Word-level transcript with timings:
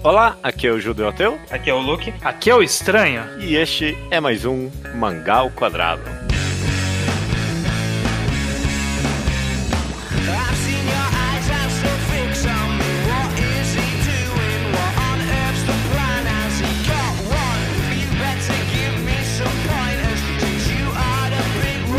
Olá, 0.00 0.38
aqui 0.44 0.68
é 0.68 0.70
o 0.70 0.80
Judeu 0.80 1.08
Ateu. 1.08 1.40
Aqui 1.50 1.68
é 1.68 1.74
o 1.74 1.80
Luke. 1.80 2.14
Aqui 2.22 2.50
é 2.50 2.54
o 2.54 2.62
Estranho. 2.62 3.40
E 3.40 3.56
este 3.56 3.98
é 4.12 4.20
mais 4.20 4.44
um 4.44 4.70
Mangá 4.94 5.38
ao 5.38 5.50
Quadrado. 5.50 6.02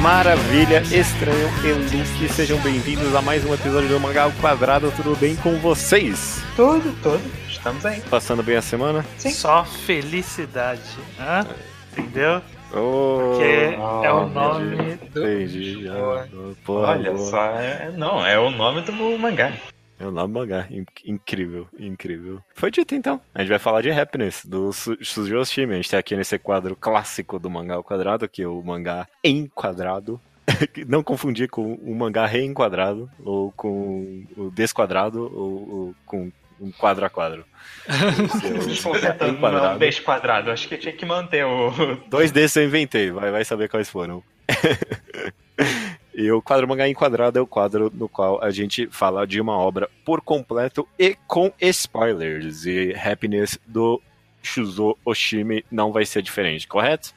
Maravilha, 0.01 0.81
estranho 0.89 1.49
e 1.61 1.73
Luke, 1.73 2.33
sejam 2.33 2.57
bem-vindos 2.59 3.13
a 3.13 3.21
mais 3.21 3.43
um 3.43 3.53
episódio 3.53 3.89
do 3.89 3.99
Mangá 3.99 4.23
ao 4.23 4.31
Quadrado. 4.31 4.89
Tudo 4.95 5.17
bem 5.17 5.35
com 5.35 5.59
vocês? 5.59 6.41
Tudo, 6.55 6.95
tudo. 7.03 7.48
Estamos 7.59 7.85
aí. 7.85 8.01
Passando 8.09 8.41
bem 8.41 8.55
a 8.55 8.61
semana? 8.61 9.03
Sim. 9.17 9.31
Só 9.31 9.63
felicidade. 9.65 10.81
Hã? 11.19 11.45
Entendeu? 11.97 12.41
Oh, 12.71 13.31
Porque 13.33 13.77
oh, 13.77 14.03
é 14.03 14.13
o 14.13 14.27
nome 14.29 14.95
do. 15.13 15.27
Entendi. 15.27 15.83
já. 15.83 15.93
Boa. 15.93 16.27
Porra, 16.63 16.87
Olha 16.91 17.11
boa. 17.13 17.29
só, 17.29 17.45
é- 17.55 17.91
não, 17.97 18.25
é 18.25 18.39
o 18.39 18.49
nome 18.49 18.81
do 18.81 18.93
mangá. 19.19 19.51
É 19.99 20.05
o 20.05 20.11
nome 20.11 20.33
do 20.33 20.39
mangá. 20.39 20.67
In- 20.69 20.85
incrível, 21.05 21.67
incrível. 21.77 22.39
Foi 22.53 22.71
dito 22.71 22.95
então. 22.95 23.19
A 23.35 23.39
gente 23.41 23.49
vai 23.49 23.59
falar 23.59 23.81
de 23.81 23.91
Happiness, 23.91 24.45
do 24.45 24.71
Su- 24.71 24.97
Suzu 25.03 25.35
Yoshimi. 25.35 25.73
A 25.73 25.75
gente 25.77 25.91
tá 25.91 25.97
aqui 25.97 26.15
nesse 26.15 26.37
quadro 26.39 26.75
clássico 26.75 27.37
do 27.39 27.49
mangá 27.49 27.75
ao 27.75 27.83
quadrado, 27.83 28.29
que 28.29 28.41
é 28.43 28.47
o 28.47 28.61
mangá 28.63 29.05
em 29.23 29.47
quadrado. 29.47 30.21
Não 30.87 31.03
confundir 31.03 31.49
com 31.49 31.73
o 31.73 31.93
mangá 31.95 32.25
reenquadrado, 32.25 33.09
ou 33.25 33.51
com 33.51 34.23
o 34.37 34.49
desquadrado, 34.51 35.23
ou, 35.35 35.69
ou 35.75 35.95
com 36.05 36.31
um 36.59 36.71
quadro 36.71 37.05
a 37.05 37.09
quadro. 37.09 37.45
É 37.89 38.89
o 38.89 38.99
Tentando 38.99 39.33
enquadrado. 39.33 39.75
um 39.75 39.77
beijo 39.79 40.03
quadrado. 40.03 40.51
Acho 40.51 40.67
que 40.67 40.77
tinha 40.77 40.93
que 40.93 41.05
manter 41.05 41.43
o. 41.45 41.71
Dois 42.07 42.31
desses 42.31 42.55
eu 42.57 42.65
inventei, 42.65 43.09
vai, 43.11 43.31
vai 43.31 43.43
saber 43.43 43.67
quais 43.67 43.89
foram. 43.89 44.23
e 46.13 46.31
o 46.31 46.41
quadro 46.41 46.67
mangá 46.67 46.87
enquadrado 46.87 47.39
é 47.39 47.41
o 47.41 47.47
quadro 47.47 47.91
no 47.93 48.07
qual 48.07 48.43
a 48.43 48.51
gente 48.51 48.87
fala 48.91 49.25
de 49.25 49.41
uma 49.41 49.57
obra 49.57 49.89
por 50.05 50.21
completo 50.21 50.87
e 50.99 51.17
com 51.27 51.51
spoilers. 51.59 52.65
E 52.65 52.93
Happiness 52.93 53.57
do 53.65 54.01
Shuzo 54.43 54.97
Oshimi 55.03 55.65
não 55.71 55.91
vai 55.91 56.05
ser 56.05 56.21
diferente, 56.21 56.67
correto? 56.67 57.13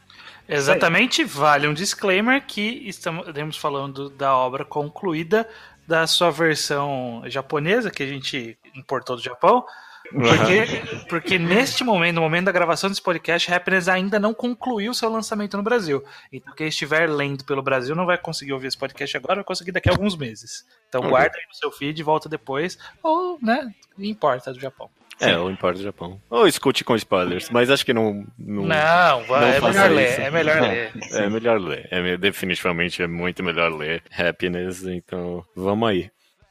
Exatamente, 0.49 1.25
vale 1.25 1.69
um 1.69 1.75
disclaimer 1.75 2.43
que 2.45 2.83
estamos 2.87 3.27
estamos 3.29 3.57
falando 3.57 4.11
da 4.11 4.37
obra 4.37 4.65
concluída 4.65 5.49
da 5.87 6.07
sua 6.07 6.31
versão 6.31 7.23
japonesa, 7.27 7.91
que 7.91 8.03
a 8.03 8.07
gente 8.07 8.57
importou 8.75 9.17
do 9.17 9.23
Japão. 9.23 9.65
Porque, 10.11 11.05
porque 11.09 11.39
neste 11.39 11.83
momento, 11.85 12.17
no 12.17 12.21
momento 12.23 12.45
da 12.47 12.53
gravação 12.53 12.91
desse 12.91 13.01
podcast, 13.01 13.53
Happiness 13.53 13.89
ainda 13.89 14.19
não 14.19 14.35
concluiu 14.35 14.93
seu 14.93 15.09
lançamento 15.11 15.57
no 15.57 15.63
Brasil. 15.63 16.05
Então, 16.31 16.53
quem 16.55 16.67
estiver 16.69 17.09
lendo 17.09 17.45
pelo 17.45 17.63
Brasil 17.63 17.95
não 17.95 18.05
vai 18.05 18.19
conseguir 18.19 18.53
ouvir 18.53 18.67
esse 18.67 18.77
podcast 18.77 19.17
agora, 19.17 19.37
vai 19.37 19.45
conseguir 19.45 19.73
daqui 19.73 19.89
a 19.89 19.93
alguns 19.93 20.17
meses. 20.17 20.67
Então, 20.89 21.01
Ok. 21.01 21.11
guarda 21.11 21.37
aí 21.39 21.45
no 21.49 21.55
seu 21.55 21.71
feed 21.71 21.99
e 21.99 22.03
volta 22.03 22.29
depois. 22.29 22.79
Ou, 23.03 23.39
né, 23.41 23.73
importa 23.99 24.53
do 24.53 24.61
Japão. 24.61 24.91
É, 25.21 25.39
o 25.39 25.49
importa 25.49 25.79
do 25.79 25.85
Japão. 25.85 26.21
Ou 26.29 26.49
escute 26.49 26.83
com 26.85 26.97
spoilers, 26.97 27.49
mas 27.49 27.71
acho 27.71 27.87
que 27.87 27.95
não. 27.95 28.27
Não, 28.37 28.65
Não, 28.65 29.25
vai, 29.25 29.57
é 29.57 29.61
faça 29.61 29.73
melhor 29.73 29.91
ler, 29.97 30.11
isso. 30.11 30.21
é 30.21 30.31
melhor 30.31 30.61
ler. 30.61 30.93
É 31.13 31.31
melhor 31.31 31.61
ler. 31.61 31.89
É, 31.93 32.03
me- 32.03 32.17
definitivamente 32.19 33.01
é 33.03 33.07
muito 33.07 33.43
melhor 33.43 33.73
ler 33.73 34.03
Happiness, 34.19 34.83
então 34.85 35.45
vamos 35.55 35.89
aí. 35.89 36.11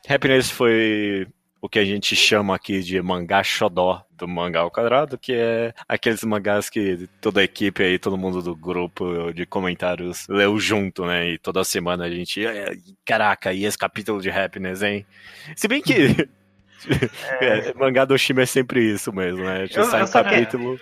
Happiness 0.10 0.50
foi 0.50 1.28
o 1.62 1.70
que 1.70 1.78
a 1.78 1.86
gente 1.86 2.16
chama 2.16 2.56
aqui 2.56 2.81
de 2.81 3.00
mangá 3.02 3.44
xodó 3.44 4.04
do 4.17 4.28
mangá 4.28 4.62
ao 4.62 4.72
quadrado, 4.72 5.17
que 5.17 5.34
é 5.34 5.73
aqueles 5.88 6.23
mangás 6.23 6.70
que 6.70 7.08
toda 7.22 7.41
a 7.41 7.44
equipe 7.44 7.84
aí, 7.84 8.00
todo 8.00 8.18
mundo 8.18 8.41
do 8.41 8.56
grupo 8.56 9.31
de 9.31 9.46
comentários 9.46 10.28
leu 10.28 10.58
junto, 10.59 11.06
né? 11.06 11.30
E 11.31 11.38
toda 11.38 11.63
semana 11.63 12.06
a 12.06 12.09
gente, 12.09 12.46
"É, 12.46 12.75
caraca, 13.06 13.53
e 13.53 13.66
esse 13.66 13.78
capítulo 13.78 14.22
de 14.22 14.30
Happiness, 14.30 14.81
hein? 14.81 15.06
Se 15.56 15.68
bem 15.68 15.81
que 15.81 15.94
é, 17.42 17.74
mangá 17.75 18.06
do 18.06 18.14
Oshima 18.14 18.42
é 18.42 18.46
sempre 18.46 18.81
isso 18.94 19.12
mesmo, 19.14 19.44
né? 19.44 19.68
Eu- 19.74 19.86
sai 19.86 20.03
um 20.03 20.08
capítulo. 20.08 20.80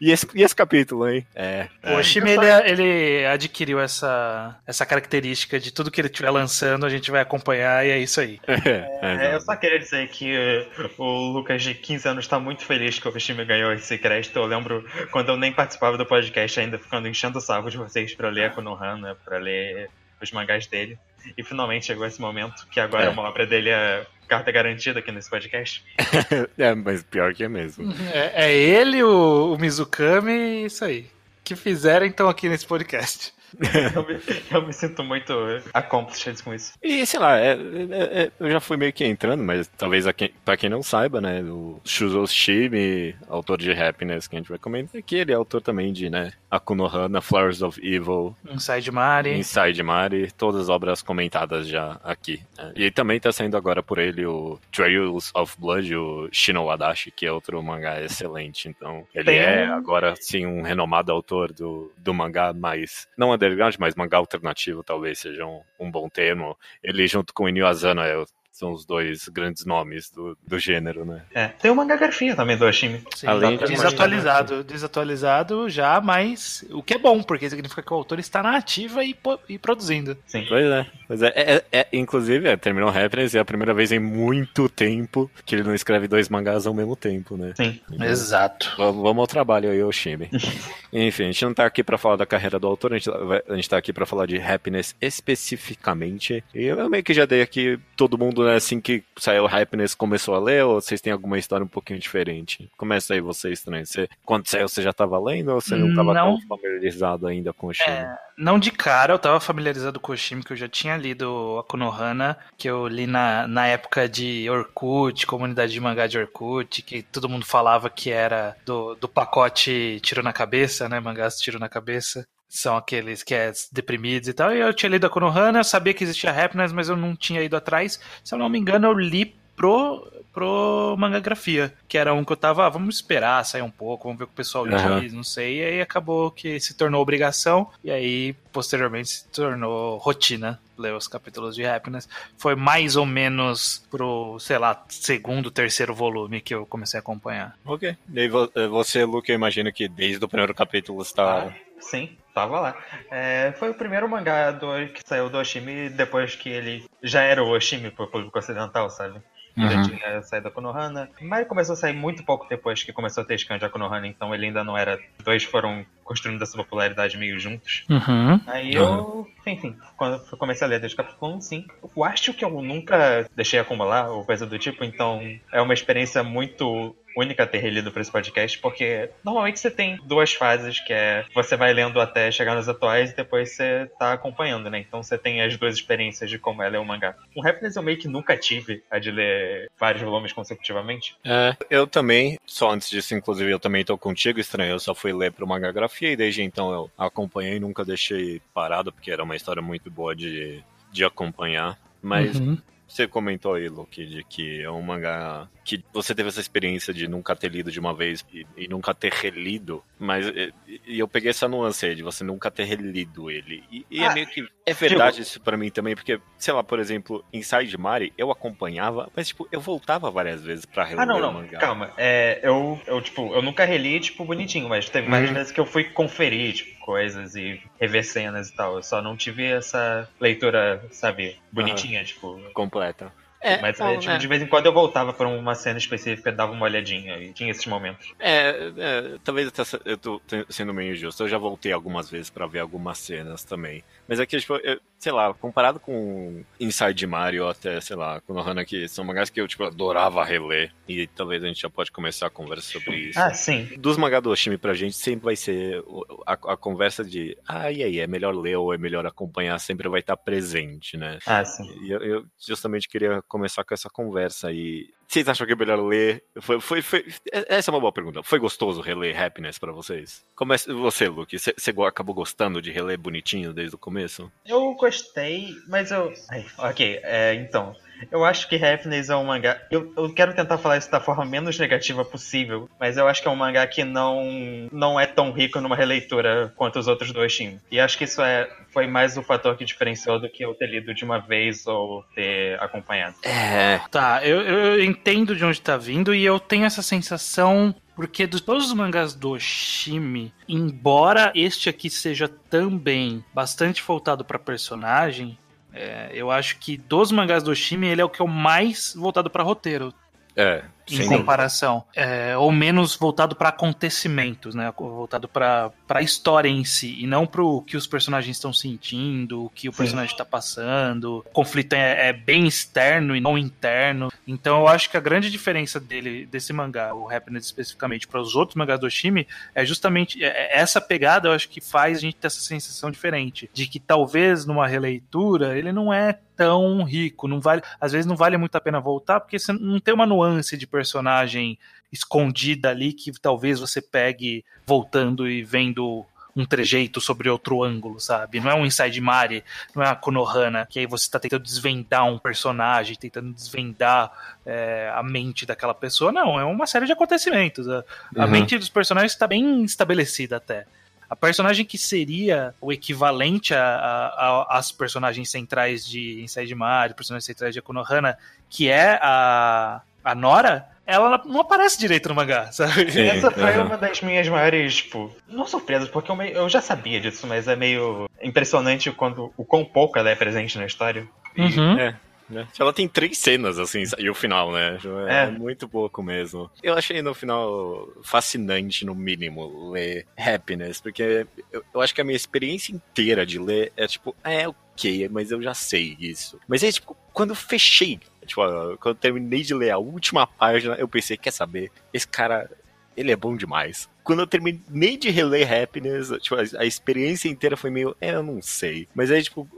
E 0.00 0.12
esse, 0.12 0.28
e 0.32 0.42
esse 0.44 0.54
capítulo, 0.54 1.08
hein? 1.08 1.26
É. 1.34 1.66
O 1.84 1.94
Oshimi, 1.96 2.30
ele, 2.30 2.46
ele 2.70 3.26
adquiriu 3.26 3.80
essa, 3.80 4.56
essa 4.64 4.86
característica 4.86 5.58
de 5.58 5.72
tudo 5.72 5.90
que 5.90 6.00
ele 6.00 6.06
estiver 6.06 6.30
lançando, 6.30 6.86
a 6.86 6.88
gente 6.88 7.10
vai 7.10 7.20
acompanhar 7.20 7.84
e 7.84 7.90
é 7.90 7.98
isso 7.98 8.20
aí. 8.20 8.38
É, 8.46 9.26
É, 9.30 9.34
eu 9.34 9.40
só 9.40 9.56
queria 9.56 9.78
dizer 9.80 10.06
que 10.08 10.32
eh, 10.32 10.66
o 10.96 11.32
Lucas 11.32 11.62
de 11.64 11.74
15 11.74 12.08
anos 12.08 12.28
tá 12.28 12.38
muito 12.38 12.64
feliz 12.64 12.98
que 13.00 13.08
o 13.08 13.12
time 13.18 13.44
ganhou 13.44 13.72
esse 13.72 13.98
crédito. 13.98 14.38
Eu 14.38 14.46
lembro 14.46 14.84
quando 15.10 15.30
eu 15.30 15.36
nem 15.36 15.52
participava 15.52 15.98
do 15.98 16.06
podcast 16.06 16.60
ainda, 16.60 16.78
ficando 16.78 17.08
enchendo 17.08 17.38
o 17.38 17.40
saco 17.40 17.68
de 17.68 17.76
vocês 17.76 18.14
pra 18.14 18.28
ler 18.28 18.44
a 18.44 18.50
Konohana, 18.50 19.16
pra 19.24 19.38
ler 19.38 19.90
os 20.22 20.30
mangás 20.30 20.68
dele. 20.68 20.96
E 21.36 21.42
finalmente 21.42 21.86
chegou 21.86 22.06
esse 22.06 22.20
momento, 22.20 22.66
que 22.70 22.78
agora 22.78 23.04
É. 23.04 23.06
é. 23.08 23.10
uma 23.10 23.22
obra 23.22 23.44
dele 23.44 23.70
é 23.70 24.06
carta 24.26 24.50
garantida 24.50 25.00
aqui 25.00 25.12
nesse 25.12 25.30
podcast. 25.30 25.84
É, 26.58 26.74
mas 26.74 27.02
pior 27.02 27.34
que 27.34 27.44
é 27.44 27.48
mesmo. 27.48 27.92
É, 28.12 28.46
é 28.46 28.54
ele, 28.54 29.02
o, 29.02 29.54
o 29.54 29.58
Mizukami 29.58 30.32
e 30.32 30.64
isso 30.66 30.84
aí. 30.84 31.06
Que 31.44 31.54
fizeram 31.54 32.06
então 32.06 32.28
aqui 32.28 32.48
nesse 32.48 32.66
podcast. 32.66 33.32
eu, 33.94 34.06
me, 34.06 34.20
eu 34.50 34.66
me 34.66 34.72
sinto 34.72 35.02
muito 35.04 35.32
accomplished 35.72 36.42
com 36.42 36.54
isso. 36.54 36.72
E 36.82 37.04
sei 37.06 37.20
lá, 37.20 37.38
é- 37.38 37.52
é- 37.52 38.22
é- 38.24 38.30
eu 38.40 38.50
já 38.50 38.60
fui 38.60 38.76
meio 38.76 38.92
que 38.92 39.04
entrando, 39.04 39.42
mas 39.42 39.68
talvez 39.76 40.06
a 40.06 40.12
quem, 40.12 40.32
pra 40.44 40.56
quem 40.56 40.68
não 40.70 40.82
saiba, 40.82 41.20
né, 41.20 41.42
o 41.42 41.80
Shuzo 41.84 42.26
Shimi, 42.26 43.14
autor 43.28 43.58
de 43.58 43.72
Happiness, 43.72 44.26
que 44.26 44.36
a 44.36 44.38
gente 44.38 44.48
vai 44.48 44.58
comentar 44.58 44.98
aqui, 44.98 45.16
ele 45.16 45.32
é 45.32 45.34
autor 45.34 45.60
também 45.60 45.92
de, 45.92 46.08
né, 46.10 46.32
Akunohana, 46.50 47.20
Flowers 47.20 47.62
of 47.62 47.80
Evil, 47.86 48.34
Inside 48.48 48.90
Mari. 48.90 49.38
Inside 49.38 49.82
Mari, 49.82 50.30
todas 50.32 50.62
as 50.62 50.68
obras 50.68 51.02
comentadas 51.02 51.66
já 51.68 52.00
aqui. 52.02 52.40
né. 52.56 52.72
E 52.74 52.90
também 52.90 53.20
tá 53.20 53.30
saindo 53.32 53.56
agora 53.56 53.82
por 53.82 53.98
ele 53.98 54.24
o 54.26 54.58
Trails 54.72 55.30
of 55.34 55.54
Blood, 55.58 55.94
o 55.96 56.28
Shino 56.32 56.64
Wadashi, 56.64 57.10
que 57.10 57.26
é 57.26 57.32
outro 57.32 57.62
mangá 57.62 58.00
excelente. 58.02 58.68
Então, 58.68 59.06
ele 59.14 59.24
Tem 59.24 59.38
é 59.38 59.66
agora 59.66 60.14
sim 60.16 60.46
um 60.46 60.62
renomado 60.62 61.12
autor 61.12 61.52
do, 61.52 61.92
do 61.98 62.14
mangá 62.14 62.52
mais, 62.52 63.06
não 63.16 63.32
underground, 63.36 63.76
mas 63.78 63.94
mangá 63.94 64.18
alternativo 64.18 64.82
talvez 64.82 65.18
seja 65.20 65.46
um, 65.46 65.62
um 65.78 65.90
bom 65.90 66.08
termo. 66.08 66.56
Ele 66.82 67.06
junto 67.06 67.32
com 67.32 67.44
o 67.44 67.48
Inyo 67.48 67.66
Asano 67.66 68.00
é, 68.00 68.24
são 68.58 68.72
os 68.72 68.84
dois 68.84 69.28
grandes 69.28 69.64
nomes 69.64 70.10
do, 70.10 70.36
do 70.46 70.58
gênero, 70.58 71.04
né? 71.04 71.22
É. 71.34 71.48
Tem 71.48 71.70
uma 71.70 71.84
grafia 71.84 72.34
também 72.34 72.56
do 72.56 72.64
Oshimi. 72.64 73.02
Sim, 73.14 73.26
Além 73.26 73.56
de- 73.56 73.64
desatualizado, 73.66 74.64
desatualizado 74.64 75.68
já, 75.68 76.00
mas 76.00 76.64
o 76.70 76.82
que 76.82 76.94
é 76.94 76.98
bom, 76.98 77.22
porque 77.22 77.48
significa 77.50 77.82
que 77.82 77.92
o 77.92 77.96
autor 77.96 78.18
está 78.18 78.42
na 78.42 78.56
ativa 78.56 79.04
e, 79.04 79.14
e 79.48 79.58
produzindo. 79.58 80.16
Sim. 80.26 80.44
Pois 80.48 80.64
é, 80.64 80.86
pois 81.06 81.22
é. 81.22 81.26
É- 81.34 81.54
é- 81.56 81.64
é- 81.80 81.88
inclusive, 81.92 82.48
é, 82.48 82.56
terminou 82.56 82.88
Happiness 82.88 83.34
e 83.34 83.38
é 83.38 83.40
a 83.40 83.44
primeira 83.44 83.74
vez 83.74 83.92
em 83.92 83.98
muito 83.98 84.68
tempo 84.68 85.30
que 85.44 85.54
ele 85.54 85.62
não 85.62 85.74
escreve 85.74 86.08
dois 86.08 86.28
mangás 86.28 86.66
ao 86.66 86.74
mesmo 86.74 86.96
tempo, 86.96 87.36
né? 87.36 87.52
Sim. 87.56 87.80
Exato. 88.00 88.72
Vamos 88.76 89.02
vamos 89.02 89.20
ao 89.20 89.26
trabalho 89.26 89.70
aí, 89.70 89.82
Oshimi. 89.82 90.30
Enfim, 90.92 91.24
a 91.24 91.26
gente 91.26 91.44
não 91.44 91.52
tá 91.54 91.66
aqui 91.66 91.84
pra 91.84 91.98
falar 91.98 92.16
da 92.16 92.24
carreira 92.26 92.58
do 92.58 92.66
autor, 92.66 92.92
a 92.94 92.98
gente, 92.98 93.10
vai- 93.10 93.42
a 93.48 93.54
gente 93.54 93.68
tá 93.68 93.76
aqui 93.76 93.92
pra 93.92 94.06
falar 94.06 94.26
de 94.26 94.40
Happiness 94.40 94.94
especificamente. 95.00 96.42
E 96.54 96.64
eu 96.64 96.88
meio 96.88 97.02
que 97.04 97.12
já 97.14 97.24
dei 97.26 97.42
aqui, 97.42 97.78
todo 97.96 98.16
mundo, 98.18 98.45
né, 98.46 98.56
assim 98.56 98.80
que 98.80 99.02
saiu 99.18 99.46
Happiness 99.46 99.94
começou 99.94 100.34
a 100.34 100.38
ler, 100.38 100.64
ou 100.64 100.80
vocês 100.80 101.00
têm 101.00 101.12
alguma 101.12 101.38
história 101.38 101.64
um 101.64 101.68
pouquinho 101.68 101.98
diferente? 101.98 102.70
Começa 102.76 103.14
aí 103.14 103.20
você, 103.20 103.50
estranho. 103.52 103.86
Você, 103.86 104.08
quando 104.24 104.46
saiu, 104.46 104.68
você 104.68 104.82
já 104.82 104.92
tava 104.92 105.18
lendo 105.18 105.52
ou 105.52 105.60
você 105.60 105.76
não 105.76 105.94
tava 105.94 106.14
Não. 106.14 106.38
tão 106.38 106.48
familiarizado 106.48 107.26
ainda 107.26 107.52
com 107.52 107.66
o 107.66 107.70
Oshimi? 107.70 107.90
É, 107.90 108.16
não 108.38 108.58
de 108.58 108.70
cara, 108.70 109.12
eu 109.12 109.18
tava 109.18 109.40
familiarizado 109.40 110.00
com 110.00 110.12
o 110.12 110.14
Oshimi, 110.14 110.42
que 110.42 110.52
eu 110.52 110.56
já 110.56 110.68
tinha 110.68 110.96
lido 110.96 111.58
a 111.58 111.64
Konohana, 111.64 112.38
que 112.56 112.68
eu 112.68 112.86
li 112.86 113.06
na, 113.06 113.46
na 113.46 113.66
época 113.66 114.08
de 114.08 114.48
Orkut, 114.50 115.26
comunidade 115.26 115.72
de 115.72 115.80
mangá 115.80 116.06
de 116.06 116.18
Orkut, 116.18 116.82
que 116.82 117.02
todo 117.02 117.28
mundo 117.28 117.44
falava 117.44 117.90
que 117.90 118.10
era 118.10 118.56
do, 118.64 118.94
do 118.94 119.08
pacote 119.08 120.00
tiro 120.02 120.22
na 120.22 120.32
cabeça, 120.32 120.88
né? 120.88 121.00
Mangás 121.00 121.36
tiro 121.36 121.58
na 121.58 121.68
cabeça. 121.68 122.26
São 122.48 122.76
aqueles 122.76 123.22
que 123.22 123.34
é 123.34 123.52
deprimidos 123.72 124.28
e 124.28 124.32
tal. 124.32 124.54
E 124.54 124.60
eu 124.60 124.72
tinha 124.72 124.90
lido 124.90 125.06
a 125.06 125.10
Konohana, 125.10 125.64
sabia 125.64 125.92
que 125.92 126.04
existia 126.04 126.30
Happiness, 126.30 126.72
mas 126.72 126.88
eu 126.88 126.96
não 126.96 127.14
tinha 127.16 127.42
ido 127.42 127.56
atrás. 127.56 128.00
Se 128.22 128.34
eu 128.34 128.38
não 128.38 128.48
me 128.48 128.58
engano, 128.58 128.86
eu 128.86 128.92
li 128.92 129.34
pro, 129.56 130.06
pro 130.32 130.94
Mangagrafia, 130.98 131.72
que 131.88 131.96
era 131.96 132.12
um 132.12 132.24
que 132.24 132.32
eu 132.32 132.36
tava, 132.36 132.66
ah, 132.66 132.68
vamos 132.68 132.96
esperar 132.96 133.44
sair 133.44 133.62
um 133.62 133.70
pouco, 133.70 134.04
vamos 134.04 134.18
ver 134.18 134.24
o 134.24 134.26
que 134.26 134.34
o 134.34 134.36
pessoal 134.36 134.66
Aham. 134.66 135.00
diz, 135.00 135.12
não 135.12 135.24
sei. 135.24 135.58
E 135.58 135.64
aí 135.64 135.80
acabou 135.80 136.30
que 136.30 136.60
se 136.60 136.74
tornou 136.74 137.00
obrigação, 137.00 137.70
e 137.82 137.90
aí 137.90 138.34
posteriormente 138.52 139.08
se 139.08 139.28
tornou 139.28 139.96
rotina 139.96 140.60
ler 140.78 140.94
os 140.94 141.08
capítulos 141.08 141.54
de 141.54 141.64
Happiness. 141.64 142.06
Foi 142.36 142.54
mais 142.54 142.96
ou 142.96 143.06
menos 143.06 143.84
pro, 143.90 144.38
sei 144.38 144.58
lá, 144.58 144.84
segundo, 144.90 145.50
terceiro 145.50 145.94
volume 145.94 146.42
que 146.42 146.54
eu 146.54 146.66
comecei 146.66 146.98
a 146.98 147.00
acompanhar. 147.00 147.56
Ok. 147.64 147.96
E 148.12 148.20
aí 148.20 148.30
eh, 148.54 148.66
você, 148.68 149.04
Luke, 149.04 149.30
eu 149.30 149.34
imagino 149.34 149.72
que 149.72 149.88
desde 149.88 150.22
o 150.22 150.28
primeiro 150.28 150.54
capítulo 150.54 151.02
você 151.02 151.14
tá... 151.14 151.48
Ah, 151.48 151.54
sim, 151.80 152.10
tava 152.36 152.60
lá. 152.60 152.76
É, 153.10 153.54
foi 153.58 153.70
o 153.70 153.74
primeiro 153.74 154.06
mangá 154.06 154.50
do, 154.50 154.66
que 154.92 155.00
saiu 155.06 155.30
do 155.30 155.38
Oshimi 155.38 155.88
depois 155.88 156.36
que 156.36 156.50
ele 156.50 156.84
já 157.02 157.22
era 157.22 157.42
o 157.42 157.48
Oshimi 157.48 157.90
pro 157.90 158.06
público 158.06 158.38
ocidental, 158.38 158.90
sabe? 158.90 159.22
Uhum. 159.56 159.70
Já 159.70 159.82
tinha 159.84 160.22
saído 160.22 160.44
da 160.44 160.50
Konohana. 160.50 161.08
Mario 161.18 161.46
começou 161.46 161.72
a 161.72 161.76
sair 161.76 161.94
muito 161.94 162.22
pouco 162.22 162.46
depois 162.46 162.82
que 162.82 162.92
começou 162.92 163.22
a 163.22 163.26
ter 163.26 163.38
scan 163.38 163.58
de 163.58 163.66
Konohana, 163.70 164.06
então 164.06 164.34
ele 164.34 164.44
ainda 164.44 164.62
não 164.62 164.76
era. 164.76 165.00
Dois 165.24 165.44
foram 165.44 165.86
construindo 166.04 166.42
essa 166.42 166.54
popularidade 166.58 167.16
meio 167.16 167.40
juntos. 167.40 167.86
Uhum. 167.88 168.38
Aí 168.46 168.74
eu, 168.74 169.26
enfim, 169.46 169.74
quando 169.96 170.22
eu 170.30 170.36
comecei 170.36 170.66
a 170.66 170.68
ler 170.68 170.78
desde 170.78 170.94
capítulo 170.94 171.36
1, 171.36 171.40
sim. 171.40 171.66
Eu 171.96 172.04
acho 172.04 172.34
que 172.34 172.44
eu 172.44 172.50
nunca 172.50 173.26
deixei 173.34 173.58
acumular 173.58 174.10
ou 174.10 174.26
coisa 174.26 174.44
do 174.44 174.58
tipo, 174.58 174.84
então 174.84 175.22
é 175.50 175.62
uma 175.62 175.72
experiência 175.72 176.22
muito 176.22 176.94
única 177.16 177.46
ter 177.46 177.58
relido 177.58 177.90
para 177.90 178.02
esse 178.02 178.12
podcast, 178.12 178.58
porque 178.58 179.10
normalmente 179.24 179.58
você 179.58 179.70
tem 179.70 179.98
duas 180.04 180.34
fases, 180.34 180.78
que 180.80 180.92
é 180.92 181.24
você 181.34 181.56
vai 181.56 181.72
lendo 181.72 182.00
até 182.00 182.30
chegar 182.30 182.54
nos 182.54 182.68
atuais 182.68 183.10
e 183.10 183.16
depois 183.16 183.52
você 183.52 183.90
tá 183.98 184.12
acompanhando, 184.12 184.68
né? 184.68 184.78
Então 184.78 185.02
você 185.02 185.16
tem 185.16 185.40
as 185.40 185.56
duas 185.56 185.74
experiências 185.74 186.28
de 186.28 186.38
como 186.38 186.62
é 186.62 186.68
ler 186.68 186.78
o 186.78 186.84
mangá. 186.84 187.16
O 187.34 187.46
Happiness 187.46 187.76
eu 187.76 187.82
meio 187.82 187.98
que 187.98 188.08
nunca 188.08 188.36
tive 188.36 188.82
a 188.90 188.98
de 188.98 189.10
ler 189.10 189.70
vários 189.78 190.02
volumes 190.02 190.32
consecutivamente. 190.32 191.16
É, 191.24 191.56
eu 191.70 191.86
também, 191.86 192.38
só 192.44 192.70
antes 192.70 192.90
disso, 192.90 193.14
inclusive, 193.14 193.50
eu 193.50 193.58
também 193.58 193.84
tô 193.84 193.96
contigo, 193.96 194.38
estranho, 194.38 194.72
eu 194.72 194.80
só 194.80 194.94
fui 194.94 195.12
ler 195.12 195.32
pro 195.32 195.46
Mangagrafia 195.46 196.12
e 196.12 196.16
desde 196.16 196.42
então 196.42 196.72
eu 196.72 196.90
acompanhei, 196.98 197.58
nunca 197.58 197.84
deixei 197.84 198.40
parado, 198.52 198.92
porque 198.92 199.10
era 199.10 199.22
uma 199.22 199.36
história 199.36 199.62
muito 199.62 199.90
boa 199.90 200.14
de, 200.14 200.62
de 200.92 201.04
acompanhar. 201.04 201.78
Mas 202.02 202.38
uhum. 202.38 202.58
Você 202.86 203.06
comentou 203.06 203.54
aí, 203.54 203.68
Luke, 203.68 204.04
de 204.06 204.22
que 204.24 204.62
é 204.62 204.70
um 204.70 204.82
mangá 204.82 205.48
que 205.64 205.84
você 205.92 206.14
teve 206.14 206.28
essa 206.28 206.40
experiência 206.40 206.94
de 206.94 207.08
nunca 207.08 207.34
ter 207.34 207.50
lido 207.50 207.70
de 207.72 207.80
uma 207.80 207.92
vez 207.92 208.24
e, 208.32 208.46
e 208.56 208.68
nunca 208.68 208.94
ter 208.94 209.12
relido, 209.12 209.82
mas 209.98 210.26
e, 210.28 210.52
e, 210.86 210.98
eu 210.98 211.08
peguei 211.08 211.30
essa 211.30 211.48
nuance 211.48 211.84
aí 211.84 211.94
de 211.96 212.04
você 212.04 212.22
nunca 212.22 212.50
ter 212.50 212.64
relido 212.64 213.28
ele. 213.30 213.64
E, 213.70 213.84
e 213.90 214.00
é 214.00 214.06
ah, 214.06 214.10
é 214.12 214.14
meio 214.14 214.26
que 214.28 214.48
é 214.64 214.72
verdade 214.72 215.22
isso 215.22 215.40
para 215.40 215.56
mim 215.56 215.68
também, 215.70 215.96
porque, 215.96 216.20
sei 216.38 216.54
lá, 216.54 216.62
por 216.62 216.78
exemplo, 216.78 217.24
Inside 217.32 217.76
Mari, 217.76 218.12
eu 218.16 218.30
acompanhava, 218.30 219.10
mas 219.14 219.28
tipo, 219.28 219.48
eu 219.50 219.60
voltava 219.60 220.10
várias 220.10 220.44
vezes 220.44 220.64
para 220.64 220.84
reler 220.84 221.02
ah, 221.02 221.06
não, 221.06 221.18
não. 221.18 221.30
o 221.30 221.34
mangá. 221.34 221.58
Calma, 221.58 221.92
é, 221.96 222.40
eu, 222.42 222.80
eu, 222.86 223.02
tipo, 223.02 223.34
eu 223.34 223.42
nunca 223.42 223.64
reli, 223.64 223.98
tipo, 223.98 224.24
bonitinho, 224.24 224.68
mas 224.68 224.88
teve 224.88 225.08
várias 225.08 225.30
uhum. 225.30 225.36
vezes 225.36 225.52
que 225.52 225.58
eu 225.58 225.66
fui 225.66 225.84
conferir, 225.84 226.54
tipo, 226.54 226.75
coisas 226.86 227.34
e 227.34 227.60
rever 227.80 228.04
cenas 228.04 228.48
e 228.48 228.54
tal. 228.54 228.76
Eu 228.76 228.82
só 228.82 229.02
não 229.02 229.16
tive 229.16 229.44
essa 229.44 230.08
leitura, 230.20 230.82
sabe, 230.92 231.36
bonitinha, 231.52 231.98
uhum. 231.98 232.06
tipo. 232.06 232.40
Completa. 232.54 233.12
É, 233.40 233.60
Mas 233.60 233.78
não, 233.78 233.98
tipo, 233.98 234.12
é. 234.12 234.18
de 234.18 234.26
vez 234.26 234.42
em 234.42 234.46
quando 234.46 234.66
eu 234.66 234.72
voltava 234.72 235.12
pra 235.12 235.28
uma 235.28 235.54
cena 235.54 235.78
específica, 235.78 236.32
dava 236.32 236.52
uma 236.52 236.64
olhadinha 236.64 237.18
e 237.18 237.32
tinha 237.32 237.50
esses 237.50 237.66
momentos. 237.66 238.12
É, 238.18 238.72
é 238.76 239.18
talvez 239.22 239.52
eu 239.84 239.98
tô 239.98 240.20
sendo 240.48 240.72
meio 240.72 240.96
justo. 240.96 241.22
Eu 241.22 241.28
já 241.28 241.38
voltei 241.38 241.70
algumas 241.70 242.10
vezes 242.10 242.30
para 242.30 242.46
ver 242.46 242.60
algumas 242.60 242.98
cenas 242.98 243.44
também. 243.44 243.84
Mas 244.08 244.20
aqui, 244.20 244.38
tipo, 244.38 244.54
eu, 244.56 244.80
sei 244.98 245.12
lá, 245.12 245.32
comparado 245.34 245.78
com 245.78 246.42
Inside 246.58 247.06
Mario, 247.06 247.48
até, 247.48 247.80
sei 247.80 247.96
lá, 247.96 248.20
com 248.20 248.32
Nohana, 248.32 248.64
que 248.64 248.88
são 248.88 249.04
mangás 249.04 249.30
que 249.30 249.40
eu, 249.40 249.48
tipo, 249.48 249.64
adorava 249.64 250.24
reler. 250.24 250.72
E 250.88 251.06
talvez 251.08 251.42
a 251.42 251.46
gente 251.48 251.60
já 251.60 251.70
pode 251.70 251.90
começar 251.90 252.26
a 252.26 252.30
conversa 252.30 252.72
sobre 252.72 252.96
isso. 252.96 253.18
Ah, 253.18 253.32
sim. 253.34 253.68
Dos 253.78 253.96
mangás 253.96 254.22
do 254.22 254.30
Oshimi 254.30 254.56
pra 254.56 254.74
gente 254.74 254.96
sempre 254.96 255.24
vai 255.24 255.36
ser 255.36 255.82
a, 256.26 256.32
a, 256.32 256.56
conversa 256.56 257.04
de, 257.04 257.36
ah, 257.46 257.70
e 257.70 257.82
aí, 257.82 257.98
é 257.98 258.06
melhor 258.06 258.34
ler 258.34 258.56
ou 258.56 258.72
é 258.72 258.78
melhor 258.78 259.06
acompanhar, 259.06 259.58
sempre 259.58 259.88
vai 259.88 260.00
estar 260.00 260.16
presente, 260.16 260.96
né? 260.96 261.18
Ah, 261.26 261.44
sim. 261.44 261.68
E 261.82 261.90
eu, 261.90 262.00
eu 262.02 262.24
justamente 262.38 262.88
queria 262.88 263.22
começar 263.28 263.64
com 263.64 263.74
essa 263.74 263.90
conversa 263.90 264.48
aí. 264.48 264.88
Vocês 265.06 265.28
acham 265.28 265.46
que 265.46 265.52
é 265.52 265.56
melhor 265.56 265.80
ler? 265.80 266.22
Foi, 266.40 266.60
foi, 266.60 266.82
foi, 266.82 267.06
essa 267.32 267.70
é 267.70 267.72
uma 267.72 267.80
boa 267.80 267.92
pergunta. 267.92 268.22
Foi 268.22 268.38
gostoso 268.38 268.80
reler 268.80 269.20
Happiness 269.20 269.58
para 269.58 269.72
vocês? 269.72 270.24
Como 270.34 270.52
é 270.52 270.56
você, 270.58 271.08
Luke? 271.08 271.38
Você 271.38 271.54
acabou 271.86 272.14
gostando 272.14 272.60
de 272.60 272.70
reler 272.70 272.98
bonitinho 272.98 273.52
desde 273.52 273.74
o 273.76 273.78
começo? 273.78 274.30
Eu 274.44 274.74
gostei, 274.74 275.54
mas 275.68 275.90
eu. 275.90 276.12
Ok, 276.58 277.00
é, 277.02 277.34
então. 277.34 277.74
Eu 278.10 278.24
acho 278.24 278.48
que 278.48 278.56
Happiness 278.56 279.08
é 279.08 279.16
um 279.16 279.24
mangá. 279.24 279.60
Eu, 279.70 279.92
eu 279.96 280.12
quero 280.12 280.34
tentar 280.34 280.58
falar 280.58 280.78
isso 280.78 280.90
da 280.90 281.00
forma 281.00 281.24
menos 281.24 281.58
negativa 281.58 282.04
possível, 282.04 282.68
mas 282.78 282.96
eu 282.96 283.08
acho 283.08 283.22
que 283.22 283.28
é 283.28 283.30
um 283.30 283.36
mangá 283.36 283.66
que 283.66 283.84
não, 283.84 284.68
não 284.72 284.98
é 284.98 285.06
tão 285.06 285.32
rico 285.32 285.60
numa 285.60 285.76
releitura 285.76 286.52
quanto 286.56 286.78
os 286.78 286.88
outros 286.88 287.12
dois 287.12 287.32
Shin. 287.32 287.58
E 287.70 287.80
acho 287.80 287.96
que 287.98 288.04
isso 288.04 288.22
é, 288.22 288.48
foi 288.72 288.86
mais 288.86 289.16
o 289.16 289.22
fator 289.22 289.56
que 289.56 289.64
diferenciou 289.64 290.20
do 290.20 290.28
que 290.28 290.44
eu 290.44 290.54
ter 290.54 290.66
lido 290.66 290.94
de 290.94 291.04
uma 291.04 291.18
vez 291.18 291.66
ou 291.66 292.04
ter 292.14 292.60
acompanhado. 292.62 293.16
É. 293.22 293.80
Tá, 293.90 294.20
eu, 294.24 294.40
eu 294.42 294.84
entendo 294.84 295.34
de 295.34 295.44
onde 295.44 295.60
tá 295.60 295.76
vindo 295.76 296.14
e 296.14 296.24
eu 296.24 296.38
tenho 296.38 296.64
essa 296.64 296.82
sensação 296.82 297.74
porque 297.96 298.26
de 298.26 298.42
todos 298.42 298.66
os 298.66 298.74
mangás 298.74 299.14
do 299.14 299.38
Shimi, 299.40 300.32
embora 300.46 301.32
este 301.34 301.70
aqui 301.70 301.88
seja 301.88 302.28
também 302.28 303.24
bastante 303.32 303.82
voltado 303.82 304.22
para 304.22 304.38
personagem, 304.38 305.38
é, 305.76 306.10
eu 306.12 306.30
acho 306.30 306.58
que 306.58 306.76
dos 306.76 307.12
mangás 307.12 307.42
do 307.42 307.54
Shimi, 307.54 307.86
ele 307.86 308.00
é 308.00 308.04
o 308.04 308.08
que 308.08 308.22
é 308.22 308.24
o 308.24 308.28
mais 308.28 308.94
voltado 308.96 309.28
para 309.28 309.42
roteiro. 309.42 309.92
É, 310.34 310.64
em 310.90 311.02
Sim. 311.02 311.08
comparação. 311.08 311.84
É, 311.94 312.36
ou 312.36 312.52
menos 312.52 312.94
voltado 312.94 313.34
para 313.34 313.48
acontecimentos, 313.48 314.54
né? 314.54 314.72
Voltado 314.76 315.28
para 315.28 315.72
a 315.88 316.02
história 316.02 316.48
em 316.48 316.64
si, 316.64 316.96
e 317.00 317.06
não 317.06 317.26
para 317.26 317.42
o 317.42 317.60
que 317.62 317.76
os 317.76 317.86
personagens 317.86 318.36
estão 318.36 318.52
sentindo, 318.52 319.44
o 319.44 319.50
que 319.50 319.68
o 319.68 319.72
personagem 319.72 320.12
está 320.12 320.24
passando. 320.24 321.24
O 321.26 321.30
conflito 321.32 321.72
é, 321.72 322.08
é, 322.08 322.12
bem 322.12 322.46
externo 322.46 323.16
e 323.16 323.20
não 323.20 323.36
interno. 323.36 324.10
Então 324.26 324.60
eu 324.60 324.68
acho 324.68 324.90
que 324.90 324.96
a 324.96 325.00
grande 325.00 325.30
diferença 325.30 325.80
dele, 325.80 326.26
desse 326.26 326.52
mangá, 326.52 326.94
o 326.94 327.10
Happiness 327.10 327.46
especificamente, 327.46 328.06
para 328.06 328.20
os 328.20 328.34
outros 328.34 328.56
mangás 328.56 328.80
do 328.80 328.90
Shimi, 328.90 329.26
é 329.54 329.64
justamente 329.64 330.22
é, 330.22 330.28
é, 330.28 330.58
essa 330.60 330.80
pegada, 330.80 331.28
eu 331.28 331.32
acho 331.32 331.48
que 331.48 331.60
faz 331.60 331.98
a 331.98 332.00
gente 332.00 332.16
ter 332.16 332.26
essa 332.26 332.40
sensação 332.40 332.90
diferente. 332.90 333.50
De 333.52 333.66
que 333.66 333.80
talvez 333.80 334.46
numa 334.46 334.66
releitura 334.66 335.58
ele 335.58 335.72
não 335.72 335.92
é 335.92 336.18
tão 336.36 336.84
rico, 336.84 337.26
não 337.26 337.40
vale, 337.40 337.62
às 337.80 337.92
vezes 337.92 338.06
não 338.06 338.14
vale 338.14 338.36
muito 338.36 338.54
a 338.54 338.60
pena 338.60 338.78
voltar 338.78 339.20
porque 339.20 339.38
você 339.38 339.52
não 339.52 339.80
tem 339.80 339.94
uma 339.94 340.06
nuance 340.06 340.56
de 340.56 340.66
personagem 340.76 341.58
escondida 341.90 342.68
ali 342.68 342.92
que 342.92 343.10
talvez 343.18 343.58
você 343.58 343.80
pegue 343.80 344.44
voltando 344.66 345.26
e 345.26 345.42
vendo 345.42 346.04
um 346.36 346.44
trejeito 346.44 347.00
sobre 347.00 347.30
outro 347.30 347.64
ângulo, 347.64 347.98
sabe? 347.98 348.40
Não 348.40 348.50
é 348.50 348.54
um 348.54 348.66
Inside 348.66 349.00
Mari, 349.00 349.42
não 349.74 349.82
é 349.82 349.88
a 349.88 349.94
Konohana, 349.96 350.66
que 350.66 350.78
aí 350.78 350.86
você 350.86 351.04
está 351.04 351.18
tentando 351.18 351.42
desvendar 351.42 352.04
um 352.04 352.18
personagem, 352.18 352.94
tentando 352.94 353.32
desvendar 353.32 354.12
é, 354.44 354.92
a 354.94 355.02
mente 355.02 355.46
daquela 355.46 355.72
pessoa. 355.72 356.12
Não, 356.12 356.38
é 356.38 356.44
uma 356.44 356.66
série 356.66 356.84
de 356.84 356.92
acontecimentos. 356.92 357.66
A, 357.66 357.76
uhum. 357.76 358.22
a 358.22 358.26
mente 358.26 358.58
dos 358.58 358.68
personagens 358.68 359.12
está 359.12 359.26
bem 359.26 359.64
estabelecida 359.64 360.36
até. 360.36 360.66
A 361.08 361.16
personagem 361.16 361.64
que 361.64 361.78
seria 361.78 362.52
o 362.60 362.70
equivalente 362.70 363.54
às 363.54 364.70
personagens 364.72 365.30
centrais 365.30 365.86
de 365.86 366.20
Inside 366.20 366.54
Mario, 366.54 366.96
personagens 366.96 367.24
centrais 367.24 367.54
de 367.54 367.62
Konohana, 367.62 368.18
que 368.50 368.68
é 368.68 368.98
a, 369.00 369.80
a 370.04 370.14
Nora, 370.14 370.68
ela 370.86 371.20
não 371.26 371.40
aparece 371.40 371.78
direito 371.78 372.08
no 372.08 372.14
mangá, 372.14 372.50
sabe? 372.52 372.90
Sim, 372.90 373.02
Essa 373.02 373.30
foi 373.30 373.56
uhum. 373.56 373.66
uma 373.66 373.76
das 373.76 374.00
minhas 374.00 374.28
maiores, 374.28 374.76
tipo, 374.76 375.14
não 375.28 375.46
surpresas, 375.46 375.88
porque 375.88 376.10
eu, 376.10 376.16
meio, 376.16 376.32
eu, 376.32 376.48
já 376.48 376.60
sabia 376.60 377.00
disso, 377.00 377.26
mas 377.26 377.48
é 377.48 377.56
meio 377.56 378.08
impressionante 378.22 378.90
quando, 378.92 379.32
o 379.36 379.44
quão 379.44 379.64
pouco 379.64 379.98
ela 379.98 380.10
é 380.10 380.14
presente 380.14 380.56
na 380.56 380.66
história. 380.66 381.06
Uhum. 381.36 381.78
É. 381.78 381.96
Né? 382.28 382.46
Ela 382.58 382.72
tem 382.72 382.88
três 382.88 383.18
cenas, 383.18 383.58
assim, 383.58 383.84
e 383.98 384.10
o 384.10 384.14
final, 384.14 384.52
né? 384.52 384.78
É, 385.08 385.24
é, 385.24 385.30
muito 385.30 385.68
pouco 385.68 386.02
mesmo. 386.02 386.50
Eu 386.62 386.74
achei 386.74 387.00
no 387.00 387.14
final 387.14 387.88
fascinante, 388.02 388.84
no 388.84 388.94
mínimo, 388.94 389.70
ler 389.70 390.06
Happiness, 390.16 390.80
porque 390.80 391.26
eu, 391.52 391.64
eu 391.72 391.80
acho 391.80 391.94
que 391.94 392.00
a 392.00 392.04
minha 392.04 392.16
experiência 392.16 392.74
inteira 392.74 393.24
de 393.24 393.38
ler 393.38 393.72
é 393.76 393.86
tipo, 393.86 394.14
é 394.24 394.48
ok, 394.48 395.08
mas 395.08 395.30
eu 395.30 395.40
já 395.40 395.54
sei 395.54 395.96
isso. 396.00 396.38
Mas 396.48 396.62
é 396.64 396.72
tipo, 396.72 396.96
quando 397.12 397.30
eu 397.30 397.36
fechei 397.36 398.00
Tipo, 398.26 398.42
quando 398.78 398.94
eu 398.94 398.94
terminei 398.94 399.42
de 399.42 399.54
ler 399.54 399.70
a 399.70 399.78
última 399.78 400.26
página, 400.26 400.74
eu 400.74 400.88
pensei, 400.88 401.16
quer 401.16 401.32
saber? 401.32 401.70
Esse 401.92 402.06
cara, 402.06 402.50
ele 402.96 403.12
é 403.12 403.16
bom 403.16 403.36
demais. 403.36 403.88
Quando 404.04 404.20
eu 404.20 404.26
terminei 404.26 404.96
de 404.96 405.10
reler 405.10 405.50
Happiness, 405.52 406.10
tipo, 406.20 406.36
a, 406.36 406.42
a 406.60 406.64
experiência 406.64 407.28
inteira 407.28 407.56
foi 407.56 407.70
meio, 407.70 407.96
é, 408.00 408.14
eu 408.14 408.22
não 408.22 408.42
sei. 408.42 408.88
Mas 408.94 409.10
aí, 409.10 409.22
tipo, 409.22 409.48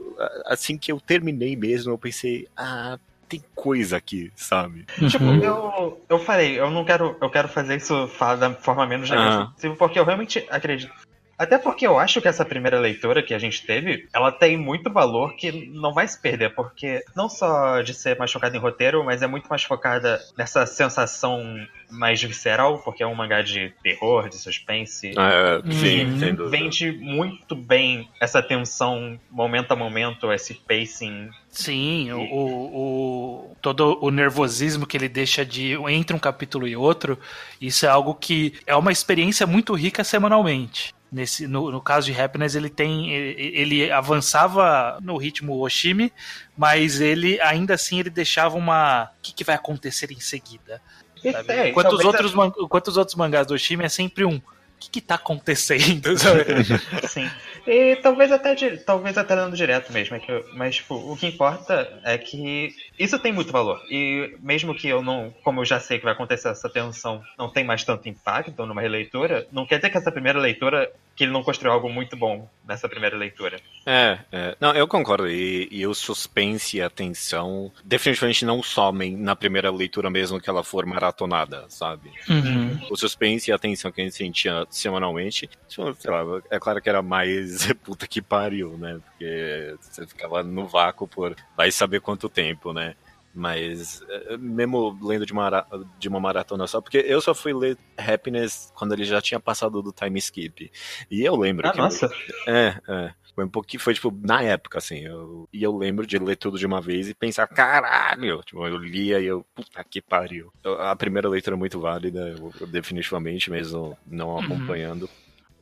assim 0.45 0.77
que 0.77 0.91
eu 0.91 0.99
terminei 0.99 1.55
mesmo, 1.55 1.91
eu 1.91 1.97
pensei, 1.97 2.47
ah, 2.55 2.97
tem 3.29 3.43
coisa 3.53 3.95
aqui, 3.95 4.31
sabe? 4.35 4.85
Tipo, 5.07 5.23
uhum. 5.23 5.43
eu, 5.43 6.01
eu 6.09 6.19
falei, 6.19 6.59
eu 6.59 6.71
não 6.71 6.83
quero, 6.83 7.15
eu 7.21 7.29
quero 7.29 7.47
fazer 7.47 7.77
isso 7.77 8.07
falar 8.07 8.35
da 8.35 8.53
forma 8.55 8.87
menos 8.87 9.09
negativa, 9.09 9.53
uhum. 9.63 9.75
porque 9.75 9.99
eu 9.99 10.03
realmente 10.03 10.45
acredito 10.49 10.91
até 11.39 11.57
porque 11.57 11.87
eu 11.87 11.97
acho 11.97 12.19
que 12.21 12.27
essa 12.27 12.43
primeira 12.43 12.77
leitura 12.81 13.23
que 13.23 13.33
a 13.33 13.39
gente 13.39 13.65
teve, 13.65 14.09
ela 14.13 14.29
tem 14.29 14.57
muito 14.57 14.91
valor 14.91 15.37
que 15.37 15.69
não 15.69 15.93
vai 15.93 16.05
se 16.05 16.21
perder, 16.21 16.53
porque 16.53 17.01
não 17.15 17.29
só 17.29 17.81
de 17.81 17.93
ser 17.93 18.19
mais 18.19 18.29
focada 18.29 18.57
em 18.57 18.59
roteiro, 18.59 19.05
mas 19.05 19.21
é 19.21 19.27
muito 19.27 19.47
mais 19.47 19.63
focada 19.63 20.21
nessa 20.37 20.65
sensação 20.65 21.65
mais 21.89 22.21
visceral, 22.21 22.79
porque 22.79 23.01
é 23.01 23.07
um 23.07 23.15
mangá 23.15 23.41
de 23.41 23.73
terror, 23.81 24.27
de 24.27 24.35
suspense. 24.35 25.13
Ah, 25.17 25.61
é, 25.65 25.71
sim, 25.71 26.19
sem 26.19 26.35
dúvida. 26.35 26.49
Vende 26.49 26.91
muito 26.91 27.55
bem 27.55 28.09
essa 28.19 28.43
tensão 28.43 29.17
momento 29.31 29.71
a 29.71 29.77
momento, 29.77 30.31
esse 30.33 30.53
pacing. 30.53 31.29
Sim, 31.49 32.11
o, 32.11 32.19
o, 32.21 33.55
todo 33.61 33.97
o 34.01 34.11
nervosismo 34.11 34.85
que 34.85 34.97
ele 34.97 35.07
deixa 35.07 35.45
de 35.45 35.73
entre 35.87 36.13
um 36.13 36.19
capítulo 36.19 36.67
e 36.67 36.75
outro, 36.75 37.17
isso 37.61 37.85
é 37.85 37.89
algo 37.89 38.13
que 38.13 38.53
é 38.67 38.75
uma 38.75 38.91
experiência 38.91 39.47
muito 39.47 39.73
rica 39.73 40.03
semanalmente. 40.03 40.93
Nesse 41.11 41.47
no, 41.47 41.71
no 41.71 41.81
caso 41.81 42.11
de 42.11 42.19
Happiness 42.19 42.55
ele 42.55 42.69
tem 42.69 43.11
ele, 43.11 43.51
ele 43.55 43.91
avançava 43.91 44.97
no 45.01 45.17
ritmo 45.17 45.59
Oshimi, 45.59 46.13
mas 46.57 47.01
ele 47.01 47.39
ainda 47.41 47.73
assim 47.73 47.99
ele 47.99 48.09
deixava 48.09 48.57
uma 48.57 49.05
o 49.17 49.21
que, 49.21 49.33
que 49.33 49.43
vai 49.43 49.55
acontecer 49.55 50.11
em 50.11 50.19
seguida. 50.19 50.81
É, 51.23 51.69
enquanto, 51.69 51.93
os 51.93 52.05
outros, 52.05 52.37
a... 52.37 52.45
enquanto 52.45 52.87
os 52.87 52.97
outros 52.97 53.15
mangás 53.15 53.45
do 53.45 53.53
Oshimi 53.53 53.83
é 53.83 53.89
sempre 53.89 54.23
um 54.23 54.37
o 54.37 54.79
que, 54.79 54.89
que 54.89 55.01
tá 55.01 55.15
acontecendo? 55.15 56.15
Sim. 57.05 57.29
E 57.67 57.97
talvez 57.97 58.31
até, 58.31 58.55
talvez 58.77 59.17
até 59.17 59.35
dando 59.35 59.53
direto 59.53 59.91
mesmo. 59.91 60.15
É 60.15 60.19
que, 60.19 60.45
mas, 60.53 60.77
tipo, 60.77 60.95
o 60.95 61.17
que 61.17 61.27
importa 61.27 61.99
é 62.05 62.17
que 62.17 62.73
isso 62.99 63.17
tem 63.17 63.31
muito 63.31 63.51
valor. 63.53 63.81
E 63.89 64.35
mesmo 64.41 64.75
que 64.75 64.89
eu 64.89 65.01
não, 65.01 65.33
como 65.41 65.61
eu 65.61 65.65
já 65.65 65.79
sei 65.79 65.97
que 65.97 66.03
vai 66.03 66.13
acontecer 66.13 66.49
essa 66.49 66.69
tensão, 66.69 67.23
não 67.37 67.49
tem 67.49 67.63
mais 67.63 67.83
tanto 67.83 68.09
impacto 68.09 68.65
numa 68.65 68.81
releitura, 68.81 69.47
não 69.53 69.65
quer 69.65 69.77
dizer 69.77 69.89
que 69.89 69.97
essa 69.97 70.11
primeira 70.11 70.37
leitura, 70.37 70.91
que 71.15 71.23
ele 71.23 71.31
não 71.31 71.41
construiu 71.41 71.73
algo 71.73 71.89
muito 71.89 72.17
bom 72.17 72.49
nessa 72.67 72.89
primeira 72.89 73.17
leitura. 73.17 73.59
É, 73.85 74.19
é. 74.31 74.57
não, 74.59 74.73
eu 74.73 74.87
concordo. 74.87 75.27
E, 75.29 75.67
e 75.71 75.87
o 75.87 75.93
suspense 75.93 76.77
e 76.77 76.81
a 76.81 76.89
tensão 76.89 77.71
definitivamente 77.83 78.45
não 78.45 78.61
somem 78.61 79.15
na 79.15 79.35
primeira 79.35 79.71
leitura 79.71 80.09
mesmo 80.09 80.39
que 80.39 80.49
ela 80.49 80.63
for 80.63 80.85
maratonada, 80.85 81.65
sabe? 81.69 82.11
Uhum. 82.29 82.79
O 82.91 82.97
suspense 82.97 83.49
e 83.49 83.53
a 83.53 83.57
tensão 83.57 83.91
que 83.91 84.01
a 84.01 84.03
gente 84.03 84.15
sentia 84.15 84.67
semanalmente, 84.69 85.49
sei 85.67 86.11
lá, 86.11 86.41
é 86.51 86.59
claro 86.59 86.81
que 86.81 86.89
era 86.89 87.01
mais 87.01 87.71
puta 87.83 88.07
que 88.07 88.21
pariu, 88.21 88.77
né? 88.77 88.99
Porque 89.05 89.75
você 89.79 90.05
ficava 90.05 90.43
no 90.43 90.67
vácuo 90.67 91.07
por 91.07 91.35
vai 91.55 91.71
saber 91.71 92.01
quanto 92.01 92.29
tempo, 92.29 92.73
né? 92.73 92.88
Mas, 93.33 94.03
é, 94.09 94.37
mesmo 94.37 94.97
lendo 95.01 95.25
de 95.25 95.33
uma, 95.33 95.65
de 95.99 96.07
uma 96.07 96.19
maratona 96.19 96.65
só, 96.67 96.81
porque 96.81 96.97
eu 96.97 97.21
só 97.21 97.33
fui 97.33 97.53
ler 97.53 97.77
Happiness 97.97 98.71
quando 98.75 98.93
ele 98.93 99.03
já 99.03 99.21
tinha 99.21 99.39
passado 99.39 99.81
do 99.81 99.91
time 99.91 100.17
skip. 100.19 100.71
E 101.09 101.21
eu 101.21 101.35
lembro 101.35 101.67
ah, 101.67 101.71
que. 101.71 101.77
Nossa! 101.77 102.11
Eu, 102.47 102.53
é, 102.53 102.81
é. 102.87 103.13
Foi 103.35 103.45
um 103.45 103.49
pouquinho, 103.49 103.81
foi 103.81 103.93
tipo, 103.93 104.13
na 104.21 104.41
época, 104.41 104.79
assim, 104.79 104.99
eu, 104.99 105.47
e 105.53 105.63
eu 105.63 105.77
lembro 105.77 106.05
de 106.05 106.17
ler 106.17 106.35
tudo 106.35 106.57
de 106.57 106.65
uma 106.65 106.81
vez 106.81 107.07
e 107.07 107.13
pensar, 107.13 107.47
caralho! 107.47 108.41
Tipo, 108.43 108.67
eu 108.67 108.77
lia 108.77 109.19
e 109.21 109.27
eu, 109.27 109.45
puta 109.55 109.81
que 109.83 110.01
pariu. 110.01 110.51
Eu, 110.61 110.81
a 110.81 110.95
primeira 110.95 111.29
leitura 111.29 111.55
é 111.55 111.59
muito 111.59 111.79
válida, 111.79 112.35
eu, 112.37 112.51
eu 112.59 112.67
definitivamente, 112.67 113.49
mesmo 113.49 113.97
não 114.05 114.29
uhum. 114.29 114.39
acompanhando. 114.39 115.03
Uhum. 115.03 115.09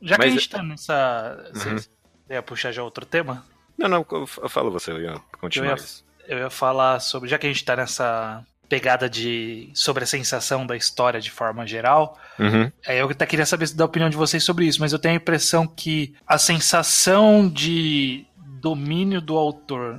Já 0.02 0.16
Mas, 0.18 0.24
que 0.24 0.24
a 0.24 0.30
gente 0.30 0.48
tá 0.48 0.62
nessa. 0.62 1.52
Uhum. 1.54 1.78
Você 1.78 1.88
ia 2.30 2.42
puxar 2.42 2.72
já 2.72 2.82
outro 2.82 3.06
tema? 3.06 3.44
Não, 3.76 3.88
não, 3.88 4.06
eu 4.10 4.26
falo 4.26 4.72
você, 4.72 4.90
eu 4.90 5.00
ia 5.00 5.20
continuar 5.40 5.76
eu 5.76 5.76
ia, 5.76 6.07
eu 6.28 6.38
ia 6.38 6.50
falar 6.50 7.00
sobre. 7.00 7.28
Já 7.28 7.38
que 7.38 7.46
a 7.46 7.50
gente 7.50 7.64
tá 7.64 7.74
nessa 7.74 8.44
pegada 8.68 9.08
de 9.08 9.70
sobre 9.72 10.04
a 10.04 10.06
sensação 10.06 10.66
da 10.66 10.76
história 10.76 11.20
de 11.20 11.30
forma 11.30 11.66
geral. 11.66 12.18
Uhum. 12.38 12.70
É, 12.86 13.00
eu 13.00 13.08
até 13.08 13.24
queria 13.24 13.46
saber 13.46 13.70
da 13.70 13.84
opinião 13.84 14.10
de 14.10 14.16
vocês 14.16 14.44
sobre 14.44 14.66
isso, 14.66 14.80
mas 14.80 14.92
eu 14.92 14.98
tenho 14.98 15.14
a 15.14 15.16
impressão 15.16 15.66
que 15.66 16.14
a 16.26 16.36
sensação 16.36 17.48
de 17.48 18.26
domínio 18.36 19.20
do 19.20 19.36
autor 19.38 19.98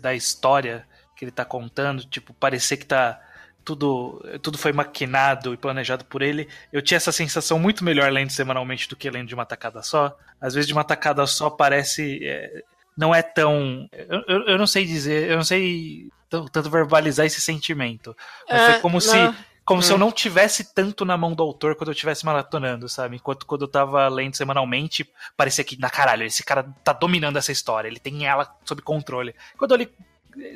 da 0.00 0.14
história 0.14 0.84
que 1.16 1.24
ele 1.24 1.30
está 1.30 1.44
contando, 1.44 2.04
tipo, 2.04 2.34
parecer 2.34 2.76
que 2.76 2.86
tá 2.86 3.20
tudo, 3.64 4.20
tudo 4.42 4.58
foi 4.58 4.72
maquinado 4.72 5.54
e 5.54 5.56
planejado 5.56 6.04
por 6.04 6.22
ele. 6.22 6.48
Eu 6.72 6.82
tinha 6.82 6.96
essa 6.96 7.12
sensação 7.12 7.58
muito 7.58 7.84
melhor 7.84 8.10
lendo 8.10 8.30
semanalmente 8.30 8.88
do 8.88 8.96
que 8.96 9.08
lendo 9.08 9.28
de 9.28 9.34
uma 9.34 9.46
tacada 9.46 9.82
só. 9.82 10.16
Às 10.40 10.54
vezes 10.54 10.66
de 10.66 10.72
uma 10.72 10.82
tacada 10.82 11.24
só 11.26 11.48
parece 11.48 12.18
é, 12.24 12.64
não 12.96 13.14
é 13.14 13.22
tão. 13.22 13.88
Eu, 13.92 14.46
eu, 14.48 14.58
não 14.58 14.66
sei 14.66 14.84
dizer, 14.84 15.30
eu 15.30 15.36
não 15.36 15.44
sei 15.44 16.08
tanto 16.28 16.70
verbalizar 16.70 17.26
esse 17.26 17.40
sentimento. 17.40 18.16
É, 18.48 18.72
foi 18.72 18.80
como 18.80 18.94
não. 18.94 19.00
se. 19.00 19.34
Como 19.64 19.78
hum. 19.78 19.82
se 19.82 19.92
eu 19.92 19.96
hum. 19.96 20.00
não 20.00 20.10
tivesse 20.10 20.74
tanto 20.74 21.04
na 21.04 21.16
mão 21.16 21.34
do 21.34 21.42
autor 21.42 21.76
quando 21.76 21.88
eu 21.88 21.92
estivesse 21.92 22.26
maratonando, 22.26 22.88
sabe? 22.88 23.14
Enquanto 23.16 23.46
quando 23.46 23.62
eu 23.62 23.68
tava 23.68 24.08
lendo 24.08 24.36
semanalmente, 24.36 25.08
parecia 25.36 25.62
que, 25.62 25.78
na 25.78 25.88
caralho, 25.88 26.24
esse 26.24 26.42
cara 26.42 26.64
tá 26.82 26.92
dominando 26.92 27.36
essa 27.36 27.52
história, 27.52 27.86
ele 27.86 28.00
tem 28.00 28.26
ela 28.26 28.52
sob 28.64 28.82
controle. 28.82 29.34
Quando 29.56 29.70
eu 29.70 29.76
li 29.76 29.88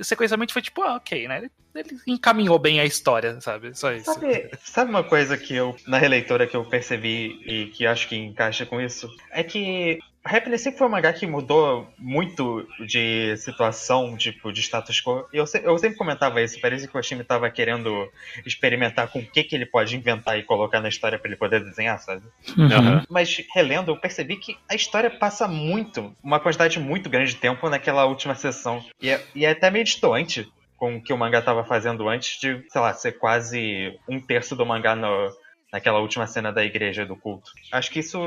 sequencialmente 0.03 0.53
foi 0.53 0.63
tipo, 0.63 0.83
ah, 0.83 0.97
ok, 0.97 1.29
né? 1.29 1.39
Ele, 1.39 1.51
ele, 1.75 2.01
encaminhou 2.07 2.59
bem 2.59 2.81
a 2.81 2.85
história, 2.85 3.41
sabe? 3.41 3.77
Só 3.77 3.93
isso. 3.93 4.07
Sabe, 4.07 4.51
sabe 4.65 4.91
uma 4.91 5.05
coisa 5.05 5.37
que 5.37 5.55
eu, 5.55 5.77
na 5.87 5.99
releitura 5.99 6.47
que 6.47 6.57
eu 6.57 6.65
percebi 6.65 7.41
e 7.47 7.67
que 7.67 7.87
acho 7.87 8.09
que 8.09 8.17
encaixa 8.17 8.65
com 8.65 8.81
isso? 8.81 9.09
É 9.31 9.43
que 9.43 9.99
Happiness 10.27 10.63
sempre 10.63 10.79
foi 10.79 10.87
um 10.87 10.91
mangá 10.91 11.13
que 11.13 11.27
mudou 11.27 11.89
muito 11.99 12.67
de 12.87 13.37
situação, 13.37 14.17
tipo, 14.17 14.53
de 14.53 14.61
status 14.61 15.01
quo. 15.01 15.27
E 15.33 15.37
eu, 15.37 15.45
eu 15.63 15.79
sempre 15.79 15.97
comentava 15.97 16.43
isso, 16.43 16.61
parece 16.61 16.89
que 16.89 16.97
o 16.97 16.99
Oshimi 16.99 17.25
tava 17.25 17.51
querendo 17.51 18.11
experimentar 18.45 19.09
com 19.09 19.21
o 19.21 19.27
que, 19.27 19.45
que 19.45 19.55
ele 19.55 19.67
pode 19.67 19.97
inventar 19.97 20.39
e 20.39 20.43
colocar 20.43 20.81
na 20.81 20.89
história 20.89 21.19
para 21.19 21.29
ele 21.29 21.37
poder 21.37 21.63
desenhar, 21.63 21.99
sabe? 21.99 22.23
Uhum. 22.57 23.03
Mas 23.09 23.45
relendo, 23.55 23.91
eu 23.91 23.97
percebi 23.97 24.37
que 24.37 24.57
a 24.69 24.75
história 24.75 25.11
passa 25.11 25.47
muito, 25.49 26.15
uma 26.23 26.41
quantidade 26.41 26.79
muito 26.79 27.09
grande 27.09 27.33
de 27.33 27.37
tempo 27.37 27.69
naquela 27.69 28.05
última 28.05 28.35
sessão. 28.35 28.85
E 29.01 29.11
é, 29.11 29.25
e 29.35 29.45
é 29.45 29.51
até 29.51 29.71
meio 29.71 29.85
distante 29.85 30.51
com 30.77 30.97
o 30.97 31.03
que 31.03 31.13
o 31.13 31.19
mangá 31.19 31.41
tava 31.41 31.65
fazendo 31.65 32.09
antes 32.09 32.39
de, 32.39 32.63
sei 32.69 32.81
lá, 32.81 32.93
ser 32.93 33.13
quase 33.13 33.99
um 34.09 34.21
terço 34.21 34.55
do 34.55 34.67
mangá 34.67 34.95
no, 34.95 35.31
naquela 35.77 35.99
última 35.99 36.27
cena 36.27 36.51
da 36.51 36.65
igreja 36.65 37.05
do 37.05 37.15
culto. 37.15 37.53
Acho 37.71 37.91
que 37.91 37.99
isso 37.99 38.19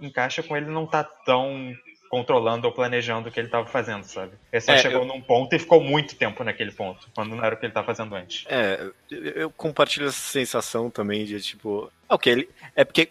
encaixa 0.00 0.42
com 0.42 0.56
ele 0.56 0.66
não 0.66 0.84
estar 0.84 1.04
tá 1.04 1.10
tão 1.24 1.72
controlando 2.10 2.66
ou 2.66 2.72
planejando 2.72 3.28
o 3.28 3.32
que 3.32 3.38
ele 3.38 3.46
estava 3.46 3.66
fazendo, 3.66 4.02
sabe? 4.04 4.32
Ele 4.52 4.60
só 4.60 4.72
é, 4.72 4.78
chegou 4.78 5.02
eu... 5.02 5.06
num 5.06 5.20
ponto 5.20 5.54
e 5.54 5.58
ficou 5.58 5.80
muito 5.80 6.16
tempo 6.16 6.42
naquele 6.42 6.72
ponto, 6.72 7.08
quando 7.14 7.36
não 7.36 7.44
era 7.44 7.54
o 7.54 7.58
que 7.58 7.64
ele 7.64 7.70
estava 7.70 7.86
fazendo 7.86 8.14
antes. 8.14 8.44
É, 8.48 8.90
eu 9.10 9.50
compartilho 9.50 10.06
essa 10.06 10.18
sensação 10.18 10.90
também 10.90 11.24
de 11.24 11.40
tipo, 11.40 11.90
Ok, 12.08 12.32
ele, 12.32 12.48
é 12.74 12.84
porque 12.84 13.08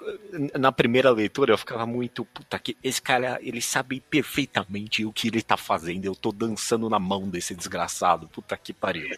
na 0.58 0.72
primeira 0.72 1.10
leitura 1.10 1.54
eu 1.54 1.58
ficava 1.58 1.86
muito, 1.86 2.24
puta, 2.24 2.58
que 2.58 2.78
esse 2.82 3.02
cara, 3.02 3.40
ele 3.42 3.62
sabe 3.62 4.00
perfeitamente 4.00 5.04
o 5.04 5.12
que 5.12 5.28
ele 5.28 5.42
tá 5.42 5.58
fazendo, 5.58 6.06
eu 6.06 6.16
tô 6.16 6.32
dançando 6.32 6.90
na 6.90 7.00
mão 7.00 7.28
desse 7.30 7.54
desgraçado, 7.54 8.28
puta 8.28 8.56
que 8.56 8.72
pariu. 8.72 9.10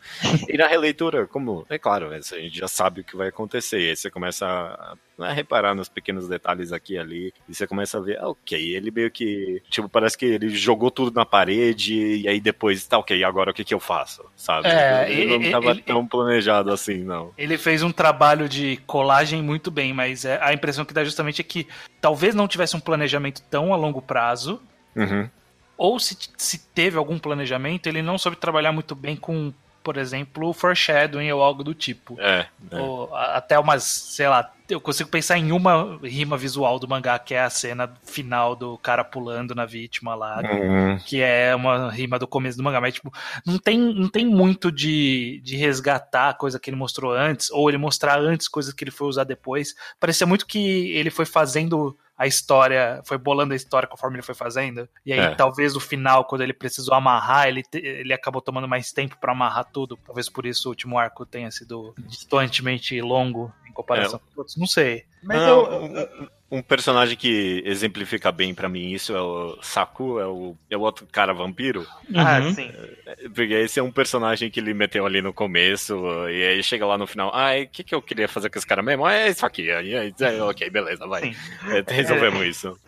E 0.48 0.58
na 0.58 0.68
releitura, 0.68 1.28
como, 1.28 1.66
é 1.70 1.78
claro, 1.78 2.10
a 2.10 2.20
gente 2.20 2.58
já 2.58 2.68
sabe 2.68 3.02
o 3.02 3.04
que 3.04 3.16
vai 3.16 3.28
acontecer, 3.28 3.90
aí 3.90 3.96
você 3.96 4.10
começa 4.10 4.48
a, 4.48 4.98
a 5.20 5.32
reparar 5.32 5.76
nos 5.76 5.90
pequenos 5.90 6.28
detalhes 6.28 6.72
aqui 6.72 6.94
e 6.94 6.98
ali, 6.98 7.34
e 7.48 7.54
você 7.54 7.68
começa 7.68 7.98
a 7.98 8.02
ver, 8.02 8.18
ah, 8.20 8.30
ok, 8.30 8.58
ele 8.76 8.90
meio 8.90 9.12
que, 9.12 9.62
tipo, 9.70 9.90
parece 9.90 10.18
que 10.18 10.26
ele 10.26 10.50
jogou 10.50 10.90
tudo 10.90 11.14
na 11.14 11.26
parede, 11.26 11.94
e 11.94 12.28
aí 12.28 12.40
depois, 12.40 12.86
tá, 12.88 12.98
ok, 12.98 13.24
agora 13.24 13.52
o 13.52 13.54
que 13.54 13.64
que 13.64 13.74
eu 13.74 13.80
faço, 13.80 14.24
sabe? 14.36 14.68
É, 14.68 15.12
ele, 15.12 15.34
ele 15.34 15.46
não 15.46 15.52
tava 15.52 15.72
ele, 15.72 15.82
tão 15.82 16.08
planejado 16.08 16.72
assim, 16.72 17.04
não. 17.04 17.32
Ele 17.38 17.58
fez 17.58 17.84
um 17.84 17.92
trabalho 17.92 18.48
de 18.48 18.78
colagem 18.86 19.42
muito 19.42 19.58
muito 19.68 19.72
bem, 19.72 19.94
mas 19.94 20.24
é, 20.24 20.40
a 20.42 20.54
impressão 20.54 20.86
que 20.86 20.94
dá 20.94 21.04
justamente 21.04 21.42
é 21.42 21.44
que 21.44 21.68
talvez 22.00 22.34
não 22.34 22.48
tivesse 22.48 22.76
um 22.76 22.80
planejamento 22.80 23.42
tão 23.50 23.74
a 23.74 23.78
longo 23.78 24.02
prazo, 24.02 24.62
uhum. 24.96 25.28
ou 25.76 26.00
se, 26.00 26.16
se 26.38 26.60
teve 26.60 26.98
algum 26.98 27.18
planejamento, 27.18 27.88
ele 27.88 28.02
não 28.02 28.18
soube 28.18 28.38
trabalhar 28.38 28.72
muito 28.72 28.96
bem 28.96 29.16
com 29.16 29.54
por 29.84 29.96
exemplo, 29.96 30.52
foreshadowing 30.52 31.32
ou 31.32 31.42
algo 31.42 31.64
do 31.64 31.74
tipo. 31.74 32.18
É, 32.20 32.46
é. 32.72 32.78
Ou, 32.78 33.16
até 33.16 33.58
umas, 33.58 33.84
sei 33.84 34.28
lá, 34.28 34.52
eu 34.70 34.82
consigo 34.82 35.10
pensar 35.10 35.38
em 35.38 35.52
uma 35.52 36.00
rima 36.04 36.38
visual 36.38 36.80
do 36.80 36.88
mangá, 36.88 37.18
que 37.20 37.34
é 37.34 37.42
a 37.42 37.50
cena 37.50 37.94
final 38.04 38.56
do 38.56 38.78
cara 38.78 39.04
pulando 39.04 39.56
na 39.56 39.66
vítima 39.66 40.16
lá, 40.16 40.42
uhum. 40.42 40.98
que 41.00 41.22
é 41.22 41.56
uma 41.56 41.90
rima 41.90 42.20
do 42.20 42.28
começo 42.28 42.58
do 42.58 42.64
mangá, 42.64 42.82
mas 42.82 42.94
tipo, 42.94 43.12
não 43.46 43.58
tem, 43.58 43.78
não 43.78 44.10
tem 44.10 44.26
muito 44.26 44.72
de, 44.72 45.42
de 45.44 45.56
resgatar 45.56 46.30
a 46.30 46.34
coisa 46.34 46.60
que 46.60 46.70
ele 46.70 46.78
mostrou 46.78 47.12
antes, 47.14 47.50
ou 47.52 47.70
ele 47.70 47.78
mostrar 47.78 48.20
antes 48.20 48.48
coisas 48.48 48.74
que 48.74 48.84
ele 48.84 48.92
foi 48.92 49.08
usar 49.08 49.24
depois. 49.24 49.76
Parecia 50.00 50.28
muito 50.28 50.46
que 50.46 50.92
ele 50.92 51.10
foi 51.10 51.26
fazendo 51.26 51.98
a 52.18 52.26
história, 52.26 53.00
foi 53.06 53.18
bolando 53.18 53.54
a 53.54 53.56
história 53.56 53.88
conforme 53.88 54.16
ele 54.16 54.24
foi 54.24 54.34
fazendo. 54.34 54.90
E 55.06 55.14
aí, 55.14 55.20
é. 55.20 55.36
talvez 55.36 55.76
no 55.76 55.80
final, 55.80 56.26
quando 56.26 56.42
ele 56.42 56.54
precisou 56.54 56.96
amarrar, 56.96 57.48
ele, 57.48 57.62
te, 57.62 57.78
ele 57.78 58.12
acabou 58.12 58.42
tomando 58.42 58.68
mais 58.68 58.92
tempo 58.92 59.18
para 59.22 59.34
amarrar 59.34 59.66
tudo. 59.72 59.98
Talvez 60.04 60.28
por 60.28 60.46
isso 60.46 60.68
o 60.68 60.72
último 60.72 60.98
arco 60.98 61.26
tenha 61.26 61.52
sido 61.52 61.94
distantemente 62.08 63.00
longo 63.02 63.54
em 63.70 63.72
comparação 63.72 64.20
é. 64.20 64.34
com 64.34 64.42
outros. 64.42 64.57
Não 64.58 64.68
sei. 64.68 65.04
Mas 65.24 65.38
não, 65.38 65.96
eu, 65.96 66.30
um 66.50 66.62
personagem 66.62 67.18
que 67.18 67.62
exemplifica 67.66 68.32
bem 68.32 68.54
para 68.54 68.70
mim 68.70 68.92
isso 68.92 69.14
é 69.14 69.22
o 69.22 69.58
Saku, 69.62 70.20
é 70.20 70.26
o, 70.26 70.56
é 70.70 70.78
o 70.78 70.82
outro 70.82 71.06
cara 71.12 71.34
vampiro. 71.34 71.86
Ah, 72.16 72.40
uhum. 72.40 72.54
sim. 72.54 72.72
É, 73.06 73.30
porque 73.30 73.54
esse 73.54 73.80
é 73.80 73.84
um 73.84 73.92
personagem 73.92 74.50
que 74.50 74.60
ele 74.60 74.74
meteu 74.74 75.06
ali 75.06 75.22
no 75.22 75.34
começo, 75.34 75.96
e 76.30 76.46
aí 76.46 76.64
chega 76.64 76.86
lá 76.86 76.98
no 76.98 77.06
final, 77.06 77.32
ah, 77.34 77.52
o 77.62 77.68
que, 77.68 77.84
que 77.84 77.94
eu 77.94 78.02
queria 78.02 78.30
fazer 78.30 78.50
com 78.50 78.58
esse 78.58 78.68
cara 78.68 78.82
mesmo? 78.82 79.06
Ah, 79.06 79.14
é 79.14 79.30
isso 79.30 79.46
aqui. 79.46 79.70
Aí, 79.70 79.94
aí, 79.96 80.14
ok, 80.42 80.70
beleza, 80.70 81.06
vai. 81.06 81.36
É, 81.66 81.94
resolvemos 81.94 82.42
é, 82.42 82.48
isso. 82.48 82.80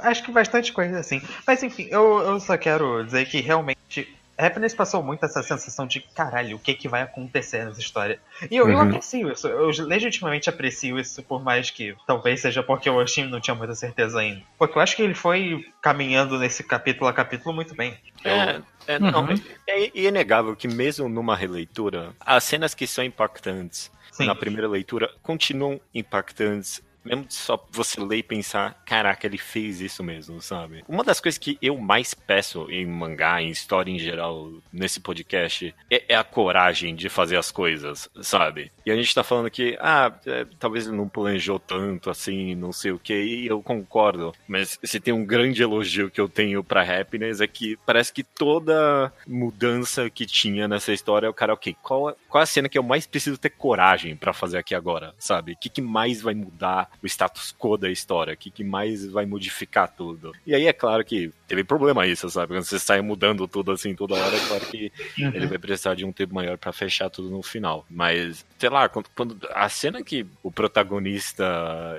Acho 0.00 0.22
que 0.22 0.30
bastante 0.30 0.72
coisa 0.72 0.98
assim. 0.98 1.22
Mas 1.46 1.62
enfim, 1.62 1.88
eu, 1.90 2.18
eu 2.20 2.40
só 2.40 2.58
quero 2.58 3.04
dizer 3.04 3.26
que 3.26 3.40
realmente 3.40 4.17
Happiness 4.38 4.74
passou 4.74 5.02
muito 5.02 5.24
essa 5.24 5.42
sensação 5.42 5.86
de 5.86 6.00
caralho, 6.00 6.56
o 6.56 6.60
que, 6.60 6.72
que 6.74 6.88
vai 6.88 7.02
acontecer 7.02 7.64
nessa 7.64 7.80
história. 7.80 8.20
E 8.48 8.56
eu, 8.56 8.66
uhum. 8.66 8.72
eu 8.72 8.80
aprecio 8.80 9.32
isso, 9.32 9.48
eu 9.48 9.68
legitimamente 9.84 10.48
aprecio 10.48 10.98
isso, 10.98 11.22
por 11.24 11.42
mais 11.42 11.70
que 11.70 11.96
talvez 12.06 12.40
seja 12.40 12.62
porque 12.62 12.88
o 12.88 12.96
Oshim 12.96 13.24
não 13.24 13.40
tinha 13.40 13.54
muita 13.54 13.74
certeza 13.74 14.20
ainda. 14.20 14.42
Porque 14.56 14.78
eu 14.78 14.82
acho 14.82 14.94
que 14.94 15.02
ele 15.02 15.14
foi 15.14 15.66
caminhando 15.82 16.38
nesse 16.38 16.62
capítulo 16.62 17.08
a 17.08 17.12
capítulo 17.12 17.54
muito 17.54 17.74
bem. 17.74 17.98
É, 18.24 18.60
é, 18.86 18.98
uhum. 18.98 19.10
não, 19.10 19.28
é, 19.66 19.84
é 19.84 19.90
inegável 19.94 20.54
que 20.54 20.68
mesmo 20.68 21.08
numa 21.08 21.34
releitura, 21.34 22.14
as 22.20 22.44
cenas 22.44 22.74
que 22.74 22.86
são 22.86 23.02
impactantes 23.02 23.90
Sim. 24.12 24.26
na 24.26 24.34
primeira 24.34 24.68
leitura 24.68 25.10
continuam 25.22 25.80
impactantes 25.94 26.82
mesmo 27.08 27.26
só 27.28 27.62
você 27.70 28.00
ler 28.00 28.18
e 28.18 28.22
pensar, 28.22 28.82
caraca, 28.84 29.26
ele 29.26 29.38
fez 29.38 29.80
isso 29.80 30.04
mesmo, 30.04 30.40
sabe? 30.40 30.84
Uma 30.88 31.04
das 31.04 31.20
coisas 31.20 31.38
que 31.38 31.58
eu 31.60 31.76
mais 31.78 32.14
peço 32.14 32.70
em 32.70 32.86
mangá, 32.86 33.40
em 33.40 33.48
história 33.48 33.90
em 33.90 33.98
geral, 33.98 34.50
nesse 34.72 35.00
podcast, 35.00 35.74
é, 35.90 36.04
é 36.08 36.14
a 36.14 36.24
coragem 36.24 36.94
de 36.94 37.08
fazer 37.08 37.36
as 37.36 37.50
coisas, 37.50 38.08
sabe? 38.20 38.70
E 38.84 38.90
a 38.90 38.96
gente 38.96 39.14
tá 39.14 39.24
falando 39.24 39.50
que, 39.50 39.76
ah, 39.80 40.12
é, 40.26 40.46
talvez 40.58 40.86
ele 40.86 40.96
não 40.96 41.08
planejou 41.08 41.58
tanto 41.58 42.10
assim, 42.10 42.54
não 42.54 42.72
sei 42.72 42.92
o 42.92 42.98
que, 42.98 43.14
e 43.14 43.46
eu 43.46 43.62
concordo. 43.62 44.34
Mas 44.46 44.78
se 44.82 45.00
tem 45.00 45.14
um 45.14 45.24
grande 45.24 45.62
elogio 45.62 46.10
que 46.10 46.20
eu 46.20 46.28
tenho 46.28 46.62
pra 46.62 46.82
Happiness 46.82 47.40
é 47.40 47.46
que 47.46 47.78
parece 47.86 48.12
que 48.12 48.22
toda 48.22 49.12
mudança 49.26 50.10
que 50.10 50.26
tinha 50.26 50.68
nessa 50.68 50.92
história, 50.92 51.28
o 51.28 51.34
cara, 51.34 51.54
ok, 51.54 51.76
qual, 51.82 52.16
qual 52.28 52.42
a 52.42 52.46
cena 52.46 52.68
que 52.68 52.78
eu 52.78 52.82
mais 52.82 53.06
preciso 53.06 53.38
ter 53.38 53.50
coragem 53.50 54.16
para 54.16 54.32
fazer 54.32 54.58
aqui 54.58 54.74
agora, 54.74 55.14
sabe? 55.18 55.52
O 55.52 55.56
que, 55.56 55.68
que 55.68 55.82
mais 55.82 56.20
vai 56.20 56.34
mudar 56.34 56.90
o 57.02 57.06
status 57.06 57.54
quo 57.58 57.76
da 57.76 57.90
história? 57.90 58.34
O 58.34 58.36
que, 58.36 58.50
que 58.50 58.64
mais 58.64 59.06
vai 59.06 59.26
modificar 59.26 59.88
tudo? 59.88 60.32
E 60.46 60.54
aí 60.54 60.66
é 60.66 60.72
claro 60.72 61.04
que 61.04 61.30
teve 61.46 61.64
problema 61.64 62.06
isso, 62.06 62.28
sabe? 62.28 62.54
Quando 62.54 62.64
você 62.64 62.78
sai 62.78 63.00
mudando 63.00 63.46
tudo 63.48 63.72
assim 63.72 63.94
toda 63.94 64.14
hora, 64.14 64.36
é 64.36 64.46
claro 64.46 64.66
que 64.66 64.92
uhum. 65.18 65.32
ele 65.34 65.46
vai 65.46 65.58
precisar 65.58 65.94
de 65.94 66.04
um 66.04 66.12
tempo 66.12 66.34
maior 66.34 66.58
para 66.58 66.72
fechar 66.72 67.08
tudo 67.10 67.30
no 67.30 67.42
final. 67.42 67.86
Mas, 67.90 68.44
sei 68.58 68.68
lá, 68.68 68.88
quando, 68.88 69.08
quando, 69.14 69.38
a 69.50 69.68
cena 69.68 70.02
que 70.02 70.26
o 70.42 70.50
protagonista 70.50 71.44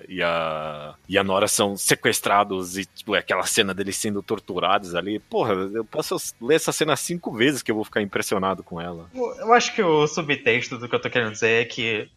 e 0.08 0.22
a, 0.22 0.94
e 1.08 1.18
a 1.18 1.24
Nora 1.24 1.48
são 1.48 1.76
sequestrados 1.76 2.78
e 2.78 2.86
tipo, 2.86 3.16
é 3.16 3.20
aquela 3.20 3.44
cena 3.44 3.74
deles 3.74 3.98
sendo 3.98 4.22
torturados 4.22 4.96
ali, 4.96 5.20
porra, 5.20 5.54
eu 5.54 5.86
posso 5.86 6.16
ler 6.42 6.56
essa 6.56 6.72
cena 6.72 6.96
cinco 6.96 7.32
vezes 7.32 7.64
que 7.64 7.72
eu 7.72 7.76
vou 7.76 7.84
ficar 7.84 8.02
impressionado 8.02 8.64
com 8.64 8.80
ela. 8.80 9.10
Eu 9.14 9.54
acho 9.54 9.74
que 9.74 9.82
o 9.82 10.08
subtexto 10.08 10.78
do 10.78 10.88
que 10.88 10.96
eu 10.96 11.02
tô 11.02 11.10
querendo 11.10 11.32
dizer 11.32 11.62
é 11.62 11.66
que 11.66 12.10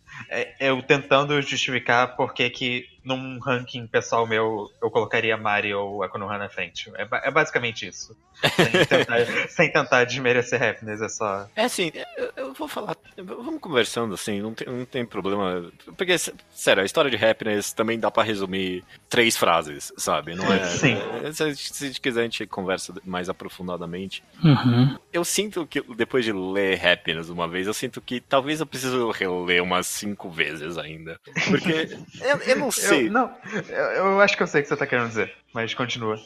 eu 0.61 0.83
tentando 0.83 1.41
justificar 1.43 2.17
por 2.17 2.33
que 2.35 2.49
que 2.51 2.87
num 3.05 3.39
ranking 3.39 3.87
pessoal 3.87 4.27
meu 4.27 4.71
eu 4.81 4.91
colocaria 4.91 5.37
Mari 5.37 5.75
ou 5.75 6.03
a 6.03 6.09
Konoha 6.09 6.39
na 6.39 6.49
frente. 6.49 6.91
É, 6.97 7.29
é 7.29 7.31
basicamente 7.31 7.87
isso. 7.87 8.17
Sem 8.57 8.87
tentar, 8.87 9.49
sem 9.49 9.73
tentar, 9.73 10.05
desmerecer 10.05 10.63
Happiness, 10.63 11.01
é 11.01 11.09
só. 11.09 11.49
É 11.55 11.65
assim, 11.65 11.91
eu, 12.17 12.33
eu, 12.37 12.55
vou 12.55 12.69
falar. 12.69 12.97
Vamos 13.17 13.61
conversando 13.61 14.15
assim, 14.15 14.41
não 14.41 14.55
tem, 14.55 14.67
não 14.67 14.85
tem 14.85 15.05
problema. 15.05 15.71
Porque, 15.97 16.17
sério, 16.51 16.83
a 16.83 16.87
história 16.87 17.11
de 17.11 17.25
Happiness 17.25 17.73
também 17.73 17.99
dá 17.99 18.11
para 18.11 18.23
resumir 18.23 18.85
três 19.09 19.37
frases, 19.37 19.93
sabe? 19.97 20.35
Não 20.35 20.53
é. 20.53 20.65
Sim. 20.67 20.97
É, 21.23 21.33
se, 21.33 21.55
se 21.57 22.01
quiser, 22.01 22.21
a 22.21 22.25
gente 22.25 22.47
conversa 22.47 22.95
mais 23.05 23.29
aprofundadamente. 23.29 24.23
Uhum. 24.43 24.97
Eu 25.13 25.25
sinto 25.25 25.67
que 25.67 25.81
depois 25.95 26.25
de 26.25 26.33
ler 26.33 26.85
Happiness 26.85 27.29
uma 27.29 27.47
vez, 27.49 27.67
eu 27.67 27.75
sinto 27.75 28.01
que 28.01 28.21
talvez 28.21 28.61
eu 28.61 28.67
precise 28.67 28.97
reler 29.13 29.63
umas 29.63 29.87
cinco 29.87 30.31
vezes 30.31 30.79
ainda. 30.79 31.21
Porque 31.49 31.97
eu, 32.21 32.37
eu 32.39 32.57
não 32.57 32.71
sei 32.71 32.92
sei. 32.95 33.09
Eu, 33.09 33.13
não, 33.13 33.31
eu, 33.69 34.21
acho 34.21 34.37
que 34.37 34.43
eu 34.43 34.47
sei 34.47 34.61
o 34.61 34.63
que 34.63 34.69
você 34.69 34.77
tá 34.77 34.87
querendo 34.87 35.09
dizer, 35.09 35.33
mas 35.53 35.75
continua. 35.75 36.21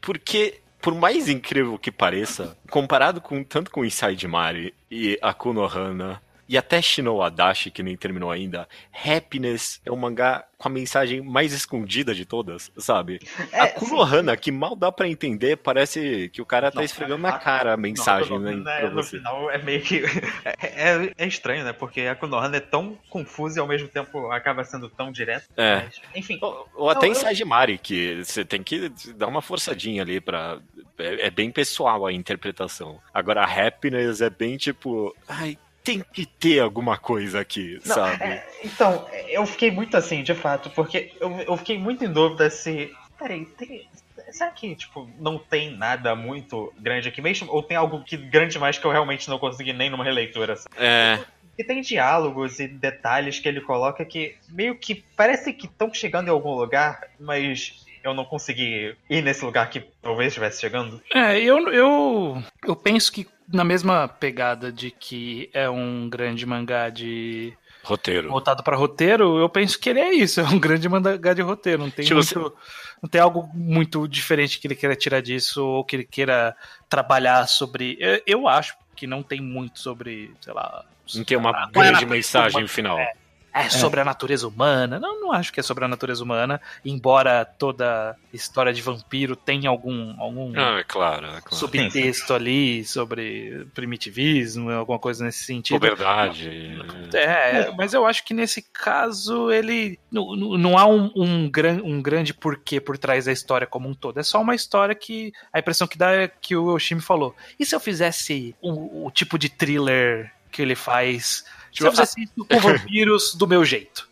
Porque 0.00 0.60
por 0.80 0.94
mais 0.94 1.28
incrível 1.28 1.78
que 1.78 1.92
pareça, 1.92 2.56
comparado 2.68 3.20
com 3.20 3.44
tanto 3.44 3.70
com 3.70 3.84
Inside 3.84 4.26
Mari 4.26 4.74
e 4.90 5.18
Akuno 5.22 5.64
Hana 5.64 6.20
e 6.52 6.58
até 6.58 6.82
Shino 6.82 7.22
Adachi, 7.22 7.70
que 7.70 7.82
nem 7.82 7.96
terminou 7.96 8.30
ainda, 8.30 8.68
Happiness 8.92 9.80
é 9.86 9.90
um 9.90 9.96
mangá 9.96 10.44
com 10.58 10.68
a 10.68 10.70
mensagem 10.70 11.22
mais 11.22 11.50
escondida 11.54 12.14
de 12.14 12.26
todas, 12.26 12.70
sabe? 12.76 13.20
É, 13.50 13.60
a 13.60 13.68
Kunohana, 13.68 14.36
que 14.36 14.52
mal 14.52 14.76
dá 14.76 14.92
para 14.92 15.08
entender, 15.08 15.56
parece 15.56 16.28
que 16.28 16.42
o 16.42 16.44
cara 16.44 16.70
tá 16.70 16.80
não, 16.80 16.84
esfregando 16.84 17.22
na 17.22 17.38
cara 17.38 17.72
a 17.72 17.76
mensagem, 17.78 18.38
não, 18.38 18.54
né? 18.54 18.90
No 18.90 19.02
final 19.02 19.50
é 19.50 19.56
meio 19.56 19.80
que. 19.80 20.02
É, 20.44 20.92
é, 20.92 21.14
é, 21.16 21.26
estranho, 21.26 21.64
né? 21.64 21.72
Porque 21.72 22.02
a 22.02 22.14
Kunohana 22.14 22.56
é 22.56 22.60
tão 22.60 22.98
confusa 23.08 23.58
e 23.58 23.60
ao 23.60 23.66
mesmo 23.66 23.88
tempo 23.88 24.30
acaba 24.30 24.64
sendo 24.64 24.88
tão 24.90 25.10
direta. 25.10 25.46
É. 25.56 25.76
Mas, 25.76 26.00
enfim. 26.14 26.38
Ou, 26.42 26.68
ou 26.74 26.90
até 26.90 27.06
em 27.06 27.12
eu... 27.12 27.46
Mari, 27.46 27.78
que 27.78 28.22
você 28.22 28.44
tem 28.44 28.62
que 28.62 28.90
dar 29.16 29.28
uma 29.28 29.40
forçadinha 29.40 30.02
ali 30.02 30.20
pra. 30.20 30.58
É, 30.98 31.28
é 31.28 31.30
bem 31.30 31.50
pessoal 31.50 32.04
a 32.04 32.12
interpretação. 32.12 33.00
Agora, 33.14 33.42
a 33.42 33.66
Happiness 33.66 34.20
é 34.20 34.28
bem 34.28 34.56
tipo. 34.56 35.14
Ai, 35.28 35.56
tem 35.82 36.04
que 36.12 36.26
ter 36.26 36.60
alguma 36.60 36.96
coisa 36.96 37.40
aqui, 37.40 37.78
Não, 37.84 37.94
sabe? 37.94 38.24
É, 38.24 38.46
então, 38.64 39.06
eu 39.28 39.44
fiquei 39.46 39.70
muito 39.70 39.96
assim, 39.96 40.22
de 40.22 40.34
fato, 40.34 40.70
porque 40.70 41.12
eu, 41.20 41.30
eu 41.40 41.56
fiquei 41.56 41.78
muito 41.78 42.04
em 42.04 42.12
dúvida 42.12 42.48
se. 42.50 42.92
Peraí, 43.18 43.44
tem, 43.44 43.88
será 44.30 44.50
que, 44.50 44.74
tipo, 44.74 45.08
não 45.18 45.38
tem 45.38 45.76
nada 45.76 46.14
muito 46.14 46.72
grande 46.78 47.08
aqui 47.08 47.20
mesmo? 47.20 47.50
Ou 47.50 47.62
tem 47.62 47.76
algo 47.76 48.02
que 48.02 48.16
grande 48.16 48.58
mais 48.58 48.78
que 48.78 48.84
eu 48.84 48.90
realmente 48.90 49.28
não 49.28 49.38
consegui 49.38 49.72
nem 49.72 49.90
numa 49.90 50.04
releitura? 50.04 50.56
Sabe? 50.56 50.74
É. 50.78 51.20
E 51.58 51.62
tem 51.62 51.80
diálogos 51.82 52.58
e 52.58 52.66
detalhes 52.66 53.38
que 53.38 53.48
ele 53.48 53.60
coloca 53.60 54.04
que 54.04 54.36
meio 54.48 54.74
que 54.74 55.04
parece 55.16 55.52
que 55.52 55.66
estão 55.66 55.92
chegando 55.92 56.28
em 56.28 56.30
algum 56.30 56.54
lugar, 56.54 57.08
mas 57.20 57.84
eu 58.02 58.14
não 58.14 58.24
consegui 58.24 58.96
ir 59.08 59.22
nesse 59.22 59.44
lugar 59.44 59.68
que 59.70 59.84
talvez 60.00 60.28
estivesse 60.28 60.60
chegando. 60.60 61.00
É, 61.14 61.38
eu, 61.38 61.68
eu, 61.68 62.42
eu 62.66 62.74
penso 62.74 63.12
que 63.12 63.26
na 63.52 63.64
mesma 63.64 64.08
pegada 64.08 64.72
de 64.72 64.90
que 64.90 65.50
é 65.52 65.68
um 65.68 66.08
grande 66.08 66.44
mangá 66.46 66.88
de 66.88 67.52
roteiro 67.82 68.30
voltado 68.30 68.62
para 68.62 68.76
roteiro, 68.76 69.38
eu 69.38 69.48
penso 69.48 69.78
que 69.78 69.90
ele 69.90 70.00
é 70.00 70.14
isso, 70.14 70.40
é 70.40 70.44
um 70.44 70.58
grande 70.58 70.88
mangá 70.88 71.34
de 71.34 71.42
roteiro, 71.42 71.82
não 71.82 71.90
tem 71.90 72.04
tipo, 72.04 72.16
muito, 72.16 72.56
não 73.02 73.08
tem 73.08 73.20
algo 73.20 73.48
muito 73.54 74.06
diferente 74.06 74.58
que 74.58 74.66
ele 74.66 74.76
queira 74.76 74.96
tirar 74.96 75.20
disso 75.20 75.64
ou 75.64 75.84
que 75.84 75.96
ele 75.96 76.04
queira 76.04 76.56
trabalhar 76.88 77.46
sobre. 77.46 77.96
Eu, 78.00 78.22
eu 78.26 78.48
acho 78.48 78.76
que 78.94 79.06
não 79.06 79.22
tem 79.22 79.40
muito 79.40 79.80
sobre, 79.80 80.32
sei 80.40 80.52
lá, 80.52 80.84
não 81.14 81.24
tem 81.24 81.36
uma 81.36 81.68
grande 81.70 82.06
mensagem 82.06 82.66
final. 82.68 82.98
É, 82.98 83.12
é 83.52 83.68
sobre 83.68 84.00
é. 84.00 84.02
a 84.02 84.04
natureza 84.04 84.48
humana. 84.48 84.98
Não, 84.98 85.20
não 85.20 85.32
acho 85.32 85.52
que 85.52 85.60
é 85.60 85.62
sobre 85.62 85.84
a 85.84 85.88
natureza 85.88 86.22
humana, 86.24 86.60
embora 86.84 87.44
toda 87.44 88.16
história 88.32 88.72
de 88.72 88.80
vampiro 88.80 89.36
tenha 89.36 89.68
algum, 89.68 90.14
algum 90.18 90.52
ah, 90.58 90.78
é 90.78 90.84
claro, 90.84 91.26
é 91.26 91.40
claro. 91.40 91.54
subtexto 91.54 92.32
ali 92.32 92.84
sobre 92.84 93.66
primitivismo, 93.74 94.70
alguma 94.70 94.98
coisa 94.98 95.24
nesse 95.24 95.44
sentido. 95.44 95.80
Verdade. 95.80 96.80
É, 97.14 97.70
mas 97.76 97.92
eu 97.92 98.06
acho 98.06 98.24
que 98.24 98.32
nesse 98.32 98.62
caso 98.62 99.50
ele 99.50 99.98
não, 100.10 100.34
não 100.36 100.78
há 100.78 100.86
um, 100.86 101.10
um, 101.14 101.50
gran, 101.50 101.80
um 101.82 102.00
grande 102.00 102.32
porquê 102.32 102.80
por 102.80 102.96
trás 102.96 103.26
da 103.26 103.32
história 103.32 103.66
como 103.66 103.88
um 103.88 103.94
todo. 103.94 104.18
É 104.18 104.22
só 104.22 104.40
uma 104.40 104.54
história 104.54 104.94
que 104.94 105.32
a 105.52 105.58
impressão 105.58 105.86
que 105.86 105.98
dá 105.98 106.12
é 106.12 106.28
que 106.28 106.56
o 106.56 106.72
Yoshimi 106.72 107.00
falou. 107.00 107.34
E 107.58 107.66
se 107.66 107.74
eu 107.74 107.80
fizesse 107.80 108.54
o, 108.62 109.06
o 109.06 109.10
tipo 109.10 109.38
de 109.38 109.48
thriller 109.48 110.32
que 110.50 110.62
ele 110.62 110.74
faz 110.74 111.44
Tipo, 111.72 111.86
eu 111.86 111.90
fizesse 111.90 112.22
isso 112.22 112.44
com 112.44 112.58
vampiros 112.58 113.34
do 113.34 113.48
meu 113.48 113.64
jeito. 113.64 114.08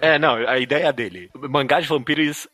É, 0.00 0.18
não, 0.18 0.36
a 0.36 0.58
ideia 0.58 0.92
dele. 0.92 1.30
Mangá 1.34 1.80
de 1.80 1.86
vampiros, 1.86 2.48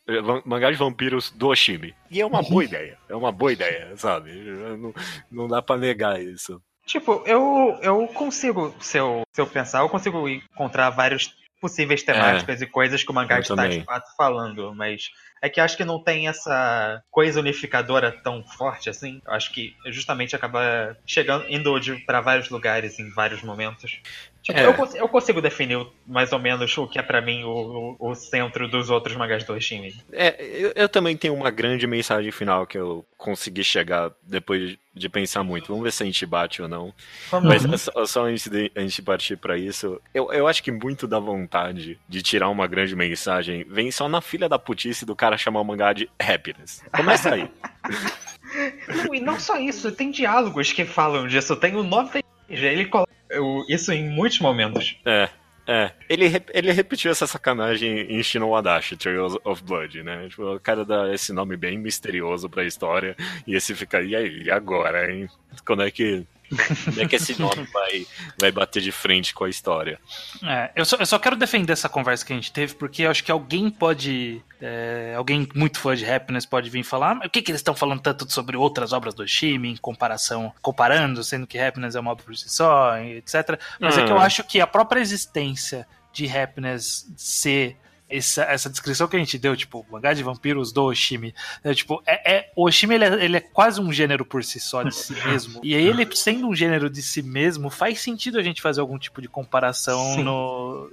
mangá 0.45 0.71
de 0.71 0.77
vampiros 0.77 1.31
do 1.31 1.49
Oshimi. 1.49 1.95
E 2.11 2.21
é 2.21 2.27
uma 2.27 2.43
boa 2.43 2.65
ideia. 2.65 2.99
É 3.09 3.15
uma 3.15 3.31
boa 3.31 3.53
ideia, 3.53 3.97
sabe? 3.97 4.33
Não, 4.33 4.95
não 5.31 5.49
dá 5.49 5.63
pra 5.63 5.77
negar 5.77 6.21
isso. 6.21 6.61
Tipo, 6.85 7.23
eu, 7.25 7.79
eu 7.81 8.09
consigo, 8.09 8.75
se 8.81 8.99
eu, 8.99 9.23
se 9.33 9.41
eu 9.41 9.47
pensar, 9.47 9.81
eu 9.81 9.89
consigo 9.89 10.29
encontrar 10.29 10.91
vários 10.91 11.33
possíveis 11.61 12.03
temáticas 12.03 12.61
é, 12.61 12.65
e 12.65 12.67
coisas 12.67 13.05
que 13.05 13.11
o 13.13 13.15
mangá 13.15 13.39
está 13.39 13.69
de 13.69 13.85
fato 13.85 14.17
falando, 14.17 14.75
mas 14.75 15.11
é 15.41 15.49
que 15.49 15.61
acho 15.61 15.77
que 15.77 15.85
não 15.85 16.03
tem 16.03 16.27
essa 16.27 17.01
coisa 17.09 17.39
unificadora 17.39 18.11
tão 18.11 18.43
forte 18.43 18.91
assim. 18.91 19.23
Acho 19.29 19.53
que 19.53 19.77
justamente 19.87 20.35
acaba 20.35 20.97
chegando, 21.07 21.47
indo 21.49 21.73
para 22.05 22.21
vários 22.21 22.51
lugares 22.51 22.99
em 22.99 23.09
vários 23.11 23.43
momentos. 23.43 24.01
Tipo, 24.43 24.59
é. 24.59 24.67
eu, 24.67 24.75
eu, 24.97 25.09
consigo 25.09 25.41
definir 25.41 25.87
mais 26.05 26.33
ou 26.33 26.39
menos 26.39 26.77
o 26.77 26.89
que 26.89 26.99
é 26.99 27.03
para 27.03 27.21
mim 27.21 27.45
o, 27.45 27.97
o, 27.99 28.11
o, 28.11 28.15
centro 28.17 28.67
dos 28.67 28.91
outros 28.91 29.15
mangás 29.15 29.45
do 29.45 29.53
Oshimi. 29.53 29.95
É, 30.13 30.35
eu, 30.41 30.73
eu, 30.75 30.89
também 30.89 31.17
tenho 31.17 31.33
uma 31.33 31.49
grande 31.49 31.87
mensagem 31.87 32.33
final 32.33 32.67
que 32.67 32.77
eu 32.77 33.07
consegui 33.17 33.63
chegar 33.63 34.11
depois 34.21 34.77
de 34.93 35.09
pensar 35.09 35.45
muito. 35.45 35.69
Vamos 35.69 35.85
ver 35.85 35.93
se 35.93 36.03
a 36.03 36.07
gente 36.07 36.27
bate 36.27 36.61
ou 36.61 36.67
não. 36.67 36.93
Vamos. 37.31 37.65
Mas 37.65 37.83
só, 37.83 38.05
só 38.05 38.25
antes 38.25 38.49
de 38.49 38.73
a 38.75 38.81
gente 38.81 39.01
partir 39.01 39.37
para 39.37 39.57
isso, 39.57 40.01
eu, 40.13 40.33
eu 40.33 40.49
acho 40.49 40.61
que 40.61 40.73
muito 40.73 41.07
da 41.07 41.21
vontade 41.21 41.97
de 42.09 42.21
tirar 42.21 42.49
uma 42.49 42.67
grande 42.67 42.97
mensagem 42.97 43.65
vem 43.69 43.93
só 43.93 44.09
na 44.09 44.21
filha 44.21 44.49
da 44.49 44.59
putice 44.59 45.07
do 45.07 45.15
cara 45.15 45.39
chamar 45.39 45.61
o 45.61 45.65
mangá 45.65 45.93
de 45.93 46.11
Happiness. 46.19 46.83
Começa 46.93 47.33
aí. 47.33 47.49
não, 49.07 49.15
e 49.15 49.21
não 49.21 49.39
só 49.39 49.57
isso, 49.57 49.93
tem 49.93 50.11
diálogos 50.11 50.73
que 50.73 50.85
falam 50.85 51.29
disso. 51.29 51.55
Tem 51.55 51.77
o 51.77 51.85
nove 51.85 52.22
ele 52.53 52.87
coloca 52.87 53.13
isso 53.69 53.93
em 53.93 54.09
muitos 54.09 54.39
momentos. 54.41 54.97
É. 55.05 55.29
É, 55.65 55.93
ele, 56.09 56.25
ele 56.53 56.73
repetiu 56.73 57.11
essa 57.11 57.25
sacanagem 57.25 58.01
em 58.11 58.21
Shino 58.21 58.55
Adachi, 58.55 58.97
Trails 58.97 59.37
of 59.45 59.63
Blood, 59.63 60.03
né? 60.03 60.29
Tipo, 60.29 60.57
o 60.57 60.61
cara 60.61 60.85
dá 60.85 61.15
esse 61.15 61.33
nome 61.33 61.57
bem 61.57 61.79
misterioso 61.79 62.51
pra 62.51 62.65
história, 62.65 63.15
e 63.47 63.55
esse 63.55 63.73
fica, 63.73 64.03
e 64.03 64.17
aí, 64.17 64.51
agora, 64.51 65.13
hein? 65.13 65.29
Quando 65.65 65.85
é 65.85 65.91
que 65.91 66.27
como 66.85 67.01
é 67.01 67.09
que 67.09 67.17
esse 67.17 67.41
nome 67.41 67.67
vai, 67.73 68.07
vai 68.39 68.53
bater 68.53 68.83
de 68.83 68.93
frente 68.93 69.35
com 69.35 69.45
a 69.45 69.49
história? 69.49 69.99
É, 70.43 70.71
eu, 70.77 70.85
só, 70.85 70.97
eu 70.97 71.07
só 71.07 71.19
quero 71.19 71.37
defender 71.37 71.73
essa 71.73 71.89
conversa 71.89 72.25
que 72.25 72.33
a 72.33 72.37
gente 72.37 72.53
teve, 72.53 72.75
porque 72.75 73.03
eu 73.03 73.11
acho 73.11 73.25
que 73.25 73.33
alguém 73.33 73.71
pode. 73.71 74.43
É, 74.61 75.15
alguém 75.17 75.49
muito 75.55 75.81
fã 75.81 75.97
de 75.97 76.09
Happiness 76.09 76.47
pode 76.47 76.71
vir 76.71 76.85
falar, 76.85 77.17
mas 77.17 77.27
o 77.27 77.31
que, 77.31 77.43
que 77.43 77.51
eles 77.51 77.61
estão 77.61 77.75
falando 77.75 78.01
tanto 78.01 78.31
sobre 78.33 78.57
outras 78.57 78.93
obras 78.93 79.15
do 79.15 79.27
Shimi, 79.27 79.71
em 79.71 79.77
comparação, 79.77 80.53
comparando, 80.63 81.25
sendo 81.25 81.47
que 81.47 81.59
Happiness 81.59 81.97
é 81.97 82.01
uma 82.01 82.13
obra 82.13 82.25
por 82.25 82.37
si 82.37 82.49
só, 82.49 82.97
etc. 82.99 83.59
Mas 83.81 83.99
é 83.99 84.05
que 84.05 84.13
eu 84.13 84.17
hum. 84.17 84.21
acho 84.21 84.45
que 84.45 84.61
a 84.61 84.67
própria 84.67 85.01
existência 85.01 85.87
de 86.13 86.29
Happiness 86.29 87.11
ser 87.17 87.77
essa, 88.17 88.43
essa 88.45 88.71
descrição 88.71 89.09
que 89.09 89.17
a 89.17 89.19
gente 89.19 89.39
deu, 89.39 89.57
tipo, 89.57 89.85
mangá 89.91 90.13
de 90.13 90.23
vampiros 90.23 90.73
do 90.73 90.85
Oshimi, 90.85 91.35
é, 91.65 91.75
tipo, 91.75 92.03
é, 92.07 92.35
é, 92.35 92.53
o 92.55 92.65
Oshimi 92.65 92.95
ele 92.95 93.05
é, 93.05 93.25
ele 93.25 93.37
é, 93.39 93.41
quase 93.41 93.81
um 93.81 93.93
gênero 93.93 94.25
por 94.25 94.45
si 94.45 94.61
só, 94.61 94.83
de 94.83 94.95
si 94.95 95.15
mesmo. 95.27 95.61
E 95.63 95.75
aí 95.75 95.87
ele 95.87 96.09
sendo 96.15 96.47
um 96.47 96.55
gênero 96.55 96.91
de 96.91 97.03
si 97.03 97.23
mesmo, 97.23 97.71
faz 97.71 98.01
sentido 98.01 98.39
a 98.39 98.43
gente 98.43 98.61
fazer 98.61 98.81
algum 98.81 98.99
tipo 98.99 99.21
de 99.23 99.29
comparação 99.29 100.17
no, 100.23 100.91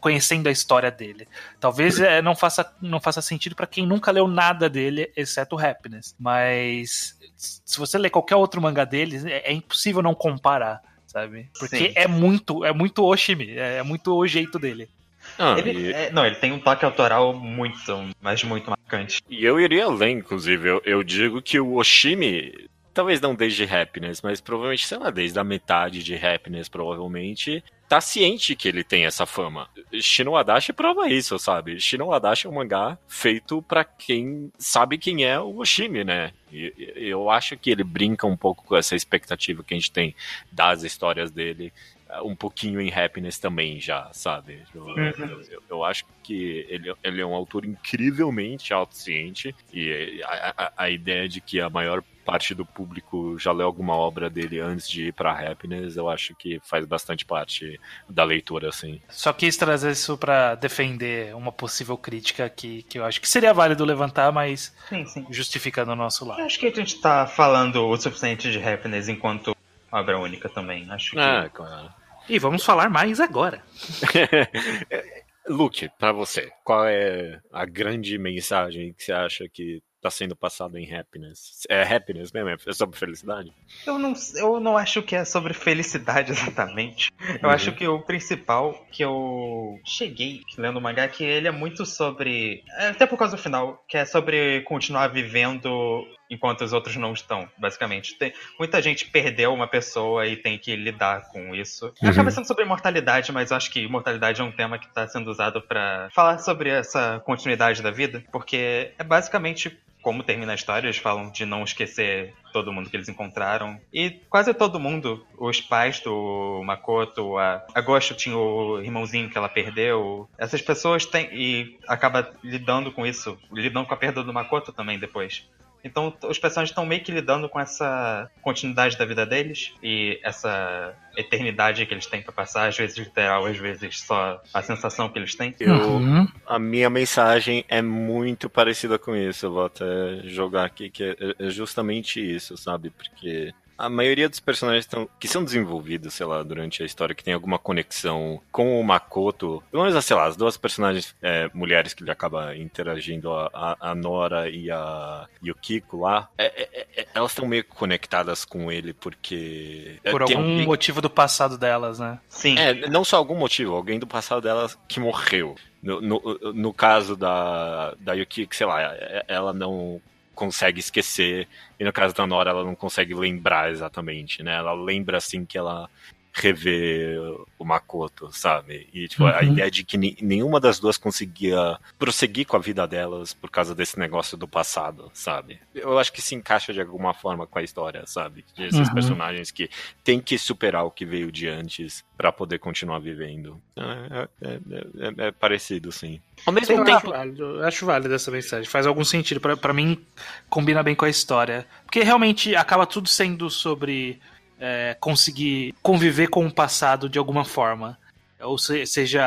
conhecendo 0.00 0.48
a 0.48 0.52
história 0.52 0.90
dele. 0.90 1.28
Talvez 1.60 2.00
é, 2.00 2.22
não, 2.22 2.34
faça, 2.34 2.72
não 2.80 3.00
faça 3.00 3.20
sentido 3.20 3.54
para 3.54 3.66
quem 3.66 3.86
nunca 3.86 4.10
leu 4.10 4.26
nada 4.26 4.68
dele, 4.68 5.12
exceto 5.16 5.58
Happiness. 5.58 6.14
Mas 6.18 7.16
se 7.36 7.78
você 7.78 7.98
ler 7.98 8.10
qualquer 8.10 8.36
outro 8.36 8.60
mangá 8.60 8.84
dele, 8.84 9.20
é, 9.30 9.50
é 9.50 9.52
impossível 9.52 10.02
não 10.02 10.14
comparar 10.14 10.80
sabe? 11.14 11.48
Porque 11.56 11.76
Sim. 11.76 11.92
é 11.94 12.08
muito, 12.08 12.64
é 12.64 12.72
muito 12.72 13.04
Oshimi, 13.04 13.52
é, 13.52 13.76
é 13.76 13.82
muito 13.84 14.12
o 14.12 14.26
jeito 14.26 14.58
dele. 14.58 14.90
Ah, 15.38 15.56
ele, 15.58 15.88
e... 15.88 15.92
é, 15.92 16.10
não, 16.10 16.24
ele 16.24 16.36
tem 16.36 16.52
um 16.52 16.58
toque 16.58 16.84
autoral 16.84 17.32
muito, 17.32 18.08
mas 18.20 18.42
muito 18.44 18.70
marcante. 18.70 19.22
E 19.28 19.44
eu 19.44 19.60
iria 19.60 19.86
além, 19.86 20.18
inclusive. 20.18 20.68
Eu, 20.68 20.82
eu 20.84 21.02
digo 21.02 21.42
que 21.42 21.58
o 21.58 21.76
Oshimi, 21.76 22.68
talvez 22.92 23.20
não 23.20 23.34
desde 23.34 23.64
Happiness, 23.64 24.22
mas 24.22 24.40
provavelmente, 24.40 24.86
sei 24.86 24.98
lá, 24.98 25.10
desde 25.10 25.38
a 25.38 25.44
metade 25.44 26.02
de 26.02 26.14
Happiness, 26.14 26.68
provavelmente, 26.68 27.62
tá 27.88 28.00
ciente 28.00 28.56
que 28.56 28.68
ele 28.68 28.82
tem 28.82 29.04
essa 29.06 29.26
fama. 29.26 29.68
Shino 30.00 30.36
Adachi 30.36 30.72
prova 30.72 31.08
isso, 31.08 31.38
sabe? 31.38 31.78
Shino 31.78 32.12
Adachi 32.12 32.46
é 32.46 32.50
um 32.50 32.54
mangá 32.54 32.98
feito 33.06 33.62
para 33.62 33.84
quem 33.84 34.50
sabe 34.58 34.98
quem 34.98 35.24
é 35.24 35.38
o 35.38 35.58
Oshimi, 35.58 36.04
né? 36.04 36.32
E, 36.52 36.72
eu 36.96 37.30
acho 37.30 37.56
que 37.56 37.70
ele 37.70 37.84
brinca 37.84 38.26
um 38.26 38.36
pouco 38.36 38.64
com 38.64 38.76
essa 38.76 38.96
expectativa 38.96 39.62
que 39.62 39.74
a 39.74 39.76
gente 39.76 39.92
tem 39.92 40.14
das 40.50 40.82
histórias 40.82 41.30
dele 41.30 41.72
um 42.22 42.34
pouquinho 42.34 42.80
em 42.80 42.92
Happiness 42.92 43.38
também 43.38 43.80
já, 43.80 44.08
sabe? 44.12 44.62
Eu, 44.74 44.82
uhum. 44.82 45.12
eu, 45.50 45.62
eu, 45.70 45.84
acho 45.84 46.04
que 46.22 46.66
ele, 46.68 46.92
ele 47.02 47.20
é 47.20 47.26
um 47.26 47.34
autor 47.34 47.64
incrivelmente 47.64 48.72
autociente 48.72 49.54
e 49.72 50.22
a, 50.24 50.54
a, 50.56 50.72
a, 50.84 50.90
ideia 50.90 51.28
de 51.28 51.40
que 51.40 51.60
a 51.60 51.68
maior 51.68 52.02
parte 52.24 52.54
do 52.54 52.64
público 52.64 53.38
já 53.38 53.52
leu 53.52 53.66
alguma 53.66 53.94
obra 53.94 54.30
dele 54.30 54.58
antes 54.58 54.88
de 54.88 55.08
ir 55.08 55.12
para 55.12 55.32
Happiness, 55.32 55.96
eu 55.96 56.08
acho 56.08 56.34
que 56.34 56.58
faz 56.64 56.86
bastante 56.86 57.24
parte 57.24 57.78
da 58.08 58.24
leitura, 58.24 58.70
assim. 58.70 59.00
Só 59.10 59.32
quis 59.32 59.56
trazer 59.56 59.92
isso 59.92 60.16
para 60.16 60.54
defender 60.54 61.34
uma 61.34 61.52
possível 61.52 61.98
crítica 61.98 62.48
que, 62.48 62.82
que 62.84 62.98
eu 62.98 63.04
acho 63.04 63.20
que 63.20 63.28
seria 63.28 63.52
válido 63.52 63.84
levantar, 63.84 64.32
mas 64.32 64.74
sim, 64.88 65.04
sim. 65.04 65.26
justificando 65.30 65.92
o 65.92 65.96
nosso 65.96 66.24
lado. 66.24 66.40
Eu 66.40 66.46
acho 66.46 66.58
que 66.58 66.66
a 66.66 66.74
gente 66.74 66.98
tá 67.00 67.26
falando 67.26 67.86
o 67.86 67.96
suficiente 67.96 68.50
de 68.50 68.58
Happiness 68.58 69.08
enquanto 69.08 69.54
obra 69.92 70.18
única 70.18 70.48
também. 70.48 70.90
Acho 70.90 71.12
que... 71.12 71.18
Ah, 71.18 71.48
claro. 71.52 71.88
E 72.28 72.38
vamos 72.38 72.64
falar 72.64 72.88
mais 72.88 73.20
agora. 73.20 73.62
Luke, 75.46 75.90
para 75.98 76.12
você, 76.12 76.50
qual 76.64 76.86
é 76.86 77.38
a 77.52 77.66
grande 77.66 78.16
mensagem 78.18 78.94
que 78.94 79.04
você 79.04 79.12
acha 79.12 79.48
que 79.48 79.82
está 79.96 80.10
sendo 80.10 80.34
passado 80.34 80.78
em 80.78 80.94
Happiness? 80.94 81.66
É 81.68 81.82
Happiness 81.82 82.32
mesmo? 82.32 82.50
É 82.50 82.72
sobre 82.72 82.98
felicidade? 82.98 83.52
Eu 83.86 83.98
não, 83.98 84.14
eu 84.36 84.60
não 84.60 84.76
acho 84.76 85.02
que 85.02 85.16
é 85.16 85.24
sobre 85.24 85.52
felicidade 85.52 86.32
exatamente. 86.32 87.10
Eu 87.42 87.48
uhum. 87.48 87.54
acho 87.54 87.72
que 87.72 87.86
o 87.86 88.00
principal 88.00 88.74
que 88.90 89.02
eu 89.02 89.78
cheguei 89.84 90.40
lendo 90.56 90.78
o 90.78 90.80
mangá 90.80 91.02
é 91.02 91.08
que 91.08 91.24
ele 91.24 91.48
é 91.48 91.52
muito 91.52 91.84
sobre. 91.84 92.62
É, 92.78 92.88
até 92.88 93.06
por 93.06 93.18
causa 93.18 93.36
do 93.36 93.42
final, 93.42 93.82
que 93.86 93.98
é 93.98 94.04
sobre 94.04 94.62
continuar 94.62 95.08
vivendo 95.08 96.06
enquanto 96.30 96.62
os 96.62 96.72
outros 96.72 96.96
não 96.96 97.12
estão, 97.12 97.48
basicamente. 97.58 98.14
Tem, 98.14 98.32
muita 98.58 98.80
gente 98.80 99.06
perdeu 99.06 99.52
uma 99.52 99.66
pessoa 99.66 100.26
e 100.26 100.36
tem 100.36 100.58
que 100.58 100.74
lidar 100.74 101.28
com 101.30 101.54
isso. 101.54 101.92
Uhum. 102.02 102.10
Acaba 102.10 102.30
sendo 102.30 102.46
sobre 102.46 102.64
imortalidade, 102.64 103.32
mas 103.32 103.52
acho 103.52 103.70
que 103.70 103.80
imortalidade 103.80 104.40
é 104.40 104.44
um 104.44 104.52
tema 104.52 104.78
que 104.78 104.86
está 104.86 105.06
sendo 105.06 105.30
usado 105.30 105.60
para 105.62 106.08
falar 106.12 106.38
sobre 106.38 106.70
essa 106.70 107.20
continuidade 107.24 107.82
da 107.82 107.90
vida, 107.90 108.24
porque 108.32 108.92
é 108.98 109.04
basicamente 109.04 109.78
como 110.04 110.22
termina 110.22 110.52
a 110.52 110.54
história, 110.54 110.86
eles 110.86 110.98
falam 110.98 111.30
de 111.30 111.46
não 111.46 111.64
esquecer 111.64 112.34
todo 112.52 112.70
mundo 112.70 112.90
que 112.90 112.96
eles 112.96 113.08
encontraram. 113.08 113.80
E 113.90 114.10
quase 114.28 114.52
todo 114.52 114.78
mundo, 114.78 115.26
os 115.38 115.62
pais 115.62 115.98
do 116.00 116.62
Makoto, 116.62 117.38
a, 117.38 117.64
a 117.74 117.80
Gosho 117.80 118.14
tinha 118.14 118.36
o 118.36 118.80
irmãozinho 118.82 119.30
que 119.30 119.38
ela 119.38 119.48
perdeu. 119.48 120.28
Essas 120.36 120.60
pessoas 120.60 121.06
têm. 121.06 121.30
E 121.32 121.78
acaba 121.88 122.30
lidando 122.44 122.92
com 122.92 123.06
isso, 123.06 123.38
lidando 123.50 123.88
com 123.88 123.94
a 123.94 123.96
perda 123.96 124.22
do 124.22 124.32
Makoto 124.32 124.74
também 124.74 124.98
depois. 124.98 125.48
Então 125.84 126.16
os 126.22 126.38
personagens 126.38 126.70
estão 126.70 126.86
meio 126.86 127.02
que 127.02 127.12
lidando 127.12 127.48
com 127.48 127.60
essa 127.60 128.30
continuidade 128.40 128.96
da 128.96 129.04
vida 129.04 129.26
deles 129.26 129.74
e 129.82 130.18
essa 130.24 130.94
eternidade 131.16 131.84
que 131.84 131.92
eles 131.92 132.06
têm 132.06 132.22
para 132.22 132.32
passar, 132.32 132.68
às 132.68 132.76
vezes 132.76 132.96
literal, 132.96 133.44
às 133.46 133.58
vezes 133.58 134.00
só 134.00 134.42
a 134.52 134.62
sensação 134.62 135.08
que 135.08 135.18
eles 135.18 135.34
têm. 135.34 135.54
Eu, 135.60 135.74
uhum. 135.74 136.26
A 136.46 136.58
minha 136.58 136.88
mensagem 136.88 137.64
é 137.68 137.82
muito 137.82 138.48
parecida 138.48 138.98
com 138.98 139.14
isso, 139.14 139.46
eu 139.46 139.52
vou 139.52 139.66
até 139.66 140.22
jogar 140.24 140.64
aqui, 140.64 140.88
que 140.88 141.04
é, 141.04 141.46
é 141.46 141.50
justamente 141.50 142.18
isso, 142.18 142.56
sabe? 142.56 142.90
Porque 142.90 143.52
a 143.76 143.88
maioria 143.88 144.28
dos 144.28 144.40
personagens 144.40 144.86
tão, 144.86 145.08
que 145.18 145.28
são 145.28 145.44
desenvolvidos, 145.44 146.14
sei 146.14 146.26
lá, 146.26 146.42
durante 146.42 146.82
a 146.82 146.86
história, 146.86 147.14
que 147.14 147.24
tem 147.24 147.34
alguma 147.34 147.58
conexão 147.58 148.40
com 148.50 148.80
o 148.80 148.84
Makoto, 148.84 149.62
pelo 149.70 149.84
menos, 149.84 150.04
sei 150.04 150.16
lá, 150.16 150.26
as 150.26 150.36
duas 150.36 150.56
personagens 150.56 151.14
é, 151.22 151.50
mulheres 151.52 151.94
que 151.94 152.02
ele 152.02 152.10
acaba 152.10 152.56
interagindo, 152.56 153.32
a, 153.32 153.76
a, 153.80 153.94
Nora 153.94 154.48
e 154.48 154.70
a 154.70 155.26
e 155.42 155.50
o 155.50 155.54
Kiko 155.54 156.00
lá, 156.00 156.28
é, 156.38 156.46
é, 156.46 156.86
é 156.96 157.06
elas 157.14 157.32
estão 157.32 157.46
meio 157.46 157.64
conectadas 157.64 158.44
com 158.44 158.70
ele 158.70 158.92
porque... 158.92 159.98
É, 160.02 160.10
Por 160.10 160.22
algum 160.22 160.36
alguém... 160.36 160.66
motivo 160.66 161.00
do 161.00 161.10
passado 161.10 161.56
delas, 161.56 161.98
né? 161.98 162.18
Sim. 162.28 162.58
É, 162.58 162.88
não 162.88 163.04
só 163.04 163.16
algum 163.16 163.36
motivo, 163.36 163.74
alguém 163.74 163.98
do 163.98 164.06
passado 164.06 164.40
delas 164.40 164.78
que 164.88 164.98
morreu. 165.00 165.54
No, 165.82 166.00
no, 166.00 166.20
no, 166.54 166.72
caso 166.72 167.14
da, 167.14 167.94
da 168.00 168.14
Yuki, 168.14 168.48
sei 168.52 168.66
lá, 168.66 168.80
ela 169.28 169.52
não 169.52 170.00
consegue 170.34 170.80
esquecer, 170.80 171.48
e 171.78 171.84
no 171.84 171.92
caso 171.92 172.14
da 172.14 172.26
Nora 172.26 172.50
ela 172.50 172.64
não 172.64 172.74
consegue 172.74 173.14
lembrar 173.14 173.70
exatamente, 173.70 174.42
né? 174.42 174.56
Ela 174.56 174.74
lembra 174.74 175.18
assim 175.18 175.44
que 175.44 175.56
ela 175.56 175.88
rever 176.34 177.16
o 177.56 177.64
Makoto, 177.64 178.28
sabe? 178.32 178.88
E 178.92 179.06
tipo, 179.06 179.22
uhum. 179.22 179.30
a 179.30 179.42
ideia 179.42 179.70
de 179.70 179.84
que 179.84 179.96
nenhuma 179.96 180.58
das 180.58 180.80
duas 180.80 180.98
conseguia 180.98 181.78
prosseguir 181.96 182.44
com 182.44 182.56
a 182.56 182.60
vida 182.60 182.86
delas 182.88 183.32
por 183.32 183.48
causa 183.50 183.72
desse 183.72 183.98
negócio 183.98 184.36
do 184.36 184.48
passado, 184.48 185.10
sabe? 185.14 185.60
Eu 185.72 185.96
acho 185.96 186.12
que 186.12 186.20
se 186.20 186.34
encaixa 186.34 186.72
de 186.72 186.80
alguma 186.80 187.14
forma 187.14 187.46
com 187.46 187.58
a 187.58 187.62
história, 187.62 188.02
sabe? 188.06 188.44
De 188.54 188.64
esses 188.64 188.88
uhum. 188.88 188.94
personagens 188.94 189.52
que 189.52 189.70
têm 190.02 190.20
que 190.20 190.36
superar 190.36 190.84
o 190.84 190.90
que 190.90 191.06
veio 191.06 191.30
de 191.30 191.46
antes 191.46 192.04
para 192.16 192.32
poder 192.32 192.58
continuar 192.58 192.98
vivendo. 192.98 193.60
É, 193.76 194.28
é, 194.42 194.50
é, 194.50 195.26
é, 195.28 195.30
parecido, 195.30 195.92
sim. 195.92 196.20
Ao 196.44 196.52
mesmo 196.52 196.74
eu 196.74 196.84
tempo. 196.84 196.96
Acho 196.98 197.10
válido, 197.10 197.44
eu 197.44 197.64
acho 197.64 197.86
válido 197.86 198.14
essa 198.14 198.30
mensagem. 198.30 198.68
Faz 198.68 198.86
algum 198.86 199.04
sentido. 199.04 199.40
para 199.40 199.72
mim, 199.72 200.04
combina 200.48 200.82
bem 200.82 200.96
com 200.96 201.04
a 201.04 201.10
história. 201.10 201.64
Porque 201.84 202.02
realmente 202.02 202.56
acaba 202.56 202.86
tudo 202.86 203.08
sendo 203.08 203.48
sobre 203.48 204.20
é, 204.64 204.96
conseguir 204.98 205.74
conviver 205.82 206.28
com 206.28 206.46
o 206.46 206.52
passado 206.52 207.08
de 207.08 207.18
alguma 207.18 207.44
forma. 207.44 207.98
Ou 208.40 208.58
seja, 208.58 209.24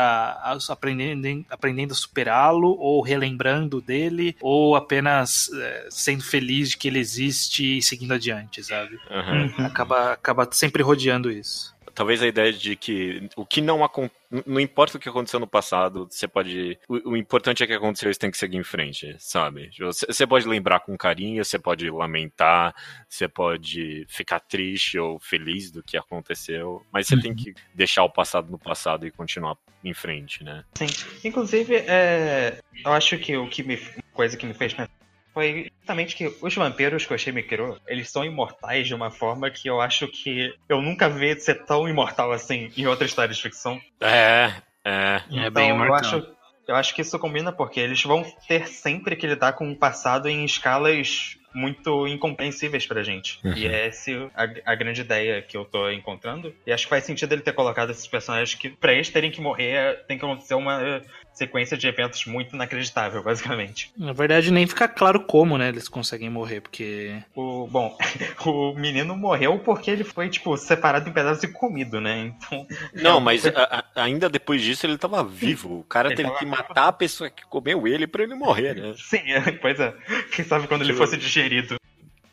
aprendendo, 0.69 1.45
aprendendo 1.49 1.91
a 1.91 1.95
superá-lo, 1.95 2.77
ou 2.77 3.01
relembrando 3.01 3.81
dele, 3.81 4.35
ou 4.41 4.75
apenas 4.75 5.49
é, 5.53 5.87
sendo 5.89 6.23
feliz 6.23 6.69
de 6.69 6.77
que 6.77 6.87
ele 6.87 6.99
existe 6.99 7.77
e 7.77 7.81
seguindo 7.81 8.13
adiante, 8.13 8.63
sabe? 8.63 8.99
Uhum. 9.09 9.65
Acaba, 9.65 10.13
acaba 10.13 10.47
sempre 10.51 10.83
rodeando 10.83 11.31
isso 11.31 11.76
talvez 11.93 12.21
a 12.21 12.27
ideia 12.27 12.51
de 12.51 12.75
que 12.75 13.29
o 13.35 13.45
que 13.45 13.61
não 13.61 13.83
acontece. 13.83 14.17
Não 14.45 14.59
importa 14.59 14.97
o 14.97 14.99
que 14.99 15.07
aconteceu 15.07 15.39
no 15.39 15.47
passado, 15.47 16.07
você 16.09 16.27
pode. 16.27 16.77
O, 16.87 17.11
o 17.11 17.17
importante 17.17 17.63
é 17.63 17.67
que 17.67 17.73
aconteceu, 17.73 18.13
você 18.13 18.19
tem 18.19 18.31
que 18.31 18.37
seguir 18.37 18.57
em 18.57 18.63
frente, 18.63 19.15
sabe? 19.19 19.69
Você, 19.79 20.05
você 20.05 20.27
pode 20.27 20.47
lembrar 20.47 20.81
com 20.81 20.97
carinho, 20.97 21.43
você 21.43 21.57
pode 21.57 21.89
lamentar, 21.89 22.75
você 23.07 23.27
pode 23.27 24.05
ficar 24.09 24.41
triste 24.41 24.99
ou 24.99 25.17
feliz 25.19 25.71
do 25.71 25.81
que 25.81 25.95
aconteceu, 25.95 26.85
mas 26.91 27.07
você 27.07 27.15
uhum. 27.15 27.21
tem 27.21 27.35
que 27.35 27.53
deixar 27.73 28.03
o 28.03 28.09
passado 28.09 28.51
no 28.51 28.59
passado 28.59 29.07
e 29.07 29.11
continuar 29.11 29.57
em 29.83 29.93
frente, 29.93 30.43
né? 30.43 30.65
Sim. 30.75 30.87
Inclusive, 31.23 31.75
é, 31.75 32.59
eu 32.83 32.91
acho 32.91 33.17
que 33.17 33.37
o 33.37 33.47
que 33.47 33.63
me. 33.63 33.79
coisa 34.13 34.35
que 34.35 34.45
me 34.45 34.53
fez 34.53 34.73
pensar 34.73 35.06
foi 35.37 35.71
justamente 35.77 36.15
que 36.15 36.35
os 36.41 36.55
vampiros 36.55 37.05
que 37.05 37.13
o 37.13 37.15
Oshimi 37.15 37.43
criou, 37.43 37.77
eles 37.87 38.09
são 38.09 38.25
imortais 38.25 38.87
de 38.87 38.95
uma 38.95 39.11
forma 39.11 39.51
que 39.51 39.69
eu 39.69 39.79
acho 39.79 40.07
que 40.07 40.51
eu 40.67 40.81
nunca 40.81 41.07
vi 41.07 41.39
ser 41.39 41.63
tão 41.63 41.87
imortal 41.87 42.31
assim 42.31 42.71
em 42.75 42.87
outra 42.87 43.05
história 43.05 43.31
de 43.31 43.39
ficção. 43.39 43.79
É, 44.01 44.51
é. 44.83 45.21
Então, 45.29 45.43
é 45.43 45.49
bem 45.51 45.69
eu 45.69 45.93
acho, 45.93 46.27
eu 46.67 46.75
acho 46.75 46.95
que 46.95 47.03
isso 47.03 47.19
combina 47.19 47.51
porque 47.51 47.79
eles 47.79 48.01
vão 48.01 48.25
ter 48.47 48.67
sempre 48.67 49.15
que 49.15 49.27
lidar 49.27 49.53
com 49.53 49.71
o 49.71 49.75
passado 49.75 50.27
em 50.27 50.43
escalas 50.43 51.37
muito 51.53 52.07
incompreensíveis 52.07 52.87
pra 52.87 53.03
gente. 53.03 53.39
Uhum. 53.43 53.53
E 53.53 53.67
é 53.67 53.87
essa 53.87 54.11
a, 54.35 54.71
a, 54.71 54.75
grande 54.75 55.01
ideia 55.01 55.41
que 55.43 55.55
eu 55.55 55.65
tô 55.65 55.89
encontrando. 55.91 56.53
E 56.65 56.71
acho 56.71 56.85
que 56.85 56.89
faz 56.89 57.03
sentido 57.03 57.31
ele 57.33 57.41
ter 57.41 57.53
colocado 57.53 57.91
esses 57.91 58.07
personagens 58.07 58.55
que, 58.55 58.69
pra 58.69 58.93
eles 58.93 59.09
terem 59.09 59.29
que 59.29 59.41
morrer, 59.41 60.03
tem 60.07 60.17
que 60.17 60.25
acontecer 60.25 60.55
uma 60.55 61.01
sequência 61.37 61.77
de 61.77 61.87
eventos 61.87 62.25
muito 62.25 62.55
inacreditável, 62.55 63.21
basicamente. 63.21 63.91
Na 63.95 64.11
verdade, 64.11 64.51
nem 64.51 64.65
fica 64.65 64.87
claro 64.87 65.21
como, 65.21 65.57
né, 65.57 65.69
eles 65.69 65.87
conseguem 65.87 66.29
morrer, 66.29 66.61
porque. 66.61 67.21
O, 67.35 67.67
bom, 67.67 67.95
o 68.45 68.73
menino 68.73 69.15
morreu 69.15 69.59
porque 69.59 69.91
ele 69.91 70.03
foi, 70.03 70.29
tipo, 70.29 70.57
separado 70.57 71.07
em 71.07 71.13
pedaços 71.13 71.43
e 71.43 71.47
comido, 71.47 72.01
né? 72.01 72.33
Então. 72.35 72.67
Não, 72.93 73.19
mas 73.19 73.45
a, 73.45 73.83
a, 73.95 74.03
ainda 74.03 74.27
depois 74.27 74.61
disso 74.61 74.85
ele 74.85 74.97
tava 74.97 75.23
vivo. 75.23 75.79
O 75.79 75.83
cara 75.83 76.09
ele 76.09 76.15
teve 76.15 76.31
que 76.31 76.45
matar 76.45 76.87
a 76.87 76.93
pessoa 76.93 77.29
que 77.29 77.45
comeu 77.45 77.87
ele 77.87 78.07
pra 78.07 78.23
ele 78.23 78.33
morrer, 78.33 78.75
né? 78.75 78.93
Sim, 78.97 79.31
é, 79.31 79.51
pois 79.51 79.79
é. 79.79 79.93
Quem 80.35 80.43
sabe 80.43 80.67
quando 80.67 80.81
ele 80.81 80.93
fosse 80.93 81.17
digerido. 81.17 81.77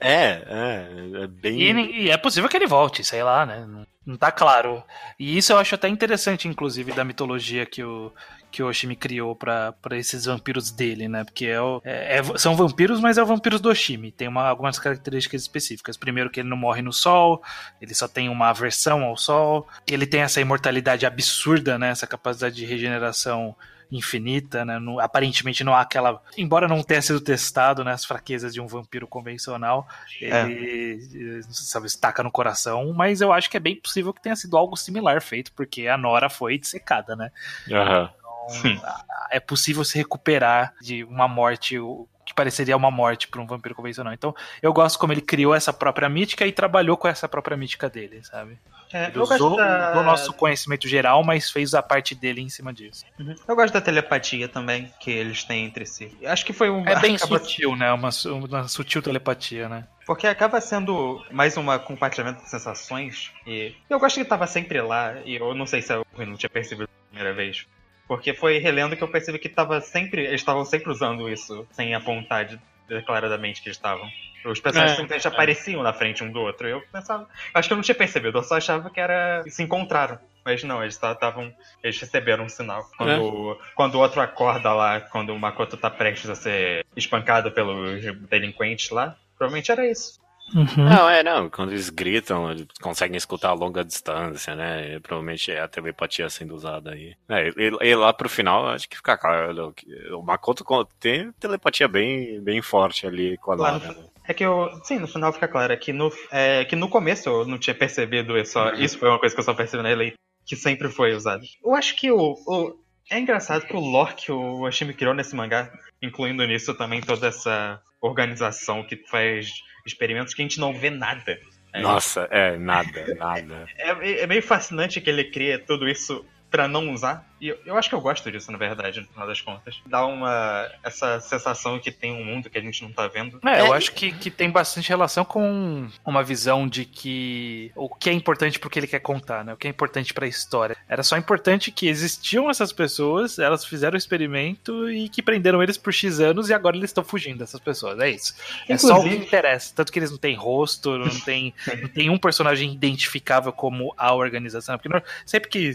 É, 0.00 0.42
é, 0.46 1.22
é 1.22 1.26
bem. 1.26 1.60
E, 1.60 2.02
e, 2.04 2.10
é 2.10 2.16
possível 2.16 2.48
que 2.48 2.56
ele 2.56 2.66
volte, 2.66 3.02
sei 3.02 3.22
lá, 3.22 3.46
né? 3.46 3.64
Não, 3.66 3.86
não 4.04 4.16
tá 4.16 4.30
claro. 4.30 4.84
E 5.18 5.38
isso 5.38 5.52
eu 5.52 5.56
acho 5.56 5.74
até 5.74 5.88
interessante, 5.88 6.46
inclusive, 6.46 6.92
da 6.92 7.04
mitologia 7.04 7.64
que 7.64 7.82
o, 7.82 8.12
que 8.54 8.62
o 8.62 8.68
Oshimi 8.68 8.94
criou 8.94 9.34
para 9.34 9.74
esses 9.92 10.26
vampiros 10.26 10.70
dele, 10.70 11.08
né? 11.08 11.24
Porque 11.24 11.46
é, 11.46 11.60
o, 11.60 11.82
é, 11.84 12.18
é, 12.18 12.38
são 12.38 12.54
vampiros, 12.54 13.00
mas 13.00 13.18
é 13.18 13.22
o 13.22 13.26
vampiros 13.26 13.60
do 13.60 13.68
Oshimi. 13.68 14.12
Tem 14.12 14.28
uma, 14.28 14.46
algumas 14.46 14.78
características 14.78 15.42
específicas. 15.42 15.96
Primeiro 15.96 16.30
que 16.30 16.38
ele 16.38 16.48
não 16.48 16.56
morre 16.56 16.80
no 16.80 16.92
sol, 16.92 17.42
ele 17.82 17.92
só 17.96 18.06
tem 18.06 18.28
uma 18.28 18.50
aversão 18.50 19.02
ao 19.02 19.16
sol, 19.16 19.66
ele 19.88 20.06
tem 20.06 20.20
essa 20.20 20.40
imortalidade 20.40 21.04
absurda, 21.04 21.76
né? 21.76 21.88
Essa 21.88 22.06
capacidade 22.06 22.54
de 22.54 22.64
regeneração 22.64 23.56
infinita, 23.90 24.64
né? 24.64 24.78
Não, 24.78 25.00
aparentemente 25.00 25.64
não 25.64 25.74
há 25.74 25.80
aquela. 25.80 26.22
Embora 26.38 26.68
não 26.68 26.80
tenha 26.80 27.02
sido 27.02 27.20
testado 27.20 27.82
né, 27.82 27.92
as 27.92 28.04
fraquezas 28.04 28.54
de 28.54 28.60
um 28.60 28.68
vampiro 28.68 29.08
convencional, 29.08 29.86
ele 30.20 31.40
é. 31.40 31.42
sabe, 31.50 31.86
estaca 31.86 32.22
no 32.22 32.30
coração, 32.30 32.92
mas 32.92 33.20
eu 33.20 33.32
acho 33.32 33.50
que 33.50 33.56
é 33.56 33.60
bem 33.60 33.74
possível 33.74 34.12
que 34.12 34.22
tenha 34.22 34.36
sido 34.36 34.56
algo 34.56 34.76
similar 34.76 35.20
feito, 35.20 35.52
porque 35.52 35.88
a 35.88 35.98
Nora 35.98 36.28
foi 36.30 36.56
dissecada, 36.56 37.16
né? 37.16 37.32
Uhum. 37.68 38.08
Então, 38.50 38.82
é 39.30 39.40
possível 39.40 39.84
se 39.84 39.98
recuperar 39.98 40.74
de 40.80 41.04
uma 41.04 41.28
morte 41.28 41.78
que 42.24 42.32
pareceria 42.34 42.76
uma 42.76 42.90
morte 42.90 43.28
para 43.28 43.40
um 43.40 43.46
vampiro 43.46 43.74
convencional. 43.74 44.12
Então, 44.12 44.34
eu 44.62 44.72
gosto 44.72 44.98
como 44.98 45.12
ele 45.12 45.20
criou 45.20 45.54
essa 45.54 45.72
própria 45.72 46.08
mítica 46.08 46.46
e 46.46 46.52
trabalhou 46.52 46.96
com 46.96 47.06
essa 47.06 47.28
própria 47.28 47.56
mítica 47.56 47.90
dele, 47.90 48.24
sabe? 48.24 48.58
É, 48.92 49.08
ele 49.08 49.18
usou 49.18 49.56
da... 49.56 49.98
o 49.98 50.02
nosso 50.02 50.32
conhecimento 50.32 50.88
geral, 50.88 51.22
mas 51.24 51.50
fez 51.50 51.74
a 51.74 51.82
parte 51.82 52.14
dele 52.14 52.40
em 52.40 52.48
cima 52.48 52.72
disso. 52.72 53.04
Uhum. 53.18 53.34
Eu 53.46 53.56
gosto 53.56 53.74
da 53.74 53.80
telepatia 53.80 54.48
também 54.48 54.92
que 55.00 55.10
eles 55.10 55.44
têm 55.44 55.64
entre 55.64 55.84
si. 55.84 56.16
Acho 56.24 56.46
que 56.46 56.52
foi 56.52 56.70
um. 56.70 56.86
É 56.86 56.98
bem 57.00 57.16
acaba... 57.16 57.38
sutil, 57.38 57.76
né? 57.76 57.92
Uma, 57.92 58.10
uma 58.26 58.68
sutil 58.68 59.02
telepatia, 59.02 59.68
né? 59.68 59.86
Porque 60.06 60.26
acaba 60.26 60.60
sendo 60.60 61.24
mais 61.30 61.56
um 61.56 61.66
compartilhamento 61.78 62.42
de 62.42 62.50
sensações. 62.50 63.32
E 63.46 63.74
eu 63.88 63.98
gosto 63.98 64.16
que 64.16 64.22
estava 64.22 64.46
sempre 64.46 64.80
lá. 64.80 65.14
E 65.24 65.36
eu 65.36 65.54
não 65.54 65.66
sei 65.66 65.82
se 65.82 65.92
eu 65.92 66.06
não 66.18 66.36
tinha 66.36 66.50
percebido 66.50 66.84
a 66.84 67.08
primeira 67.08 67.34
vez. 67.34 67.66
Porque 68.06 68.34
foi 68.34 68.58
relendo 68.58 68.96
que 68.96 69.02
eu 69.02 69.08
percebi 69.08 69.38
que 69.38 69.48
tava 69.48 69.80
sempre, 69.80 70.22
eles 70.22 70.40
estavam 70.40 70.64
sempre 70.64 70.90
usando 70.90 71.28
isso, 71.28 71.66
sem 71.72 71.94
apontar 71.94 72.44
de, 72.44 72.60
declaradamente 72.88 73.62
que 73.62 73.68
eles 73.68 73.76
estavam. 73.76 74.08
Os 74.44 74.60
personagens 74.60 74.98
é, 74.98 75.00
simplesmente 75.00 75.26
é. 75.26 75.30
apareciam 75.30 75.82
na 75.82 75.92
frente 75.92 76.22
um 76.22 76.30
do 76.30 76.40
outro. 76.40 76.68
Eu 76.68 76.82
pensava. 76.92 77.26
Acho 77.54 77.68
que 77.68 77.72
eu 77.72 77.76
não 77.76 77.82
tinha 77.82 77.94
percebido, 77.94 78.38
eu 78.38 78.42
só 78.42 78.56
achava 78.56 78.90
que 78.90 79.00
era. 79.00 79.42
se 79.48 79.62
encontraram. 79.62 80.18
Mas 80.44 80.62
não, 80.62 80.82
eles 80.82 80.94
estavam. 80.94 81.52
Eles 81.82 81.98
receberam 81.98 82.44
um 82.44 82.48
sinal. 82.48 82.84
Quando, 82.98 83.52
é. 83.52 83.66
quando 83.74 83.94
o 83.94 84.00
outro 84.00 84.20
acorda 84.20 84.72
lá, 84.74 85.00
quando 85.00 85.30
o 85.30 85.38
Makoto 85.38 85.78
tá 85.78 85.88
prestes 85.88 86.28
a 86.28 86.34
ser 86.34 86.84
espancado 86.94 87.50
pelos 87.52 88.02
delinquentes 88.28 88.90
lá, 88.90 89.16
provavelmente 89.38 89.72
era 89.72 89.90
isso. 89.90 90.20
Uhum. 90.54 90.84
Não, 90.88 91.08
é, 91.08 91.22
não. 91.22 91.48
Quando 91.48 91.72
eles 91.72 91.90
gritam, 91.90 92.50
eles 92.50 92.66
conseguem 92.80 93.16
escutar 93.16 93.50
a 93.50 93.54
longa 93.54 93.84
distância, 93.84 94.54
né? 94.54 94.94
E, 94.94 95.00
provavelmente 95.00 95.50
é 95.50 95.60
a 95.60 95.68
telepatia 95.68 96.28
sendo 96.28 96.54
usada 96.54 96.92
aí. 96.92 97.16
É, 97.28 97.48
e, 97.48 97.72
e, 97.80 97.94
lá 97.94 98.12
pro 98.12 98.28
final, 98.28 98.68
acho 98.68 98.88
que 98.88 98.96
fica 98.96 99.16
claro. 99.16 99.74
O 100.12 100.22
Makoto 100.22 100.64
tem 101.00 101.32
telepatia 101.32 101.88
bem, 101.88 102.40
bem 102.40 102.60
forte 102.60 103.06
ali 103.06 103.36
com 103.38 103.52
a 103.52 103.54
Lara. 103.56 103.80
Claro. 103.80 103.98
Né? 104.00 104.06
É 104.26 104.32
que 104.34 104.44
eu. 104.44 104.70
Sim, 104.84 104.98
no 104.98 105.08
final 105.08 105.32
fica 105.32 105.48
claro. 105.48 105.72
É 105.72 105.76
que 105.76 105.92
no, 105.92 106.10
é, 106.30 106.64
que 106.64 106.76
no 106.76 106.88
começo 106.88 107.28
eu 107.28 107.44
não 107.46 107.58
tinha 107.58 107.74
percebido 107.74 108.38
isso. 108.38 108.58
Uhum. 108.58 108.74
Isso 108.74 108.98
foi 108.98 109.08
uma 109.08 109.18
coisa 109.18 109.34
que 109.34 109.40
eu 109.40 109.44
só 109.44 109.54
percebi 109.54 109.82
nele 109.82 110.14
que 110.46 110.56
sempre 110.56 110.88
foi 110.88 111.14
usado. 111.14 111.42
Eu 111.62 111.74
acho 111.74 111.96
que 111.96 112.10
o, 112.10 112.34
o. 112.46 112.84
É 113.10 113.18
engraçado 113.18 113.66
que 113.66 113.76
o 113.76 113.80
lore 113.80 114.14
que 114.14 114.32
o 114.32 114.62
Oshimi 114.62 114.94
criou 114.94 115.14
nesse 115.14 115.36
mangá, 115.36 115.70
incluindo 116.00 116.46
nisso 116.46 116.74
também 116.74 117.02
toda 117.02 117.28
essa 117.28 117.80
organização 118.00 118.82
que 118.82 118.96
faz 119.08 119.50
experimentos 119.86 120.34
que 120.34 120.42
a 120.42 120.44
gente 120.44 120.60
não 120.60 120.72
vê 120.72 120.90
nada. 120.90 121.38
É. 121.72 121.80
Nossa, 121.80 122.28
é, 122.30 122.56
nada, 122.56 123.14
nada. 123.16 123.66
É, 123.76 124.22
é 124.22 124.26
meio 124.26 124.42
fascinante 124.42 125.00
que 125.00 125.10
ele 125.10 125.24
cria 125.24 125.58
tudo 125.58 125.88
isso 125.88 126.24
para 126.50 126.68
não 126.68 126.92
usar. 126.92 127.33
E 127.44 127.48
eu, 127.48 127.58
eu, 127.66 127.76
acho 127.76 127.90
que 127.90 127.94
eu 127.94 128.00
gosto 128.00 128.32
disso, 128.32 128.50
na 128.50 128.56
verdade, 128.56 129.02
no 129.02 129.06
final 129.06 129.26
das 129.26 129.38
contas. 129.42 129.78
Dá 129.84 130.06
uma. 130.06 130.66
essa 130.82 131.20
sensação 131.20 131.78
que 131.78 131.92
tem 131.92 132.10
um 132.10 132.24
mundo 132.24 132.48
que 132.48 132.56
a 132.56 132.60
gente 132.62 132.82
não 132.82 132.90
tá 132.90 133.06
vendo. 133.06 133.38
É, 133.44 133.60
eu 133.60 133.74
é. 133.74 133.76
acho 133.76 133.92
que, 133.92 134.12
que 134.12 134.30
tem 134.30 134.50
bastante 134.50 134.88
relação 134.88 135.26
com 135.26 135.86
uma 136.06 136.24
visão 136.24 136.66
de 136.66 136.86
que 136.86 137.70
o 137.76 137.86
que 137.86 138.08
é 138.08 138.14
importante 138.14 138.58
pro 138.58 138.70
que 138.70 138.78
ele 138.78 138.86
quer 138.86 139.00
contar, 139.00 139.44
né? 139.44 139.52
O 139.52 139.58
que 139.58 139.66
é 139.66 139.70
importante 139.70 140.14
para 140.14 140.24
a 140.24 140.28
história. 140.28 140.74
Era 140.88 141.02
só 141.02 141.18
importante 141.18 141.70
que 141.70 141.86
existiam 141.86 142.48
essas 142.48 142.72
pessoas, 142.72 143.38
elas 143.38 143.62
fizeram 143.62 143.94
o 143.94 143.98
experimento 143.98 144.90
e 144.90 145.10
que 145.10 145.20
prenderam 145.20 145.62
eles 145.62 145.76
por 145.76 145.92
X 145.92 146.20
anos 146.20 146.48
e 146.48 146.54
agora 146.54 146.78
eles 146.78 146.88
estão 146.88 147.04
fugindo 147.04 147.40
dessas 147.40 147.60
pessoas. 147.60 148.00
É 148.00 148.08
isso. 148.08 148.34
Inclusive... 148.62 148.72
É 148.72 148.78
só 148.78 149.00
o 149.00 149.02
que 149.06 149.16
interessa. 149.16 149.74
Tanto 149.76 149.92
que 149.92 149.98
eles 149.98 150.10
não 150.10 150.16
têm 150.16 150.34
rosto, 150.34 150.96
não 150.96 151.20
tem, 151.20 151.52
não 151.78 151.88
tem 151.88 152.08
um 152.08 152.16
personagem 152.16 152.72
identificável 152.72 153.52
como 153.52 153.92
a 153.98 154.14
organização. 154.14 154.78
Porque 154.78 154.88
sempre 155.26 155.50
que 155.50 155.74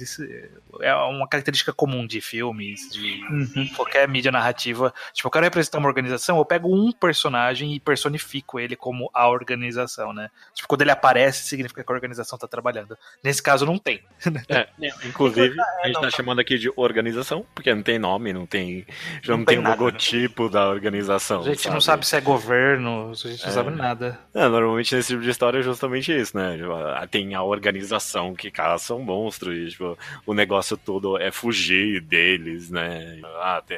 é 0.81 0.95
uma 0.95 1.27
característica 1.27 1.58
comum 1.73 2.05
de 2.05 2.21
filmes, 2.21 2.89
de 2.89 3.21
uhum. 3.29 3.67
qualquer 3.75 4.07
mídia 4.07 4.31
narrativa. 4.31 4.93
Tipo, 5.13 5.27
eu 5.27 5.31
quero 5.31 5.45
representar 5.45 5.77
uma 5.77 5.87
organização, 5.87 6.37
eu 6.37 6.45
pego 6.45 6.73
um 6.73 6.91
personagem 6.91 7.73
e 7.73 7.79
personifico 7.79 8.59
ele 8.59 8.75
como 8.75 9.09
a 9.13 9.27
organização, 9.27 10.13
né? 10.13 10.29
Tipo, 10.53 10.67
quando 10.67 10.81
ele 10.81 10.91
aparece, 10.91 11.47
significa 11.47 11.83
que 11.83 11.91
a 11.91 11.95
organização 11.95 12.37
tá 12.37 12.47
trabalhando. 12.47 12.97
Nesse 13.23 13.41
caso, 13.41 13.65
não 13.65 13.77
tem. 13.77 14.01
É, 14.47 14.67
inclusive, 15.05 15.55
a 15.83 15.87
gente 15.87 16.01
tá 16.01 16.09
chamando 16.09 16.39
aqui 16.39 16.57
de 16.57 16.71
organização, 16.75 17.45
porque 17.53 17.73
não 17.73 17.83
tem 17.83 17.99
nome, 17.99 18.33
não 18.33 18.45
tem. 18.45 18.85
Já 19.21 19.33
não, 19.33 19.39
não 19.39 19.45
tem, 19.45 19.55
tem 19.55 19.63
nada, 19.63 19.75
logotipo 19.75 20.45
né? 20.45 20.49
da 20.51 20.69
organização. 20.69 21.41
A 21.41 21.45
gente 21.45 21.61
sabe? 21.61 21.73
não 21.73 21.81
sabe 21.81 22.07
se 22.07 22.15
é 22.15 22.21
governo, 22.21 23.11
a 23.11 23.13
gente 23.13 23.41
não 23.43 23.49
é. 23.49 23.51
sabe 23.51 23.71
nada. 23.71 24.19
É, 24.33 24.47
normalmente 24.47 24.95
nesse 24.95 25.09
tipo 25.09 25.21
de 25.21 25.29
história 25.29 25.59
é 25.59 25.63
justamente 25.63 26.11
isso, 26.11 26.37
né? 26.37 26.57
Tipo, 26.57 26.73
tem 27.09 27.33
a 27.35 27.43
organização 27.43 28.33
que 28.33 28.51
caçam 28.51 28.99
monstros, 28.99 29.55
e, 29.55 29.67
tipo, 29.69 29.97
o 30.25 30.33
negócio 30.33 30.77
todo 30.77 31.17
é 31.17 31.31
fugir 31.39 32.01
deles, 32.01 32.69
né? 32.69 33.21
Ah, 33.41 33.63
tem 33.65 33.77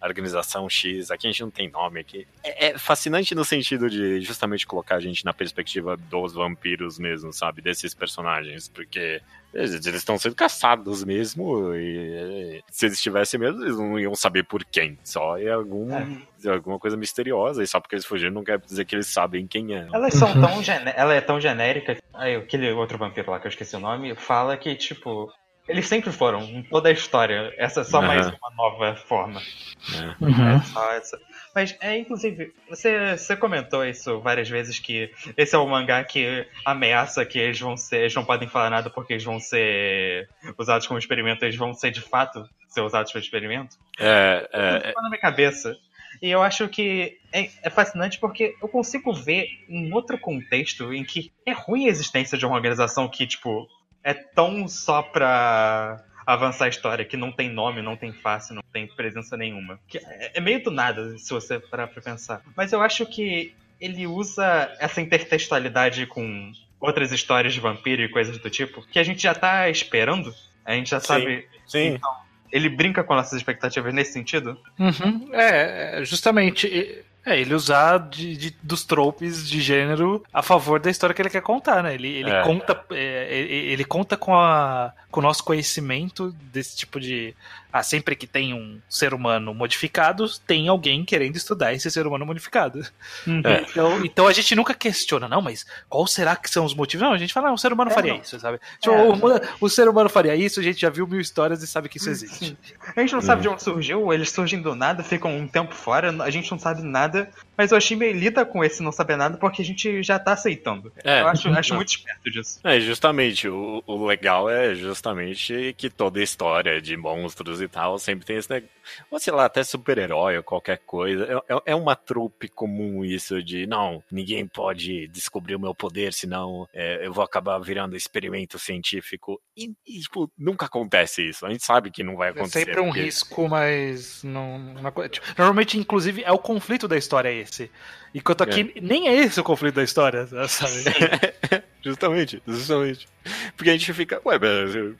a 0.00 0.06
organização 0.06 0.68
X, 0.68 1.10
aqui 1.10 1.26
a 1.26 1.30
gente 1.30 1.42
não 1.42 1.50
tem 1.50 1.70
nome 1.70 2.00
aqui. 2.00 2.26
É, 2.42 2.68
é, 2.68 2.78
fascinante 2.78 3.34
no 3.34 3.44
sentido 3.44 3.88
de 3.88 4.20
justamente 4.20 4.66
colocar 4.66 4.96
a 4.96 5.00
gente 5.00 5.24
na 5.24 5.32
perspectiva 5.32 5.96
dos 5.96 6.32
vampiros 6.32 6.98
mesmo, 6.98 7.32
sabe? 7.32 7.60
Desses 7.60 7.94
personagens, 7.94 8.68
porque 8.68 9.20
eles, 9.52 9.84
estão 9.84 10.16
sendo 10.16 10.34
caçados 10.34 11.04
mesmo, 11.04 11.74
e 11.74 12.62
se 12.70 12.86
eles 12.86 12.96
estivessem 12.96 13.38
mesmo, 13.38 13.62
eles 13.62 13.76
não 13.76 14.00
iam 14.00 14.14
saber 14.14 14.44
por 14.44 14.64
quem. 14.64 14.98
Só 15.04 15.36
é 15.36 15.50
algum, 15.50 15.94
é. 15.94 16.48
alguma 16.48 16.78
coisa 16.78 16.96
misteriosa, 16.96 17.62
e 17.62 17.66
só 17.66 17.78
porque 17.78 17.94
eles 17.94 18.06
fugiram 18.06 18.32
não 18.32 18.42
quer 18.42 18.58
dizer 18.58 18.86
que 18.86 18.94
eles 18.94 19.06
sabem 19.06 19.46
quem 19.46 19.74
é. 19.74 19.86
Elas 19.92 20.14
são 20.14 20.32
tão 20.32 20.62
ela 20.96 21.14
é 21.14 21.20
tão 21.20 21.38
genérica. 21.38 21.98
Aí, 22.14 22.34
aquele 22.34 22.72
outro 22.72 22.96
vampiro 22.96 23.30
lá 23.30 23.38
que 23.38 23.46
eu 23.46 23.50
esqueci 23.50 23.76
o 23.76 23.80
nome, 23.80 24.16
fala 24.16 24.56
que, 24.56 24.74
tipo, 24.74 25.30
eles 25.68 25.86
sempre 25.86 26.10
foram, 26.10 26.42
em 26.42 26.62
toda 26.62 26.88
a 26.88 26.92
história. 26.92 27.54
Essa 27.56 27.82
é 27.82 27.84
só 27.84 28.00
uhum. 28.00 28.06
mais 28.06 28.26
uma 28.26 28.50
nova 28.56 28.96
forma. 28.96 29.40
É. 29.40 30.24
Uhum. 30.24 30.56
É 30.56 30.60
só 30.62 30.92
essa. 30.92 31.20
Mas, 31.54 31.76
é, 31.80 31.96
inclusive, 31.98 32.52
você, 32.68 33.16
você 33.16 33.36
comentou 33.36 33.84
isso 33.84 34.20
várias 34.20 34.48
vezes, 34.48 34.78
que 34.78 35.10
esse 35.36 35.54
é 35.54 35.58
o 35.58 35.66
mangá 35.66 36.02
que 36.02 36.46
ameaça 36.64 37.24
que 37.24 37.38
eles 37.38 37.60
vão 37.60 37.76
ser. 37.76 38.00
Eles 38.00 38.14
não 38.14 38.24
podem 38.24 38.48
falar 38.48 38.70
nada 38.70 38.90
porque 38.90 39.12
eles 39.12 39.24
vão 39.24 39.38
ser 39.38 40.28
usados 40.58 40.86
como 40.86 40.98
experimento, 40.98 41.44
eles 41.44 41.56
vão 41.56 41.72
ser 41.74 41.90
de 41.90 42.00
fato 42.00 42.48
ser 42.68 42.80
usados 42.80 43.12
para 43.12 43.20
experimento. 43.20 43.76
É, 43.98 44.48
é. 44.52 44.88
Isso 44.88 45.02
na 45.02 45.08
minha 45.08 45.20
cabeça. 45.20 45.76
E 46.20 46.30
eu 46.30 46.42
acho 46.42 46.68
que 46.68 47.18
é, 47.32 47.48
é, 47.62 47.70
fascinante 47.70 48.18
porque 48.18 48.54
eu 48.60 48.68
consigo 48.68 49.12
ver 49.12 49.46
em 49.68 49.92
outro 49.92 50.18
contexto 50.18 50.92
em 50.92 51.04
que 51.04 51.32
é 51.46 51.52
ruim 51.52 51.86
a 51.86 51.88
existência 51.88 52.36
de 52.36 52.44
uma 52.44 52.54
organização 52.54 53.08
que, 53.08 53.26
tipo, 53.26 53.66
é 54.02 54.14
tão 54.14 54.66
só 54.68 55.02
pra 55.02 56.04
avançar 56.26 56.66
a 56.66 56.68
história 56.68 57.04
que 57.04 57.16
não 57.16 57.32
tem 57.32 57.50
nome, 57.50 57.82
não 57.82 57.96
tem 57.96 58.12
face, 58.12 58.54
não 58.54 58.62
tem 58.72 58.86
presença 58.86 59.36
nenhuma. 59.36 59.78
Que 59.88 59.98
é, 59.98 60.32
é 60.34 60.40
meio 60.40 60.62
do 60.62 60.70
nada, 60.70 61.16
se 61.18 61.30
você 61.30 61.58
parar 61.58 61.88
pra 61.88 62.02
pensar. 62.02 62.42
Mas 62.56 62.72
eu 62.72 62.80
acho 62.80 63.04
que 63.06 63.54
ele 63.80 64.06
usa 64.06 64.74
essa 64.78 65.00
intertextualidade 65.00 66.06
com 66.06 66.52
outras 66.80 67.12
histórias 67.12 67.54
de 67.54 67.60
vampiro 67.60 68.02
e 68.02 68.08
coisas 68.08 68.38
do 68.38 68.50
tipo, 68.50 68.82
que 68.86 68.98
a 68.98 69.02
gente 69.02 69.22
já 69.22 69.34
tá 69.34 69.68
esperando. 69.68 70.34
A 70.64 70.72
gente 70.74 70.90
já 70.90 71.00
sim, 71.00 71.06
sabe. 71.06 71.48
Sim. 71.66 71.86
Então, 71.94 72.14
ele 72.50 72.68
brinca 72.68 73.02
com 73.02 73.14
nossas 73.14 73.32
expectativas 73.32 73.92
nesse 73.94 74.12
sentido? 74.12 74.60
Uhum, 74.78 75.30
é, 75.32 76.00
é 76.00 76.04
justamente 76.04 77.04
É, 77.24 77.38
ele 77.38 77.54
usar 77.54 77.98
de, 77.98 78.36
de, 78.36 78.56
dos 78.62 78.84
tropes 78.84 79.48
de 79.48 79.60
gênero 79.60 80.24
a 80.32 80.42
favor 80.42 80.80
da 80.80 80.90
história 80.90 81.14
que 81.14 81.22
ele 81.22 81.30
quer 81.30 81.40
contar, 81.40 81.82
né? 81.82 81.94
Ele, 81.94 82.08
ele 82.08 82.30
é. 82.30 82.42
conta 82.42 82.84
é, 82.90 83.28
ele, 83.30 83.54
ele, 83.72 83.84
conta 83.84 84.16
com, 84.16 84.34
a, 84.34 84.92
com 85.10 85.20
o 85.20 85.22
nosso 85.22 85.44
conhecimento 85.44 86.34
desse 86.52 86.76
tipo 86.76 86.98
de 86.98 87.34
ah, 87.72 87.82
sempre 87.82 88.14
que 88.14 88.26
tem 88.26 88.52
um 88.52 88.78
ser 88.88 89.14
humano 89.14 89.54
modificado, 89.54 90.28
tem 90.46 90.68
alguém 90.68 91.04
querendo 91.04 91.36
estudar 91.36 91.72
esse 91.72 91.90
ser 91.90 92.06
humano 92.06 92.26
modificado. 92.26 92.86
Uhum. 93.26 93.40
É. 93.44 93.62
Então, 93.62 94.04
então 94.04 94.26
a 94.26 94.32
gente 94.32 94.54
nunca 94.54 94.74
questiona, 94.74 95.28
não, 95.28 95.40
mas 95.40 95.64
qual 95.88 96.06
será 96.06 96.36
que 96.36 96.50
são 96.50 96.64
os 96.64 96.74
motivos? 96.74 97.06
Não, 97.06 97.14
a 97.14 97.18
gente 97.18 97.32
fala, 97.32 97.48
não, 97.48 97.54
o 97.54 97.58
ser 97.58 97.72
humano 97.72 97.90
é, 97.90 97.94
faria 97.94 98.14
não. 98.14 98.20
isso, 98.20 98.38
sabe? 98.38 98.60
Tipo, 98.78 98.94
é. 98.94 99.08
o, 99.08 99.66
o, 99.66 99.68
ser 99.70 99.88
humano 99.88 100.10
faria 100.10 100.36
isso, 100.36 100.60
a 100.60 100.62
gente 100.62 100.80
já 100.80 100.90
viu 100.90 101.06
mil 101.06 101.20
histórias 101.20 101.62
e 101.62 101.66
sabe 101.66 101.88
que 101.88 101.96
isso 101.96 102.10
existe. 102.10 102.46
Sim. 102.46 102.56
A 102.94 103.00
gente 103.00 103.14
não 103.14 103.22
sabe 103.22 103.42
de 103.42 103.48
onde 103.48 103.62
surgiu, 103.62 104.12
eles 104.12 104.30
surgem 104.30 104.60
do 104.60 104.74
nada, 104.74 105.02
ficam 105.02 105.34
um 105.34 105.48
tempo 105.48 105.74
fora, 105.74 106.10
a 106.22 106.30
gente 106.30 106.50
não 106.50 106.58
sabe 106.58 106.82
nada, 106.82 107.30
mas 107.56 107.72
o 107.72 107.76
Oshimi 107.76 108.12
lida 108.12 108.44
com 108.44 108.64
esse 108.64 108.82
não 108.82 108.92
saber 108.92 109.16
nada 109.16 109.36
porque 109.36 109.62
a 109.62 109.64
gente 109.64 110.02
já 110.02 110.18
tá 110.18 110.32
aceitando. 110.32 110.92
É. 111.04 111.20
Eu 111.20 111.28
acho, 111.28 111.48
acho 111.48 111.74
muito 111.74 111.88
esperto 111.88 112.30
disso. 112.30 112.60
É, 112.64 112.80
justamente, 112.80 113.48
o, 113.48 113.82
o 113.86 114.06
legal 114.06 114.48
é 114.48 114.74
justamente 114.74 115.74
que 115.76 115.90
toda 115.90 116.22
história 116.22 116.80
de 116.80 116.96
monstros 116.96 117.60
e 117.60 117.68
tal, 117.68 117.98
sempre 117.98 118.24
tem 118.24 118.36
esse 118.36 118.50
negócio. 118.50 118.72
Ou 119.10 119.20
sei 119.20 119.32
lá, 119.32 119.44
até 119.44 119.62
super-herói 119.62 120.36
ou 120.36 120.42
qualquer 120.42 120.78
coisa. 120.78 121.24
É, 121.48 121.54
é, 121.54 121.62
é 121.66 121.74
uma 121.74 121.94
trupe 121.94 122.48
comum 122.48 123.04
isso 123.04 123.42
de 123.42 123.66
não, 123.66 124.02
ninguém 124.10 124.46
pode 124.46 125.08
descobrir 125.08 125.54
o 125.54 125.60
meu 125.60 125.74
poder, 125.74 126.12
senão 126.12 126.68
é, 126.72 127.06
eu 127.06 127.12
vou 127.12 127.24
acabar 127.24 127.58
virando 127.58 127.96
experimento 127.96 128.58
científico. 128.58 129.40
E, 129.56 129.72
e, 129.86 130.00
tipo, 130.00 130.30
nunca 130.36 130.66
acontece 130.66 131.28
isso. 131.28 131.46
A 131.46 131.50
gente 131.50 131.64
sabe 131.64 131.90
que 131.90 132.02
não 132.02 132.16
vai 132.16 132.30
acontecer. 132.30 132.60
É 132.60 132.64
sempre 132.64 132.80
um 132.80 132.86
porque... 132.86 133.02
risco, 133.02 133.48
mas 133.48 134.22
não. 134.22 134.58
não 134.58 135.08
tipo, 135.08 135.26
normalmente, 135.36 135.78
inclusive, 135.78 136.22
é 136.24 136.32
o 136.32 136.38
conflito 136.38 136.88
da 136.88 136.96
história 136.96 137.41
esse. 137.42 137.70
Enquanto 138.14 138.42
aqui, 138.42 138.72
é. 138.76 138.80
nem 138.80 139.08
é 139.08 139.14
esse 139.14 139.40
o 139.40 139.44
conflito 139.44 139.76
da 139.76 139.82
história, 139.82 140.26
sabe? 140.48 140.84
justamente, 141.82 142.42
justamente. 142.46 143.08
Porque 143.56 143.70
a 143.70 143.72
gente 143.72 143.92
fica, 143.92 144.20
ué, 144.24 144.38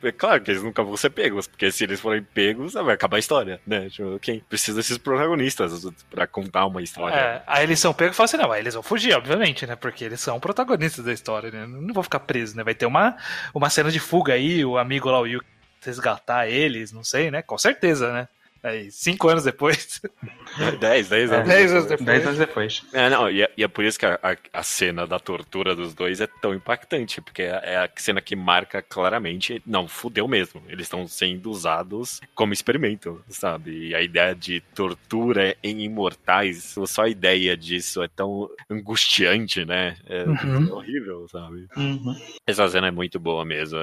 é 0.03 0.13
claro 0.13 0.41
que 0.41 0.51
eles 0.51 0.63
nunca 0.63 0.83
vão 0.83 0.97
ser 0.97 1.11
pegos, 1.11 1.47
porque 1.47 1.71
se 1.71 1.85
eles 1.85 2.01
forem 2.01 2.23
pegos, 2.23 2.73
vai 2.73 2.95
acabar 2.95 3.17
a 3.17 3.21
história, 3.21 3.61
né? 3.67 3.91
Tipo, 3.91 4.19
quem 4.19 4.41
precisa 4.41 4.79
desses 4.79 4.97
protagonistas 4.99 5.85
para 6.11 6.27
contar 6.27 6.67
uma 6.67 6.83
história. 6.83 7.15
É, 7.15 7.43
aí 7.47 7.65
eles 7.65 7.79
são 7.79 7.93
pegos 7.93 8.15
e 8.15 8.17
falam 8.17 8.25
assim, 8.25 8.37
não, 8.37 8.53
aí 8.53 8.61
eles 8.61 8.75
vão 8.75 8.83
fugir, 8.83 9.15
obviamente, 9.15 9.67
né? 9.67 9.77
Porque 9.77 10.05
eles 10.05 10.21
são 10.21 10.41
protagonistas 10.41 11.05
da 11.05 11.13
história, 11.13 11.51
né? 11.51 11.67
Não 11.67 11.93
vão 11.93 12.03
ficar 12.03 12.21
presos, 12.21 12.55
né? 12.55 12.65
Vai 12.65 12.75
ter 12.75 12.87
uma, 12.87 13.17
uma 13.55 13.69
cena 13.69 13.91
de 13.91 14.01
fuga 14.01 14.33
aí, 14.33 14.65
o 14.65 14.79
amigo 14.79 15.11
lá, 15.11 15.21
o 15.21 15.27
Yu, 15.27 15.43
resgatar 15.85 16.49
eles, 16.49 16.93
não 16.93 17.05
sei, 17.05 17.31
né? 17.31 17.43
Com 17.43 17.59
certeza, 17.59 18.13
né? 18.13 18.29
Aí, 18.63 18.91
cinco 18.93 19.29
anos 19.29 19.43
depois. 19.43 20.01
Dez, 20.79 21.09
dez 21.09 21.33
anos. 21.33 21.49
Dez 21.49 21.73
anos 21.73 21.87
depois. 21.87 22.07
Dez 22.07 22.27
anos 22.27 22.39
depois. 22.39 22.83
É, 22.93 23.11
não, 23.11 23.29
e 23.29 23.43
é, 23.43 23.53
e 23.57 23.65
é 23.65 23.69
por 23.69 23.85
isso 23.85 23.99
que 23.99 24.07
a, 24.07 24.19
a, 24.23 24.37
a, 24.53 24.63
cena 24.63 25.07
da 25.07 25.19
tortura 25.19 25.75
dos 25.75 25.95
dois 25.95 26.21
é 26.21 26.27
tão 26.27 26.55
impactante, 26.55 27.21
porque 27.21 27.43
é, 27.43 27.61
é 27.65 27.77
a 27.77 27.91
cena 27.97 28.21
que 28.21 28.37
marca 28.37 28.81
claramente, 28.81 29.61
não, 29.67 29.89
fudeu 29.89 30.29
mesmo. 30.29 30.63
Eles 30.69 30.87
estão 30.87 31.07
sendo 31.09 31.51
usados 31.51 32.21
como 32.35 32.53
experimento, 32.53 33.25
sabe? 33.29 33.89
E 33.89 33.95
a 33.95 34.03
ideia 34.03 34.35
de 34.35 34.61
tortura 34.75 35.57
em 35.63 35.83
imortais, 35.83 36.77
só 36.87 37.03
a 37.03 37.09
ideia 37.09 37.57
disso 37.57 38.03
é 38.03 38.09
tão 38.09 38.49
angustiante, 38.71 39.65
né? 39.65 39.97
É, 40.07 40.23
uhum. 40.23 40.69
é 40.69 40.73
horrível, 40.73 41.27
sabe? 41.29 41.67
Uhum. 41.77 42.15
Essa 42.47 42.69
cena 42.69 42.89
é 42.89 42.93
muito 42.93 43.19
boa 43.19 43.45
mesmo. 43.45 43.79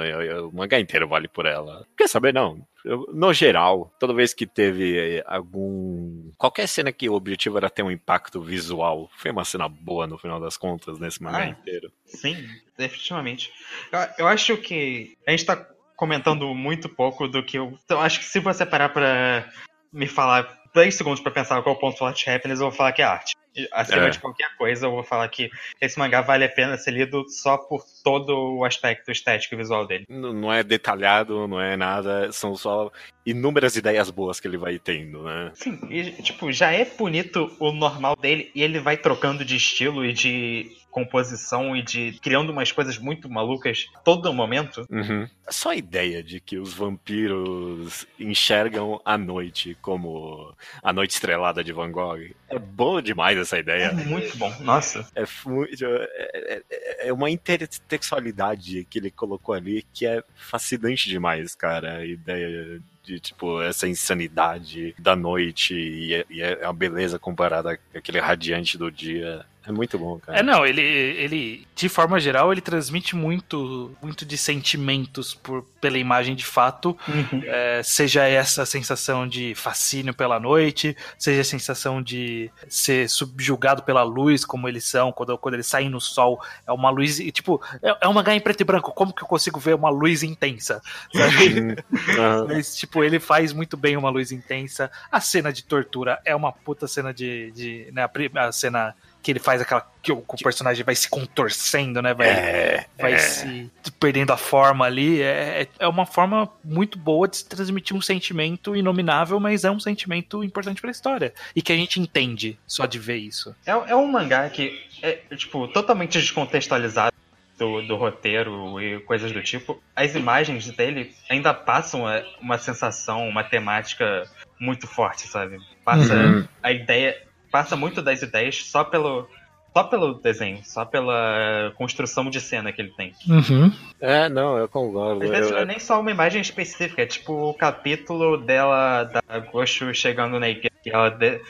O 0.48 0.56
mangá 0.56 0.80
inteiro 0.80 1.06
vale 1.06 1.28
por 1.28 1.44
ela. 1.44 1.86
Quer 1.96 2.08
saber? 2.08 2.32
Não. 2.32 2.64
Eu, 2.84 3.06
no 3.12 3.32
geral, 3.32 3.94
toda 3.98 4.14
vez 4.14 4.32
que 4.32 4.46
teve 4.46 5.18
eh, 5.18 5.24
algum. 5.26 6.30
Qualquer 6.36 6.66
cena 6.66 6.92
que 6.92 7.08
o 7.08 7.14
objetivo 7.14 7.58
era 7.58 7.68
ter 7.68 7.82
um 7.82 7.90
impacto 7.90 8.40
visual, 8.40 9.10
foi 9.16 9.30
uma 9.30 9.44
cena 9.44 9.68
boa 9.68 10.06
no 10.06 10.16
final 10.16 10.40
das 10.40 10.56
contas, 10.56 10.98
nesse 10.98 11.22
mangá 11.22 11.38
ah, 11.38 11.48
inteiro. 11.48 11.92
Sim, 12.06 12.36
definitivamente. 12.76 13.52
Eu, 13.92 13.98
eu, 14.18 14.28
acho 14.28 14.56
que 14.56 15.16
a 15.26 15.30
gente 15.30 15.44
tá 15.44 15.56
comentando 15.96 16.54
muito 16.54 16.88
pouco 16.88 17.28
do 17.28 17.42
que 17.42 17.58
eu. 17.58 17.78
Então, 17.84 18.00
acho 18.00 18.20
que 18.20 18.24
se 18.24 18.40
você 18.40 18.64
parar 18.64 18.88
pra 18.88 19.48
me 19.92 20.06
falar 20.06 20.59
10 20.74 20.94
segundos 20.94 21.20
para 21.20 21.32
pensar 21.32 21.62
qual 21.62 21.74
é 21.74 21.78
o 21.78 21.80
ponto 21.80 21.98
forte 21.98 22.24
de 22.24 22.30
Happiness, 22.30 22.60
eu 22.60 22.68
vou 22.68 22.76
falar 22.76 22.92
que 22.92 23.02
é 23.02 23.04
arte. 23.04 23.34
Acima 23.72 24.06
é. 24.06 24.10
de 24.10 24.20
qualquer 24.20 24.56
coisa, 24.56 24.86
eu 24.86 24.92
vou 24.92 25.02
falar 25.02 25.28
que 25.28 25.50
esse 25.80 25.98
mangá 25.98 26.20
vale 26.20 26.44
a 26.44 26.48
pena 26.48 26.78
ser 26.78 26.92
lido 26.92 27.28
só 27.28 27.58
por 27.58 27.84
todo 28.04 28.58
o 28.58 28.64
aspecto 28.64 29.10
estético 29.10 29.54
e 29.54 29.58
visual 29.58 29.86
dele. 29.86 30.06
Não 30.08 30.52
é 30.52 30.62
detalhado, 30.62 31.48
não 31.48 31.60
é 31.60 31.76
nada, 31.76 32.30
são 32.30 32.54
só 32.54 32.92
inúmeras 33.26 33.74
ideias 33.76 34.08
boas 34.08 34.38
que 34.38 34.46
ele 34.46 34.56
vai 34.56 34.78
tendo, 34.78 35.24
né? 35.24 35.50
Sim, 35.54 35.80
e, 35.90 36.10
tipo, 36.22 36.52
já 36.52 36.72
é 36.72 36.84
bonito 36.84 37.50
o 37.58 37.72
normal 37.72 38.14
dele 38.16 38.50
e 38.54 38.62
ele 38.62 38.78
vai 38.78 38.96
trocando 38.96 39.44
de 39.44 39.56
estilo 39.56 40.04
e 40.04 40.12
de 40.12 40.70
composição 40.90 41.76
e 41.76 41.82
de 41.82 42.18
criando 42.20 42.50
umas 42.50 42.72
coisas 42.72 42.98
muito 42.98 43.28
malucas 43.28 43.86
todo 44.04 44.32
momento. 44.32 44.86
Uhum. 44.90 45.28
Só 45.48 45.70
a 45.70 45.76
ideia 45.76 46.22
de 46.22 46.40
que 46.40 46.58
os 46.58 46.74
vampiros 46.74 48.06
enxergam 48.18 49.00
a 49.04 49.16
noite 49.16 49.76
como 49.80 50.54
a 50.82 50.92
noite 50.92 51.14
estrelada 51.14 51.62
de 51.62 51.72
Van 51.72 51.90
Gogh 51.90 52.30
é 52.48 52.58
boa 52.58 53.00
demais 53.00 53.38
essa 53.38 53.58
ideia. 53.58 53.86
É 53.86 53.92
muito 53.92 54.36
bom, 54.36 54.52
nossa. 54.60 55.06
É, 55.14 55.24
muito, 55.46 55.84
é, 55.84 56.62
é, 56.70 57.08
é 57.08 57.12
uma 57.12 57.30
intertextualidade 57.30 58.84
que 58.90 58.98
ele 58.98 59.10
colocou 59.10 59.54
ali 59.54 59.84
que 59.92 60.06
é 60.06 60.22
fascinante 60.34 61.08
demais, 61.08 61.54
cara. 61.54 61.98
A 61.98 62.04
ideia 62.04 62.80
de, 63.04 63.18
tipo, 63.18 63.62
essa 63.62 63.88
insanidade 63.88 64.94
da 64.98 65.16
noite 65.16 65.74
e, 65.74 66.14
é, 66.14 66.26
e 66.28 66.42
é 66.42 66.64
a 66.64 66.72
beleza 66.72 67.18
comparada 67.18 67.76
com 67.76 67.98
aquele 67.98 68.20
radiante 68.20 68.76
do 68.76 68.90
dia. 68.90 69.44
É 69.66 69.70
muito 69.70 69.98
bom, 69.98 70.18
cara. 70.18 70.38
É, 70.38 70.42
não, 70.42 70.64
ele, 70.64 70.80
ele, 70.80 71.66
de 71.74 71.88
forma 71.88 72.18
geral, 72.18 72.50
ele 72.50 72.62
transmite 72.62 73.14
muito, 73.14 73.94
muito 74.02 74.24
de 74.24 74.38
sentimentos 74.38 75.34
por, 75.34 75.64
pela 75.80 75.98
imagem 75.98 76.34
de 76.34 76.46
fato. 76.46 76.96
Uhum. 77.06 77.42
É, 77.44 77.82
seja 77.82 78.26
essa 78.26 78.64
sensação 78.64 79.28
de 79.28 79.54
fascínio 79.54 80.14
pela 80.14 80.40
noite, 80.40 80.96
seja 81.18 81.42
a 81.42 81.44
sensação 81.44 82.02
de 82.02 82.50
ser 82.68 83.08
subjugado 83.10 83.82
pela 83.82 84.02
luz, 84.02 84.46
como 84.46 84.66
eles 84.66 84.84
são, 84.84 85.12
quando, 85.12 85.36
quando 85.36 85.54
eles 85.54 85.66
saem 85.66 85.90
no 85.90 86.00
sol. 86.00 86.42
É 86.66 86.72
uma 86.72 86.88
luz, 86.88 87.18
tipo, 87.32 87.60
é, 87.82 87.96
é 88.00 88.08
uma 88.08 88.24
em 88.34 88.40
preto 88.40 88.62
e 88.62 88.64
branco. 88.64 88.92
Como 88.92 89.12
que 89.12 89.22
eu 89.22 89.28
consigo 89.28 89.60
ver 89.60 89.74
uma 89.74 89.90
luz 89.90 90.22
intensa? 90.22 90.80
Sabe? 91.12 91.60
Uhum. 91.60 92.46
Mas, 92.48 92.76
tipo, 92.76 93.04
ele 93.04 93.20
faz 93.20 93.52
muito 93.52 93.76
bem 93.76 93.96
uma 93.96 94.08
luz 94.08 94.32
intensa. 94.32 94.90
A 95.12 95.20
cena 95.20 95.52
de 95.52 95.64
tortura 95.64 96.18
é 96.24 96.34
uma 96.34 96.50
puta 96.50 96.86
cena 96.86 97.12
de. 97.12 97.50
de 97.52 97.88
né, 97.92 98.08
a 98.36 98.52
cena 98.52 98.94
que 99.22 99.30
ele 99.30 99.38
faz 99.38 99.60
aquela 99.60 99.86
que 100.02 100.12
o, 100.12 100.22
que 100.22 100.34
o, 100.34 100.44
personagem 100.44 100.82
vai 100.82 100.94
se 100.94 101.08
contorcendo, 101.08 102.00
né? 102.00 102.14
Vai, 102.14 102.28
é, 102.28 102.86
vai 102.98 103.12
é. 103.12 103.18
se 103.18 103.70
perdendo 103.98 104.32
a 104.32 104.36
forma 104.36 104.86
ali. 104.86 105.20
É, 105.20 105.62
é, 105.62 105.68
é 105.78 105.88
uma 105.88 106.06
forma 106.06 106.48
muito 106.64 106.98
boa 106.98 107.28
de 107.28 107.38
se 107.38 107.48
transmitir 107.48 107.94
um 107.94 108.00
sentimento 108.00 108.74
inominável, 108.74 109.38
mas 109.38 109.64
é 109.64 109.70
um 109.70 109.80
sentimento 109.80 110.42
importante 110.42 110.80
para 110.80 110.90
a 110.90 110.92
história. 110.92 111.34
E 111.54 111.60
que 111.60 111.72
a 111.72 111.76
gente 111.76 112.00
entende 112.00 112.58
só 112.66 112.86
de 112.86 112.98
ver 112.98 113.18
isso. 113.18 113.54
É, 113.66 113.72
é 113.72 113.96
um 113.96 114.06
mangá 114.06 114.48
que 114.48 114.80
é, 115.02 115.18
tipo, 115.36 115.68
totalmente 115.68 116.18
descontextualizado. 116.18 117.14
Do, 117.58 117.82
do, 117.82 117.94
roteiro 117.94 118.80
e 118.80 119.00
coisas 119.00 119.32
do 119.32 119.42
tipo, 119.42 119.82
as 119.94 120.14
imagens 120.14 120.70
dele 120.70 121.14
ainda 121.28 121.52
passam 121.52 122.04
uma 122.40 122.56
sensação, 122.56 123.28
uma 123.28 123.44
temática 123.44 124.26
muito 124.58 124.86
forte, 124.86 125.28
sabe? 125.28 125.58
Passa 125.84 126.14
uhum. 126.14 126.48
a 126.62 126.72
ideia 126.72 127.20
passa 127.50 127.76
muito 127.76 128.00
das 128.02 128.22
ideias 128.22 128.64
só 128.64 128.84
pelo 128.84 129.28
só 129.72 129.84
pelo 129.84 130.14
desenho, 130.14 130.60
só 130.64 130.84
pela 130.84 131.72
construção 131.76 132.28
de 132.28 132.40
cena 132.40 132.72
que 132.72 132.82
ele 132.82 132.92
tem. 132.96 133.12
Uhum. 133.28 133.72
É, 134.00 134.28
não, 134.28 134.58
eu 134.58 134.68
concordo. 134.68 135.22
Às 135.22 135.30
vezes 135.30 135.50
eu... 135.50 135.56
não 135.56 135.62
é 135.62 135.64
nem 135.64 135.78
só 135.78 136.00
uma 136.00 136.10
imagem 136.10 136.40
específica, 136.40 137.02
é 137.02 137.06
tipo 137.06 137.32
o 137.32 137.54
capítulo 137.54 138.36
dela, 138.36 139.04
da 139.04 139.38
Gosho 139.38 139.94
chegando 139.94 140.40
na 140.40 140.48
igreja, 140.48 140.74
que, 140.82 140.90
ela 140.90 141.08
de... 141.10 141.40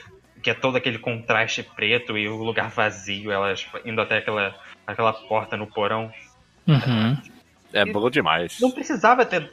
que 0.42 0.50
é 0.50 0.54
todo 0.54 0.76
aquele 0.76 0.98
contraste 0.98 1.62
preto 1.62 2.18
e 2.18 2.28
o 2.28 2.36
lugar 2.36 2.68
vazio, 2.68 3.32
elas 3.32 3.66
indo 3.86 4.00
até 4.02 4.18
aquela, 4.18 4.54
aquela 4.86 5.14
porta 5.14 5.56
no 5.56 5.66
porão. 5.66 6.12
Uhum. 6.68 7.16
É 7.36 7.39
bom 7.92 8.10
demais. 8.10 8.58
Não 8.60 8.70
precisava 8.70 9.24
ter 9.24 9.50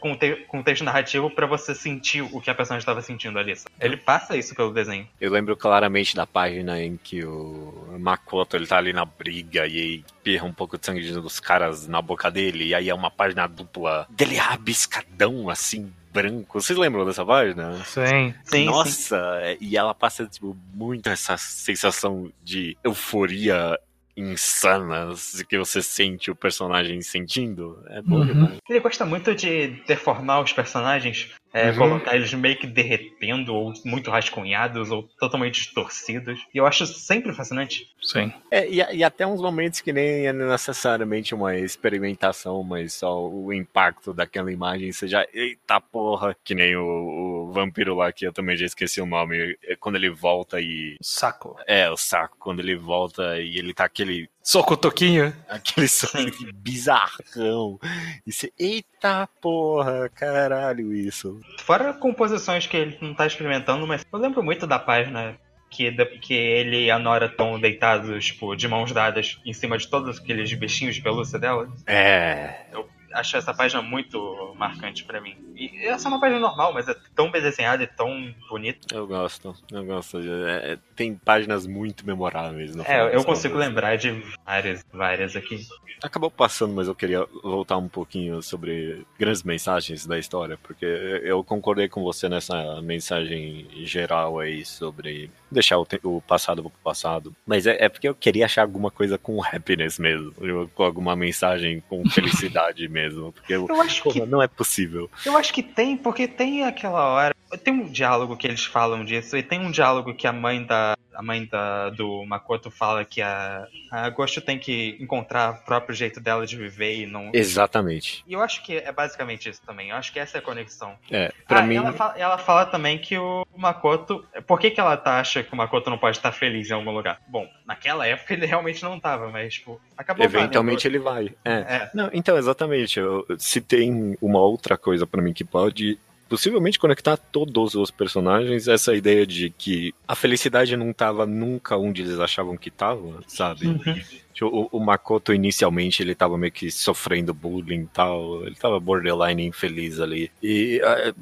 contexto 0.47 0.83
narrativo 0.83 1.29
para 1.29 1.45
você 1.45 1.73
sentir 1.75 2.21
o 2.21 2.41
que 2.41 2.49
a 2.49 2.55
personagem 2.55 2.81
estava 2.81 3.01
sentindo 3.01 3.37
ali. 3.37 3.53
Ele 3.79 3.97
passa 3.97 4.35
isso 4.35 4.55
pelo 4.55 4.71
desenho. 4.71 5.07
Eu 5.19 5.31
lembro 5.31 5.55
claramente 5.55 6.15
da 6.15 6.25
página 6.25 6.81
em 6.81 6.97
que 6.97 7.23
o 7.23 7.97
Makoto 7.99 8.55
ele 8.55 8.67
tá 8.67 8.77
ali 8.77 8.93
na 8.93 9.05
briga 9.05 9.65
e 9.67 9.79
aí 9.79 10.05
pirra 10.23 10.45
um 10.45 10.53
pouco 10.53 10.77
de 10.77 10.85
sangue 10.85 11.11
dos 11.11 11.39
caras 11.39 11.87
na 11.87 12.01
boca 12.01 12.29
dele. 12.29 12.67
E 12.67 12.75
aí 12.75 12.89
é 12.89 12.93
uma 12.93 13.11
página 13.11 13.47
dupla 13.47 14.07
dele 14.09 14.35
rabiscadão 14.35 15.49
assim 15.49 15.91
branco. 16.11 16.59
Vocês 16.59 16.77
lembram 16.77 17.05
dessa 17.05 17.25
página? 17.25 17.75
Sim. 17.85 18.33
sim 18.43 18.65
Nossa, 18.65 19.41
sim. 19.45 19.57
e 19.61 19.77
ela 19.77 19.93
passa 19.93 20.25
tipo, 20.25 20.57
muito 20.73 21.09
essa 21.09 21.37
sensação 21.37 22.31
de 22.43 22.75
euforia 22.83 23.79
insanas 24.17 25.43
que 25.47 25.57
você 25.57 25.81
sente 25.81 26.31
o 26.31 26.35
personagem 26.35 27.01
sentindo. 27.01 27.81
É 27.87 28.01
bom 28.01 28.17
uhum. 28.17 28.57
Ele 28.67 28.79
gosta 28.79 29.05
muito 29.05 29.35
de 29.35 29.67
deformar 29.85 30.41
os 30.41 30.51
personagens 30.51 31.29
É, 31.53 31.71
Uhum. 31.71 31.77
Colocar 31.77 32.15
eles 32.15 32.33
meio 32.33 32.57
que 32.57 32.67
derretendo, 32.67 33.53
ou 33.53 33.73
muito 33.85 34.11
rascunhados, 34.11 34.91
ou 34.91 35.03
totalmente 35.19 35.55
distorcidos. 35.55 36.39
E 36.53 36.57
eu 36.57 36.65
acho 36.65 36.85
sempre 36.85 37.33
fascinante. 37.33 37.89
Sim. 38.01 38.31
É, 38.51 38.67
e, 38.67 38.77
e 38.97 39.03
até 39.03 39.25
uns 39.25 39.41
momentos 39.41 39.81
que 39.81 39.91
nem 39.91 40.27
é 40.27 40.33
necessariamente 40.33 41.33
uma 41.33 41.55
experimentação, 41.55 42.63
mas 42.63 42.93
só 42.93 43.27
o 43.27 43.51
impacto 43.53 44.13
daquela 44.13 44.51
imagem 44.51 44.91
seja, 44.91 45.27
eita 45.33 45.79
porra, 45.81 46.35
que 46.43 46.55
nem 46.55 46.75
o, 46.75 47.47
o 47.47 47.51
vampiro 47.51 47.95
lá, 47.95 48.11
que 48.11 48.25
eu 48.25 48.33
também 48.33 48.55
já 48.55 48.65
esqueci 48.65 49.01
o 49.01 49.05
nome, 49.05 49.57
é 49.63 49.75
quando 49.75 49.95
ele 49.95 50.09
volta 50.09 50.59
e. 50.59 50.95
Saco. 51.01 51.55
É, 51.67 51.89
o 51.89 51.97
saco, 51.97 52.37
quando 52.39 52.59
ele 52.59 52.75
volta 52.75 53.39
e 53.39 53.57
ele 53.57 53.73
tá 53.73 53.85
aquele. 53.85 54.29
Soco 54.47 54.77
toquinho. 54.77 55.35
Aquele 55.49 55.89
sorriso 55.89 56.49
bizarrão. 56.53 57.77
E 58.25 58.31
você, 58.31 58.49
eita 58.57 59.27
porra, 59.41 60.07
caralho, 60.15 60.95
isso. 60.95 61.41
Fora 61.65 61.93
composições 61.93 62.65
que 62.65 62.77
ele 62.77 62.97
não 63.01 63.13
tá 63.13 63.27
experimentando, 63.27 63.85
mas 63.85 64.05
eu 64.09 64.17
lembro 64.17 64.41
muito 64.41 64.65
da 64.65 64.79
página 64.79 65.37
que, 65.69 65.91
que 66.19 66.33
ele 66.33 66.85
e 66.85 66.89
a 66.89 66.97
Nora 66.97 67.25
estão 67.25 67.59
deitados, 67.59 68.27
tipo, 68.27 68.55
de 68.55 68.69
mãos 68.69 68.93
dadas 68.93 69.37
em 69.45 69.51
cima 69.51 69.77
de 69.77 69.85
todos 69.89 70.17
aqueles 70.17 70.53
bichinhos 70.53 70.95
de 70.95 71.01
pelúcia 71.01 71.37
dela. 71.37 71.67
É. 71.85 72.67
Eu 72.71 72.87
acho 73.13 73.37
essa 73.37 73.53
página 73.53 73.81
muito 73.81 74.53
marcante 74.57 75.03
pra 75.03 75.21
mim. 75.21 75.35
E 75.55 75.85
essa 75.87 76.07
é 76.07 76.09
uma 76.09 76.19
página 76.19 76.39
normal, 76.39 76.73
mas 76.73 76.87
é 76.87 76.95
tão 77.15 77.31
bem 77.31 77.41
desenhada 77.41 77.83
e 77.83 77.87
tão 77.87 78.33
bonita. 78.49 78.93
Eu 78.93 79.07
gosto, 79.07 79.55
eu 79.71 79.83
gosto. 79.85 80.19
É, 80.19 80.73
é, 80.73 80.77
tem 80.95 81.15
páginas 81.15 81.65
muito 81.65 82.05
memoráveis. 82.05 82.75
No 82.75 82.83
É, 82.83 83.15
eu 83.15 83.23
consigo 83.23 83.55
contas. 83.55 83.67
lembrar 83.67 83.97
de 83.97 84.23
várias, 84.45 84.85
várias 84.91 85.35
aqui. 85.35 85.65
Acabou 86.03 86.29
passando, 86.29 86.73
mas 86.73 86.87
eu 86.87 86.93
queria 86.93 87.25
voltar 87.43 87.77
um 87.77 87.87
pouquinho 87.87 88.41
sobre 88.41 89.03
grandes 89.17 89.41
mensagens 89.41 90.05
da 90.05 90.19
história, 90.19 90.57
porque 90.61 90.85
eu 90.85 91.43
concordei 91.43 91.89
com 91.89 92.03
você 92.03 92.29
nessa 92.29 92.81
mensagem 92.81 93.67
geral 93.83 94.39
aí 94.39 94.63
sobre 94.63 95.31
deixar 95.49 95.79
o, 95.79 95.87
o 96.03 96.21
passado 96.21 96.61
pro 96.61 96.71
passado. 96.83 97.35
Mas 97.45 97.65
é, 97.65 97.85
é 97.85 97.89
porque 97.89 98.07
eu 98.07 98.13
queria 98.13 98.45
achar 98.45 98.61
alguma 98.61 98.91
coisa 98.91 99.17
com 99.17 99.43
happiness 99.43 99.97
mesmo, 99.97 100.33
com 100.75 100.83
alguma 100.83 101.15
mensagem 101.15 101.81
com 101.89 102.07
felicidade 102.09 102.87
mesmo, 102.87 102.96
porque 103.31 103.53
eu, 103.53 103.67
Eu 103.67 103.81
acho 103.81 104.03
que 104.03 104.25
não 104.25 104.41
é 104.41 104.47
possível. 104.47 105.09
Eu 105.25 105.37
acho 105.37 105.53
que 105.53 105.63
tem, 105.63 105.95
porque 105.97 106.27
tem 106.27 106.63
aquela 106.63 107.05
hora. 107.05 107.35
Tem 107.63 107.73
um 107.73 107.85
diálogo 107.85 108.35
que 108.35 108.47
eles 108.47 108.65
falam 108.65 109.05
disso, 109.05 109.37
e 109.37 109.43
tem 109.43 109.59
um 109.59 109.71
diálogo 109.71 110.13
que 110.13 110.27
a 110.27 110.33
mãe 110.33 110.63
da. 110.63 110.95
A 111.15 111.21
mãe 111.23 111.45
da, 111.45 111.89
do 111.89 112.23
Makoto 112.27 112.69
fala 112.69 113.03
que 113.03 113.23
a, 113.23 113.65
a 113.89 114.07
Gosho 114.11 114.39
tem 114.39 114.59
que 114.59 114.95
encontrar 114.99 115.49
o 115.51 115.65
próprio 115.65 115.95
jeito 115.95 116.19
dela 116.19 116.45
de 116.45 116.55
viver 116.55 116.95
e 116.95 117.05
não. 117.07 117.31
Exatamente. 117.33 118.23
E 118.27 118.33
eu 118.33 118.39
acho 118.41 118.61
que 118.63 118.77
é 118.77 118.91
basicamente 118.91 119.49
isso 119.49 119.59
também. 119.65 119.89
Eu 119.89 119.95
acho 119.95 120.13
que 120.13 120.19
essa 120.19 120.37
é 120.37 120.39
a 120.39 120.43
conexão. 120.43 120.93
É, 121.09 121.31
pra 121.47 121.61
Ah, 121.61 121.63
mim. 121.63 121.77
ela, 121.77 121.91
fala, 121.91 122.13
ela 122.19 122.37
fala 122.37 122.67
também 122.67 122.99
que 122.99 123.17
o 123.17 123.43
Makoto. 123.55 124.23
Por 124.45 124.59
que, 124.59 124.69
que 124.69 124.79
ela 124.79 124.95
tá, 124.95 125.19
acha 125.19 125.41
que 125.41 125.51
o 125.51 125.55
Makoto 125.57 125.89
não 125.89 125.97
pode 125.97 126.17
estar 126.17 126.31
feliz 126.31 126.69
em 126.69 126.73
algum 126.73 126.91
lugar? 126.91 127.19
Bom, 127.27 127.49
naquela 127.65 128.05
época 128.05 128.33
ele 128.35 128.45
realmente 128.45 128.83
não 128.83 128.99
tava, 128.99 129.27
mas, 129.31 129.55
tipo, 129.55 129.81
acabou 129.97 130.23
Eventualmente 130.23 130.87
ele 130.87 130.99
vai. 130.99 131.33
É. 131.43 131.51
É. 131.53 131.89
Não, 131.95 132.11
então, 132.13 132.37
exatamente. 132.37 132.99
eu- 132.99 133.25
se 133.39 133.59
tem 133.59 134.15
uma 134.21 134.39
outra 134.39 134.77
coisa 134.77 135.07
pra 135.07 135.19
mim 135.19 135.33
que 135.33 135.43
pode 135.43 135.97
possivelmente 136.27 136.79
conectar 136.79 137.17
todos 137.17 137.75
os 137.75 137.89
personagens, 137.89 138.67
essa 138.67 138.95
ideia 138.95 139.25
de 139.25 139.49
que 139.49 139.93
a 140.07 140.15
felicidade 140.15 140.75
não 140.75 140.93
tava 140.93 141.25
nunca 141.25 141.77
onde 141.77 142.01
eles 142.01 142.19
achavam 142.19 142.57
que 142.57 142.69
tava, 142.69 143.21
sabe? 143.27 143.67
Uhum. 143.67 144.01
Tipo, 144.33 144.47
O, 144.71 144.77
o 144.77 144.79
Makoto 144.79 145.33
inicialmente 145.33 146.03
ele 146.03 146.13
tava 146.13 146.37
meio 146.37 146.51
que 146.51 146.69
sofrendo 146.69 147.33
bullying 147.33 147.81
e 147.81 147.87
tal, 147.87 148.45
ele 148.45 148.55
tava 148.55 148.79
borderline 148.79 149.43
infeliz 149.45 149.99
ali. 149.99 150.29
E 150.43 150.79
ah, 150.83 151.13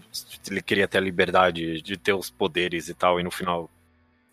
ele 0.49 0.61
queria 0.61 0.87
ter 0.87 0.97
a 0.97 1.01
liberdade 1.01 1.81
de 1.81 1.97
ter 1.97 2.13
os 2.13 2.29
poderes 2.29 2.89
e 2.89 2.93
tal, 2.93 3.19
e 3.19 3.23
no 3.23 3.31
final 3.31 3.69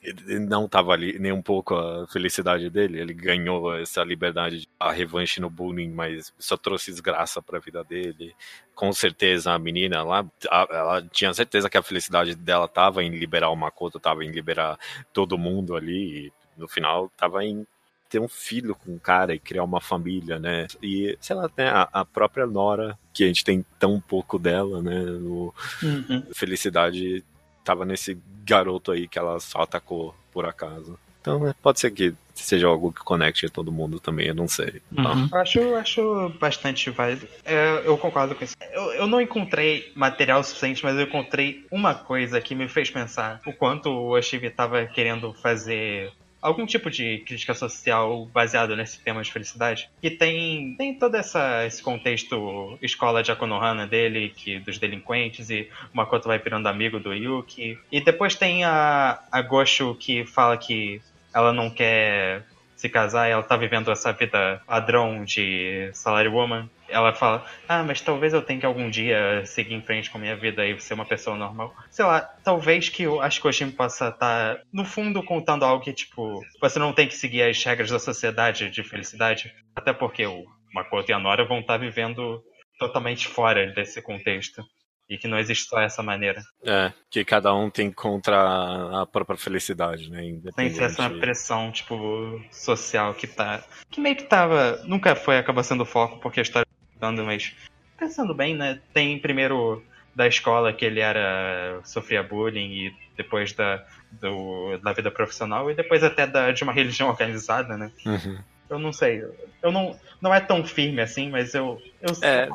ele 0.03 0.39
não 0.41 0.69
tava 0.69 0.93
ali 0.93 1.19
nem 1.19 1.31
um 1.33 1.41
pouco 1.43 1.75
a 1.77 2.07
felicidade 2.09 2.69
dele. 2.69 2.99
Ele 3.01 3.15
ganhou 3.15 3.77
essa 3.77 4.03
liberdade, 4.03 4.67
a 4.79 4.91
revanche 4.91 5.41
no 5.41 5.49
bullying, 5.49 5.91
mas 5.91 6.33
só 6.39 6.57
trouxe 6.57 6.91
desgraça 6.91 7.41
pra 7.41 7.59
vida 7.61 7.85
dele. 7.85 8.35
Com 8.75 8.93
certeza 8.93 9.53
a 9.53 9.59
menina 9.59 10.03
lá, 10.03 10.27
a- 10.51 10.69
ela 10.71 11.03
tinha 11.13 11.33
certeza 11.33 11.71
que 11.71 11.79
a 11.79 11.83
felicidade 11.83 12.35
dela 12.35 12.67
tava 12.67 13.03
em 13.05 13.11
liberar 13.11 13.51
o 13.51 13.57
Makoto, 13.57 14.01
tava 14.01 14.25
em 14.25 14.31
liberar 14.31 14.79
todo 15.13 15.39
mundo 15.39 15.77
ali. 15.77 16.27
E 16.27 16.33
no 16.61 16.67
final 16.67 17.09
tava 17.17 17.45
em 17.45 17.65
ter 18.11 18.19
um 18.19 18.29
filho 18.29 18.75
com 18.75 18.95
o 18.95 19.01
cara 19.01 19.35
e 19.35 19.39
criar 19.39 19.65
uma 19.65 19.81
família, 19.81 20.39
né? 20.39 20.67
E, 20.83 21.17
sei 21.21 21.35
lá, 21.35 21.49
né, 21.57 21.69
a, 21.71 21.89
a 21.93 22.05
própria 22.05 22.47
Nora, 22.47 22.99
que 23.15 23.25
a 23.25 23.27
gente 23.27 23.43
tem 23.45 23.65
tão 23.79 23.99
pouco 24.01 24.39
dela, 24.39 24.83
né? 24.83 25.01
No, 25.01 25.55
Uhum. 25.83 26.23
felicidade 26.35 27.25
tava 27.65 27.85
nesse 27.85 28.19
garoto 28.45 28.93
aí 28.93 29.09
que 29.09 29.19
ela 29.19 29.39
só 29.41 29.63
atacou 29.63 30.15
por 30.33 30.47
acaso. 30.47 30.99
Então, 31.21 31.39
né, 31.39 31.55
pode 31.63 31.79
ser 31.79 31.93
que 31.93 32.13
seja 32.35 32.67
algo 32.67 32.93
que 32.93 33.01
conecte 33.01 33.49
todo 33.49 33.71
mundo 33.71 34.01
também, 34.01 34.27
eu 34.27 34.35
não 34.35 34.49
sei. 34.49 34.83
Uhum. 34.91 35.29
Eu 35.31 35.39
acho, 35.39 35.75
acho 35.77 36.29
bastante 36.41 36.91
válido. 36.91 37.29
É, 37.45 37.83
eu 37.85 37.97
concordo 37.97 38.35
com 38.35 38.43
isso. 38.43 38.57
Eu, 38.73 38.83
eu 38.95 39.07
não 39.07 39.21
encontrei 39.21 39.93
material 39.95 40.43
suficiente, 40.43 40.83
mas 40.83 40.97
eu 40.97 41.03
encontrei 41.03 41.65
uma 41.71 41.95
coisa 41.95 42.41
que 42.41 42.55
me 42.55 42.69
fez 42.69 42.91
pensar 42.91 43.41
o 43.47 43.53
quanto 43.53 43.89
o 43.89 44.11
Oshibi 44.11 44.49
estava 44.49 44.85
querendo 44.87 45.33
fazer 45.35 46.13
algum 46.43 46.67
tipo 46.67 46.91
de 46.91 47.19
crítica 47.21 47.55
social 47.55 48.27
baseado 48.27 48.77
nesse 48.77 48.99
tema 48.99 49.23
de 49.23 49.33
felicidade. 49.33 49.89
Que 50.01 50.11
tem, 50.11 50.75
tem 50.77 50.99
todo 50.99 51.17
essa, 51.17 51.65
esse 51.65 51.81
contexto 51.81 52.77
escola 52.83 53.23
de 53.23 53.31
Akonohana 53.31 53.87
dele, 53.87 54.33
que, 54.37 54.59
dos 54.59 54.79
delinquentes, 54.79 55.49
e 55.49 55.69
Makoto 55.93 56.27
vai 56.27 56.39
virando 56.39 56.67
amigo 56.67 56.99
do 56.99 57.15
Yuki. 57.15 57.79
E 57.91 58.01
depois 58.01 58.35
tem 58.35 58.65
a, 58.65 59.23
a 59.31 59.41
Gosho 59.41 59.95
que 59.95 60.27
fala 60.27 60.57
que 60.57 61.01
ela 61.33 61.53
não 61.53 61.71
quer 61.71 62.45
se 62.83 62.89
casar 62.89 63.29
ela 63.29 63.45
tá 63.45 63.57
vivendo 63.57 63.93
essa 63.93 64.13
vida 64.13 64.61
padrão 64.67 65.25
de 65.25 65.89
salarywoman. 65.93 66.69
Ela 66.93 67.15
fala, 67.15 67.45
ah, 67.69 67.83
mas 67.83 68.01
talvez 68.01 68.33
eu 68.33 68.43
tenha 68.43 68.61
que 68.61 68.67
algum 68.67 68.91
dia 68.91 69.45
seguir 69.47 69.75
em 69.75 69.83
frente 69.83 70.11
com 70.11 70.19
a 70.19 70.21
minha 70.21 70.37
vida 70.37 70.65
e 70.67 70.79
ser 70.79 70.95
uma 70.95 71.07
pessoa 71.07 71.37
normal. 71.37 71.75
Sei 71.91 72.05
lá, 72.05 72.21
talvez 72.21 72.89
que 72.89 73.05
eu 73.05 73.21
acho 73.21 73.41
que 73.41 73.47
o 73.47 73.51
Oshimi 73.51 73.73
possa 73.73 74.09
estar, 74.09 74.61
no 74.73 74.85
fundo, 74.85 75.23
contando 75.25 75.65
algo 75.65 75.83
que, 75.83 75.93
tipo, 75.93 76.41
você 76.61 76.79
não 76.79 76.93
tem 76.93 77.09
que 77.09 77.15
seguir 77.15 77.43
as 77.43 77.63
regras 77.65 77.91
da 77.91 77.99
sociedade 77.99 78.71
de 78.71 78.83
felicidade. 78.83 79.53
Até 79.75 79.93
porque 79.93 80.27
o 80.27 80.45
Makoto 80.73 81.11
e 81.11 81.15
a 81.15 81.19
Nora 81.19 81.45
vão 81.45 81.61
estar 81.61 81.79
vivendo 81.79 82.43
totalmente 82.79 83.27
fora 83.27 83.67
desse 83.73 84.03
contexto. 84.03 84.63
E 85.09 85.19
que 85.19 85.29
não 85.29 85.39
existe 85.39 85.69
só 85.69 85.81
essa 85.81 86.03
maneira. 86.03 86.41
É, 86.65 86.91
que 87.11 87.23
cada 87.23 87.55
um 87.55 87.69
tem 87.69 87.93
contra 87.93 89.03
a 89.03 89.05
própria 89.05 89.37
felicidade, 89.37 90.09
né? 90.09 90.23
Sem 90.55 90.71
ser 90.71 90.85
essa 90.85 91.11
pressão, 91.11 91.71
tipo, 91.71 92.41
social 92.51 93.13
que 93.13 93.27
tá. 93.27 93.63
Que 93.91 94.01
meio 94.01 94.17
que 94.17 94.23
tava. 94.23 94.81
Nunca 94.85 95.15
foi, 95.15 95.37
acaba 95.37 95.63
sendo 95.63 95.85
foco, 95.85 96.19
porque 96.19 96.41
a 96.41 96.43
história 96.43 96.67
dando, 97.03 97.25
mas. 97.25 97.53
Pensando 97.99 98.33
bem, 98.35 98.55
né? 98.57 98.81
Tem 98.95 99.19
primeiro 99.19 99.85
da 100.15 100.27
escola 100.29 100.73
que 100.73 100.85
ele 100.85 101.01
era. 101.01 101.81
sofria 101.85 102.23
bullying 102.23 102.87
e 102.87 102.95
depois 103.17 103.53
da, 103.53 103.85
do, 104.13 104.79
da 104.79 104.93
vida 104.93 105.11
profissional 105.11 105.71
e 105.71 105.75
depois 105.75 106.03
até 106.05 106.27
da, 106.27 106.53
de 106.53 106.63
uma 106.63 106.73
religião 106.73 107.09
organizada, 107.09 107.77
né? 107.77 107.91
Uhum. 108.07 108.39
Eu 108.71 108.79
não 108.79 108.93
sei. 108.93 109.23
Eu 109.63 109.73
não. 109.73 109.99
Não 110.21 110.33
é 110.33 110.41
tão 110.41 110.65
firme 110.65 111.01
assim, 111.03 111.29
mas 111.29 111.53
eu. 111.55 111.83
eu 112.01 112.15
É. 112.23 112.49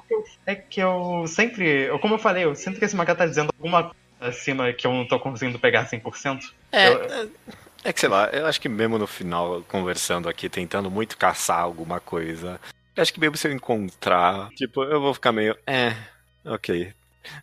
é 0.46 0.56
que 0.56 0.80
eu 0.80 1.26
sempre. 1.28 1.68
Eu, 1.68 2.00
como 2.00 2.16
eu 2.16 2.20
falei, 2.20 2.46
eu 2.46 2.56
sinto 2.56 2.80
que 2.80 2.86
esse 2.86 2.96
mangá 2.96 3.14
tá 3.14 3.26
dizendo 3.26 3.50
alguma 3.58 3.84
coisa 3.84 3.96
acima 4.22 4.72
que 4.74 4.88
eu 4.88 4.92
não 4.94 5.06
tô 5.06 5.20
conseguindo 5.20 5.60
pegar 5.60 5.86
100%. 5.86 6.40
É, 6.72 6.88
Eu- 6.88 7.04
é, 7.04 7.28
é 7.84 7.94
que 7.94 8.00
sei 8.00 8.10
lá, 8.10 8.28
eu 8.34 8.46
acho 8.48 8.60
que 8.60 8.68
mesmo 8.70 8.98
no 8.98 9.06
final, 9.06 9.62
conversando 9.68 10.28
aqui, 10.28 10.50
tentando 10.50 10.90
muito 10.90 11.18
caçar 11.18 11.60
alguma 11.60 12.00
coisa, 12.00 12.60
acho 12.98 13.14
que 13.14 13.20
mesmo 13.20 13.38
se 13.38 13.48
eu 13.48 13.52
encontrar, 13.52 14.50
tipo, 14.50 14.84
eu 14.84 15.00
vou 15.00 15.14
ficar 15.14 15.32
meio, 15.32 15.56
é, 15.66 15.96
ok. 16.46 16.94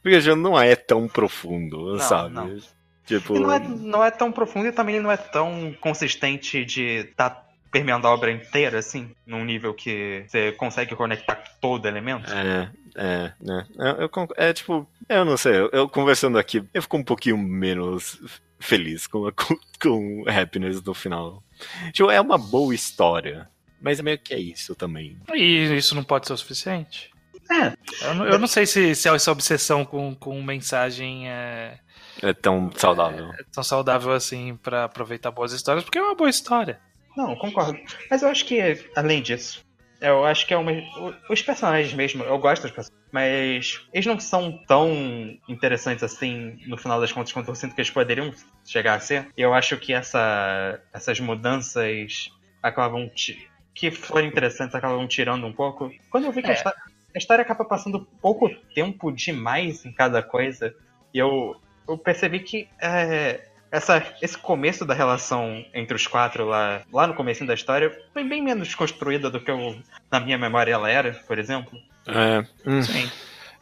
Porque 0.02 0.34
não 0.34 0.58
é 0.60 0.74
tão 0.74 1.06
profundo, 1.06 1.92
Não, 1.92 1.98
sabe? 1.98 2.34
não. 2.34 2.58
Tipo, 3.06 3.38
não 3.38 3.52
é, 3.52 3.58
não 3.58 4.04
é 4.04 4.10
tão 4.10 4.32
profundo 4.32 4.68
e 4.68 4.72
também 4.72 4.98
não 4.98 5.12
é 5.12 5.16
tão 5.16 5.74
consistente 5.78 6.64
de 6.64 7.06
estar 7.10 7.44
permeando 7.70 8.06
a 8.06 8.10
obra 8.14 8.30
inteira, 8.30 8.78
assim, 8.78 9.10
num 9.26 9.44
nível 9.44 9.74
que 9.74 10.24
você 10.26 10.52
consegue 10.52 10.94
conectar 10.94 11.34
todo 11.60 11.86
elemento. 11.86 12.32
É, 12.32 12.70
é, 12.94 13.32
né? 13.40 13.66
Eu, 13.76 14.08
eu 14.08 14.28
é 14.36 14.52
tipo, 14.52 14.88
eu 15.08 15.24
não 15.24 15.36
sei, 15.36 15.56
eu, 15.56 15.70
eu 15.72 15.88
conversando 15.88 16.38
aqui, 16.38 16.64
eu 16.72 16.80
fico 16.80 16.96
um 16.96 17.02
pouquinho 17.02 17.36
menos 17.36 18.18
feliz 18.60 19.06
com, 19.06 19.30
com, 19.34 19.58
com 19.82 20.24
happiness 20.28 20.80
no 20.82 20.94
final. 20.94 21.42
Tipo, 21.92 22.10
é 22.10 22.20
uma 22.20 22.38
boa 22.38 22.74
história, 22.74 23.48
mas 23.84 24.00
meio 24.00 24.18
que 24.18 24.32
é 24.32 24.38
isso 24.40 24.74
também. 24.74 25.18
E 25.34 25.76
isso 25.76 25.94
não 25.94 26.02
pode 26.02 26.26
ser 26.26 26.32
o 26.32 26.36
suficiente? 26.38 27.10
É. 27.50 28.06
Eu 28.06 28.14
não, 28.14 28.26
eu 28.26 28.38
não 28.38 28.46
sei 28.46 28.64
se, 28.64 28.94
se 28.94 29.06
essa 29.06 29.30
obsessão 29.30 29.84
com, 29.84 30.14
com 30.14 30.42
mensagem 30.42 31.28
é, 31.28 31.78
É 32.22 32.32
tão 32.32 32.70
saudável. 32.74 33.30
é 33.38 33.44
tão 33.52 33.62
saudável 33.62 34.12
assim 34.12 34.56
pra 34.56 34.84
aproveitar 34.84 35.30
boas 35.30 35.52
histórias, 35.52 35.84
porque 35.84 35.98
é 35.98 36.02
uma 36.02 36.14
boa 36.14 36.30
história. 36.30 36.80
Não, 37.14 37.36
concordo. 37.36 37.78
Mas 38.10 38.22
eu 38.22 38.28
acho 38.30 38.46
que, 38.46 38.58
além 38.96 39.20
disso, 39.20 39.62
eu 40.00 40.24
acho 40.24 40.46
que 40.46 40.54
é 40.54 40.56
uma. 40.56 40.72
Os 41.30 41.42
personagens 41.42 41.92
mesmo, 41.92 42.24
eu 42.24 42.38
gosto 42.38 42.62
dos 42.62 42.70
personagens, 42.72 43.08
mas 43.12 43.80
eles 43.92 44.06
não 44.06 44.18
são 44.18 44.58
tão 44.66 44.88
interessantes 45.46 46.02
assim, 46.02 46.58
no 46.66 46.76
final 46.78 46.98
das 46.98 47.12
contas, 47.12 47.32
quanto 47.32 47.50
eu 47.50 47.54
sinto 47.54 47.74
que 47.74 47.80
eles 47.82 47.90
poderiam 47.90 48.32
chegar 48.64 48.94
a 48.94 49.00
ser. 49.00 49.28
E 49.36 49.42
eu 49.42 49.52
acho 49.54 49.76
que 49.76 49.92
essa, 49.92 50.80
essas 50.94 51.20
mudanças 51.20 52.30
acabam. 52.62 53.08
Que 53.74 53.90
foram 53.90 54.26
interessantes 54.26 54.74
acabam 54.74 55.06
tirando 55.06 55.46
um 55.46 55.52
pouco. 55.52 55.90
Quando 56.10 56.24
eu 56.24 56.32
vi 56.32 56.42
que 56.42 56.48
é. 56.48 56.52
a, 56.52 56.54
história, 56.54 56.78
a 57.14 57.18
história 57.18 57.42
acaba 57.42 57.64
passando 57.64 58.06
pouco 58.20 58.48
tempo 58.74 59.10
demais 59.10 59.84
em 59.84 59.92
cada 59.92 60.22
coisa, 60.22 60.74
e 61.12 61.18
eu, 61.18 61.56
eu 61.88 61.98
percebi 61.98 62.40
que. 62.40 62.68
É, 62.80 63.48
essa, 63.74 64.00
esse 64.22 64.38
começo 64.38 64.84
da 64.84 64.94
relação 64.94 65.64
entre 65.74 65.96
os 65.96 66.06
quatro 66.06 66.44
lá, 66.44 66.82
lá 66.92 67.08
no 67.08 67.14
começo 67.14 67.44
da 67.44 67.54
história 67.54 67.90
foi 68.12 68.22
bem 68.22 68.40
menos 68.40 68.72
construída 68.72 69.28
do 69.28 69.40
que 69.40 69.50
eu, 69.50 69.76
na 70.08 70.20
minha 70.20 70.38
memória 70.38 70.72
ela 70.72 70.88
era, 70.88 71.12
por 71.26 71.40
exemplo. 71.40 71.76
É. 72.06 72.46
Hum. 72.64 72.82
Sim. 72.82 73.10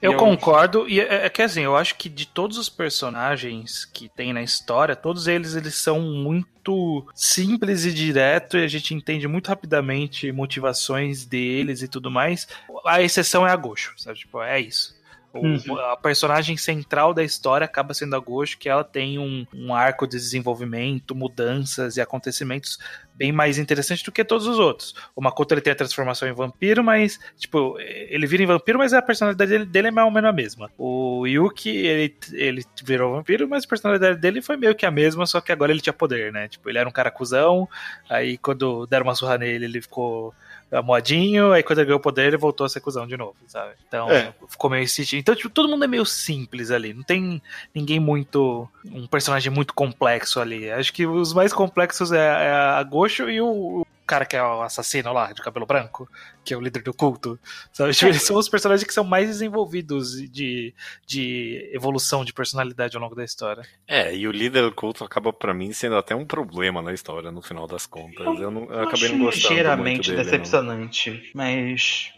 Eu, 0.02 0.16
concordo, 0.16 0.88
e 0.88 1.00
é, 1.00 1.26
é, 1.26 1.28
que 1.28 1.40
assim, 1.40 1.62
eu 1.62 1.76
acho 1.76 1.94
que 1.94 2.08
de 2.08 2.26
todos 2.26 2.58
os 2.58 2.68
personagens 2.68 3.84
que 3.84 4.08
tem 4.08 4.32
na 4.32 4.42
história, 4.42 4.96
todos 4.96 5.28
eles 5.28 5.54
eles 5.54 5.76
são 5.76 6.00
muito 6.00 7.06
simples 7.14 7.84
e 7.84 7.92
direto, 7.92 8.58
e 8.58 8.64
a 8.64 8.68
gente 8.68 8.94
entende 8.94 9.28
muito 9.28 9.46
rapidamente 9.46 10.32
motivações 10.32 11.24
deles 11.24 11.82
e 11.82 11.88
tudo 11.88 12.10
mais. 12.10 12.48
A 12.84 13.00
exceção 13.00 13.46
é 13.46 13.52
a 13.52 13.56
Gosho, 13.56 13.94
sabe? 13.96 14.18
Tipo, 14.18 14.42
é 14.42 14.60
isso. 14.60 15.00
Uhum. 15.34 15.78
A 15.78 15.96
personagem 15.96 16.56
central 16.56 17.14
da 17.14 17.22
história 17.22 17.64
acaba 17.64 17.94
sendo 17.94 18.14
a 18.14 18.18
Ghost, 18.18 18.58
que 18.58 18.68
ela 18.68 18.84
tem 18.84 19.18
um, 19.18 19.46
um, 19.54 19.74
arco 19.74 20.06
de 20.06 20.16
desenvolvimento, 20.16 21.14
mudanças 21.14 21.96
e 21.96 22.00
acontecimentos 22.00 22.78
bem 23.14 23.32
mais 23.32 23.58
interessante 23.58 24.04
do 24.04 24.12
que 24.12 24.24
todos 24.24 24.46
os 24.46 24.58
outros. 24.58 24.94
O 25.14 25.22
Makoto 25.22 25.54
ele 25.54 25.60
tem 25.60 25.72
a 25.72 25.76
transformação 25.76 26.28
em 26.28 26.32
vampiro, 26.32 26.82
mas, 26.82 27.20
tipo, 27.38 27.78
ele 27.78 28.26
vira 28.26 28.42
em 28.42 28.46
vampiro, 28.46 28.78
mas 28.78 28.92
a 28.92 29.02
personalidade 29.02 29.50
dele, 29.50 29.64
dele 29.64 29.88
é 29.88 29.90
mais 29.90 30.06
ou 30.06 30.12
menos 30.12 30.30
a 30.30 30.32
mesma. 30.32 30.70
O 30.76 31.26
Yuki, 31.26 31.70
ele, 31.70 32.16
ele 32.32 32.64
virou 32.82 33.14
vampiro, 33.14 33.48
mas 33.48 33.64
a 33.64 33.68
personalidade 33.68 34.18
dele 34.18 34.42
foi 34.42 34.56
meio 34.56 34.74
que 34.74 34.86
a 34.86 34.90
mesma, 34.90 35.26
só 35.26 35.40
que 35.40 35.52
agora 35.52 35.72
ele 35.72 35.80
tinha 35.80 35.92
poder, 35.92 36.32
né? 36.32 36.48
Tipo, 36.48 36.68
ele 36.68 36.78
era 36.78 36.88
um 36.88 36.92
cara 36.92 37.10
cuzão, 37.10 37.68
aí 38.08 38.36
quando 38.38 38.86
deram 38.86 39.04
uma 39.04 39.14
surra 39.14 39.38
nele, 39.38 39.66
ele 39.66 39.80
ficou 39.80 40.34
modinho, 40.80 41.52
aí 41.52 41.62
quando 41.62 41.80
ele 41.80 41.86
ganhou 41.86 41.98
o 41.98 42.02
poder, 42.02 42.28
ele 42.28 42.36
voltou 42.38 42.64
a 42.64 42.68
ser 42.68 42.80
cuzão 42.80 43.06
de 43.06 43.16
novo, 43.16 43.36
sabe? 43.46 43.72
Então, 43.86 44.10
é. 44.10 44.32
ficou 44.48 44.70
meio 44.70 44.82
instintivo. 44.82 45.20
Então, 45.20 45.34
tipo, 45.34 45.50
todo 45.50 45.68
mundo 45.68 45.84
é 45.84 45.88
meio 45.88 46.06
simples 46.06 46.70
ali. 46.70 46.94
Não 46.94 47.02
tem 47.02 47.42
ninguém 47.74 48.00
muito. 48.00 48.66
um 48.86 49.06
personagem 49.06 49.52
muito 49.52 49.74
complexo 49.74 50.40
ali. 50.40 50.70
Acho 50.70 50.92
que 50.92 51.06
os 51.06 51.34
mais 51.34 51.52
complexos 51.52 52.12
é, 52.12 52.46
é 52.46 52.50
a 52.50 52.82
Gosho 52.82 53.28
e 53.28 53.40
o, 53.40 53.86
cara 54.12 54.26
que 54.26 54.36
é 54.36 54.42
o 54.42 54.60
assassino 54.60 55.10
lá, 55.10 55.32
de 55.32 55.40
cabelo 55.40 55.64
branco, 55.64 56.06
que 56.44 56.52
é 56.52 56.56
o 56.56 56.60
líder 56.60 56.82
do 56.82 56.92
culto. 56.92 57.38
Sabe? 57.72 57.94
Tipo, 57.94 58.10
eles 58.10 58.22
são 58.22 58.36
os 58.36 58.46
personagens 58.46 58.86
que 58.86 58.92
são 58.92 59.04
mais 59.04 59.26
desenvolvidos 59.26 60.20
de, 60.30 60.74
de 61.06 61.70
evolução 61.72 62.22
de 62.22 62.30
personalidade 62.30 62.94
ao 62.94 63.02
longo 63.02 63.14
da 63.14 63.24
história. 63.24 63.62
É, 63.88 64.14
e 64.14 64.28
o 64.28 64.30
líder 64.30 64.64
do 64.64 64.72
culto 64.72 65.02
acaba 65.02 65.32
para 65.32 65.54
mim 65.54 65.72
sendo 65.72 65.96
até 65.96 66.14
um 66.14 66.26
problema 66.26 66.82
na 66.82 66.92
história, 66.92 67.32
no 67.32 67.40
final 67.40 67.66
das 67.66 67.86
contas. 67.86 68.38
Eu, 68.38 68.50
não, 68.50 68.64
eu 68.64 68.82
acabei 68.82 69.08
não 69.08 69.24
gostando 69.24 69.48
ligeiramente 69.48 69.94
muito 69.94 70.10
dele, 70.10 70.24
decepcionante, 70.24 71.10
não. 71.10 71.44
mas... 71.44 72.12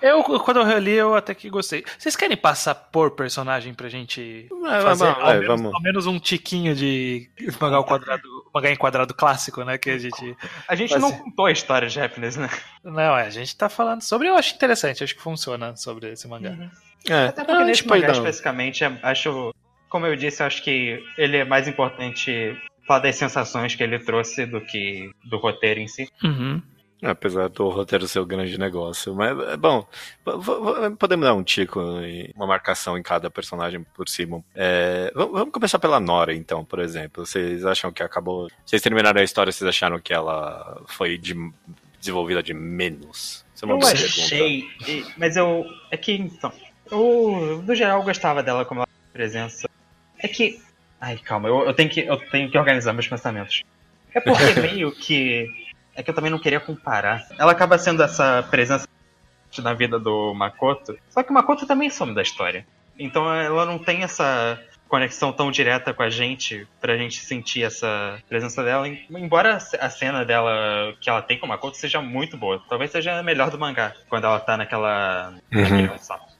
É. 0.00 0.10
Eu, 0.12 0.22
quando 0.22 0.58
eu 0.58 0.64
reli, 0.64 0.92
eu 0.92 1.16
até 1.16 1.34
que 1.34 1.50
gostei. 1.50 1.84
Vocês 1.98 2.14
querem 2.14 2.36
passar 2.36 2.76
por 2.76 3.10
personagem 3.10 3.74
pra 3.74 3.88
gente 3.88 4.48
é, 4.66 4.80
fazer 4.82 5.04
vamos, 5.04 5.22
ao, 5.22 5.30
é, 5.30 5.32
menos, 5.34 5.46
vamos. 5.48 5.74
ao, 5.74 5.82
menos, 5.82 6.06
um 6.06 6.20
tiquinho 6.20 6.76
de 6.76 7.28
mangá 7.60 7.76
ao 7.76 7.84
quadrado, 7.84 8.39
mangá 8.54 8.70
em 8.70 8.76
quadrado 8.76 9.14
clássico, 9.14 9.64
né, 9.64 9.78
que 9.78 9.90
a 9.90 9.98
gente... 9.98 10.36
A 10.66 10.74
gente 10.74 10.98
não 10.98 11.12
contou 11.12 11.46
a 11.46 11.52
história 11.52 11.88
de 11.88 12.00
Happiness, 12.00 12.36
né? 12.36 12.48
Não, 12.82 13.16
é, 13.16 13.26
a 13.26 13.30
gente 13.30 13.56
tá 13.56 13.68
falando 13.68 14.02
sobre. 14.02 14.28
Eu 14.28 14.34
acho 14.36 14.54
interessante, 14.54 15.04
acho 15.04 15.14
que 15.14 15.22
funciona 15.22 15.76
sobre 15.76 16.12
esse 16.12 16.26
mangá. 16.26 16.50
Uhum. 16.50 16.70
É, 17.08 17.26
Até 17.26 17.44
porque 17.44 17.62
ah, 17.62 17.64
nesse 17.64 17.86
mangá 17.86 18.08
não. 18.08 18.14
especificamente, 18.14 18.84
acho. 19.02 19.54
Como 19.88 20.06
eu 20.06 20.14
disse, 20.14 20.42
acho 20.42 20.62
que 20.62 21.02
ele 21.18 21.38
é 21.38 21.44
mais 21.44 21.66
importante 21.66 22.56
falar 22.86 23.00
das 23.00 23.16
sensações 23.16 23.74
que 23.74 23.82
ele 23.82 23.98
trouxe 23.98 24.46
do 24.46 24.60
que 24.60 25.10
do 25.24 25.36
roteiro 25.36 25.80
em 25.80 25.88
si. 25.88 26.08
Uhum. 26.22 26.62
Apesar 27.02 27.48
do 27.48 27.68
roteiro 27.70 28.06
ser 28.06 28.20
o 28.20 28.26
grande 28.26 28.58
negócio. 28.58 29.14
Mas, 29.14 29.38
é, 29.48 29.56
bom, 29.56 29.86
podemos 30.98 31.26
dar 31.26 31.34
um 31.34 31.42
tico 31.42 31.80
e 32.02 32.30
uma 32.36 32.46
marcação 32.46 32.98
em 32.98 33.02
cada 33.02 33.30
personagem 33.30 33.82
por 33.94 34.08
cima. 34.08 34.44
É, 34.54 35.10
vamos 35.14 35.50
começar 35.50 35.78
pela 35.78 35.98
Nora, 35.98 36.34
então, 36.34 36.64
por 36.64 36.78
exemplo. 36.78 37.24
Vocês 37.24 37.64
acham 37.64 37.90
que 37.90 38.02
acabou. 38.02 38.48
Vocês 38.64 38.82
terminaram 38.82 39.20
a 39.20 39.24
história, 39.24 39.50
vocês 39.50 39.68
acharam 39.68 39.98
que 39.98 40.12
ela 40.12 40.82
foi 40.88 41.16
de, 41.16 41.34
desenvolvida 41.98 42.42
de 42.42 42.52
menos? 42.52 43.44
É 43.62 43.70
eu 43.70 43.78
achei, 43.78 44.66
mas 45.16 45.36
eu. 45.36 45.64
É 45.90 45.96
que, 45.96 46.12
então. 46.12 46.52
Eu, 46.90 47.62
no 47.64 47.74
geral, 47.74 48.02
gostava 48.02 48.42
dela 48.42 48.64
como 48.64 48.86
presença. 49.12 49.68
É 50.18 50.28
que. 50.28 50.60
Ai, 51.00 51.16
calma, 51.18 51.48
eu, 51.48 51.66
eu, 51.66 51.74
tenho 51.74 51.88
que, 51.88 52.00
eu 52.00 52.16
tenho 52.30 52.50
que 52.50 52.58
organizar 52.58 52.92
meus 52.92 53.08
pensamentos. 53.08 53.62
É 54.14 54.20
porque 54.20 54.60
meio 54.60 54.92
que 54.92 55.69
é 56.00 56.02
que 56.02 56.10
eu 56.10 56.14
também 56.14 56.30
não 56.30 56.38
queria 56.38 56.60
comparar. 56.60 57.26
Ela 57.38 57.52
acaba 57.52 57.78
sendo 57.78 58.02
essa 58.02 58.42
presença 58.50 58.88
na 59.58 59.74
vida 59.74 59.98
do 59.98 60.32
Makoto, 60.34 60.96
só 61.10 61.22
que 61.22 61.30
o 61.30 61.34
Makoto 61.34 61.66
também 61.66 61.90
some 61.90 62.14
da 62.14 62.22
história. 62.22 62.66
Então 62.98 63.32
ela 63.32 63.64
não 63.64 63.78
tem 63.78 64.02
essa 64.02 64.58
conexão 64.88 65.32
tão 65.32 65.50
direta 65.50 65.94
com 65.94 66.02
a 66.02 66.10
gente 66.10 66.66
pra 66.80 66.96
gente 66.96 67.20
sentir 67.20 67.62
essa 67.62 68.20
presença 68.28 68.62
dela. 68.62 68.88
Embora 68.88 69.56
a 69.56 69.90
cena 69.90 70.24
dela 70.24 70.94
que 71.00 71.08
ela 71.08 71.22
tem 71.22 71.38
com 71.38 71.46
o 71.46 71.48
Makoto 71.48 71.76
seja 71.76 72.00
muito 72.00 72.36
boa, 72.36 72.62
talvez 72.68 72.90
seja 72.90 73.18
a 73.18 73.22
melhor 73.22 73.50
do 73.50 73.58
mangá, 73.58 73.94
quando 74.08 74.24
ela 74.24 74.40
tá 74.40 74.56
naquela. 74.56 75.34
Uhum. 75.52 75.60
naquele, 75.60 75.90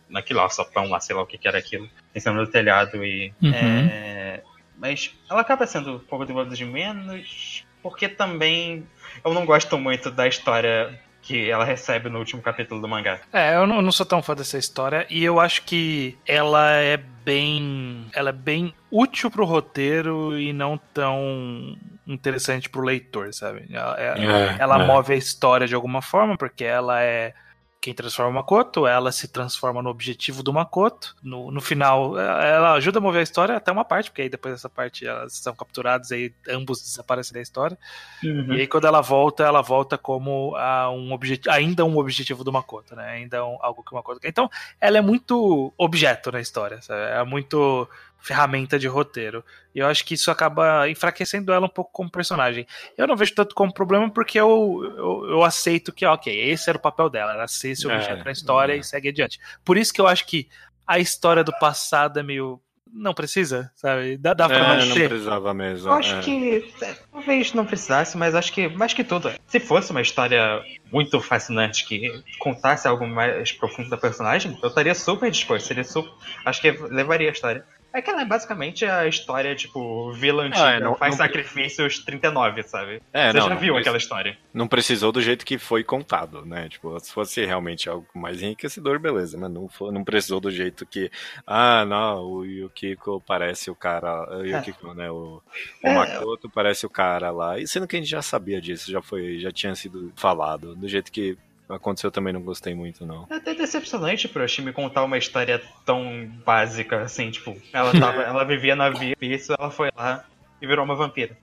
naquele 0.08 0.40
alçapão 0.40 0.88
lá, 0.88 1.00
sei 1.00 1.14
lá 1.14 1.22
o 1.22 1.26
que, 1.26 1.38
que 1.38 1.46
era 1.46 1.58
aquilo, 1.58 1.88
em 2.14 2.20
cima 2.20 2.44
do 2.44 2.50
telhado 2.50 3.04
e. 3.04 3.32
Uhum. 3.40 3.52
É... 3.54 4.42
Mas 4.76 5.14
ela 5.30 5.42
acaba 5.42 5.66
sendo 5.66 5.96
um 5.96 5.98
pouco 5.98 6.24
de 6.24 6.64
menos, 6.64 7.59
porque 7.82 8.08
também 8.08 8.86
eu 9.24 9.34
não 9.34 9.44
gosto 9.44 9.78
muito 9.78 10.10
da 10.10 10.26
história 10.26 10.98
que 11.22 11.50
ela 11.50 11.64
recebe 11.64 12.08
no 12.08 12.18
último 12.18 12.40
capítulo 12.40 12.80
do 12.80 12.88
mangá. 12.88 13.20
É, 13.32 13.54
eu 13.54 13.66
não, 13.66 13.82
não, 13.82 13.92
sou 13.92 14.06
tão 14.06 14.22
fã 14.22 14.34
dessa 14.34 14.58
história 14.58 15.06
e 15.10 15.22
eu 15.22 15.38
acho 15.38 15.62
que 15.62 16.16
ela 16.26 16.72
é 16.72 16.96
bem, 16.96 18.06
ela 18.14 18.30
é 18.30 18.32
bem 18.32 18.74
útil 18.90 19.30
pro 19.30 19.44
roteiro 19.44 20.38
e 20.38 20.52
não 20.52 20.80
tão 20.94 21.76
interessante 22.06 22.68
pro 22.68 22.82
leitor, 22.82 23.32
sabe? 23.34 23.66
Ela, 23.70 24.00
é, 24.00 24.04
é, 24.06 24.56
ela 24.58 24.82
é. 24.82 24.86
move 24.86 25.12
a 25.12 25.16
história 25.16 25.66
de 25.66 25.74
alguma 25.74 26.00
forma 26.02 26.36
porque 26.36 26.64
ela 26.64 27.00
é 27.02 27.34
quem 27.80 27.94
transforma 27.94 28.30
o 28.30 28.34
Makoto, 28.34 28.86
ela 28.86 29.10
se 29.10 29.26
transforma 29.26 29.82
no 29.82 29.88
objetivo 29.88 30.42
do 30.42 30.52
Makoto. 30.52 31.16
No, 31.22 31.50
no 31.50 31.60
final, 31.62 32.18
ela 32.18 32.74
ajuda 32.74 32.98
a 32.98 33.00
mover 33.00 33.20
a 33.20 33.22
história 33.22 33.56
até 33.56 33.72
uma 33.72 33.86
parte, 33.86 34.10
porque 34.10 34.22
aí 34.22 34.28
depois 34.28 34.54
dessa 34.54 34.68
parte 34.68 35.06
elas 35.06 35.32
são 35.32 35.54
capturados 35.54 36.10
e 36.10 36.34
ambos 36.48 36.82
desaparecem 36.82 37.32
da 37.32 37.40
história. 37.40 37.78
Uhum. 38.22 38.52
E 38.52 38.60
aí 38.60 38.66
quando 38.66 38.86
ela 38.86 39.00
volta, 39.00 39.44
ela 39.44 39.62
volta 39.62 39.96
como 39.96 40.54
a 40.56 40.90
um 40.90 41.12
objetivo, 41.12 41.54
ainda 41.54 41.84
um 41.84 41.96
objetivo 41.96 42.44
do 42.44 42.52
Makoto, 42.52 42.94
né? 42.94 43.12
Ainda 43.12 43.46
um, 43.46 43.56
algo 43.62 43.82
que 43.82 43.92
o 43.92 43.94
Makoto 43.94 44.20
quer. 44.20 44.28
Então, 44.28 44.50
ela 44.78 44.98
é 44.98 45.00
muito 45.00 45.72
objeto 45.78 46.30
na 46.30 46.40
história, 46.40 46.82
sabe? 46.82 47.00
É 47.00 47.24
muito 47.24 47.88
ferramenta 48.20 48.78
de 48.78 48.86
roteiro. 48.86 49.44
E 49.74 49.78
eu 49.78 49.86
acho 49.86 50.04
que 50.04 50.14
isso 50.14 50.30
acaba 50.30 50.88
enfraquecendo 50.88 51.52
ela 51.52 51.66
um 51.66 51.70
pouco 51.70 51.90
como 51.92 52.10
personagem. 52.10 52.66
Eu 52.96 53.06
não 53.06 53.16
vejo 53.16 53.34
tanto 53.34 53.54
como 53.54 53.72
problema 53.72 54.10
porque 54.10 54.38
eu, 54.38 54.82
eu, 54.96 55.30
eu 55.30 55.44
aceito 55.44 55.92
que, 55.92 56.04
ok, 56.04 56.50
esse 56.50 56.68
era 56.68 56.78
o 56.78 56.82
papel 56.82 57.08
dela, 57.08 57.32
era 57.32 57.48
ser 57.48 57.70
esse 57.70 57.86
objeto 57.86 58.20
é, 58.20 58.24
na 58.24 58.32
história 58.32 58.72
é. 58.74 58.76
e 58.76 58.84
segue 58.84 59.08
adiante. 59.08 59.38
Por 59.64 59.76
isso 59.76 59.92
que 59.92 60.00
eu 60.00 60.06
acho 60.06 60.26
que 60.26 60.48
a 60.86 60.98
história 60.98 61.44
do 61.44 61.56
passado 61.58 62.18
é 62.18 62.22
meio. 62.22 62.60
Não 62.92 63.14
precisa, 63.14 63.70
sabe? 63.76 64.16
Dá, 64.16 64.34
dá 64.34 64.48
pra 64.48 64.56
é, 64.56 64.84
não 64.84 64.92
precisava 64.92 65.54
mesmo. 65.54 65.88
Eu 65.88 65.92
acho 65.92 66.16
é. 66.16 66.20
que. 66.22 66.68
É, 66.82 66.96
talvez 67.12 67.54
não 67.54 67.64
precisasse, 67.64 68.18
mas 68.18 68.34
acho 68.34 68.52
que, 68.52 68.66
mais 68.66 68.92
que 68.92 69.04
tudo, 69.04 69.32
se 69.46 69.60
fosse 69.60 69.92
uma 69.92 70.00
história 70.00 70.60
muito 70.90 71.20
fascinante 71.20 71.86
que 71.86 72.10
contasse 72.40 72.88
algo 72.88 73.06
mais 73.06 73.52
profundo 73.52 73.88
da 73.88 73.96
personagem, 73.96 74.58
eu 74.60 74.68
estaria 74.68 74.92
super 74.96 75.30
disposto. 75.30 75.66
Seria 75.66 75.84
super. 75.84 76.10
Acho 76.44 76.60
que 76.60 76.72
levaria 76.72 77.28
a 77.28 77.32
história. 77.32 77.64
É 77.92 78.00
que 78.00 78.08
ela 78.08 78.22
é 78.22 78.24
basicamente 78.24 78.84
a 78.84 79.06
história, 79.06 79.54
tipo, 79.54 80.12
vilã 80.12 80.44
antiga, 80.44 80.64
ah, 80.64 80.72
é, 80.72 80.80
não, 80.80 80.94
faz 80.94 81.12
não... 81.12 81.24
sacrifícios 81.24 81.98
39, 82.04 82.62
sabe? 82.62 83.02
É, 83.12 83.32
Você 83.32 83.38
não, 83.38 83.48
já 83.48 83.54
viu 83.56 83.76
aquela 83.76 83.96
história. 83.96 84.38
Não 84.54 84.68
precisou 84.68 85.10
do 85.10 85.20
jeito 85.20 85.44
que 85.44 85.58
foi 85.58 85.82
contado, 85.82 86.44
né? 86.46 86.68
Tipo, 86.68 86.98
se 87.00 87.12
fosse 87.12 87.44
realmente 87.44 87.88
algo 87.88 88.06
mais 88.14 88.42
enriquecedor, 88.42 88.98
beleza, 89.00 89.36
mas 89.36 89.50
não, 89.50 89.68
foi, 89.68 89.92
não 89.92 90.04
precisou 90.04 90.40
do 90.40 90.50
jeito 90.50 90.86
que, 90.86 91.10
ah, 91.46 91.84
não, 91.84 92.22
o 92.22 92.44
Yukiko 92.44 93.22
parece 93.26 93.70
o 93.70 93.74
cara, 93.74 94.38
o 94.38 94.44
é. 94.44 94.50
Yukiko, 94.50 94.92
é. 94.92 94.94
né? 94.94 95.10
O, 95.10 95.42
o 95.82 95.88
é, 95.88 95.94
Makoto 95.94 96.48
parece 96.48 96.86
o 96.86 96.90
cara 96.90 97.30
lá, 97.30 97.58
e 97.58 97.66
sendo 97.66 97.88
que 97.88 97.96
a 97.96 97.98
gente 97.98 98.10
já 98.10 98.22
sabia 98.22 98.60
disso, 98.60 98.90
já 98.90 99.02
foi, 99.02 99.38
já 99.40 99.50
tinha 99.50 99.74
sido 99.74 100.12
falado, 100.16 100.76
do 100.76 100.88
jeito 100.88 101.10
que 101.10 101.36
aconteceu 101.70 102.10
também 102.10 102.32
não 102.32 102.42
gostei 102.42 102.74
muito, 102.74 103.06
não. 103.06 103.26
É 103.30 103.36
até 103.36 103.54
decepcionante 103.54 104.28
pro 104.28 104.42
Oshimi 104.42 104.72
contar 104.72 105.04
uma 105.04 105.18
história 105.18 105.62
tão 105.84 106.26
básica, 106.44 107.02
assim, 107.02 107.30
tipo, 107.30 107.56
ela 107.72 107.92
tava, 107.92 108.22
ela 108.22 108.44
vivia 108.44 108.76
na 108.76 108.90
vida, 108.90 109.16
isso 109.20 109.52
ela 109.58 109.70
foi 109.70 109.90
lá 109.96 110.24
e 110.60 110.66
virou 110.66 110.84
uma 110.84 110.94
vampira. 110.94 111.36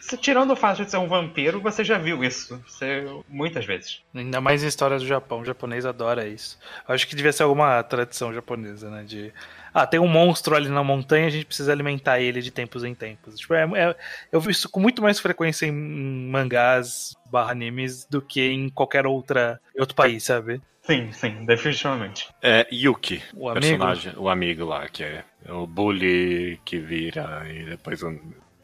Se, 0.00 0.16
tirando 0.16 0.52
o 0.52 0.56
fato 0.56 0.84
de 0.84 0.90
ser 0.90 0.96
um 0.96 1.08
vampiro, 1.08 1.60
você 1.60 1.82
já 1.82 1.98
viu 1.98 2.22
isso 2.22 2.62
você, 2.66 3.04
muitas 3.28 3.64
vezes. 3.64 4.02
Ainda 4.14 4.40
mais 4.40 4.62
em 4.62 4.68
história 4.68 4.98
do 4.98 5.06
Japão. 5.06 5.40
O 5.40 5.44
japonês 5.44 5.84
adora 5.84 6.26
isso. 6.26 6.58
Acho 6.86 7.06
que 7.08 7.16
devia 7.16 7.32
ser 7.32 7.42
alguma 7.42 7.82
tradição 7.82 8.32
japonesa, 8.32 8.88
né? 8.88 9.02
De 9.02 9.32
ah, 9.72 9.86
tem 9.86 9.98
um 9.98 10.08
monstro 10.08 10.54
ali 10.54 10.68
na 10.68 10.82
montanha, 10.84 11.26
a 11.26 11.30
gente 11.30 11.46
precisa 11.46 11.72
alimentar 11.72 12.20
ele 12.20 12.42
de 12.42 12.50
tempos 12.50 12.84
em 12.84 12.94
tempos. 12.94 13.38
Tipo, 13.38 13.54
é, 13.54 13.64
é, 13.74 13.96
eu 14.30 14.40
vi 14.40 14.50
isso 14.50 14.68
com 14.68 14.80
muito 14.80 15.02
mais 15.02 15.18
frequência 15.18 15.66
em 15.66 15.72
mangás 15.72 17.16
barra 17.30 17.52
animes 17.52 18.04
do 18.04 18.20
que 18.20 18.42
em 18.42 18.68
qualquer 18.68 19.06
outra 19.06 19.60
outro 19.78 19.94
país, 19.94 20.24
sabe? 20.24 20.60
Sim, 20.82 21.12
sim, 21.12 21.44
definitivamente. 21.44 22.28
É 22.42 22.66
Yuki, 22.72 23.22
o 23.34 23.52
personagem, 23.52 24.10
amigo? 24.10 24.24
o 24.24 24.28
amigo 24.28 24.64
lá, 24.64 24.88
que 24.88 25.04
é 25.04 25.24
o 25.48 25.66
bully 25.66 26.60
que 26.64 26.78
vira 26.78 27.46
e 27.48 27.64
depois 27.64 28.00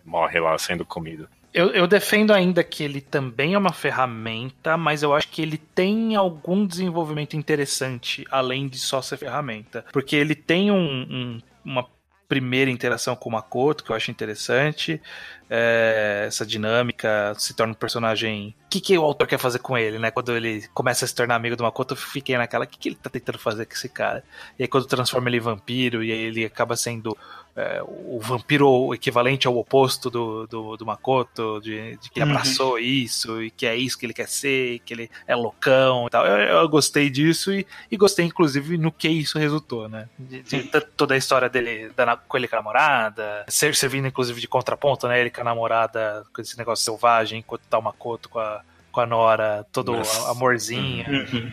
morre 0.04 0.40
lá 0.40 0.58
sendo 0.58 0.84
comido. 0.84 1.28
Eu, 1.58 1.72
eu, 1.72 1.88
defendo 1.88 2.32
ainda 2.32 2.62
que 2.62 2.84
ele 2.84 3.00
também 3.00 3.54
é 3.54 3.58
uma 3.58 3.72
ferramenta, 3.72 4.76
mas 4.76 5.02
eu 5.02 5.12
acho 5.12 5.26
que 5.26 5.42
ele 5.42 5.58
tem 5.58 6.14
algum 6.14 6.64
desenvolvimento 6.64 7.36
interessante 7.36 8.24
além 8.30 8.68
de 8.68 8.78
só 8.78 9.02
ser 9.02 9.16
ferramenta. 9.16 9.84
Porque 9.92 10.14
ele 10.14 10.36
tem 10.36 10.70
um, 10.70 10.76
um, 10.78 11.42
uma 11.64 11.84
primeira 12.28 12.70
interação 12.70 13.16
com 13.16 13.28
o 13.28 13.32
Makoto, 13.32 13.82
que 13.82 13.90
eu 13.90 13.96
acho 13.96 14.08
interessante. 14.08 15.02
É, 15.50 16.26
essa 16.28 16.46
dinâmica 16.46 17.34
se 17.36 17.52
torna 17.54 17.72
um 17.72 17.76
personagem. 17.76 18.54
O 18.66 18.68
que, 18.68 18.80
que 18.80 18.96
o 18.96 19.02
autor 19.02 19.26
quer 19.26 19.38
fazer 19.38 19.58
com 19.58 19.76
ele, 19.76 19.98
né? 19.98 20.12
Quando 20.12 20.36
ele 20.36 20.64
começa 20.72 21.06
a 21.06 21.08
se 21.08 21.14
tornar 21.14 21.34
amigo 21.34 21.56
do 21.56 21.64
Makoto, 21.64 21.94
eu 21.94 21.98
fiquei 21.98 22.38
naquela. 22.38 22.66
O 22.66 22.68
que, 22.68 22.78
que 22.78 22.90
ele 22.90 22.96
tá 23.02 23.10
tentando 23.10 23.38
fazer 23.38 23.66
com 23.66 23.72
esse 23.72 23.88
cara? 23.88 24.22
E 24.56 24.62
aí, 24.62 24.68
quando 24.68 24.86
transforma 24.86 25.28
ele 25.28 25.38
em 25.38 25.40
vampiro, 25.40 26.04
e 26.04 26.12
aí 26.12 26.18
ele 26.18 26.44
acaba 26.44 26.76
sendo 26.76 27.18
é, 27.58 27.82
o 27.82 28.20
vampiro 28.20 28.94
equivalente 28.94 29.48
ao 29.48 29.56
oposto 29.56 30.08
do, 30.08 30.46
do, 30.46 30.76
do 30.76 30.86
Makoto, 30.86 31.60
de, 31.60 31.96
de 31.96 32.08
que 32.08 32.20
ele 32.20 32.30
uhum. 32.30 32.36
abraçou 32.36 32.78
isso 32.78 33.42
e 33.42 33.50
que 33.50 33.66
é 33.66 33.74
isso 33.74 33.98
que 33.98 34.06
ele 34.06 34.14
quer 34.14 34.28
ser, 34.28 34.78
que 34.84 34.94
ele 34.94 35.10
é 35.26 35.34
loucão 35.34 36.06
e 36.06 36.10
tal. 36.10 36.24
Eu, 36.24 36.36
eu 36.38 36.68
gostei 36.68 37.10
disso 37.10 37.52
e, 37.52 37.66
e, 37.90 37.96
gostei, 37.96 38.24
inclusive, 38.24 38.78
no 38.78 38.92
que 38.92 39.08
isso 39.08 39.40
resultou, 39.40 39.88
né? 39.88 40.08
De, 40.16 40.40
de 40.40 40.70
toda 40.96 41.14
a 41.14 41.16
história 41.16 41.48
dele 41.48 41.90
da, 41.96 42.16
com 42.16 42.36
ele 42.36 42.46
com 42.46 42.54
a 42.54 42.60
namorada, 42.60 43.44
ser, 43.48 43.74
servindo, 43.74 44.06
inclusive, 44.06 44.40
de 44.40 44.46
contraponto, 44.46 45.08
né? 45.08 45.20
Ele 45.20 45.30
com 45.30 45.40
a 45.40 45.44
namorada, 45.44 46.24
com 46.32 46.40
esse 46.40 46.56
negócio 46.56 46.84
selvagem, 46.84 47.40
enquanto 47.40 47.62
tá 47.62 47.76
o 47.76 47.82
Makoto 47.82 48.28
com 48.28 48.38
a, 48.38 48.62
com 48.92 49.00
a 49.00 49.06
Nora, 49.06 49.66
todo 49.72 49.96
Nossa. 49.96 50.30
amorzinho. 50.30 51.04
Uhum. 51.08 51.52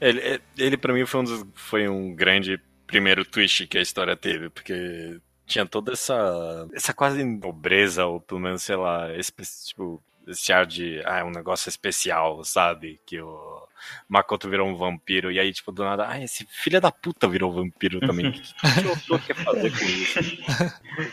Ele, 0.00 0.40
ele 0.56 0.76
para 0.76 0.92
mim 0.92 1.04
foi 1.04 1.20
um, 1.20 1.24
dos, 1.24 1.44
foi 1.56 1.88
um 1.88 2.14
grande 2.14 2.60
primeiro 2.94 3.24
twist 3.24 3.66
que 3.66 3.76
a 3.76 3.82
história 3.82 4.14
teve, 4.14 4.48
porque 4.48 5.18
tinha 5.44 5.66
toda 5.66 5.92
essa 5.92 6.68
essa 6.72 6.94
quase 6.94 7.24
nobreza, 7.24 8.06
ou 8.06 8.20
pelo 8.20 8.38
menos, 8.38 8.62
sei 8.62 8.76
lá, 8.76 9.12
esse, 9.16 9.32
tipo, 9.66 10.00
esse 10.28 10.52
ar 10.52 10.64
de, 10.64 11.02
ah, 11.04 11.18
é 11.18 11.24
um 11.24 11.32
negócio 11.32 11.68
especial, 11.68 12.44
sabe? 12.44 13.00
Que 13.04 13.20
o 13.20 13.66
Makoto 14.08 14.48
virou 14.48 14.68
um 14.68 14.76
vampiro, 14.76 15.32
e 15.32 15.40
aí, 15.40 15.52
tipo, 15.52 15.72
do 15.72 15.82
nada, 15.82 16.08
ah, 16.08 16.22
esse 16.22 16.46
filho 16.48 16.80
da 16.80 16.92
puta 16.92 17.26
virou 17.26 17.52
vampiro 17.52 17.98
também. 17.98 18.26
O 18.64 18.96
que, 18.96 19.00
que 19.00 19.12
o 19.12 19.18
quer 19.18 19.34
fazer 19.34 19.70
com 19.76 19.84
isso? 19.84 20.18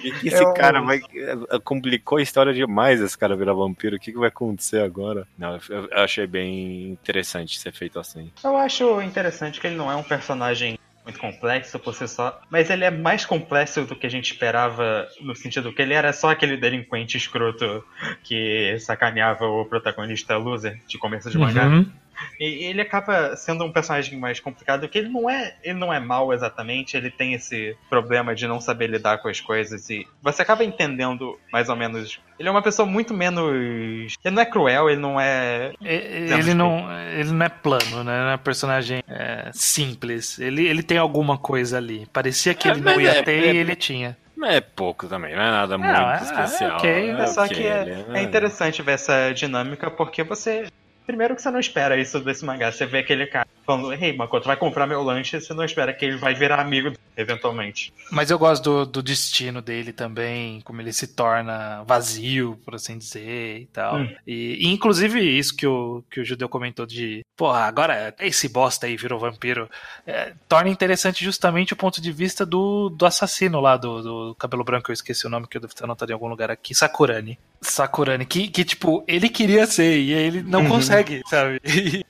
E 0.04 0.12
que 0.12 0.28
esse 0.28 0.44
Eu... 0.44 0.54
cara 0.54 0.82
vai. 0.82 1.00
Eh, 1.00 1.60
complicou 1.64 2.20
a 2.20 2.22
história 2.22 2.54
demais 2.54 3.02
esse 3.02 3.18
cara 3.18 3.36
virar 3.36 3.54
vampiro. 3.54 3.96
O 3.96 4.00
que, 4.00 4.12
que 4.12 4.20
vai 4.20 4.30
acontecer 4.30 4.84
agora? 4.84 5.28
Não, 5.36 5.60
eu 5.68 5.90
achei 5.94 6.28
bem 6.28 6.92
interessante 6.92 7.60
ser 7.60 7.74
feito 7.74 8.00
assim. 8.00 8.32
Eu 8.44 8.56
acho 8.56 9.02
interessante 9.02 9.60
que 9.60 9.66
ele 9.66 9.76
não 9.76 9.92
é 9.92 9.96
um 9.96 10.04
personagem 10.04 10.78
muito 11.04 11.20
complexo 11.20 11.80
por 11.80 11.94
si 11.94 12.08
só, 12.08 12.42
mas 12.50 12.70
ele 12.70 12.86
é 12.86 12.92
mais 12.92 13.26
complexo 13.26 13.84
do 13.86 13.96
que 13.96 14.06
a 14.06 14.10
gente 14.10 14.32
esperava, 14.32 15.08
no 15.20 15.36
sentido 15.36 15.74
que 15.74 15.82
ele 15.82 15.94
era 15.94 16.14
só 16.14 16.30
aquele 16.30 16.58
delinquente 16.58 17.18
escroto 17.18 17.84
que 18.24 18.78
sacaneava 18.80 19.46
o 19.46 19.66
protagonista 19.66 20.38
loser 20.38 20.80
de 20.88 20.98
começo 20.98 21.30
de 21.30 21.38
mangá. 21.38 21.68
Uhum. 21.68 21.92
E 22.40 22.66
ele 22.66 22.82
acaba 22.82 23.36
sendo 23.36 23.64
um 23.64 23.72
personagem 23.72 24.18
mais 24.18 24.40
complicado, 24.40 24.88
que 24.88 24.98
ele 24.98 25.10
não 25.10 25.30
é, 25.30 25.56
ele 25.64 25.78
não 25.78 25.94
é 25.94 26.00
mal 26.00 26.34
exatamente, 26.34 26.98
ele 26.98 27.10
tem 27.10 27.34
esse 27.34 27.76
problema 27.90 28.34
de 28.34 28.48
não 28.48 28.60
saber 28.60 28.88
lidar 28.88 29.20
com 29.20 29.28
as 29.28 29.40
coisas 29.40 29.90
e 29.90 30.08
você 30.22 30.42
acaba 30.42 30.64
entendendo 30.64 31.38
mais 31.52 31.70
ou 31.70 31.76
menos. 31.76 32.20
Ele 32.40 32.50
é 32.50 32.52
uma 32.52 32.62
pessoa 32.62 32.88
muito 32.88 33.14
menos, 33.14 34.16
ele 34.24 34.36
não 34.36 34.42
é 34.42 34.46
cruel, 34.46 34.90
ele 34.90 35.00
não 35.00 35.20
é 35.20 35.74
ele 35.82 36.54
não, 36.54 36.88
ele 37.12 37.32
não 37.32 37.46
é 37.46 37.50
plano, 37.50 38.04
né? 38.04 38.24
Não 38.24 38.30
é 38.32 38.36
um 38.36 38.40
personagem 38.40 39.04
é, 39.08 39.50
simples. 39.54 40.40
Ele, 40.40 40.68
ele 40.68 40.84
tem 40.84 40.98
alguma 40.98 41.38
coisa 41.38 41.78
ali. 41.78 42.08
Parecia 42.12 42.54
que 42.54 42.68
é, 42.68 42.72
ele 42.72 42.82
não 42.82 43.00
ia 43.00 43.18
é, 43.18 43.24
ter 43.24 43.44
é, 43.44 43.54
e 43.54 43.58
ele 43.58 43.76
tinha. 43.76 44.18
É 44.44 44.60
pouco 44.60 45.08
também, 45.08 45.36
não 45.36 45.44
é 45.44 45.52
nada 45.52 45.78
não, 45.78 45.86
muito 45.86 46.00
é, 46.00 46.24
especial. 46.24 46.78
Okay, 46.78 47.12
é, 47.12 47.28
só 47.28 47.46
okay, 47.46 47.58
que 47.58 47.64
é, 47.64 48.06
é 48.14 48.24
interessante 48.24 48.82
ver 48.82 48.94
essa 48.94 49.32
dinâmica 49.34 49.92
porque 49.92 50.24
você 50.24 50.68
Primeiro 51.06 51.36
que 51.36 51.42
você 51.42 51.52
não 51.52 51.60
espera 51.60 51.98
isso 51.98 52.20
desse 52.20 52.46
mangá. 52.46 52.72
Você 52.72 52.86
vê 52.86 53.00
aquele 53.00 53.28
cara 53.28 53.48
falando, 53.66 53.94
hey, 53.94 54.16
Makoto, 54.16 54.48
vai 54.48 54.58
comprar 54.58 54.88
meu 54.88 55.02
lanche, 55.02 55.40
você 55.40 55.54
não 55.54 55.64
espera 55.64 55.94
que 55.94 56.06
ele 56.06 56.18
vai 56.18 56.34
virar 56.34 56.60
amigo 56.60 56.94
eventualmente. 57.16 57.94
Mas 58.12 58.32
eu 58.32 58.40
gosto 58.40 58.64
do, 58.64 58.86
do 58.86 59.04
destino 59.04 59.62
dele 59.62 59.94
também, 59.94 60.62
como 60.62 60.82
ele 60.82 60.94
se 60.94 61.08
torna 61.08 61.84
vazio, 61.84 62.60
por 62.66 62.76
assim 62.76 62.98
dizer, 62.98 63.62
e 63.62 63.66
tal. 63.68 63.98
Hum. 63.98 64.16
E, 64.26 64.68
e, 64.68 64.68
inclusive 64.68 65.20
isso 65.20 65.56
que 65.56 65.68
o, 65.68 66.04
que 66.10 66.20
o 66.20 66.26
Judeu 66.26 66.50
comentou 66.50 66.86
de, 66.86 67.22
porra, 67.36 67.60
agora 67.60 68.14
esse 68.20 68.48
bosta 68.50 68.88
aí 68.88 68.96
virou 68.96 69.20
vampiro, 69.20 69.70
é, 70.06 70.34
torna 70.48 70.70
interessante 70.70 71.24
justamente 71.24 71.74
o 71.74 71.78
ponto 71.78 72.02
de 72.02 72.12
vista 72.12 72.46
do, 72.46 72.90
do 72.90 73.06
assassino 73.06 73.60
lá, 73.60 73.78
do, 73.78 74.02
do 74.02 74.36
cabelo 74.36 74.64
branco, 74.64 74.92
eu 74.92 74.94
esqueci 74.94 75.26
o 75.28 75.30
nome 75.30 75.48
que 75.48 75.58
eu 75.58 75.62
devo 75.62 75.76
ter 75.76 75.84
anotado 75.84 76.12
em 76.12 76.14
algum 76.14 76.28
lugar 76.28 76.50
aqui, 76.50 76.74
Sakurani. 76.74 77.38
Sakurani, 77.62 78.26
que, 78.26 78.48
que 78.48 78.64
tipo, 78.64 79.04
ele 79.08 79.30
queria 79.30 79.68
ser 79.68 79.98
e 79.98 80.12
ele 80.12 80.42
não 80.42 80.62
uhum. 80.62 80.70
consegue, 80.70 81.22
sabe? 81.30 81.62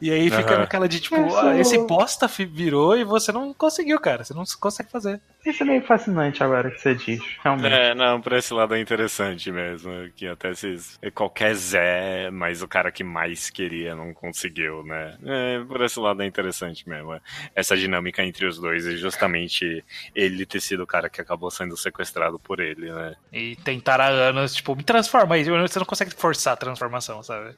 E 0.00 0.10
aí 0.10 0.30
fica 0.30 0.54
uhum. 0.54 0.58
naquela 0.60 0.88
de 0.88 1.00
tipo, 1.00 1.16
ah, 1.36 1.56
esse 1.58 1.78
bosta 1.78 2.26
virou 2.26 2.96
e 2.96 3.04
você 3.04 3.32
não 3.32 3.54
conseguiu, 3.54 3.98
cara. 4.00 4.24
Você 4.24 4.34
não 4.34 4.44
consegue 4.58 4.90
fazer. 4.90 5.20
Isso 5.44 5.62
é 5.62 5.66
meio 5.66 5.82
fascinante 5.82 6.42
agora 6.44 6.70
que 6.70 6.80
você 6.80 6.94
diz, 6.94 7.20
realmente. 7.42 7.72
É, 7.72 7.94
não, 7.94 8.20
por 8.20 8.34
esse 8.34 8.52
lado 8.52 8.74
é 8.74 8.80
interessante 8.80 9.50
mesmo. 9.50 9.90
Que 10.14 10.26
até 10.26 10.50
esses. 10.50 10.98
Qualquer 11.14 11.54
Zé, 11.54 12.30
mas 12.30 12.62
o 12.62 12.68
cara 12.68 12.92
que 12.92 13.02
mais 13.02 13.48
queria 13.48 13.94
não 13.94 14.12
conseguiu, 14.12 14.82
né? 14.84 15.16
É, 15.24 15.64
por 15.64 15.80
esse 15.82 15.98
lado 15.98 16.22
é 16.22 16.26
interessante 16.26 16.86
mesmo. 16.86 17.18
Essa 17.54 17.76
dinâmica 17.76 18.22
entre 18.22 18.46
os 18.46 18.58
dois 18.58 18.84
e 18.84 18.98
justamente 18.98 19.82
ele 20.14 20.44
ter 20.44 20.60
sido 20.60 20.82
o 20.82 20.86
cara 20.86 21.08
que 21.08 21.20
acabou 21.20 21.50
sendo 21.50 21.76
sequestrado 21.76 22.38
por 22.38 22.60
ele, 22.60 22.92
né? 22.92 23.14
E 23.32 23.56
tentar 23.56 24.00
há 24.00 24.08
anos, 24.08 24.54
tipo, 24.54 24.76
me 24.76 24.82
transforma 24.82 25.36
aí. 25.36 25.44
Você 25.44 25.78
não 25.78 25.86
consegue 25.86 26.14
forçar 26.14 26.52
a 26.52 26.56
transformação, 26.56 27.22
sabe? 27.22 27.54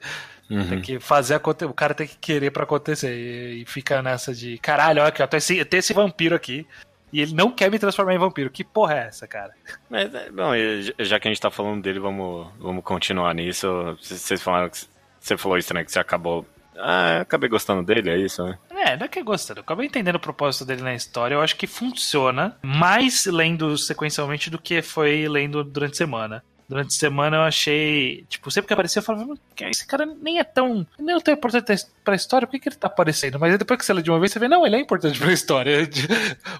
Uhum. 0.49 0.69
Tem 0.69 0.81
que 0.81 1.01
fazer 1.01 1.35
acontecer. 1.35 1.69
O 1.69 1.75
cara 1.75 1.95
tem 1.95 2.07
que 2.07 2.17
querer 2.17 2.51
para 2.51 2.63
acontecer. 2.63 3.13
E, 3.13 3.63
e, 3.63 3.65
fica 3.67 4.03
nessa 4.03 4.35
de 4.35 4.59
caralho, 4.59 5.01
olha 5.01 5.09
aqui, 5.09 5.23
ó, 5.23 5.27
tem 5.27 5.39
esse, 5.39 5.65
tem 5.65 5.79
esse 5.79 5.93
vampiro 5.93 6.37
aqui. 6.37 6.67
E 7.13 7.21
ele 7.21 7.35
não 7.35 7.51
quer 7.51 7.71
me 7.71 7.79
transformar 7.79 8.15
em 8.15 8.19
vampiro. 8.19 8.51
Que 8.51 8.65
porra 8.65 8.95
é 8.95 9.07
essa, 9.09 9.27
cara? 9.27 9.53
Mas, 9.91 10.15
é, 10.15 10.31
bom, 10.31 10.53
já 10.99 11.21
que 11.21 11.29
a 11.29 11.31
gente 11.31 11.41
tá 11.41 11.51
falando 11.51 11.83
dele, 11.83 11.99
vamos, 11.99 12.49
vamos 12.59 12.83
continuar 12.83 13.35
nisso. 13.35 13.69
Vocês 14.01 14.41
falaram 14.43 14.71
que. 14.71 14.79
Você 15.21 15.37
falou 15.37 15.57
isso, 15.57 15.73
né? 15.73 15.85
Que 15.85 15.93
você 15.93 16.01
acabou. 16.01 16.45
Ah, 16.77 17.21
acabei 17.21 17.49
gostando 17.49 17.83
dele, 17.83 18.11
é 18.11 18.17
isso, 18.17 18.43
né? 18.45 18.59
É, 18.71 18.97
não 18.97 19.05
é 19.05 19.09
que 19.09 19.19
é 19.19 19.23
gostando. 19.23 19.61
Eu 19.61 19.63
acabei 19.63 19.87
entendendo 19.87 20.17
o 20.17 20.21
propósito 20.21 20.65
dele 20.65 20.83
na 20.83 20.95
história. 20.95 21.35
Eu 21.35 21.41
acho 21.41 21.55
que 21.57 21.67
funciona 21.67 22.57
mais 22.63 23.27
lendo 23.27 23.77
sequencialmente 23.77 24.51
do 24.51 24.59
que 24.59 24.83
foi 24.83 25.29
lendo 25.29 25.63
durante 25.63 25.93
a 25.93 25.97
semana 25.97 26.43
durante 26.73 26.89
a 26.89 26.99
semana 26.99 27.37
eu 27.37 27.43
achei. 27.43 28.25
Tipo, 28.29 28.51
sempre 28.51 28.69
que 28.69 28.73
aparecia, 28.73 29.01
eu 29.01 29.05
falava, 29.05 29.35
esse 29.61 29.87
cara 29.87 30.07
nem 30.07 30.39
é 30.39 30.45
tão. 30.45 30.87
nem 30.99 31.15
é 31.15 31.21
tão 31.21 31.35
importante 31.35 31.87
pra 32.03 32.15
história, 32.15 32.47
por 32.47 32.53
que, 32.53 32.61
que 32.61 32.69
ele 32.71 32.77
tá 32.77 32.87
aparecendo? 32.87 33.39
Mas 33.39 33.53
aí 33.53 33.59
depois 33.59 33.79
que 33.79 33.85
você 33.85 33.93
lê 33.93 34.03
de 34.03 34.11
uma 34.11 34.19
vez, 34.19 34.33
você 34.33 34.39
vê, 34.39 34.49
não, 34.49 34.67
ele 34.67 34.77
é 34.77 34.81
importante 34.81 35.19
pra 35.19 35.33
história. 35.33 35.89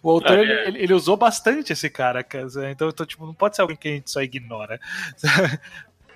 O 0.03 0.11
autor, 0.11 0.39
ah, 0.39 0.43
é. 0.43 0.69
ele, 0.69 0.79
ele, 0.83 0.95
usou 0.95 1.17
bastante 1.17 1.73
esse 1.73 1.89
cara, 1.89 2.23
cara. 2.23 2.47
Então, 2.71 2.89
então, 2.89 3.07
tipo, 3.07 3.25
não 3.25 3.35
pode 3.35 3.57
ser 3.57 3.63
alguém 3.63 3.77
que 3.77 3.89
a 3.89 3.93
gente 3.93 4.11
só 4.11 4.21
ignora. 4.21 4.79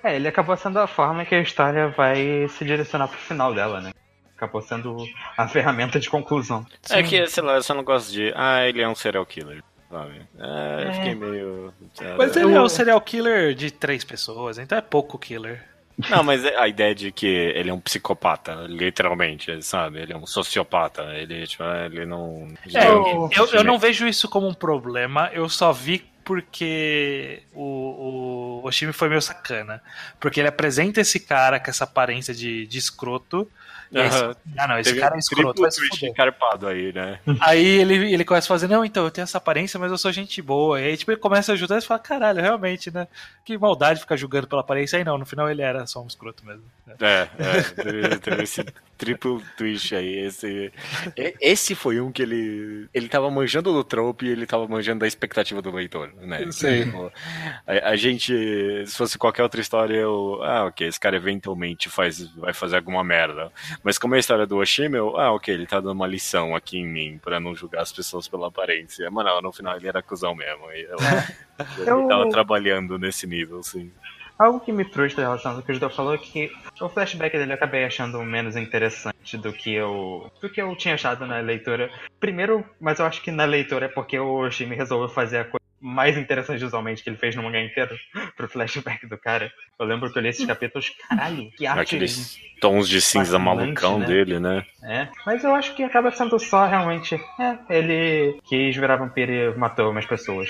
É, 0.03 0.15
ele 0.15 0.27
acabou 0.27 0.55
sendo 0.55 0.77
a 0.77 0.85
forma 0.85 1.25
que 1.25 1.33
a 1.33 1.41
história 1.41 1.89
vai 1.89 2.47
se 2.49 2.63
direcionar 2.63 3.07
pro 3.07 3.17
final 3.17 3.51
dela, 3.53 3.81
né? 3.81 3.91
Acabou 4.37 4.61
sendo 4.61 4.95
a 5.35 5.47
ferramenta 5.47 5.99
de 5.99 6.07
conclusão. 6.07 6.65
É 6.91 7.01
Sim. 7.01 7.09
que, 7.09 7.27
sei 7.27 7.43
lá, 7.43 7.55
eu 7.55 7.63
só 7.63 7.73
não 7.73 7.83
gosto 7.83 8.11
de. 8.11 8.31
Ah, 8.35 8.63
ele 8.63 8.79
é 8.79 8.87
um 8.87 8.93
serial 8.93 9.25
killer 9.25 9.63
sabe? 9.89 10.21
É, 10.39 10.87
eu 10.87 10.93
fiquei 10.93 11.11
é. 11.11 11.15
meio. 11.15 11.73
Mas 12.17 12.35
ele 12.35 12.53
é 12.53 12.61
um 12.61 12.69
serial 12.69 12.99
killer 13.01 13.53
de 13.53 13.71
três 13.71 14.03
pessoas, 14.03 14.57
então 14.57 14.77
é 14.77 14.81
pouco 14.81 15.17
killer. 15.17 15.63
Não, 16.09 16.23
mas 16.23 16.45
é 16.45 16.55
a 16.55 16.67
ideia 16.67 16.93
de 16.93 17.11
que 17.11 17.25
ele 17.25 17.71
é 17.71 17.73
um 17.73 17.79
psicopata, 17.79 18.53
literalmente, 18.67 19.63
sabe? 19.63 19.99
Ele 19.99 20.13
é 20.13 20.17
um 20.17 20.27
sociopata, 20.27 21.01
ele, 21.15 21.47
tipo, 21.47 21.63
ele 21.63 22.05
não. 22.05 22.47
É, 22.71 22.87
eu, 22.87 23.29
eu, 23.35 23.47
eu 23.47 23.63
não 23.63 23.79
vejo 23.79 24.07
isso 24.07 24.29
como 24.29 24.47
um 24.47 24.53
problema, 24.53 25.31
eu 25.33 25.49
só 25.49 25.73
vi 25.73 26.05
porque 26.23 27.41
o, 27.53 27.63
o 27.63 28.47
o 28.57 28.67
Oshimi 28.67 28.93
foi 28.93 29.09
meio 29.09 29.21
sacana. 29.21 29.81
Porque 30.19 30.39
ele 30.39 30.49
apresenta 30.49 31.01
esse 31.01 31.19
cara 31.19 31.59
com 31.59 31.69
essa 31.69 31.83
aparência 31.83 32.33
de, 32.33 32.67
de 32.67 32.77
escroto. 32.77 33.49
Aham. 33.95 34.35
ah, 34.57 34.67
não, 34.67 34.79
esse 34.79 34.89
Teve 34.89 35.01
cara 35.01 35.15
é 35.15 35.17
um 35.17 35.19
escroto. 35.19 35.61
Vai 35.61 35.71
se 35.71 36.05
encarpado 36.05 36.67
aí, 36.67 36.91
né? 36.93 37.19
Aí 37.39 37.65
ele, 37.65 38.13
ele 38.13 38.25
começa 38.25 38.45
a 38.45 38.49
fazer, 38.49 38.67
não, 38.67 38.83
então 38.83 39.05
eu 39.05 39.11
tenho 39.11 39.23
essa 39.23 39.37
aparência, 39.37 39.79
mas 39.79 39.91
eu 39.91 39.97
sou 39.97 40.11
gente 40.11 40.41
boa. 40.41 40.79
E 40.79 40.85
aí, 40.85 40.97
tipo, 40.97 41.11
ele 41.11 41.19
começa 41.19 41.51
a 41.51 41.55
ajudar 41.55 41.77
e 41.77 41.81
fala, 41.81 41.99
caralho, 41.99 42.41
realmente, 42.41 42.91
né? 42.91 43.07
Que 43.45 43.57
maldade 43.57 43.99
ficar 43.99 44.15
julgando 44.15 44.47
pela 44.47 44.61
aparência. 44.61 44.97
Aí 44.97 45.03
não, 45.03 45.17
no 45.17 45.25
final 45.25 45.49
ele 45.49 45.61
era 45.61 45.85
só 45.85 46.01
um 46.03 46.07
escroto 46.07 46.45
mesmo. 46.45 46.63
É, 46.99 47.27
é, 47.37 47.61
teve, 47.83 48.19
teve 48.19 48.43
esse 48.43 48.65
triplo 48.97 49.41
twist 49.55 49.95
aí. 49.95 50.17
Esse, 50.19 50.71
esse 51.39 51.75
foi 51.75 51.99
um 52.01 52.11
que 52.11 52.21
ele. 52.21 52.87
Ele 52.93 53.07
tava 53.07 53.29
manjando 53.29 53.71
do 53.71 53.83
trope 53.83 54.25
e 54.25 54.29
ele 54.29 54.45
tava 54.45 54.67
manjando 54.67 54.99
da 54.99 55.07
expectativa 55.07 55.61
do 55.61 55.71
leitor, 55.71 56.11
né? 56.21 56.45
Sim. 56.51 56.85
Tipo, 56.85 57.11
a, 57.65 57.89
a 57.89 57.95
gente, 57.95 58.33
se 58.85 58.97
fosse 58.97 59.17
qualquer 59.17 59.43
outra 59.43 59.61
história, 59.61 59.95
eu. 59.95 60.39
Ah, 60.43 60.65
ok, 60.65 60.87
esse 60.87 60.99
cara 60.99 61.15
eventualmente 61.15 61.89
faz, 61.89 62.27
vai 62.35 62.53
fazer 62.53 62.77
alguma 62.77 63.03
merda. 63.03 63.51
Mas 63.83 63.97
como 63.97 64.15
é 64.15 64.17
a 64.17 64.19
história 64.19 64.45
do 64.45 64.57
Oshimi, 64.57 64.97
eu. 64.97 65.17
Ah, 65.17 65.31
ok, 65.33 65.53
ele 65.53 65.65
tá 65.67 65.79
dando 65.79 65.93
uma 65.93 66.07
lição 66.07 66.55
aqui 66.55 66.77
em 66.79 66.85
mim 66.87 67.19
pra 67.23 67.39
não 67.39 67.55
julgar 67.55 67.81
as 67.81 67.91
pessoas 67.91 68.27
pela 68.27 68.47
aparência. 68.47 69.09
Mas 69.11 69.25
não, 69.25 69.41
no 69.41 69.51
final 69.53 69.75
ele 69.77 69.87
era 69.87 70.01
cuzão 70.01 70.35
mesmo. 70.35 70.71
E 70.71 70.81
eu, 70.83 70.97
ele 71.77 71.89
Eu- 71.89 72.07
tava 72.07 72.29
trabalhando 72.29 72.97
nesse 72.97 73.25
nível, 73.27 73.61
sim. 73.63 73.91
Algo 74.39 74.59
que 74.59 74.71
me 74.71 74.83
frustra 74.85 75.23
em 75.23 75.25
relação 75.25 75.55
ao 75.55 75.63
que 75.63 75.71
o 75.71 75.73
Judeu 75.73 75.89
falou 75.89 76.13
é 76.13 76.17
que 76.19 76.51
o 76.79 76.87
flashback 76.89 77.35
dele 77.35 77.51
eu 77.53 77.55
acabei 77.55 77.85
achando 77.85 78.21
menos 78.23 78.55
interessante 78.55 79.35
do 79.35 79.51
que 79.51 79.73
eu 79.73 80.31
do 80.39 80.47
que 80.47 80.61
eu 80.61 80.75
tinha 80.75 80.93
achado 80.93 81.25
na 81.25 81.39
leitura. 81.39 81.89
Primeiro, 82.19 82.63
mas 82.79 82.99
eu 82.99 83.05
acho 83.07 83.19
que 83.23 83.31
na 83.31 83.45
leitura 83.45 83.87
é 83.87 83.89
porque 83.89 84.19
o 84.19 84.35
Oshimi 84.45 84.75
resolveu 84.75 85.09
fazer 85.09 85.37
a 85.39 85.43
coisa 85.45 85.57
mais 85.79 86.17
interessante 86.17 86.59
visualmente 86.59 87.03
que 87.03 87.09
ele 87.09 87.17
fez 87.17 87.35
no 87.35 87.43
mangá 87.43 87.61
inteiro 87.61 87.95
pro 88.35 88.47
flashback 88.47 89.05
do 89.07 89.17
cara. 89.17 89.51
Eu 89.79 89.85
lembro 89.85 90.11
que 90.11 90.17
eu 90.17 90.23
li 90.23 90.29
esses 90.29 90.45
capítulos, 90.45 90.91
caralho, 91.07 91.49
que 91.51 91.65
arte 91.67 91.81
Aqueles 91.95 92.39
tons 92.59 92.89
de 92.89 92.99
cinza 93.01 93.37
malucão 93.37 93.99
né? 93.99 94.05
dele, 94.05 94.39
né? 94.39 94.65
é. 94.83 95.07
Mas 95.25 95.43
eu 95.43 95.53
acho 95.53 95.75
que 95.75 95.83
acaba 95.83 96.11
sendo 96.11 96.39
só 96.39 96.65
realmente, 96.65 97.15
é, 97.39 97.57
ele 97.69 98.39
quis 98.45 98.75
virar 98.75 98.95
vampiro 98.97 99.31
e 99.31 99.55
matou 99.57 99.91
umas 99.91 100.05
pessoas. 100.05 100.49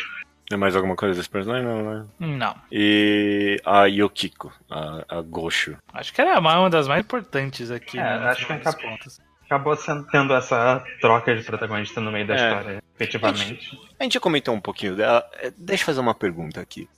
Tem 0.49 0.57
mais 0.57 0.77
alguma 0.77 0.95
coisa 0.95 1.13
desse 1.13 1.29
personagem? 1.29 1.65
Não, 1.67 1.83
né? 1.83 2.05
Não. 2.19 2.55
E 2.71 3.59
a 3.65 3.83
Yukiko, 3.85 4.49
a, 4.71 5.03
a 5.17 5.21
Gosho. 5.21 5.77
Acho 5.93 6.13
que 6.13 6.21
era 6.21 6.39
uma 6.39 6.69
das 6.69 6.87
mais 6.87 7.01
importantes 7.01 7.69
aqui, 7.69 7.99
É, 7.99 8.01
né? 8.01 8.29
acho 8.29 8.47
que 8.47 8.53
acabou. 8.53 8.97
Acabou 9.45 9.75
sendo, 9.75 10.05
tendo 10.07 10.33
essa 10.33 10.83
troca 11.01 11.35
de 11.35 11.43
protagonista 11.43 11.99
no 12.01 12.11
meio 12.11 12.27
da 12.27 12.35
É. 12.35 12.37
história, 12.37 12.83
efetivamente. 12.99 13.79
A 13.99 14.03
gente 14.03 14.13
já 14.13 14.19
comentou 14.19 14.53
um 14.53 14.59
pouquinho 14.61 14.95
dela. 14.95 15.27
É, 15.39 15.51
Deixa 15.57 15.83
eu 15.83 15.85
fazer 15.85 15.99
uma 15.99 16.15
pergunta 16.15 16.59
aqui. 16.61 16.89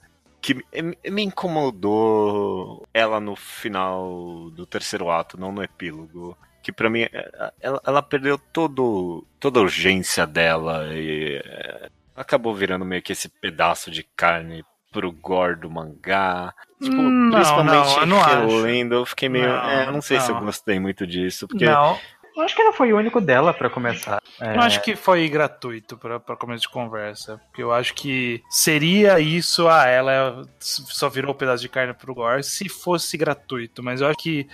Que 0.42 0.54
me- 0.54 0.98
me 1.10 1.22
incomodou 1.22 2.86
ela 2.94 3.20
no 3.20 3.36
final 3.36 4.50
do 4.50 4.66
terceiro 4.66 5.10
ato, 5.10 5.38
não 5.38 5.52
no 5.52 5.62
epílogo. 5.62 6.36
Que 6.62 6.72
pra 6.72 6.90
mim, 6.90 7.02
é, 7.02 7.52
ela, 7.60 7.80
ela 7.86 8.02
perdeu 8.02 8.38
todo, 8.38 9.26
toda 9.38 9.60
a 9.60 9.62
urgência 9.62 10.26
dela 10.26 10.88
e 10.94 11.40
é, 11.44 11.88
acabou 12.16 12.54
virando 12.54 12.84
meio 12.84 13.02
que 13.02 13.12
esse 13.12 13.28
pedaço 13.28 13.90
de 13.90 14.02
carne 14.16 14.64
pro 14.92 15.10
gore 15.12 15.56
do 15.60 15.70
mangá. 15.70 16.52
Tipo, 16.82 16.96
não, 16.96 17.30
principalmente 17.32 17.74
não, 17.74 18.00
eu 18.00 18.06
não 18.06 18.20
relendo, 18.22 18.94
eu 18.94 19.06
fiquei 19.06 19.28
meio. 19.28 19.46
Não, 19.48 19.70
é, 19.70 19.86
eu 19.86 19.92
não 19.92 20.02
sei 20.02 20.20
se 20.20 20.30
eu 20.30 20.34
não. 20.36 20.44
gostei 20.44 20.78
muito 20.80 21.06
disso, 21.06 21.46
porque. 21.48 21.64
Não, 21.66 21.98
Eu 22.40 22.44
acho 22.44 22.56
que 22.56 22.64
não 22.64 22.72
foi 22.72 22.90
o 22.90 22.96
único 22.96 23.20
dela 23.20 23.52
pra 23.52 23.68
começar. 23.68 24.22
É, 24.40 24.56
eu 24.56 24.60
acho 24.60 24.80
que 24.80 24.96
foi 24.96 25.28
gratuito 25.28 25.98
pra 25.98 26.36
começo 26.36 26.62
de 26.62 26.70
conversa. 26.70 27.38
Porque 27.48 27.62
eu 27.62 27.70
acho 27.70 27.92
que 27.92 28.42
seria 28.48 29.20
isso, 29.20 29.68
ah, 29.68 29.86
ela 29.86 30.48
só 30.58 31.10
virou 31.10 31.32
um 31.32 31.36
pedaço 31.36 31.60
de 31.60 31.68
carne 31.68 31.92
pro 31.92 32.14
gore 32.14 32.42
se 32.42 32.66
fosse 32.66 33.18
gratuito. 33.18 33.82
Mas 33.82 34.00
eu 34.00 34.06
acho 34.06 34.18
que 34.18 34.48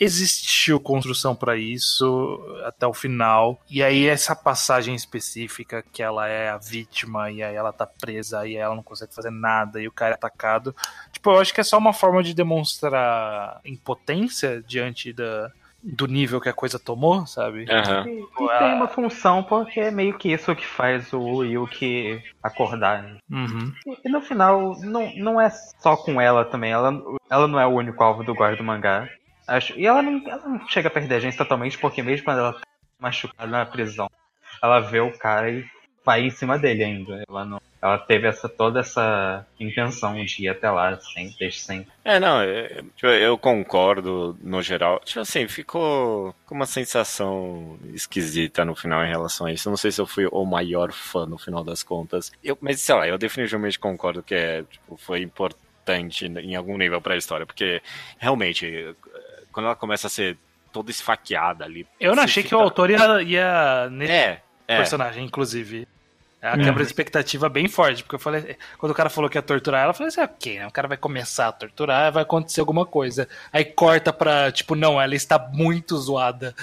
existiu 0.00 0.80
construção 0.80 1.36
pra 1.36 1.56
isso 1.56 2.40
até 2.64 2.84
o 2.88 2.92
final. 2.92 3.60
E 3.70 3.84
aí 3.84 4.06
essa 4.06 4.34
passagem 4.34 4.96
específica 4.96 5.84
que 5.92 6.02
ela 6.02 6.26
é 6.26 6.50
a 6.50 6.58
vítima 6.58 7.30
e 7.30 7.40
aí 7.40 7.54
ela 7.54 7.72
tá 7.72 7.86
presa 7.86 8.48
e 8.48 8.56
ela 8.56 8.74
não 8.74 8.82
consegue 8.82 9.14
fazer 9.14 9.30
nada 9.30 9.80
e 9.80 9.86
o 9.86 9.92
cara 9.92 10.12
é 10.12 10.14
atacado. 10.14 10.74
Tipo, 11.12 11.30
eu 11.30 11.40
acho 11.40 11.54
que 11.54 11.60
é 11.60 11.64
só 11.64 11.78
uma 11.78 11.92
forma 11.92 12.20
de 12.20 12.34
demonstrar 12.34 13.60
impotência 13.64 14.60
diante 14.66 15.12
da, 15.12 15.52
do 15.82 16.06
nível 16.06 16.40
que 16.40 16.48
a 16.48 16.52
coisa 16.52 16.78
tomou, 16.78 17.26
sabe? 17.26 17.64
Aham. 17.70 18.04
E, 18.08 18.20
e 18.20 18.58
tem 18.58 18.74
uma 18.74 18.88
função, 18.88 19.42
porque 19.42 19.80
é 19.80 19.90
meio 19.90 20.18
que 20.18 20.32
isso 20.32 20.54
que 20.54 20.66
faz 20.66 21.12
o 21.12 21.44
Yuki 21.44 22.22
acordar. 22.42 23.02
né? 23.02 23.16
Uhum. 23.30 23.72
E, 23.86 24.08
e 24.08 24.08
no 24.10 24.20
final, 24.20 24.78
não, 24.80 25.12
não 25.16 25.40
é 25.40 25.50
só 25.50 25.96
com 25.96 26.20
ela 26.20 26.44
também. 26.44 26.72
Ela, 26.72 26.92
ela 27.30 27.46
não 27.46 27.60
é 27.60 27.66
o 27.66 27.70
único 27.74 28.02
alvo 28.02 28.24
do 28.24 28.34
guarda 28.34 28.56
do 28.56 28.64
mangá. 28.64 29.08
Acho, 29.46 29.78
e 29.78 29.86
ela 29.86 30.02
não, 30.02 30.22
ela 30.28 30.46
não 30.48 30.68
chega 30.68 30.88
a 30.88 30.90
perder 30.90 31.14
a 31.14 31.20
gente 31.20 31.36
totalmente, 31.36 31.78
porque 31.78 32.02
mesmo 32.02 32.24
quando 32.24 32.38
ela 32.40 32.52
tá 32.52 32.60
machucada 33.00 33.50
na 33.50 33.64
prisão, 33.64 34.10
ela 34.62 34.80
vê 34.80 35.00
o 35.00 35.16
cara 35.16 35.50
e 35.50 35.64
vai 36.08 36.22
em 36.24 36.30
cima 36.30 36.58
dele 36.58 36.82
ainda. 36.84 37.22
Ela 37.28 37.44
não. 37.44 37.60
Ela 37.82 37.98
teve 37.98 38.26
essa, 38.26 38.48
toda 38.48 38.80
essa 38.80 39.46
intenção 39.60 40.14
de 40.24 40.42
ir 40.44 40.48
até 40.48 40.68
lá, 40.70 40.98
sempre, 40.98 41.36
desde 41.38 41.60
sempre. 41.60 41.92
É, 42.04 42.18
não, 42.18 42.40
é, 42.40 42.82
tipo, 42.96 43.06
eu 43.06 43.36
concordo 43.38 44.36
no 44.42 44.60
geral. 44.62 45.00
Tipo 45.04 45.20
assim, 45.20 45.46
ficou 45.46 46.34
com 46.46 46.54
uma 46.56 46.66
sensação 46.66 47.78
esquisita 47.94 48.64
no 48.64 48.74
final 48.74 49.04
em 49.04 49.08
relação 49.08 49.46
a 49.46 49.52
isso. 49.52 49.68
Eu 49.68 49.70
não 49.70 49.76
sei 49.76 49.92
se 49.92 50.00
eu 50.00 50.06
fui 50.06 50.26
o 50.32 50.44
maior 50.44 50.90
fã 50.92 51.26
no 51.26 51.38
final 51.38 51.62
das 51.62 51.82
contas. 51.82 52.32
Eu, 52.42 52.56
mas 52.60 52.80
sei 52.80 52.94
lá, 52.94 53.06
eu 53.06 53.18
definitivamente 53.18 53.78
concordo 53.78 54.22
que 54.22 54.34
é, 54.34 54.62
tipo, 54.64 54.96
foi 54.96 55.20
importante 55.22 56.24
em 56.26 56.56
algum 56.56 56.76
nível 56.76 57.00
pra 57.00 57.16
história, 57.16 57.46
porque 57.46 57.80
realmente, 58.18 58.92
quando 59.52 59.66
ela 59.66 59.76
começa 59.76 60.06
a 60.08 60.10
ser 60.10 60.36
toda 60.72 60.90
esfaqueada 60.90 61.64
ali. 61.64 61.86
Eu 62.00 62.16
não 62.16 62.24
achei 62.24 62.42
que 62.42 62.48
fica- 62.50 62.58
o 62.60 62.62
autor 62.64 62.90
ia, 62.90 63.22
ia 63.22 63.88
nesse 63.90 64.12
É, 64.12 64.40
é. 64.66 64.76
personagem, 64.78 65.24
inclusive. 65.24 65.86
A 66.40 66.56
quebra 66.56 66.84
de 66.84 66.88
expectativa 66.88 67.48
bem 67.48 67.66
forte, 67.66 68.02
porque 68.04 68.14
eu 68.14 68.20
falei, 68.20 68.56
quando 68.78 68.92
o 68.92 68.94
cara 68.94 69.10
falou 69.10 69.28
que 69.28 69.36
ia 69.36 69.42
torturar 69.42 69.82
ela, 69.82 69.90
eu 69.90 69.94
falei 69.94 70.08
assim, 70.08 70.20
ok, 70.20 70.58
né? 70.60 70.66
O 70.68 70.70
cara 70.70 70.86
vai 70.86 70.96
começar 70.96 71.48
a 71.48 71.52
torturar, 71.52 72.12
vai 72.12 72.22
acontecer 72.22 72.60
alguma 72.60 72.86
coisa. 72.86 73.28
Aí 73.52 73.64
corta 73.64 74.12
pra, 74.12 74.52
tipo, 74.52 74.76
não, 74.76 75.00
ela 75.00 75.14
está 75.16 75.38
muito 75.52 75.96
zoada. 75.96 76.54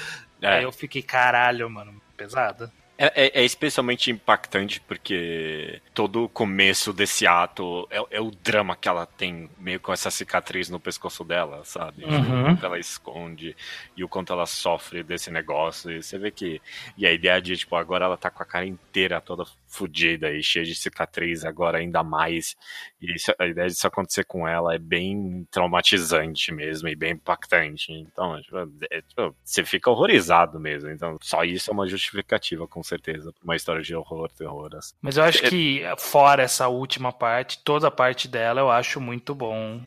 É. 0.42 0.48
Aí 0.48 0.64
eu 0.64 0.72
fiquei, 0.72 1.02
caralho, 1.02 1.70
mano, 1.70 2.02
pesada. 2.16 2.72
É, 2.98 3.26
é- 3.26 3.42
é 3.42 3.44
especialmente 3.44 4.10
impactante 4.10 4.80
porque 4.80 5.82
todo 5.94 6.24
o 6.24 6.30
começo 6.30 6.94
desse 6.94 7.28
ato 7.28 7.86
é, 7.92 8.02
é 8.12 8.22
o 8.22 8.32
drama 8.32 8.74
que 8.74 8.88
ela 8.88 9.06
tem, 9.06 9.50
meio 9.60 9.82
com 9.82 9.92
essa 9.92 10.10
cicatriz 10.10 10.70
no 10.70 10.80
pescoço 10.80 11.22
dela, 11.26 11.62
sabe? 11.66 12.06
Uhum. 12.06 12.54
O 12.54 12.58
que 12.58 12.66
ela 12.66 12.80
esconde 12.80 13.54
e 13.98 14.04
o 14.04 14.08
quanto 14.08 14.32
ela 14.32 14.46
sofre 14.46 15.04
desse 15.04 15.30
negócio. 15.30 15.92
E 15.92 16.02
você 16.02 16.18
vê 16.18 16.32
que. 16.32 16.62
E 16.98 17.06
a 17.06 17.12
ideia 17.12 17.42
de, 17.42 17.58
tipo, 17.58 17.76
agora 17.76 18.06
ela 18.06 18.16
tá 18.16 18.30
com 18.30 18.42
a 18.42 18.46
cara 18.46 18.66
inteira 18.66 19.20
toda 19.20 19.44
fodida 19.76 20.32
e 20.32 20.42
cheia 20.42 20.64
de 20.66 20.74
cicatriz, 20.76 21.44
agora 21.44 21.78
ainda 21.80 22.04
mais. 22.04 22.56
E 23.02 23.14
isso- 23.14 23.34
a 23.38 23.46
ideia 23.46 23.68
disso 23.68 23.86
acontecer 23.88 24.24
com 24.26 24.48
ela 24.48 24.74
é 24.74 24.78
bem 24.80 25.46
traumatizante 25.52 26.52
mesmo 26.52 26.88
e 26.88 26.96
bem 26.96 27.12
impactante. 27.14 27.92
Então, 27.92 28.42
tipo, 28.42 28.58
é- 28.90 29.02
tipo, 29.02 29.36
você 29.44 29.64
fica 29.66 29.90
horrorizado 29.90 30.60
mesmo. 30.60 30.90
Então, 30.90 31.18
só 31.22 31.44
isso 31.44 31.70
é 31.70 31.74
uma 31.74 31.88
justificativa, 31.88 32.68
com 32.68 32.82
certeza, 32.84 33.32
pra 33.34 33.44
uma 33.44 33.56
história 33.56 33.82
de 33.82 33.96
horror, 33.96 34.30
terror. 34.32 34.70
assim. 34.76 34.94
Mas 35.02 35.18
eu 35.18 35.24
acho 35.24 35.44
que, 35.44 35.84
fora 35.98 36.42
essa 36.44 36.68
última 36.68 37.12
parte, 37.12 37.60
toda 37.64 37.88
a 37.88 37.92
parte 37.92 38.28
dela 38.28 38.62
eu 38.62 38.72
acho 38.72 39.00
muito 39.02 39.36
bom. 39.36 39.82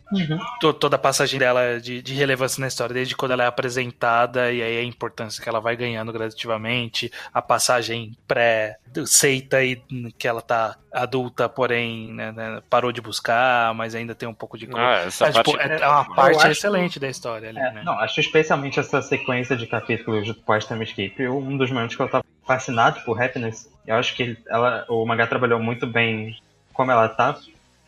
To- 0.61 0.73
Toda 0.75 0.97
a 0.97 0.99
passagem 0.99 1.39
dela 1.39 1.81
de, 1.81 2.01
de 2.03 2.15
relevância 2.15 2.61
na 2.61 2.69
história, 2.69 2.95
desde 2.95 3.17
quando 3.17 3.33
ela 3.33 3.45
é 3.45 3.47
apresentada 3.47 4.53
e 4.53 4.63
aí 4.63 4.79
a 4.79 4.83
importância 4.85 5.43
que 5.43 5.49
ela 5.49 5.61
vai 5.61 5.77
ganhando 5.77 6.13
gradativamente, 6.13 7.11
a 7.33 7.41
passagem 7.43 8.17
pré-seita 8.27 9.63
e 9.65 9.78
que 10.19 10.27
ela 10.29 10.41
tá 10.43 10.77
adulta, 10.93 11.49
porém 11.49 12.13
né, 12.13 12.33
né, 12.33 12.63
parou 12.69 12.91
de 12.93 13.01
buscar, 13.01 13.75
mas 13.75 13.95
ainda 13.95 14.15
tem 14.15 14.29
um 14.29 14.35
pouco 14.35 14.57
de. 14.59 14.69
Ah, 14.75 15.05
essa 15.07 15.27
É, 15.29 15.33
tipo, 15.33 15.53
parte. 15.57 15.73
é 15.83 15.89
uma 15.89 16.15
parte 16.15 16.37
acho- 16.39 16.49
excelente 16.49 16.99
da 17.01 17.09
história 17.09 17.49
ali, 17.51 17.59
É, 17.59 17.73
né? 17.73 17.83
Não, 17.85 17.99
acho 18.01 18.21
especialmente 18.21 18.79
essa 18.81 19.01
sequência 19.03 19.57
de 19.57 19.67
capítulos 19.67 20.27
do 20.27 20.35
pós-time 20.35 20.85
skip 20.85 21.27
um 21.29 21.57
dos 21.57 21.71
momentos 21.71 21.97
que 21.97 22.03
eu 22.03 22.09
tava 22.09 22.25
fascinado 22.47 23.01
por 23.05 23.21
Happiness. 23.23 23.69
Eu 23.87 23.97
acho 23.97 24.15
que 24.15 24.37
ela, 24.49 24.85
o 24.89 25.05
mangá 25.07 25.27
trabalhou 25.27 25.59
muito 25.61 25.87
bem 25.87 26.37
como 26.73 26.91
ela 26.91 27.09
tá. 27.09 27.37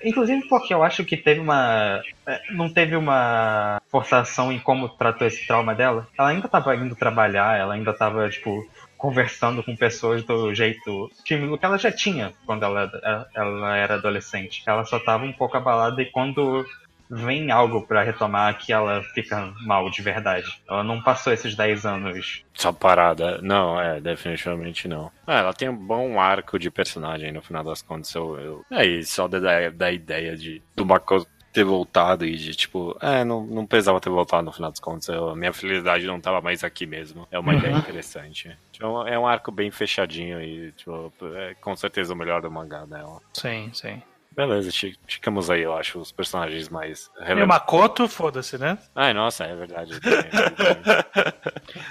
Inclusive 0.03 0.49
porque 0.49 0.72
eu 0.72 0.82
acho 0.82 1.05
que 1.05 1.14
teve 1.14 1.41
uma. 1.41 2.01
é, 2.26 2.41
Não 2.53 2.72
teve 2.72 2.97
uma 2.97 3.80
forçação 3.91 4.51
em 4.51 4.59
como 4.59 4.88
tratou 4.88 5.26
esse 5.26 5.47
trauma 5.47 5.74
dela. 5.74 6.09
Ela 6.18 6.28
ainda 6.30 6.49
tava 6.49 6.74
indo 6.74 6.97
trabalhar, 6.97 7.59
ela 7.59 7.74
ainda 7.74 7.93
tava, 7.93 8.28
tipo, 8.30 8.66
conversando 9.01 9.63
com 9.63 9.75
pessoas 9.75 10.23
do 10.23 10.55
jeito 10.55 11.11
tímido 11.25 11.57
que 11.57 11.65
ela 11.65 11.79
já 11.79 11.91
tinha 11.91 12.35
quando 12.45 12.65
ela, 12.65 13.29
ela 13.35 13.77
era 13.77 13.95
adolescente. 13.95 14.63
Ela 14.67 14.85
só 14.85 15.01
tava 15.01 15.25
um 15.25 15.33
pouco 15.33 15.57
abalada 15.57 16.03
e 16.03 16.07
quando 16.07 16.67
vem 17.09 17.51
algo 17.51 17.83
pra 17.87 18.05
retomar 18.05 18.57
que 18.59 18.73
ela 18.73 19.03
fica 19.15 19.53
mal 19.63 19.91
de 19.91 20.01
verdade. 20.03 20.63
Ela 20.69 20.85
não 20.85 21.03
passou 21.03 21.33
esses 21.33 21.57
10 21.57 21.87
anos. 21.87 22.45
Só 22.55 22.73
parada. 22.73 23.41
Não, 23.43 23.81
é, 23.81 24.01
definitivamente 24.01 24.87
não. 24.87 25.11
Ah, 25.27 25.39
ela 25.39 25.55
tem 25.55 25.69
um 25.69 25.77
bom 25.77 26.21
arco 26.21 26.59
de 26.59 26.71
personagem 26.71 27.33
no 27.33 27.43
final 27.43 27.65
das 27.65 27.83
contas. 27.83 28.15
Eu, 28.15 28.39
eu... 28.39 28.65
É, 28.71 28.85
e 28.85 29.03
só 29.03 29.27
da, 29.27 29.71
da 29.71 29.91
ideia 29.91 30.37
de, 30.37 30.63
do 30.77 30.85
Makoto 30.85 31.27
ter 31.53 31.65
voltado 31.65 32.25
e 32.25 32.37
de 32.37 32.55
tipo, 32.55 32.97
é, 33.01 33.25
não, 33.25 33.45
não 33.45 33.67
precisava 33.67 34.01
ter 34.01 34.11
voltado 34.11 34.45
no 34.45 34.53
final 34.53 34.71
dos 34.71 34.81
contos. 34.81 35.09
Eu, 35.09 35.35
minha 35.35 35.53
felicidade 35.53 36.07
não 36.07 36.21
tava 36.21 36.41
mais 36.41 36.63
aqui 36.63 36.87
mesmo. 36.87 37.27
É 37.31 37.39
uma 37.39 37.53
uhum. 37.53 37.59
ideia 37.59 37.77
interessante. 37.77 38.57
Tipo, 38.73 39.07
é 39.07 39.19
um 39.19 39.27
arco 39.27 39.51
bem 39.51 39.71
fechadinho 39.71 40.41
e, 40.41 40.73
tipo, 40.73 41.13
é 41.35 41.55
com 41.55 41.75
certeza 41.75 42.15
o 42.15 42.17
melhor 42.17 42.41
do 42.41 42.51
mangá 42.51 42.85
dela. 42.85 43.21
Sim, 43.33 43.71
sim. 43.73 44.03
Beleza, 44.35 44.70
ficamos 45.09 45.51
aí, 45.51 45.62
eu 45.62 45.74
acho, 45.74 45.99
os 45.99 46.12
personagens 46.12 46.68
mais 46.68 47.11
relevantes. 47.18 47.41
E 47.41 47.45
o 47.45 47.49
Makoto, 47.49 48.09
foda-se, 48.09 48.57
né? 48.57 48.78
Ai, 48.95 49.12
nossa, 49.12 49.45
é 49.45 49.57
verdade. 49.57 49.93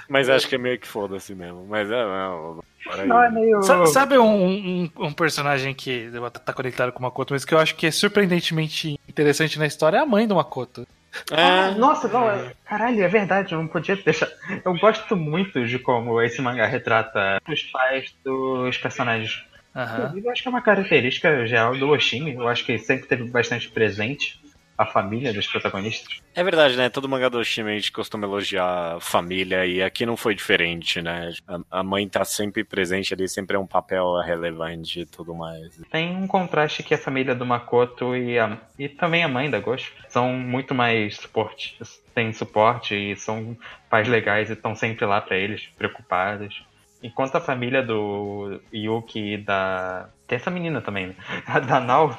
Mas 0.08 0.28
acho 0.28 0.48
que 0.48 0.54
é 0.54 0.58
meio 0.58 0.78
que 0.78 0.88
foda-se 0.88 1.34
mesmo. 1.34 1.66
Mas 1.68 1.90
é, 1.90 2.04
não, 2.04 2.60
não, 3.06 3.22
é 3.22 3.30
meio... 3.30 3.62
Sabe 3.62 4.18
um, 4.18 4.24
um, 4.24 4.90
um, 4.96 5.12
personagem 5.12 5.74
que 5.74 6.10
tá 6.44 6.52
conectado 6.52 6.92
com 6.92 7.00
o 7.00 7.02
Makoto, 7.02 7.34
mas 7.34 7.44
que 7.44 7.54
eu 7.54 7.58
acho 7.58 7.76
que 7.76 7.86
é 7.86 7.90
surpreendentemente 7.90 8.98
interessante 9.08 9.58
na 9.58 9.66
história 9.66 9.98
é 9.98 10.00
a 10.00 10.06
mãe 10.06 10.26
do 10.26 10.34
Makoto. 10.34 10.86
É... 11.30 11.42
Ah, 11.42 11.70
nossa, 11.72 12.08
não, 12.08 12.30
é... 12.30 12.52
caralho, 12.64 13.02
é 13.02 13.08
verdade, 13.08 13.52
eu 13.52 13.58
não 13.58 13.66
podia 13.66 13.96
deixar. 13.96 14.28
Eu 14.64 14.78
gosto 14.78 15.16
muito 15.16 15.66
de 15.66 15.78
como 15.78 16.20
esse 16.22 16.40
mangá 16.40 16.66
retrata 16.66 17.40
os 17.48 17.62
pais 17.64 18.14
dos 18.24 18.78
personagens 18.78 19.44
Uhum. 19.74 20.18
Eu 20.24 20.30
acho 20.30 20.42
que 20.42 20.48
é 20.48 20.50
uma 20.50 20.62
característica 20.62 21.46
geral 21.46 21.76
do 21.76 21.88
Oshimi. 21.90 22.34
Eu 22.34 22.48
acho 22.48 22.64
que 22.64 22.78
sempre 22.78 23.06
teve 23.06 23.24
bastante 23.24 23.68
presente 23.68 24.40
a 24.80 24.86
família 24.86 25.30
dos 25.30 25.46
protagonistas. 25.46 26.22
É 26.34 26.42
verdade, 26.42 26.74
né? 26.74 26.88
Todo 26.88 27.06
mangá 27.06 27.28
do 27.28 27.36
Oshimi 27.36 27.70
a 27.70 27.74
gente 27.74 27.92
costuma 27.92 28.26
elogiar 28.26 28.96
a 28.96 29.00
família 29.00 29.66
e 29.66 29.82
aqui 29.82 30.06
não 30.06 30.16
foi 30.16 30.34
diferente, 30.34 31.02
né? 31.02 31.34
A, 31.70 31.82
mãe 31.82 32.08
tá 32.08 32.24
sempre 32.24 32.64
presente 32.64 33.12
ali, 33.12 33.28
sempre 33.28 33.56
é 33.56 33.58
um 33.58 33.66
papel 33.66 34.18
relevante 34.22 35.00
e 35.00 35.04
tudo 35.04 35.34
mais. 35.34 35.78
Tem 35.90 36.16
um 36.16 36.26
contraste 36.26 36.82
que 36.82 36.94
a 36.94 36.98
família 36.98 37.34
do 37.34 37.44
Makoto 37.44 38.16
e, 38.16 38.38
a, 38.38 38.56
e 38.78 38.88
também 38.88 39.22
a 39.22 39.28
mãe 39.28 39.50
da 39.50 39.60
Ghost 39.60 39.92
são 40.08 40.32
muito 40.32 40.74
mais 40.74 41.16
suporte. 41.16 41.76
Tem 42.14 42.32
suporte 42.32 42.94
e 42.94 43.14
são 43.16 43.54
pais 43.90 44.08
legais 44.08 44.48
e 44.48 44.54
estão 44.54 44.74
sempre 44.74 45.04
lá 45.04 45.20
para 45.20 45.36
eles, 45.36 45.68
preocupados. 45.76 46.64
Enquanto 47.02 47.36
a 47.36 47.40
família 47.40 47.82
do 47.82 48.60
Yuki 48.72 49.34
e 49.34 49.36
da. 49.38 50.08
Tem 50.26 50.36
essa 50.36 50.50
menina 50.50 50.80
também, 50.80 51.08
né? 51.08 51.14
A 51.46 51.58
da 51.58 51.80
Nau. 51.80 52.18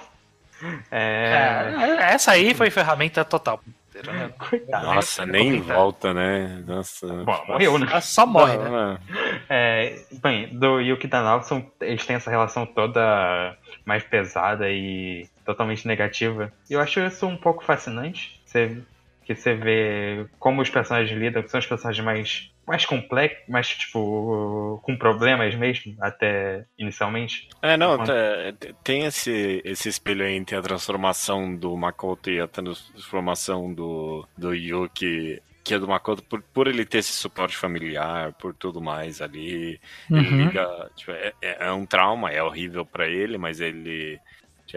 É... 0.92 1.74
é... 2.00 2.14
essa 2.14 2.32
aí 2.32 2.54
foi 2.54 2.70
ferramenta 2.70 3.24
total. 3.26 3.62
Coitado, 4.38 4.86
Nossa, 4.86 5.26
nem 5.26 5.52
comentar. 5.52 5.76
volta, 5.76 6.14
né? 6.14 6.64
Nossa. 6.66 7.08
Bom, 7.08 7.46
morreu, 7.48 7.78
né? 7.78 8.02
Só 8.02 8.26
morre, 8.26 8.58
né? 8.58 8.98
É, 9.50 9.96
bem, 10.24 10.48
do 10.58 10.80
Yuki 10.80 11.08
e 11.08 11.10
da 11.10 11.22
Nau, 11.22 11.44
são, 11.44 11.70
eles 11.80 12.06
têm 12.06 12.16
essa 12.16 12.32
relação 12.32 12.66
toda 12.66 13.56
mais 13.86 14.04
pesada 14.04 14.70
e 14.70 15.28
totalmente 15.46 15.88
negativa. 15.88 16.52
E 16.70 16.74
eu 16.74 16.80
acho 16.80 17.00
isso 17.02 17.28
um 17.28 17.38
pouco 17.38 17.64
fascinante. 17.64 18.42
Você, 18.46 18.82
que 19.26 19.36
você 19.36 19.54
vê 19.54 20.26
como 20.40 20.62
os 20.62 20.70
personagens 20.70 21.18
lidam, 21.18 21.44
que 21.44 21.50
são 21.50 21.60
os 21.60 21.68
personagens 21.68 22.04
mais 22.04 22.51
mais 22.66 22.86
complexo, 22.86 23.42
mais 23.48 23.68
tipo 23.68 24.80
com 24.84 24.98
problemas 24.98 25.56
mesmo, 25.56 25.96
até 26.00 26.66
inicialmente. 26.78 27.50
É, 27.62 27.76
não, 27.76 27.96
Enquanto... 27.96 28.12
tem 28.84 29.06
esse, 29.06 29.62
esse 29.66 29.90
espelho 29.90 30.26
entre 30.28 30.56
a 30.56 30.62
transformação 30.62 31.56
do 31.56 31.76
Makoto 31.76 32.30
e 32.30 32.40
a 32.40 32.48
transformação 32.48 33.74
do, 33.74 34.28
do 34.38 34.54
Yuki 34.54 35.42
que 35.64 35.76
é 35.76 35.80
do 35.80 35.88
Makoto 35.88 36.24
por, 36.24 36.42
por 36.42 36.68
ele 36.68 36.86
ter 36.86 37.00
esse 37.00 37.14
suporte 37.14 37.56
familiar, 37.56 38.34
por 38.34 38.54
tudo 38.54 38.82
mais 38.82 39.22
ali. 39.22 39.80
Uhum. 40.10 40.18
Ele 40.18 40.44
liga, 40.44 40.90
tipo, 40.96 41.12
é, 41.12 41.34
é, 41.42 41.68
é, 41.68 41.72
um 41.72 41.86
trauma, 41.86 42.32
é 42.32 42.42
horrível 42.42 42.86
para 42.86 43.08
ele, 43.08 43.38
mas 43.38 43.60
ele 43.60 44.20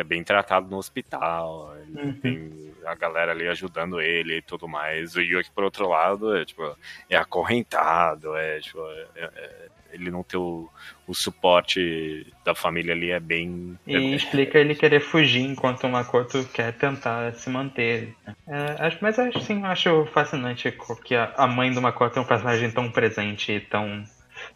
é 0.01 0.05
bem 0.05 0.23
tratado 0.23 0.69
no 0.69 0.77
hospital. 0.77 1.75
Uhum. 1.95 2.13
Tem 2.15 2.75
a 2.87 2.95
galera 2.95 3.33
ali 3.33 3.49
ajudando 3.49 4.01
ele 4.01 4.39
e 4.39 4.43
tudo 4.43 4.69
mais. 4.69 5.15
O 5.17 5.21
Yuki, 5.21 5.51
por 5.51 5.65
outro 5.65 5.89
lado, 5.89 6.37
é, 6.37 6.45
tipo, 6.45 6.77
é 7.09 7.17
acorrentado, 7.17 8.37
é, 8.37 8.61
tipo, 8.61 8.81
é, 9.17 9.31
é, 9.37 9.69
ele 9.93 10.11
não 10.11 10.23
ter 10.23 10.37
o, 10.37 10.69
o, 11.07 11.15
suporte 11.15 12.27
da 12.45 12.55
família 12.55 12.93
ali 12.93 13.11
é 13.11 13.21
bem. 13.21 13.79
E 13.87 13.97
é, 13.97 14.01
explica 14.01 14.59
ele 14.59 14.75
querer 14.75 15.01
fugir 15.01 15.43
enquanto 15.43 15.85
o 15.85 15.89
Makoto 15.89 16.45
quer 16.53 16.73
tentar 16.73 17.33
se 17.35 17.49
manter. 17.49 18.15
É, 18.47 18.99
mas 19.01 19.19
assim, 19.19 19.65
acho 19.65 20.07
fascinante 20.07 20.77
que 21.05 21.15
a 21.15 21.47
mãe 21.47 21.73
do 21.73 21.81
Makoto 21.81 22.19
é 22.19 22.23
um 22.23 22.27
personagem 22.27 22.71
tão 22.71 22.91
presente 22.91 23.53
e 23.53 23.61
tão 23.61 24.05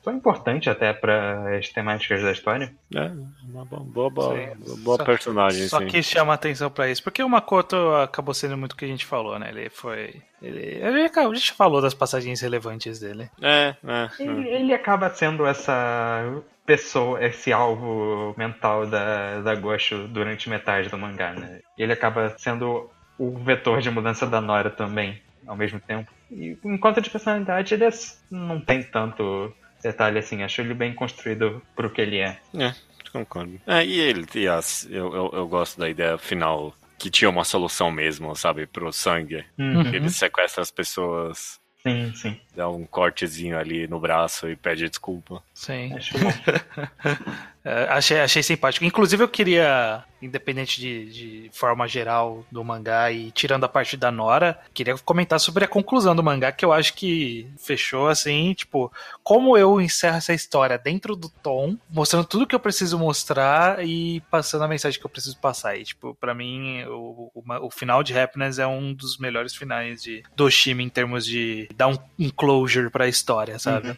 tão 0.03 0.14
importante 0.14 0.68
até 0.68 0.93
para 0.93 1.57
as 1.57 1.68
temáticas 1.68 2.22
da 2.22 2.32
história. 2.32 2.72
É, 2.95 3.11
uma 3.49 3.64
boa, 3.64 4.11
boa, 4.11 4.36
sim, 4.36 4.82
boa 4.82 4.97
só, 4.97 5.05
personagem. 5.05 5.68
Só 5.68 5.78
sim. 5.78 5.86
que 5.86 6.03
chama 6.03 6.34
atenção 6.34 6.70
para 6.70 6.89
isso, 6.91 7.03
porque 7.03 7.22
o 7.22 7.28
Makoto 7.28 7.76
acabou 7.95 8.34
sendo 8.34 8.57
muito 8.57 8.72
o 8.72 8.76
que 8.76 8.84
a 8.84 8.89
gente 8.89 9.07
falou, 9.07 9.39
né? 9.39 9.49
Ele 9.51 9.70
foi. 9.70 10.22
Ele, 10.41 10.80
a 10.82 11.34
gente 11.34 11.53
falou 11.53 11.80
das 11.80 11.95
passagens 11.95 12.41
relevantes 12.41 13.01
dele. 13.01 13.30
É, 13.43 13.74
é. 13.84 14.09
Ele, 14.20 14.49
ele 14.49 14.74
acaba 14.74 15.11
sendo 15.11 15.47
essa 15.47 16.43
pessoa, 16.68 17.24
esse 17.24 17.51
alvo 17.51 18.34
mental 18.36 18.86
da, 18.86 19.41
da 19.41 19.55
Gosho 19.55 20.07
durante 20.07 20.51
metade 20.51 20.91
do 20.91 20.99
mangá, 20.99 21.32
né? 21.32 21.61
Ele 21.78 21.93
acaba 21.95 22.34
sendo 22.36 22.91
o 23.18 23.36
vetor 23.39 23.80
de 23.80 23.91
mudança 23.91 24.26
da 24.26 24.41
Nora 24.41 24.70
também, 24.70 25.20
ao 25.47 25.57
mesmo 25.57 25.80
tempo. 25.80 26.12
E 26.30 26.57
enquanto 26.64 27.01
de 27.01 27.09
personalidade, 27.09 27.72
ele 27.72 27.84
é 27.84 27.91
não 28.30 28.61
tem 28.61 28.82
tanto 28.82 29.53
detalhe 29.83 30.18
assim. 30.18 30.43
Acho 30.43 30.61
ele 30.61 30.74
bem 30.74 30.95
construído 30.95 31.62
pro 31.74 31.91
que 31.91 32.01
ele 32.01 32.18
é. 32.18 32.39
É, 32.55 32.74
concordo. 33.12 33.61
É, 33.66 33.85
e 33.85 33.99
ele, 33.99 34.26
e 34.35 34.49
as, 34.49 34.87
eu, 34.91 35.14
eu, 35.14 35.31
eu 35.33 35.49
gosto 35.49 35.79
da 35.79 35.89
ideia 35.89 36.18
final 36.18 36.74
que 36.99 37.11
tinha 37.11 37.31
uma 37.31 37.45
solução 37.45 37.91
mesmo, 37.91 38.35
sabe, 38.35 38.66
pro 38.66 38.93
sangue. 38.93 39.45
Uhum. 39.57 39.95
Ele 39.95 40.11
sequestra 40.11 40.62
as 40.62 40.70
pessoas. 40.70 41.61
Sim, 41.83 42.12
sim. 42.14 42.41
Dá 42.57 42.68
um 42.68 42.85
cortezinho 42.85 43.57
ali 43.57 43.87
no 43.87 44.01
braço 44.01 44.49
e 44.49 44.57
pede 44.57 44.89
desculpa. 44.89 45.43
Sim. 45.59 45.93
Acho 45.93 46.15
é, 47.65 47.89
achei, 47.89 48.21
achei 48.21 48.45
simpático. 48.45 48.85
Inclusive, 48.85 49.25
eu 49.25 49.29
queria 49.29 50.05
independente 50.23 50.81
de, 50.81 51.11
de, 51.11 51.51
forma 51.53 51.87
geral 51.89 52.47
do 52.51 52.63
mangá 52.63 53.11
e 53.11 53.33
tirando 53.33 53.65
a 53.65 53.69
parte 53.69 53.97
da 53.97 54.11
Nora, 54.11 54.59
queria 54.73 54.97
comentar 54.99 55.39
sobre 55.41 55.65
a 55.65 55.69
conclusão 55.69 56.15
do 56.15 56.23
mangá, 56.23 56.53
que 56.53 56.65
eu 56.65 56.73
acho 56.73 56.95
que 56.95 57.49
fechou 57.57 58.09
assim, 58.09 58.55
tipo, 58.55 58.93
como 59.23 59.57
eu 59.57 59.81
encerro 59.81 60.17
essa 60.17 60.33
história 60.33 60.79
dentro 60.79 61.17
do 61.17 61.29
tom, 61.29 61.77
mostrando 61.91 62.27
tudo 62.27 62.47
que 62.47 62.55
eu 62.55 62.61
preciso 62.61 62.97
mostrar 62.97 63.85
e 63.85 64.21
passando 64.31 64.63
a 64.63 64.69
mensagem 64.69 64.99
que 64.99 65.07
eu 65.07 65.11
preciso 65.11 65.39
passar. 65.39 65.77
E, 65.77 65.83
tipo, 65.83 66.15
pra 66.15 66.35
mim, 66.35 66.85
o, 66.85 67.33
o, 67.35 67.67
o 67.67 67.71
final 67.71 68.05
de 68.05 68.17
Happiness 68.17 68.61
é 68.61 68.67
um 68.67 68.95
dos 68.95 69.19
melhores 69.19 69.57
finais 69.57 70.03
de 70.03 70.23
Doshimi 70.37 70.85
em 70.85 70.89
termos 70.89 71.27
de 71.27 71.69
dar 71.75 71.89
um, 71.89 71.99
um 72.19 72.31
closure 72.31 72.91
pra 72.91 73.09
história, 73.09 73.59
sabe? 73.59 73.89
Uhum. 73.89 73.97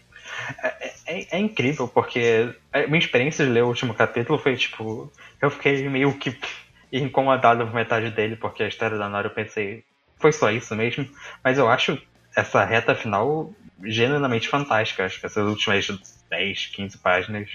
É, 1.10 1.20
é, 1.20 1.26
é, 1.32 1.38
incrível, 1.38 1.88
porque 1.88 2.54
a 2.72 2.86
minha 2.86 2.98
experiência 2.98 3.44
de 3.44 3.50
ler 3.50 3.64
o 3.64 3.68
último 3.68 3.92
capítulo 3.92 4.38
foi 4.38 4.56
tipo. 4.56 5.12
Eu 5.42 5.50
fiquei 5.50 5.88
meio 5.88 6.16
que 6.16 6.38
incomodado 6.92 7.66
por 7.66 7.74
metade 7.74 8.10
dele, 8.10 8.36
porque 8.36 8.62
a 8.62 8.68
história 8.68 8.96
da 8.96 9.08
Nora 9.08 9.26
eu 9.26 9.34
pensei. 9.34 9.84
Foi 10.18 10.32
só 10.32 10.50
isso 10.50 10.74
mesmo. 10.76 11.08
Mas 11.42 11.58
eu 11.58 11.68
acho 11.68 12.00
essa 12.36 12.64
reta 12.64 12.94
final 12.94 13.52
genuinamente 13.82 14.48
fantástica. 14.48 15.04
Acho 15.04 15.18
que 15.18 15.26
essas 15.26 15.44
últimas 15.44 15.88
10, 16.30 16.66
15 16.66 16.98
páginas. 16.98 17.50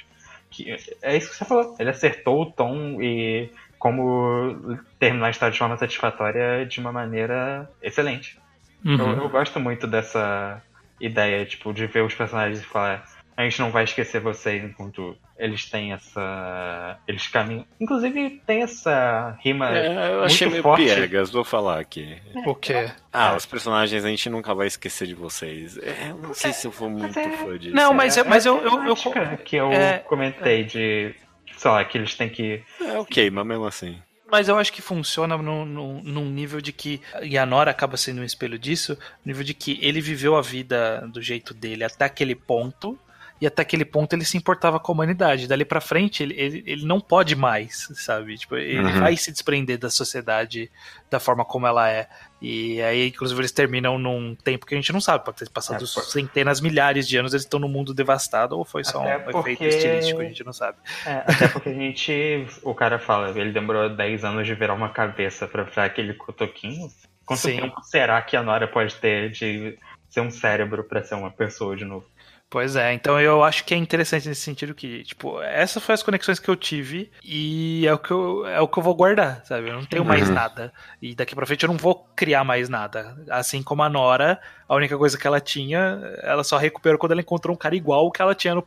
Que, 0.49 0.76
é 1.01 1.16
isso 1.16 1.30
que 1.30 1.38
você 1.38 1.45
falou. 1.45 1.76
Ele 1.80 1.89
acertou 1.89 2.41
o 2.41 2.51
tom 2.51 3.01
e 3.01 3.49
como 3.80 4.80
terminar 4.99 5.28
a 5.28 5.30
história 5.30 5.53
de 5.53 5.60
forma 5.60 5.78
satisfatória 5.78 6.66
de 6.66 6.80
uma 6.80 6.91
maneira 6.91 7.70
excelente. 7.82 8.38
Uhum. 8.84 8.97
Eu, 8.97 9.18
eu 9.24 9.30
gosto 9.30 9.60
muito 9.60 9.86
dessa 9.86 10.62
ideia, 10.99 11.45
tipo, 11.45 11.74
de 11.74 11.86
ver 11.86 12.03
os 12.03 12.16
personagens 12.16 12.62
e 12.62 12.66
falar 12.66 13.06
a 13.38 13.43
gente 13.43 13.59
não 13.59 13.69
vai 13.69 13.83
esquecer 13.83 14.21
vocês 14.21 14.63
enquanto 14.63 15.15
eles 15.38 15.69
têm 15.69 15.91
essa. 15.91 16.97
Eles 17.05 17.27
caminham. 17.27 17.65
Inclusive 17.79 18.41
tem 18.45 18.61
essa 18.61 19.38
rima. 19.41 19.69
É, 19.77 20.13
eu 20.13 20.23
achei 20.23 20.49
meio 20.49 20.63
forte. 20.63 20.86
piegas, 20.86 21.31
vou 21.31 21.43
falar 21.43 21.79
aqui. 21.79 22.17
O 22.45 22.55
quê? 22.55 22.89
Ah, 23.11 23.33
é. 23.33 23.36
os 23.36 23.45
personagens 23.45 24.05
a 24.05 24.09
gente 24.09 24.29
nunca 24.29 24.53
vai 24.53 24.67
esquecer 24.67 25.05
de 25.05 25.13
vocês. 25.13 25.77
É, 25.77 26.11
eu 26.11 26.17
não 26.17 26.33
sei 26.33 26.53
se 26.53 26.65
eu 26.65 26.71
for 26.71 26.89
muito 26.89 27.17
é... 27.19 27.29
fã 27.38 27.57
disso. 27.57 27.75
Não, 27.75 27.93
mas, 27.93 28.17
é, 28.17 28.23
mas 28.23 28.45
eu, 28.45 28.57
eu, 28.57 28.86
eu, 28.86 28.95
eu. 28.95 29.38
Que 29.38 29.57
eu 29.57 29.71
é. 29.71 29.99
comentei 29.99 30.63
de. 30.63 31.13
Sei 31.57 31.71
lá, 31.71 31.83
que 31.83 31.97
eles 31.97 32.15
têm 32.15 32.29
que. 32.29 32.63
É 32.79 32.97
ok, 32.97 33.29
mas 33.29 33.45
mesmo 33.45 33.65
assim. 33.65 33.99
Mas 34.31 34.47
eu 34.47 34.57
acho 34.57 34.73
que 34.73 34.81
funciona 34.81 35.38
no, 35.38 35.65
no, 35.65 36.01
num 36.01 36.25
nível 36.25 36.61
de 36.61 36.71
que. 36.71 37.01
E 37.21 37.38
a 37.38 37.45
Nora 37.45 37.71
acaba 37.71 37.97
sendo 37.97 38.21
um 38.21 38.23
espelho 38.25 38.57
disso, 38.57 38.97
no 39.23 39.31
nível 39.31 39.43
de 39.43 39.53
que 39.53 39.77
ele 39.81 40.01
viveu 40.01 40.36
a 40.36 40.41
vida 40.41 41.07
do 41.11 41.21
jeito 41.21 41.53
dele 41.53 41.83
até 41.83 42.05
aquele 42.05 42.33
ponto. 42.33 42.97
E 43.39 43.45
até 43.45 43.61
aquele 43.61 43.83
ponto 43.83 44.13
ele 44.13 44.23
se 44.23 44.38
importava 44.38 44.79
com 44.79 44.91
a 44.91 44.95
humanidade. 44.95 45.47
Dali 45.47 45.65
para 45.65 45.81
frente 45.81 46.23
ele, 46.23 46.33
ele, 46.38 46.63
ele, 46.65 46.86
não 46.86 47.01
pode 47.01 47.36
mais, 47.36 47.89
sabe? 47.95 48.38
Tipo, 48.38 48.55
ele 48.55 48.79
uhum. 48.79 48.99
vai 48.99 49.17
se 49.17 49.31
desprender 49.31 49.77
da 49.77 49.89
sociedade 49.89 50.71
da 51.09 51.19
forma 51.19 51.43
como 51.43 51.67
ela 51.67 51.89
é. 51.89 52.07
E 52.41 52.81
aí, 52.81 53.07
inclusive, 53.07 53.39
eles 53.41 53.51
terminam 53.51 53.97
num 53.97 54.36
tempo 54.36 54.65
que 54.65 54.73
a 54.73 54.77
gente 54.77 54.93
não 54.93 55.01
sabe, 55.01 55.25
pode 55.25 55.38
ter 55.38 55.49
passado 55.49 55.83
é, 55.83 55.88
por... 55.88 56.03
centenas, 56.03 56.61
milhares 56.61 57.07
de 57.07 57.17
anos, 57.17 57.33
eles 57.33 57.43
estão 57.43 57.59
no 57.59 57.67
mundo 57.67 57.93
devastado, 57.93 58.57
ou 58.57 58.63
foi 58.63 58.83
só 58.83 59.01
até 59.01 59.29
um 59.29 59.31
porque... 59.31 59.51
efeito 59.51 59.75
estilístico, 59.75 60.21
a 60.21 60.25
gente 60.25 60.43
não 60.43 60.53
sabe. 60.53 60.77
É, 61.05 61.23
até 61.25 61.47
porque 61.47 61.69
a 61.69 61.73
gente. 61.73 62.47
O 62.63 62.73
cara 62.73 62.99
fala, 62.99 63.29
ele 63.39 63.51
demorou 63.51 63.89
10 63.89 64.23
anos 64.23 64.45
de 64.45 64.53
virar 64.53 64.73
uma 64.73 64.89
cabeça 64.89 65.47
pra 65.47 65.63
virar 65.63 65.86
aquele 65.86 66.13
cotoquinho. 66.13 66.88
Quanto 67.25 67.39
Sim. 67.39 67.61
tempo 67.61 67.81
será 67.83 68.21
que 68.21 68.38
a 68.38 68.43
Nora 68.43 68.67
pode 68.67 68.95
ter 68.95 69.31
de 69.31 69.77
ser 70.07 70.21
um 70.21 70.29
cérebro 70.29 70.83
para 70.83 71.03
ser 71.03 71.15
uma 71.15 71.31
pessoa 71.31 71.75
de 71.75 71.83
novo? 71.83 72.05
Pois 72.56 72.78
é, 72.78 72.93
então 72.93 73.20
eu 73.20 73.43
acho 73.43 73.66
que 73.66 73.74
é 73.74 73.78
interessante 73.78 74.30
nesse 74.30 74.39
sentido 74.39 74.74
que, 74.74 75.03
tipo, 75.03 75.41
essas 75.41 75.84
foram 75.84 75.95
as 75.95 76.01
conexões 76.01 76.39
que 76.39 76.47
eu 76.47 76.56
tive 76.56 77.12
e 77.22 77.86
é 77.86 77.93
o 77.93 77.99
que 77.99 78.12
eu, 78.12 78.47
é 78.47 78.62
o 78.62 78.68
que 78.70 78.80
eu 78.80 78.82
vou 78.82 78.95
guardar, 78.95 79.43
sabe? 79.43 79.68
Eu 79.68 79.74
não 79.74 79.84
tenho 79.84 80.06
mais 80.06 80.30
uhum. 80.30 80.36
nada. 80.36 80.72
E 81.01 81.14
daqui 81.14 81.36
pra 81.36 81.45
frente 81.45 81.64
eu 81.64 81.68
não 81.68 81.76
vou 81.76 82.08
criar 82.16 82.45
mais 82.45 82.70
nada. 82.70 83.22
Assim 83.30 83.62
como 83.62 83.84
a 83.84 83.89
Nora, 83.89 84.39
a 84.70 84.74
única 84.74 84.97
coisa 84.97 85.18
que 85.18 85.28
ela 85.28 85.41
tinha, 85.41 85.99
ela 86.24 86.45
só 86.45 86.56
recuperou 86.56 86.97
quando 86.97 87.12
ela 87.12 87.20
encontrou 87.20 87.53
um 87.53 87.60
cara 87.60 87.76
igual 87.76 88.10
que 88.10 88.22
ela 88.22 88.34
tinha 88.34 88.56
no 88.56 88.64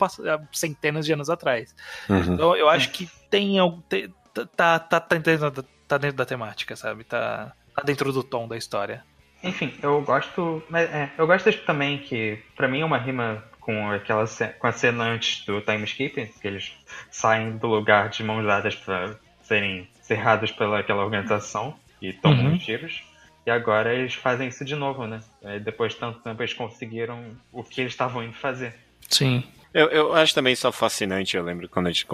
centenas 0.52 1.06
de 1.06 1.14
anos 1.14 1.30
atrás. 1.30 1.74
Uhum. 2.10 2.34
Então 2.34 2.54
eu 2.54 2.68
acho 2.68 2.90
que 2.90 3.08
tem, 3.30 3.56
tem 3.88 4.12
tá, 4.54 4.78
tá, 4.78 5.00
tá, 5.00 5.16
dentro, 5.16 5.64
tá 5.88 5.96
dentro 5.96 6.16
da 6.18 6.26
temática, 6.26 6.76
sabe? 6.76 7.04
Tá, 7.04 7.54
tá 7.74 7.82
dentro 7.82 8.12
do 8.12 8.22
tom 8.22 8.46
da 8.46 8.58
história. 8.58 9.02
Enfim, 9.42 9.72
eu 9.82 10.02
gosto. 10.02 10.62
Mas, 10.68 10.92
é, 10.92 11.10
eu 11.16 11.26
gosto 11.26 11.50
também 11.64 11.96
que, 11.98 12.38
para 12.54 12.68
mim, 12.68 12.80
é 12.80 12.84
uma 12.84 12.98
rima 12.98 13.42
com 13.68 13.90
aquela 13.90 14.24
com 14.58 14.66
a 14.66 14.72
cena 14.72 15.04
antes 15.04 15.44
do 15.44 15.60
time 15.60 15.84
skip, 15.84 16.14
que 16.40 16.48
eles 16.48 16.72
saem 17.10 17.58
do 17.58 17.66
lugar 17.66 18.08
de 18.08 18.24
mãos 18.24 18.42
dadas 18.46 18.74
para 18.74 19.14
serem 19.42 19.86
cerrados 20.00 20.50
pela 20.50 20.78
aquela 20.78 21.04
organização 21.04 21.76
e 22.00 22.14
tomam 22.14 22.46
uhum. 22.46 22.56
tiros. 22.56 23.02
E 23.44 23.50
agora 23.50 23.92
eles 23.92 24.14
fazem 24.14 24.48
isso 24.48 24.64
de 24.64 24.74
novo, 24.74 25.06
né? 25.06 25.20
depois 25.62 25.92
de 25.92 25.98
tanto 25.98 26.18
tempo 26.20 26.40
eles 26.40 26.54
conseguiram 26.54 27.36
o 27.52 27.62
que 27.62 27.82
eles 27.82 27.92
estavam 27.92 28.24
indo 28.24 28.32
fazer. 28.32 28.74
Sim. 29.06 29.44
Eu, 29.78 29.86
eu 29.90 30.12
acho 30.12 30.34
também 30.34 30.56
só 30.56 30.72
fascinante, 30.72 31.36
eu 31.36 31.44
lembro 31.44 31.68
quando 31.68 31.86
a 31.86 31.92
gente, 31.92 32.04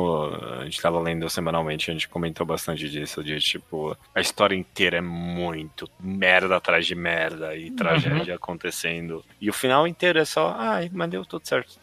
a 0.61 0.65
gente 0.65 0.83
tava 0.83 1.01
lendo 1.01 1.31
semanalmente, 1.31 1.91
a 1.91 1.95
gente 1.95 2.07
comentou 2.07 2.45
bastante 2.45 2.91
disso, 2.91 3.25
de 3.25 3.41
tipo, 3.41 3.97
a 4.15 4.21
história 4.21 4.55
inteira 4.55 4.99
é 4.99 5.01
muito 5.01 5.89
merda 5.99 6.57
atrás 6.57 6.87
de 6.87 6.95
merda 6.95 7.57
e 7.57 7.71
uhum. 7.71 7.77
tragédia 7.77 8.35
acontecendo. 8.35 9.25
E 9.41 9.49
o 9.49 9.53
final 9.55 9.89
inteiro 9.89 10.19
é 10.19 10.27
só, 10.27 10.55
ai, 10.59 10.91
mas 10.93 11.09
deu 11.09 11.25
tudo 11.25 11.49
certo. 11.49 11.81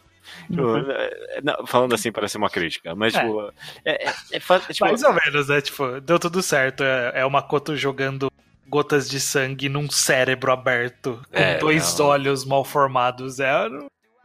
Tipo, 0.47 0.61
uhum. 0.61 0.91
É, 0.91 1.37
é, 1.37 1.41
não, 1.41 1.65
falando 1.65 1.95
assim 1.95 2.11
parece 2.11 2.37
uma 2.37 2.49
crítica, 2.51 2.93
mas 2.93 3.15
é. 3.15 3.19
tipo, 3.19 3.53
é, 3.83 4.07
é, 4.07 4.13
é, 4.33 4.39
tipo, 4.39 4.85
Mais 4.85 5.01
ou 5.01 5.13
menos, 5.13 5.47
né? 5.47 5.61
Tipo, 5.61 5.99
deu 5.99 6.19
tudo 6.19 6.43
certo. 6.43 6.83
É, 6.83 7.25
uma 7.25 7.41
Makoto 7.41 7.75
jogando 7.75 8.31
gotas 8.67 9.09
de 9.09 9.19
sangue 9.19 9.67
num 9.67 9.89
cérebro 9.89 10.51
aberto, 10.51 11.19
com 11.31 11.39
é, 11.39 11.57
dois 11.57 11.97
não. 11.97 12.05
olhos 12.05 12.45
mal 12.45 12.63
formados. 12.63 13.39
É, 13.39 13.51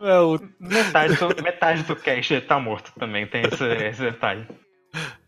é, 0.00 0.18
o... 0.20 0.38
metade, 0.60 1.16
do, 1.16 1.42
metade 1.42 1.82
do 1.84 1.96
cast 1.96 2.40
tá 2.42 2.58
morto 2.58 2.92
também, 2.98 3.26
tem 3.26 3.42
esse, 3.42 3.64
esse 3.64 4.02
detalhe. 4.02 4.46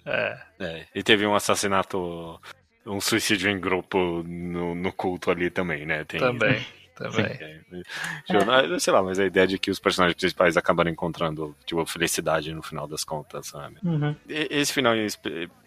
É. 0.04 0.38
é. 0.60 0.86
E 0.94 1.02
teve 1.02 1.26
um 1.26 1.34
assassinato, 1.34 2.40
um 2.86 3.00
suicídio 3.00 3.50
em 3.50 3.60
grupo 3.60 4.22
no, 4.26 4.74
no 4.74 4.92
culto 4.92 5.30
ali 5.30 5.50
também, 5.50 5.84
né? 5.84 6.04
Tem... 6.04 6.20
Também. 6.20 6.64
Também. 6.98 7.26
É. 7.26 7.60
É. 7.72 8.78
Sei 8.80 8.92
lá, 8.92 9.02
mas 9.02 9.20
a 9.20 9.24
ideia 9.24 9.46
de 9.46 9.58
que 9.58 9.70
os 9.70 9.78
personagens 9.78 10.16
principais 10.16 10.56
acabaram 10.56 10.90
encontrando 10.90 11.54
tipo, 11.64 11.86
felicidade 11.86 12.52
no 12.52 12.62
final 12.62 12.88
das 12.88 13.04
contas, 13.04 13.46
sabe? 13.46 13.76
Uhum. 13.84 14.14
Esse 14.28 14.72
final 14.72 14.94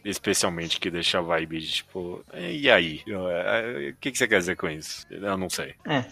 especialmente 0.04 0.80
que 0.80 0.90
deixa 0.90 1.20
a 1.20 1.22
vibe 1.22 1.60
de 1.60 1.72
tipo, 1.72 2.24
e 2.34 2.70
aí? 2.70 3.02
É, 3.08 3.90
o 3.92 3.96
que, 3.96 4.12
que 4.12 4.18
você 4.18 4.28
quer 4.28 4.40
dizer 4.40 4.56
com 4.56 4.68
isso? 4.68 5.06
Eu 5.10 5.38
não 5.38 5.50
sei. 5.50 5.76
É. 5.88 6.04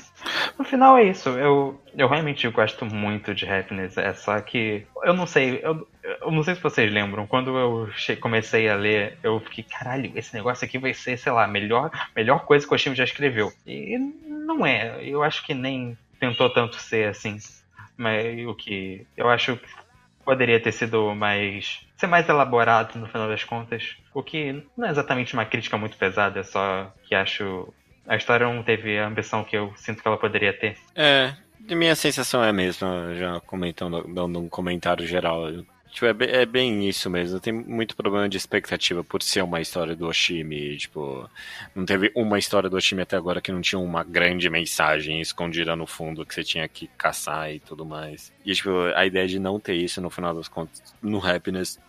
No 0.58 0.64
final 0.64 0.98
é 0.98 1.04
isso. 1.04 1.30
Eu, 1.30 1.82
eu 1.98 2.08
realmente 2.08 2.48
gosto 2.50 2.86
muito 2.86 3.34
de 3.34 3.50
Happiness. 3.50 3.98
É 3.98 4.14
só 4.14 4.40
que 4.40 4.86
eu 5.04 5.14
não 5.14 5.26
sei. 5.26 5.60
Eu, 5.64 5.88
eu 6.22 6.32
não 6.32 6.44
sei 6.44 6.56
se 6.56 6.62
vocês 6.62 6.92
lembram, 6.92 7.28
quando 7.28 7.58
eu 7.58 7.90
comecei 8.20 8.70
a 8.70 8.76
ler, 8.76 9.18
eu 9.24 9.40
fiquei, 9.42 9.64
caralho, 9.64 10.12
esse 10.16 10.34
negócio 10.34 10.66
aqui 10.66 10.78
vai 10.78 10.94
ser, 10.94 11.18
sei 11.18 11.32
lá, 11.32 11.44
a 11.44 11.48
melhor, 11.48 11.92
melhor 12.16 12.46
coisa 12.46 12.66
que 12.66 12.72
o 12.72 12.76
Oshimi 12.76 12.96
já 12.96 13.04
escreveu. 13.04 13.52
E 13.66 13.98
não 14.50 14.66
é. 14.66 15.04
Eu 15.04 15.24
acho 15.24 15.46
que 15.46 15.54
nem 15.54 15.98
tentou 16.20 16.50
tanto 16.50 16.76
ser 16.78 17.10
assim. 17.10 17.38
Mas 17.96 18.46
o 18.46 18.56
que 18.56 19.06
eu 19.16 19.30
acho 19.30 19.58
que 19.58 19.68
poderia 20.26 20.60
ter 20.60 20.72
sido 20.72 21.16
mais. 21.16 21.82
ser 21.98 22.08
mais 22.08 22.28
elaborado 22.28 22.98
no 23.00 23.08
final 23.08 23.28
das 23.28 23.44
contas. 23.44 23.96
O 24.14 24.22
que 24.24 24.64
não 24.78 24.88
é 24.88 24.92
exatamente 24.92 25.34
uma 25.34 25.46
crítica 25.46 25.78
muito 25.78 25.98
pesada, 25.98 26.40
é 26.40 26.44
só 26.44 26.92
que 27.04 27.16
acho. 27.16 27.74
A 28.08 28.16
história 28.16 28.48
não 28.48 28.64
teve 28.64 28.98
a 28.98 29.08
ambição 29.08 29.44
que 29.44 29.56
eu 29.56 29.72
sinto 29.76 30.02
que 30.02 30.08
ela 30.08 30.18
poderia 30.18 30.52
ter. 30.52 30.78
É, 30.96 31.34
minha 31.76 31.96
sensação 31.96 32.44
é 32.44 32.50
a 32.50 32.54
mesma, 32.54 33.14
já 33.16 33.40
comentando, 33.42 34.04
dando 34.14 34.40
um 34.40 34.50
comentário 34.50 35.06
geral. 35.06 35.48
Tipo, 35.92 36.06
é, 36.06 36.14
bem, 36.14 36.30
é 36.30 36.46
bem 36.46 36.88
isso 36.88 37.10
mesmo. 37.10 37.40
Tem 37.40 37.52
muito 37.52 37.96
problema 37.96 38.30
de 38.30 38.38
expectativa 38.38 39.04
por 39.04 39.22
ser 39.22 39.44
uma 39.44 39.60
história 39.60 39.96
do 39.96 40.08
Oshimi. 40.08 40.78
Tipo, 40.78 41.30
não 41.76 41.86
teve 41.86 42.12
uma 42.16 42.38
história 42.38 42.70
do 42.70 42.78
Oshimi 42.78 43.02
até 43.02 43.18
agora 43.18 43.42
que 43.42 43.52
não 43.52 43.62
tinha 43.62 43.80
uma 43.80 44.04
grande 44.04 44.50
mensagem 44.50 45.20
escondida 45.20 45.76
no 45.76 45.88
fundo 45.88 46.26
que 46.26 46.34
você 46.34 46.44
tinha 46.44 46.68
que 46.68 46.88
caçar 46.98 47.52
e 47.52 47.60
tudo 47.60 47.86
mais. 47.86 48.32
E, 48.46 48.54
tipo, 48.54 48.70
a 48.96 49.06
ideia 49.06 49.28
de 49.28 49.40
não 49.40 49.60
ter 49.60 49.76
isso 49.76 50.00
no 50.00 50.10
final 50.10 50.34
das 50.34 50.48
contas, 50.48 50.82
no 51.02 51.26
Happiness, 51.26 51.80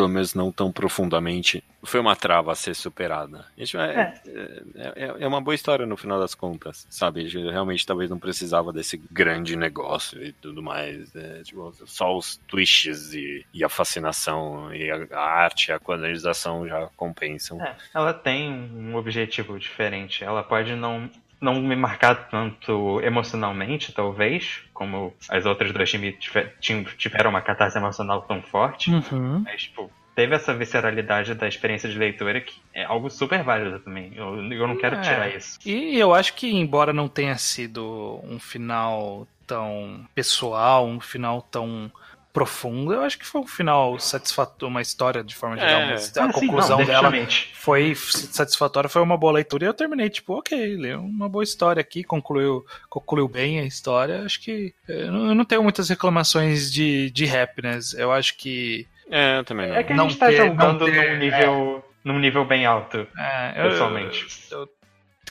pelo 0.00 0.08
menos 0.08 0.34
não 0.34 0.50
tão 0.50 0.72
profundamente, 0.72 1.62
foi 1.82 2.00
uma 2.00 2.16
trava 2.16 2.52
a 2.52 2.54
ser 2.54 2.74
superada. 2.74 3.44
Isso 3.56 3.76
é, 3.76 4.14
é. 4.24 4.62
É, 4.74 5.14
é, 5.20 5.28
uma 5.28 5.42
boa 5.42 5.54
história 5.54 5.84
no 5.84 5.94
final 5.94 6.18
das 6.18 6.34
contas, 6.34 6.86
sabe? 6.88 7.28
Realmente 7.28 7.84
talvez 7.84 8.08
não 8.08 8.18
precisava 8.18 8.72
desse 8.72 8.96
grande 9.10 9.56
negócio 9.56 10.22
e 10.24 10.32
tudo 10.32 10.62
mais. 10.62 11.14
É, 11.14 11.42
tipo, 11.42 11.70
só 11.84 12.16
os 12.16 12.38
twists 12.48 13.12
e, 13.12 13.44
e, 13.52 13.62
a 13.62 13.68
fascinação 13.68 14.74
e 14.74 14.90
a, 14.90 15.06
a 15.12 15.20
arte, 15.20 15.70
a 15.70 15.78
quadrinização 15.78 16.66
já 16.66 16.88
compensam. 16.96 17.60
É, 17.62 17.76
ela 17.94 18.14
tem 18.14 18.50
um 18.50 18.96
objetivo 18.96 19.58
diferente. 19.58 20.24
Ela 20.24 20.42
pode 20.42 20.74
não 20.74 21.10
não 21.40 21.54
me 21.60 21.74
marcar 21.74 22.28
tanto 22.28 23.00
emocionalmente, 23.02 23.92
talvez, 23.92 24.62
como 24.74 25.14
as 25.28 25.46
outras 25.46 25.72
duas 25.72 25.90
times 25.90 26.94
tiveram 26.96 27.30
uma 27.30 27.40
catarse 27.40 27.78
emocional 27.78 28.22
tão 28.22 28.42
forte. 28.42 28.90
Uhum. 28.90 29.42
Mas, 29.44 29.62
tipo, 29.62 29.90
teve 30.14 30.34
essa 30.34 30.54
visceralidade 30.54 31.34
da 31.34 31.48
experiência 31.48 31.88
de 31.88 31.98
leitura 31.98 32.40
que 32.40 32.60
é 32.74 32.84
algo 32.84 33.08
super 33.08 33.42
válido 33.42 33.78
também. 33.80 34.12
Eu, 34.14 34.36
eu 34.52 34.68
não 34.68 34.76
quero 34.76 34.96
é. 34.96 35.00
tirar 35.00 35.34
isso. 35.34 35.58
E 35.64 35.98
eu 35.98 36.12
acho 36.12 36.34
que, 36.34 36.54
embora 36.54 36.92
não 36.92 37.08
tenha 37.08 37.36
sido 37.36 38.20
um 38.22 38.38
final 38.38 39.26
tão 39.46 40.06
pessoal, 40.14 40.86
um 40.86 41.00
final 41.00 41.42
tão 41.42 41.90
profundo. 42.32 42.92
Eu 42.92 43.02
acho 43.02 43.18
que 43.18 43.26
foi 43.26 43.40
um 43.40 43.46
final 43.46 43.98
satisfatório, 43.98 44.68
uma 44.68 44.82
história 44.82 45.22
de 45.22 45.34
forma 45.34 45.56
geral, 45.56 45.80
é. 45.80 45.90
mas 45.90 46.16
a 46.16 46.24
ah, 46.24 46.32
conclusão 46.32 46.78
sim, 46.78 46.84
não, 46.84 47.02
dela 47.02 47.12
foi 47.54 47.94
satisfatória, 47.94 48.88
foi 48.88 49.02
uma 49.02 49.16
boa 49.16 49.32
leitura 49.32 49.64
e 49.64 49.68
eu 49.68 49.74
terminei 49.74 50.08
tipo, 50.08 50.38
ok, 50.38 50.76
leu 50.76 51.00
uma 51.00 51.28
boa 51.28 51.44
história 51.44 51.80
aqui, 51.80 52.04
concluiu, 52.04 52.64
concluiu 52.88 53.28
bem 53.28 53.60
a 53.60 53.64
história. 53.64 54.22
Acho 54.22 54.40
que 54.40 54.74
eu 54.88 55.12
não 55.12 55.44
tenho 55.44 55.62
muitas 55.62 55.88
reclamações 55.88 56.72
de, 56.72 57.10
de 57.10 57.28
happiness. 57.28 57.94
Eu 57.94 58.12
acho 58.12 58.36
que 58.36 58.86
é, 59.10 59.38
eu 59.38 59.44
também 59.44 59.68
não. 59.68 59.74
É 59.74 59.82
que 59.82 59.92
a 59.92 59.96
gente 59.96 60.12
está 60.12 60.30
jogando 60.30 60.84
ter, 60.84 61.12
num 61.12 61.18
nível 61.18 61.84
é, 61.84 61.90
num 62.04 62.18
nível 62.18 62.44
bem 62.44 62.64
alto, 62.64 63.06
é, 63.18 63.68
pessoalmente. 63.68 64.26
Eu, 64.50 64.60
eu, 64.60 64.68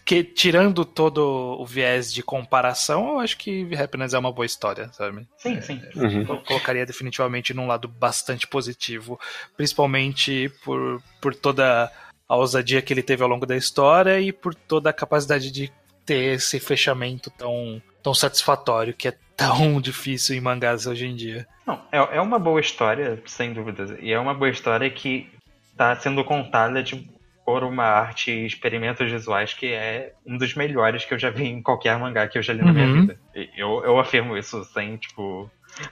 que 0.10 0.24
tirando 0.24 0.84
todo 0.86 1.20
o 1.60 1.64
viés 1.68 2.12
de 2.12 2.24
comparação, 2.24 3.10
eu 3.10 3.20
acho 3.20 3.38
que 3.38 3.70
Happiness 3.76 4.16
é 4.16 4.18
uma 4.18 4.32
boa 4.32 4.44
história, 4.44 4.90
sabe? 4.92 5.28
Sim, 5.38 5.62
sim. 5.62 5.80
Uhum. 5.96 6.22
Eu 6.22 6.38
colocaria 6.40 6.84
definitivamente 6.84 7.54
num 7.54 7.68
lado 7.68 7.88
bastante 7.88 8.48
positivo, 8.48 9.20
principalmente 9.56 10.52
por, 10.66 11.00
por 11.22 11.36
toda 11.36 11.92
a 12.28 12.36
ousadia 12.36 12.82
que 12.82 12.92
ele 12.92 13.04
teve 13.04 13.22
ao 13.22 13.30
longo 13.30 13.46
da 13.46 13.56
história 13.56 14.20
e 14.20 14.34
por 14.34 14.56
toda 14.56 14.90
a 14.90 14.94
capacidade 14.94 15.52
de 15.52 15.72
ter 16.04 16.34
esse 16.38 16.60
fechamento 16.60 17.30
tão, 17.30 17.80
tão 18.02 18.16
satisfatório 18.16 18.96
que 18.96 19.10
é 19.10 19.14
tão 19.38 19.78
difícil 19.80 20.36
em 20.36 20.42
mangás 20.42 20.88
hoje 20.88 21.06
em 21.06 21.16
dia. 21.16 21.48
Não, 21.68 21.80
é, 21.92 22.18
é 22.18 22.20
uma 22.20 22.40
boa 22.40 22.60
história, 22.60 23.22
sem 23.28 23.54
dúvidas. 23.54 23.96
E 24.02 24.12
é 24.12 24.20
uma 24.20 24.34
boa 24.34 24.50
história 24.50 24.90
que 24.90 25.30
está 25.72 25.96
sendo 25.96 26.24
contada 26.24 26.82
de 26.82 27.08
por 27.50 27.64
uma 27.64 27.84
arte 27.84 28.30
e 28.30 28.46
experimentos 28.46 29.12
visuais 29.12 29.56
que 29.56 29.74
é 29.74 30.14
um 30.24 30.38
dos 30.38 30.54
melhores 30.54 31.04
que 31.04 31.16
eu 31.16 31.18
já 31.18 31.32
vi 31.32 31.48
em 31.48 31.64
qualquer 31.64 31.98
mangá 31.98 32.28
que 32.28 32.38
eu 32.38 32.44
já 32.44 32.54
li 32.54 32.62
na 32.62 32.72
minha 32.72 32.86
uhum. 32.86 33.02
vida. 33.02 33.20
Eu, 33.58 33.84
eu 33.84 34.00
afirmo 34.00 34.38
isso 34.38 34.64
sem, 34.66 34.98
tipo, 34.98 35.50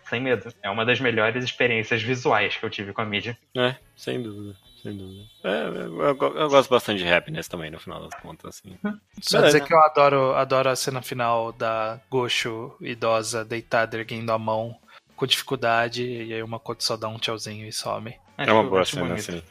sem 0.07 0.21
medo. 0.21 0.53
É 0.61 0.69
uma 0.69 0.85
das 0.85 0.99
melhores 0.99 1.43
experiências 1.43 2.03
visuais 2.03 2.55
que 2.55 2.63
eu 2.63 2.69
tive 2.69 2.93
com 2.93 3.01
a 3.01 3.05
mídia. 3.05 3.35
É, 3.55 3.73
sem 3.95 4.21
dúvida. 4.21 4.55
Sem 4.83 4.95
dúvida. 4.95 5.23
É, 5.43 5.63
eu, 5.63 5.99
eu, 5.99 6.17
eu, 6.35 6.47
gosto 6.47 6.69
bastante 6.69 7.03
de 7.03 7.11
happiness 7.11 7.47
também, 7.47 7.71
no 7.71 7.79
final 7.79 8.03
das 8.07 8.13
contas. 8.21 8.61
Assim. 8.61 8.77
Só 9.19 9.41
dizer 9.41 9.63
que 9.63 9.73
eu 9.73 9.79
adoro, 9.79 10.35
adoro 10.35 10.69
a 10.69 10.75
cena 10.75 11.01
final 11.01 11.51
da 11.51 11.99
Gosho 12.07 12.77
idosa 12.79 13.43
deitada 13.43 13.97
erguendo 13.97 14.31
a 14.31 14.37
mão 14.37 14.77
com 15.15 15.25
dificuldade, 15.25 16.03
e 16.03 16.35
aí 16.35 16.43
uma 16.43 16.57
Makoto 16.57 16.83
só 16.83 16.95
dá 16.95 17.07
um 17.07 17.17
tchauzinho 17.17 17.67
e 17.67 17.73
some. 17.73 18.13
é 18.37 18.51
uma 18.51 18.63
boa 18.63 18.85
cena, 18.85 19.15
assim. 19.15 19.41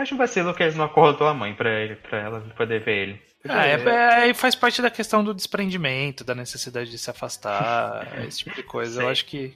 Acho 0.00 0.14
um 0.14 0.18
vacilo 0.18 0.54
que 0.54 0.62
eles 0.62 0.74
não 0.74 0.86
acordou 0.86 1.28
a 1.28 1.34
mãe 1.34 1.52
pra, 1.52 1.68
ele, 1.68 1.94
pra 1.94 2.18
ela 2.18 2.40
poder 2.56 2.80
ver 2.80 2.96
ele. 2.96 3.22
Ah, 3.46 3.66
é, 3.66 3.74
é, 3.74 4.30
é, 4.30 4.34
faz 4.34 4.54
parte 4.54 4.80
da 4.80 4.90
questão 4.90 5.22
do 5.22 5.34
desprendimento, 5.34 6.24
da 6.24 6.34
necessidade 6.34 6.90
de 6.90 6.98
se 6.98 7.10
afastar, 7.10 8.06
esse 8.26 8.38
tipo 8.38 8.56
de 8.56 8.62
coisa. 8.62 8.94
Sei. 8.94 9.04
Eu 9.04 9.08
acho 9.10 9.24
que. 9.26 9.54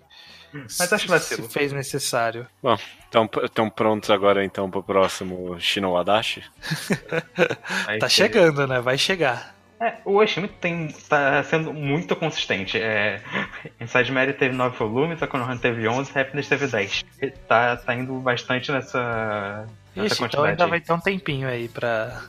Mas 0.52 0.92
acho 0.92 1.08
vacilo. 1.08 1.44
Se 1.44 1.52
fez 1.52 1.72
necessário. 1.72 2.46
Bom, 2.62 2.76
estão 3.42 3.70
prontos 3.70 4.10
agora 4.10 4.44
então 4.44 4.70
pro 4.70 4.82
próximo 4.82 5.58
Shino 5.58 5.96
Adachi? 5.96 6.44
tá 7.98 8.08
chegando, 8.08 8.66
né? 8.66 8.80
Vai 8.80 8.98
chegar. 8.98 9.54
É, 9.80 9.94
o 10.04 10.16
Oshimi 10.16 10.46
tem, 10.46 10.88
tá 11.08 11.42
sendo 11.42 11.72
muito 11.72 12.14
consistente. 12.14 12.78
É, 12.78 13.20
Inside 13.80 14.12
Mary 14.12 14.32
teve 14.34 14.54
9 14.54 14.76
volumes, 14.76 15.22
a 15.22 15.26
Konohan 15.26 15.56
teve 15.56 15.88
11, 15.88 16.16
Happiness 16.16 16.48
teve 16.48 16.66
10. 16.66 17.04
Ele 17.20 17.32
tá, 17.48 17.76
tá 17.76 17.94
indo 17.94 18.14
bastante 18.20 18.70
nessa 18.70 19.66
Ixi. 19.96 20.24
Então 20.24 20.44
ainda 20.44 20.66
vai 20.66 20.80
ter 20.80 20.92
um 20.92 21.00
tempinho 21.00 21.48
aí 21.48 21.68
pra. 21.68 22.22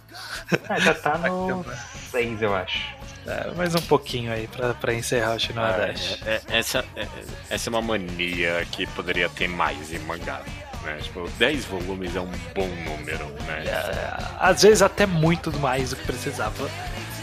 É, 0.70 0.80
já 0.80 0.94
tá 0.94 1.18
no 1.28 1.66
6, 2.12 2.42
eu 2.42 2.56
acho. 2.56 2.96
É, 3.26 3.52
mais 3.56 3.74
um 3.74 3.82
pouquinho 3.82 4.32
aí 4.32 4.48
pra, 4.48 4.76
pra 4.76 4.94
encerrar 4.94 5.36
o 5.36 5.40
Shinoa 5.40 5.68
ah, 5.68 5.72
Dash. 5.72 6.20
É, 6.26 6.42
é, 6.48 6.60
essa, 6.60 6.86
é, 6.96 7.08
essa 7.50 7.70
é 7.70 7.72
uma 7.72 7.82
mania 7.82 8.64
que 8.72 8.86
poderia 8.88 9.28
ter 9.30 9.48
mais 9.48 9.92
em 9.92 10.00
mangá. 10.00 10.42
Né? 10.84 11.00
Tipo, 11.02 11.28
10 11.40 11.66
volumes 11.66 12.16
é 12.16 12.22
um 12.22 12.32
bom 12.54 12.68
número, 12.68 13.26
né? 13.48 13.64
É, 13.66 14.18
às 14.40 14.62
vezes 14.62 14.84
até 14.84 15.08
muito 15.08 15.52
mais 15.60 15.90
do 15.90 15.96
que 15.96 16.06
precisava. 16.06 16.70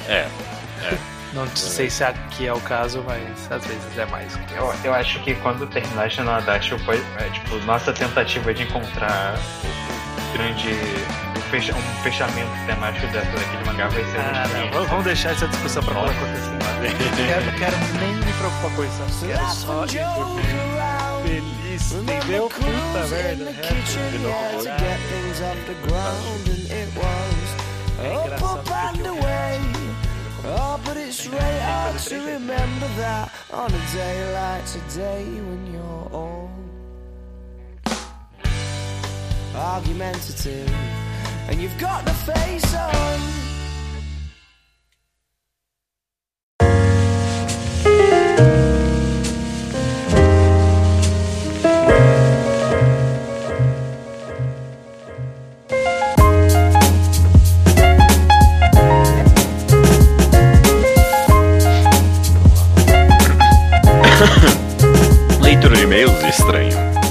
É, 0.09 0.27
é. 0.83 0.99
Não 1.33 1.47
sei 1.57 1.89
se 1.89 2.05
aqui 2.05 2.47
é 2.47 2.53
o 2.53 2.61
caso, 2.61 3.03
mas 3.07 3.51
às 3.51 3.67
vezes 3.67 3.99
é 3.99 4.05
mais. 4.07 4.39
Eu, 4.55 4.75
eu 4.85 4.95
acho 4.95 5.19
que 5.23 5.35
quando 5.37 5.67
terminar 5.67 6.11
Shinoa 6.11 6.43
Dash, 6.43 6.69
foi, 6.85 7.03
é, 7.19 7.31
tipo, 7.31 7.57
nossa 7.65 7.91
tentativa 7.91 8.53
de 8.53 8.65
encontrar 8.65 9.35
o 10.12 10.12
grande 10.33 10.75
fecha, 11.51 11.75
um 11.75 12.03
fechamento 12.03 12.51
temático 12.67 13.07
dessa, 13.09 13.31
daquele 13.31 13.65
mangá 13.65 13.89
vai 13.89 14.05
ser. 14.05 14.19
Ah, 14.19 14.71
não, 14.73 14.87
vamos 14.87 15.05
deixar 15.05 15.31
essa 15.31 15.47
discussão 15.49 15.83
pra 15.83 15.95
quando 15.95 16.11
acontecer. 16.11 16.53
Não 16.83 17.27
quero, 17.29 17.47
não 17.47 17.53
quero 17.53 17.77
nem 18.01 18.17
me 18.17 18.33
preocupar 18.33 18.75
com 18.75 18.85
isso. 18.85 19.25
Quero 19.25 19.51
só 19.51 19.85
ir 19.85 20.05
dormir 20.17 20.73
feliz, 21.23 21.93
entendeu? 21.93 22.49
Puta 22.49 23.07
merda. 23.09 23.53
De 23.53 24.19
novo. 24.19 24.69
É 27.99 28.15
engraçado 28.15 28.73
Oh, 30.45 30.77
but 30.85 30.97
it's 30.97 31.29
really 31.29 31.59
hard 31.61 31.97
to 32.01 32.17
remember 32.17 32.89
that 32.97 33.31
on 33.53 33.71
a 33.73 33.93
day 33.95 34.35
like 34.35 34.67
today 34.67 35.25
when 35.25 35.73
you're 35.73 36.09
all 36.13 36.51
argumentative 39.55 40.71
and 41.49 41.61
you've 41.61 41.79
got 41.79 42.05
the 42.05 42.13
face 42.13 42.75
on. 42.75 43.21
Leitura 65.41 65.77
de 65.77 65.83
e-mails 65.83 66.23
estranho. 66.25 67.02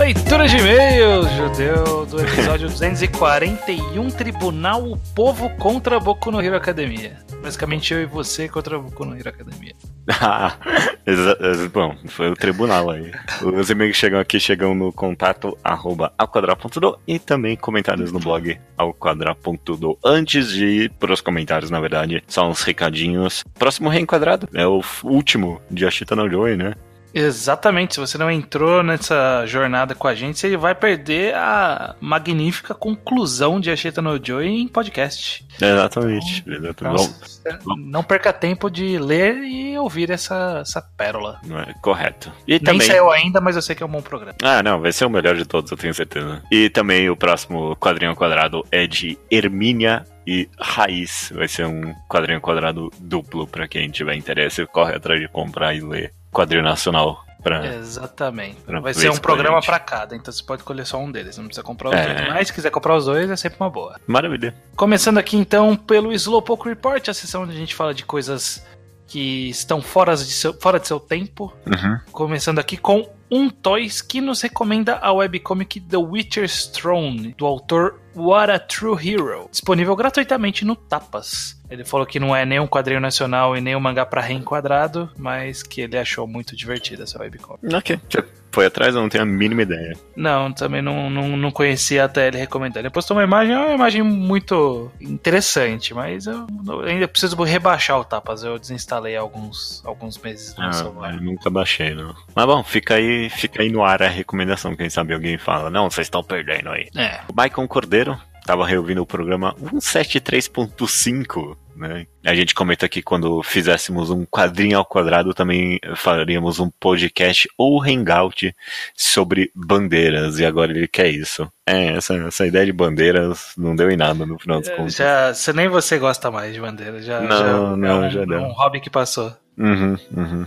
Leitura 0.00 0.48
de 0.48 0.56
e-mails, 0.56 1.30
judeu, 1.32 2.06
do 2.06 2.22
episódio 2.22 2.70
241, 2.70 4.08
Tribunal 4.08 4.90
O 4.90 4.96
Povo 5.14 5.50
contra 5.56 6.00
Boku 6.00 6.30
no 6.30 6.40
Hero 6.40 6.56
Academia. 6.56 7.18
Basicamente 7.42 7.92
eu 7.92 8.00
e 8.00 8.06
você 8.06 8.48
contra 8.48 8.78
Boku 8.78 9.04
no 9.04 9.14
Hero 9.14 9.28
Academia. 9.28 9.74
Bom, 11.70 11.94
foi 12.06 12.30
o 12.30 12.34
tribunal 12.34 12.88
aí. 12.88 13.12
Os 13.42 13.68
e-mails 13.68 13.92
que 13.92 13.98
chegam 13.98 14.18
aqui 14.18 14.40
chegam 14.40 14.74
no 14.74 14.90
contato 14.90 15.56
arroba 15.62 16.14
alquadra.do 16.16 16.98
e 17.06 17.18
também 17.18 17.54
comentários 17.54 18.10
no 18.10 18.18
blog 18.18 18.58
alquadra.do. 18.78 19.98
Antes 20.02 20.48
de 20.48 20.64
ir 20.64 20.90
para 20.92 21.12
os 21.12 21.20
comentários, 21.20 21.70
na 21.70 21.78
verdade, 21.78 22.24
só 22.26 22.48
uns 22.48 22.62
recadinhos. 22.62 23.44
Próximo 23.58 23.90
reenquadrado 23.90 24.48
é 24.54 24.66
o 24.66 24.80
último 25.04 25.60
de 25.70 25.84
Ashita 25.84 26.16
no 26.16 26.26
Joy, 26.26 26.56
né? 26.56 26.72
Exatamente, 27.12 27.94
se 27.94 28.00
você 28.00 28.16
não 28.16 28.30
entrou 28.30 28.82
nessa 28.82 29.44
jornada 29.46 29.94
com 29.94 30.06
a 30.06 30.14
gente, 30.14 30.38
você 30.38 30.56
vai 30.56 30.74
perder 30.74 31.34
a 31.34 31.94
magnífica 32.00 32.74
conclusão 32.74 33.60
de 33.60 33.70
Ashita 33.70 34.00
no 34.00 34.18
Joy 34.22 34.46
em 34.46 34.68
podcast. 34.68 35.46
Exatamente. 35.60 36.44
Então, 36.46 36.54
exatamente. 36.54 37.10
Então, 37.46 37.76
não 37.76 38.02
perca 38.02 38.32
tempo 38.32 38.70
de 38.70 38.98
ler 38.98 39.36
e 39.42 39.76
ouvir 39.78 40.10
essa, 40.10 40.58
essa 40.60 40.80
pérola. 40.80 41.40
É, 41.48 41.72
correto. 41.80 42.32
E 42.46 42.52
Nem 42.52 42.60
também... 42.60 42.86
saiu 42.86 43.10
ainda, 43.10 43.40
mas 43.40 43.56
eu 43.56 43.62
sei 43.62 43.74
que 43.74 43.82
é 43.82 43.86
um 43.86 43.90
bom 43.90 44.02
programa. 44.02 44.36
Ah, 44.42 44.62
não, 44.62 44.80
vai 44.80 44.92
ser 44.92 45.04
o 45.04 45.10
melhor 45.10 45.36
de 45.36 45.44
todos, 45.44 45.70
eu 45.70 45.76
tenho 45.76 45.94
certeza. 45.94 46.42
E 46.50 46.70
também 46.70 47.10
o 47.10 47.16
próximo 47.16 47.76
quadrinho 47.76 48.14
quadrado 48.14 48.64
é 48.70 48.86
de 48.86 49.18
Hermínia 49.30 50.04
e 50.26 50.48
Raiz. 50.58 51.32
Vai 51.34 51.48
ser 51.48 51.66
um 51.66 51.94
quadrinho 52.08 52.40
quadrado 52.40 52.90
duplo 52.98 53.46
para 53.46 53.66
quem 53.66 53.90
tiver 53.90 54.14
interesse, 54.14 54.66
corre 54.66 54.94
atrás 54.94 55.20
de 55.20 55.28
comprar 55.28 55.74
e 55.74 55.80
ler 55.80 56.12
quadrinho 56.32 56.62
nacional. 56.62 57.24
Pra, 57.42 57.74
Exatamente. 57.74 58.60
Pra 58.60 58.80
Vai 58.80 58.92
ser 58.92 59.10
um 59.10 59.16
programa 59.16 59.60
para 59.62 59.78
cada, 59.78 60.14
então 60.14 60.30
você 60.30 60.42
pode 60.42 60.60
escolher 60.60 60.84
só 60.84 60.98
um 60.98 61.10
deles, 61.10 61.38
não 61.38 61.46
precisa 61.46 61.64
comprar 61.64 61.88
os 61.88 61.94
é. 61.96 62.14
dois. 62.14 62.28
Mas 62.28 62.48
se 62.48 62.52
quiser 62.52 62.70
comprar 62.70 62.96
os 62.96 63.06
dois, 63.06 63.30
é 63.30 63.36
sempre 63.36 63.58
uma 63.58 63.70
boa. 63.70 63.98
Maravilha. 64.06 64.54
Começando 64.76 65.16
aqui 65.16 65.38
então 65.38 65.74
pelo 65.74 66.12
Slowpoke 66.12 66.68
Report, 66.68 67.08
a 67.08 67.14
sessão 67.14 67.44
onde 67.44 67.52
a 67.52 67.56
gente 67.56 67.74
fala 67.74 67.94
de 67.94 68.04
coisas 68.04 68.62
que 69.06 69.48
estão 69.48 69.80
fora 69.80 70.14
de 70.14 70.24
seu, 70.24 70.52
fora 70.52 70.78
de 70.78 70.86
seu 70.86 71.00
tempo. 71.00 71.52
Uhum. 71.66 71.98
Começando 72.12 72.58
aqui 72.58 72.76
com 72.76 73.08
um 73.30 73.48
Toys 73.48 74.02
que 74.02 74.20
nos 74.20 74.42
recomenda 74.42 74.98
a 75.00 75.12
webcomic 75.12 75.80
The 75.80 75.96
Witcher's 75.96 76.66
Throne, 76.66 77.34
do 77.36 77.46
autor 77.46 78.00
What 78.14 78.50
a 78.50 78.58
True 78.58 78.96
Hero, 78.96 79.48
disponível 79.50 79.94
gratuitamente 79.94 80.64
no 80.64 80.74
Tapas. 80.74 81.60
Ele 81.70 81.84
falou 81.84 82.04
que 82.04 82.18
não 82.18 82.34
é 82.34 82.44
nem 82.44 82.58
um 82.58 82.66
quadrinho 82.66 83.00
nacional 83.00 83.56
e 83.56 83.60
nem 83.60 83.76
um 83.76 83.80
mangá 83.80 84.04
para 84.04 84.20
reenquadrado, 84.20 85.08
mas 85.16 85.62
que 85.62 85.82
ele 85.82 85.96
achou 85.96 86.26
muito 86.26 86.56
divertida 86.56 87.04
essa 87.04 87.20
webcomic. 87.20 87.72
Ok. 87.72 88.00
Você 88.08 88.24
foi 88.50 88.66
atrás? 88.66 88.94
Eu 88.94 89.02
não 89.02 89.08
tenho 89.08 89.22
a 89.22 89.26
mínima 89.26 89.62
ideia. 89.62 89.96
Não, 90.16 90.52
também 90.52 90.82
não, 90.82 91.08
não, 91.08 91.36
não 91.36 91.52
conhecia 91.52 92.04
até 92.04 92.26
ele 92.26 92.38
recomendar. 92.38 92.82
Ele 92.82 92.90
postou 92.90 93.16
uma 93.16 93.22
imagem, 93.22 93.54
é 93.54 93.58
uma 93.58 93.74
imagem 93.74 94.02
muito 94.02 94.90
interessante, 95.00 95.94
mas 95.94 96.26
eu 96.26 96.46
ainda 96.84 97.06
preciso 97.06 97.40
rebaixar 97.40 98.00
o 98.00 98.04
Tapas. 98.04 98.42
Eu 98.42 98.58
desinstalei 98.58 99.16
alguns, 99.16 99.80
alguns 99.84 100.18
meses 100.18 100.56
no 100.56 100.64
ah, 100.64 100.72
celular. 100.72 101.14
Eu 101.14 101.22
nunca 101.22 101.48
baixei, 101.48 101.94
não. 101.94 102.12
Mas 102.34 102.46
bom, 102.46 102.64
fica 102.64 102.94
aí, 102.94 103.19
fica 103.28 103.62
aí 103.62 103.70
no 103.70 103.84
ar 103.84 104.02
a 104.02 104.08
recomendação. 104.08 104.76
Quem 104.76 104.88
sabe 104.88 105.12
alguém 105.12 105.36
fala, 105.36 105.68
não, 105.68 105.90
vocês 105.90 106.06
estão 106.06 106.22
perdendo 106.22 106.70
aí. 106.70 106.88
É. 106.96 107.20
O 107.28 107.34
Maicon 107.34 107.66
Cordeiro 107.68 108.18
tava 108.44 108.66
reouvindo 108.66 109.02
o 109.02 109.06
programa 109.06 109.54
173.5, 109.74 111.56
né? 111.76 112.06
A 112.24 112.34
gente 112.34 112.54
comenta 112.54 112.88
que 112.88 113.02
quando 113.02 113.42
fizéssemos 113.42 114.10
um 114.10 114.24
quadrinho 114.24 114.78
ao 114.78 114.84
quadrado 114.84 115.32
também 115.32 115.78
faríamos 115.94 116.58
um 116.58 116.70
podcast 116.80 117.48
ou 117.56 117.82
hangout 117.82 118.54
sobre 118.94 119.50
bandeiras, 119.54 120.38
e 120.38 120.44
agora 120.44 120.72
ele 120.72 120.88
quer 120.88 121.08
isso. 121.08 121.48
É, 121.66 121.96
essa, 121.96 122.14
essa 122.16 122.46
ideia 122.46 122.66
de 122.66 122.72
bandeiras 122.72 123.52
não 123.56 123.76
deu 123.76 123.90
em 123.90 123.96
nada 123.96 124.26
no 124.26 124.38
final 124.38 124.60
dos 124.60 124.68
é, 124.68 124.76
contos. 124.76 124.96
Já, 124.96 125.32
você 125.32 125.52
nem 125.52 125.68
você 125.68 125.98
gosta 125.98 126.30
mais 126.30 126.52
de 126.52 126.60
bandeiras, 126.60 127.04
já, 127.04 127.20
não, 127.20 127.38
já, 127.38 127.76
não, 127.76 127.88
é 127.88 127.94
um, 127.94 128.10
já 128.10 128.24
deu. 128.24 128.40
um 128.40 128.52
hobby 128.52 128.80
que 128.80 128.90
passou. 128.90 129.32
Uhum, 129.56 129.96
uhum. 130.16 130.46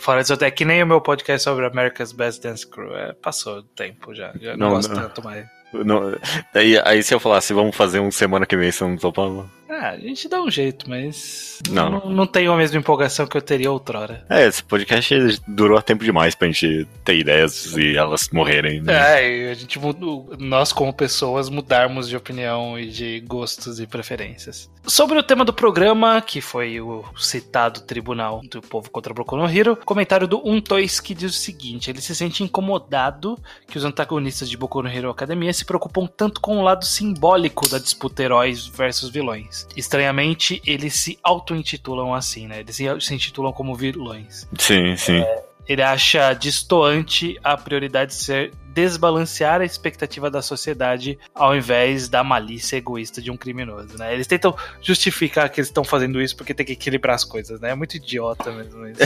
Fora 0.00 0.20
isso, 0.20 0.32
até 0.32 0.50
que 0.50 0.64
nem 0.64 0.82
o 0.82 0.86
meu 0.86 1.00
podcast 1.00 1.44
sobre 1.44 1.66
America's 1.66 2.12
Best 2.12 2.42
Dance 2.42 2.66
Crew. 2.66 2.96
É, 2.96 3.12
passou 3.12 3.58
o 3.58 3.62
tempo 3.62 4.14
já. 4.14 4.32
Já 4.40 4.56
não, 4.56 4.68
não 4.68 4.76
gosto 4.76 4.94
não. 4.94 5.02
tanto 5.02 5.22
mais. 5.22 5.46
Não, 5.72 6.16
aí, 6.54 6.78
aí 6.84 7.02
se 7.02 7.12
eu 7.12 7.18
falasse, 7.18 7.52
vamos 7.52 7.74
fazer 7.74 7.98
um 7.98 8.10
semana 8.10 8.46
que 8.46 8.56
vem, 8.56 8.70
você 8.70 8.84
não 8.84 8.96
topava? 8.96 9.50
Ah, 9.68 9.90
a 9.90 9.98
gente 9.98 10.28
dá 10.28 10.42
um 10.42 10.50
jeito, 10.50 10.88
mas. 10.88 11.60
Não. 11.70 11.90
não. 11.90 12.10
Não 12.10 12.26
tenho 12.26 12.52
a 12.52 12.56
mesma 12.56 12.78
empolgação 12.78 13.26
que 13.26 13.36
eu 13.36 13.42
teria 13.42 13.70
outrora. 13.70 14.24
É, 14.28 14.46
esse 14.46 14.62
podcast 14.62 15.40
durou 15.46 15.80
tempo 15.82 16.04
demais 16.04 16.34
pra 16.34 16.48
gente 16.48 16.86
ter 17.04 17.18
ideias 17.18 17.74
e 17.76 17.96
elas 17.96 18.28
morrerem. 18.30 18.80
Né? 18.80 18.92
É, 18.92 19.50
a 19.50 19.54
gente 19.54 19.78
mudou. 19.78 20.30
Nós, 20.38 20.72
como 20.72 20.92
pessoas, 20.92 21.48
mudarmos 21.48 22.08
de 22.08 22.16
opinião 22.16 22.78
e 22.78 22.88
de 22.88 23.20
gostos 23.20 23.80
e 23.80 23.86
preferências. 23.86 24.70
Sobre 24.86 25.18
o 25.18 25.22
tema 25.22 25.46
do 25.46 25.52
programa, 25.52 26.20
que 26.20 26.42
foi 26.42 26.78
o 26.78 27.04
citado 27.16 27.80
Tribunal 27.80 28.42
do 28.42 28.60
Povo 28.60 28.90
contra 28.90 29.14
Boku 29.14 29.34
no 29.34 29.48
Hero, 29.48 29.76
comentário 29.76 30.28
do 30.28 30.46
Um 30.46 30.60
Toys 30.60 31.00
que 31.00 31.14
diz 31.14 31.34
o 31.34 31.38
seguinte: 31.38 31.90
ele 31.90 32.02
se 32.02 32.14
sente 32.14 32.42
incomodado 32.42 33.38
que 33.66 33.78
os 33.78 33.84
antagonistas 33.84 34.48
de 34.48 34.56
Boku 34.58 34.82
no 34.82 34.88
Hero 34.88 35.08
Academia 35.08 35.52
se 35.54 35.64
preocupam 35.64 36.06
tanto 36.06 36.40
com 36.40 36.58
o 36.58 36.62
lado 36.62 36.84
simbólico 36.84 37.68
da 37.68 37.78
disputa 37.78 38.22
heróis 38.22 38.66
versus 38.66 39.08
vilões. 39.08 39.53
Estranhamente, 39.76 40.60
eles 40.66 40.94
se 40.94 41.18
auto-intitulam 41.22 42.14
assim, 42.14 42.46
né? 42.46 42.60
Eles 42.60 42.76
se 42.76 43.14
intitulam 43.14 43.52
como 43.52 43.74
vilões. 43.74 44.48
Sim, 44.58 44.96
sim. 44.96 45.18
É, 45.20 45.44
Ele 45.68 45.82
acha 45.82 46.32
distoante 46.34 47.38
a 47.42 47.56
prioridade 47.56 48.14
ser 48.14 48.52
desbalancear 48.74 49.60
a 49.60 49.64
expectativa 49.64 50.30
da 50.30 50.42
sociedade 50.42 51.18
ao 51.34 51.56
invés 51.56 52.08
da 52.08 52.24
malícia 52.24 52.76
egoísta 52.76 53.22
de 53.22 53.30
um 53.30 53.36
criminoso, 53.36 53.96
né? 53.96 54.12
Eles 54.12 54.26
tentam 54.26 54.56
justificar 54.82 55.48
que 55.48 55.60
eles 55.60 55.68
estão 55.68 55.84
fazendo 55.84 56.20
isso 56.20 56.36
porque 56.36 56.52
tem 56.52 56.66
que 56.66 56.72
equilibrar 56.72 57.14
as 57.14 57.24
coisas, 57.24 57.60
né? 57.60 57.70
É 57.70 57.74
muito 57.74 57.96
idiota 57.96 58.50
mesmo 58.50 58.86
isso. 58.88 59.02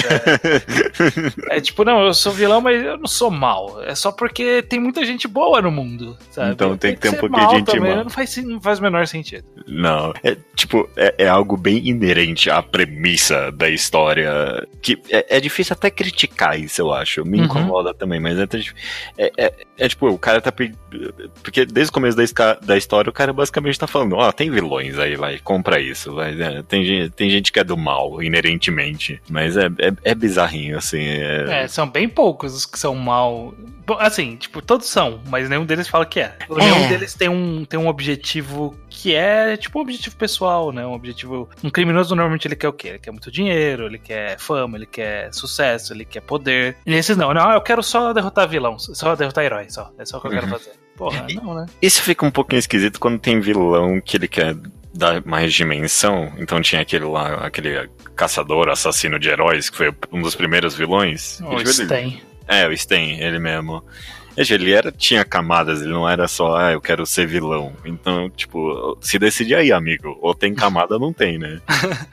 É, 1.49 1.57
é 1.59 1.61
tipo, 1.61 1.85
não, 1.85 2.07
eu 2.07 2.15
sou 2.15 2.33
vilão, 2.33 2.61
mas 2.61 2.83
eu 2.83 2.97
não 2.97 3.07
sou 3.07 3.31
mal. 3.31 3.83
É 3.85 3.95
só 3.95 4.11
porque 4.11 4.63
tem 4.63 4.81
muita 4.81 5.05
gente 5.05 5.29
boa 5.29 5.61
no 5.61 5.71
mundo, 5.71 6.17
sabe? 6.31 6.53
Então 6.53 6.77
tem, 6.77 6.93
tem 6.93 6.95
que 6.95 7.01
ter 7.03 7.11
um 7.11 7.21
pouquinho 7.21 7.49
de 7.49 7.57
gente 7.57 7.67
também, 7.67 7.95
mal. 7.95 8.05
Não 8.05 8.11
faz, 8.11 8.37
não 8.39 8.61
faz 8.61 8.79
o 8.79 8.83
menor 8.83 9.07
sentido. 9.07 9.45
Não, 9.67 10.15
é 10.23 10.37
tipo, 10.55 10.89
é, 10.97 11.15
é 11.19 11.29
algo 11.29 11.57
bem 11.57 11.87
inerente 11.87 12.51
à 12.51 12.63
premissa 12.63 13.53
da 13.53 13.69
história, 13.69 14.67
que 14.81 14.99
é, 15.11 15.37
é 15.37 15.41
difícil 15.41 15.75
até 15.75 15.91
criticar 15.91 16.59
isso, 16.59 16.81
eu 16.81 16.93
acho. 16.93 17.25
Me 17.25 17.39
uhum. 17.39 17.45
incomoda 17.45 17.93
também, 17.93 18.21
mas 18.21 18.39
é, 18.39 19.33
é, 19.37 19.53
é 19.77 19.89
tipo, 19.89 20.09
o 20.09 20.19
cara 20.19 20.41
tá. 20.41 20.53
Porque 21.43 21.65
desde 21.65 21.91
o 21.91 21.93
começo 21.93 22.17
da, 22.17 22.55
da 22.55 22.77
história, 22.77 23.09
o 23.09 23.13
cara 23.13 23.33
basicamente 23.33 23.79
tá 23.79 23.87
falando: 23.87 24.17
Ó, 24.17 24.29
oh, 24.29 24.33
tem 24.33 24.51
vilões 24.51 24.99
aí, 24.99 25.15
vai, 25.15 25.39
compra 25.39 25.81
isso. 25.81 26.15
Vai, 26.15 26.41
é, 26.41 26.63
tem, 26.63 26.85
gente, 26.85 27.11
tem 27.11 27.31
gente 27.31 27.53
que 27.53 27.61
é 27.61 27.65
do 27.65 27.77
mal, 27.77 28.23
inerentemente. 28.23 29.21
Mas 29.31 29.57
é, 29.57 29.67
é, 29.79 29.93
é 30.03 30.15
bizarrinho, 30.15 30.77
assim. 30.77 31.01
É... 31.01 31.65
é... 31.65 31.69
são 31.69 31.89
bem 31.89 32.09
poucos 32.09 32.55
os 32.55 32.67
que 32.67 32.79
são 32.79 32.95
mal. 32.95 33.55
Assim, 34.01 34.37
tipo, 34.37 34.61
todos 34.61 34.87
são, 34.87 35.21
mas 35.27 35.49
nenhum 35.49 35.65
deles 35.65 35.89
fala 35.89 36.05
que 36.05 36.21
é. 36.21 36.37
Nenhum 36.51 36.85
é. 36.85 36.89
deles 36.89 37.15
tem 37.15 37.29
um, 37.29 37.65
tem 37.65 37.79
um 37.79 37.89
objetivo 37.89 38.77
que 39.01 39.15
é, 39.15 39.57
tipo, 39.57 39.79
um 39.79 39.83
objetivo 39.83 40.17
pessoal, 40.17 40.73
né? 40.73 40.85
Um 40.85 40.93
objetivo. 40.93 41.49
Um 41.63 41.71
criminoso 41.71 42.17
normalmente 42.17 42.49
ele 42.49 42.57
quer 42.57 42.67
o 42.67 42.73
quê? 42.73 42.89
Ele 42.89 42.99
quer 42.99 43.13
muito 43.13 43.31
dinheiro, 43.31 43.87
ele 43.87 43.99
quer 43.99 44.37
fama, 44.41 44.77
ele 44.77 44.87
quer 44.87 45.33
sucesso, 45.33 45.93
ele 45.93 46.05
quer 46.05 46.21
poder. 46.21 46.77
E 46.85 46.93
esses 46.95 47.17
não, 47.17 47.33
não, 47.33 47.53
eu 47.53 47.61
quero 47.61 47.81
só 47.81 48.13
derrotar 48.13 48.49
vilão, 48.49 48.77
só 48.77 49.15
derrotar 49.15 49.45
herói, 49.45 49.71
só. 49.71 49.93
É 49.97 50.05
só 50.05 50.19
o 50.19 50.21
que 50.21 50.27
eu 50.27 50.33
quero 50.33 50.47
uhum. 50.47 50.53
fazer. 50.53 50.73
Porra, 50.97 51.27
não, 51.33 51.55
né? 51.55 51.67
Isso 51.81 52.03
fica 52.03 52.27
um 52.27 52.31
pouquinho 52.31 52.59
esquisito 52.59 52.99
quando 52.99 53.21
tem 53.21 53.39
vilão 53.39 54.01
que 54.01 54.17
ele 54.17 54.27
quer 54.27 54.57
dar 54.93 55.25
mais 55.25 55.55
dimensão. 55.55 56.33
Então 56.37 56.61
tinha 56.61 56.83
aquele 56.83 57.05
lá, 57.05 57.47
aquele 57.47 57.89
caçador, 58.17 58.69
assassino 58.69 59.17
de 59.17 59.29
heróis, 59.29 59.71
que 59.71 59.77
foi 59.77 59.95
um 60.11 60.21
dos 60.21 60.35
primeiros 60.35 60.75
vilões. 60.75 61.41
O 61.41 61.65
Sten. 61.65 62.21
É, 62.49 62.67
o 62.67 62.77
Sten, 62.77 63.21
ele 63.21 63.39
mesmo. 63.39 63.85
Veja, 64.39 64.55
ele 64.55 64.71
era, 64.71 64.93
tinha 64.93 65.25
camadas, 65.25 65.83
ele 65.83 65.91
não 65.91 66.09
era 66.09 66.29
só, 66.29 66.57
ah, 66.57 66.71
eu 66.71 66.81
quero 66.81 67.05
ser 67.05 67.27
vilão. 67.27 67.73
Então, 67.85 68.31
tipo, 68.31 68.97
se 69.01 69.19
decide 69.19 69.53
aí, 69.53 69.73
amigo. 69.73 70.17
Ou 70.23 70.33
tem 70.33 70.55
camada 70.55 70.95
ou 70.95 71.01
não 71.01 71.13
tem, 71.13 71.37
né? 71.39 71.61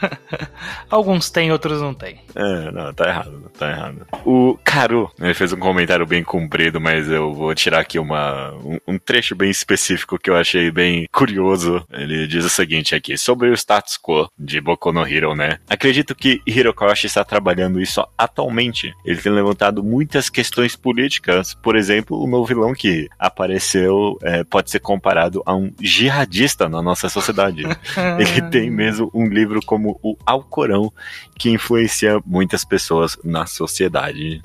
Alguns 0.89 1.29
tem, 1.29 1.51
outros 1.51 1.79
não 1.79 1.93
tem. 1.93 2.19
É, 2.33 2.71
não, 2.71 2.91
tá 2.95 3.07
errado, 3.07 3.51
tá 3.55 3.69
errado. 3.69 4.07
O 4.25 4.57
Caru, 4.63 5.11
ele 5.21 5.35
fez 5.35 5.53
um 5.53 5.59
comentário 5.59 6.03
bem 6.07 6.23
comprido, 6.23 6.81
mas 6.81 7.07
eu 7.07 7.31
vou 7.31 7.53
tirar 7.53 7.81
aqui 7.81 7.99
uma, 7.99 8.51
um, 8.55 8.79
um 8.87 8.97
trecho 8.97 9.35
bem 9.35 9.51
específico 9.51 10.17
que 10.17 10.31
eu 10.31 10.35
achei 10.35 10.71
bem 10.71 11.07
curioso. 11.11 11.85
Ele 11.91 12.25
diz 12.25 12.43
o 12.43 12.49
seguinte 12.49 12.95
aqui, 12.95 13.19
sobre 13.19 13.49
o 13.49 13.53
status 13.53 13.99
quo 14.01 14.27
de 14.35 14.59
Boku 14.59 14.91
no 14.91 15.07
Hero, 15.07 15.35
né? 15.35 15.59
Acredito 15.69 16.15
que 16.15 16.41
Hirokoshi 16.47 17.05
está 17.05 17.23
trabalhando 17.23 17.79
isso 17.79 18.03
atualmente. 18.17 18.91
Ele 19.05 19.21
tem 19.21 19.31
levantado 19.31 19.83
muitas 19.83 20.27
questões 20.27 20.75
políticas, 20.75 21.53
por 21.53 21.75
exemplo, 21.75 22.14
o 22.23 22.27
novo 22.27 22.45
vilão 22.45 22.73
que 22.73 23.09
apareceu 23.17 24.17
é, 24.21 24.43
pode 24.43 24.71
ser 24.71 24.79
comparado 24.79 25.41
a 25.45 25.55
um 25.55 25.71
jihadista 25.79 26.69
na 26.69 26.81
nossa 26.81 27.09
sociedade. 27.09 27.63
Ele 28.19 28.41
tem 28.49 28.69
mesmo 28.69 29.09
um 29.13 29.27
livro 29.27 29.59
como 29.65 29.99
o 30.01 30.15
Alcorão, 30.25 30.91
que 31.37 31.49
influencia 31.49 32.19
muitas 32.25 32.63
pessoas 32.63 33.17
na 33.23 33.45
sociedade. 33.45 34.41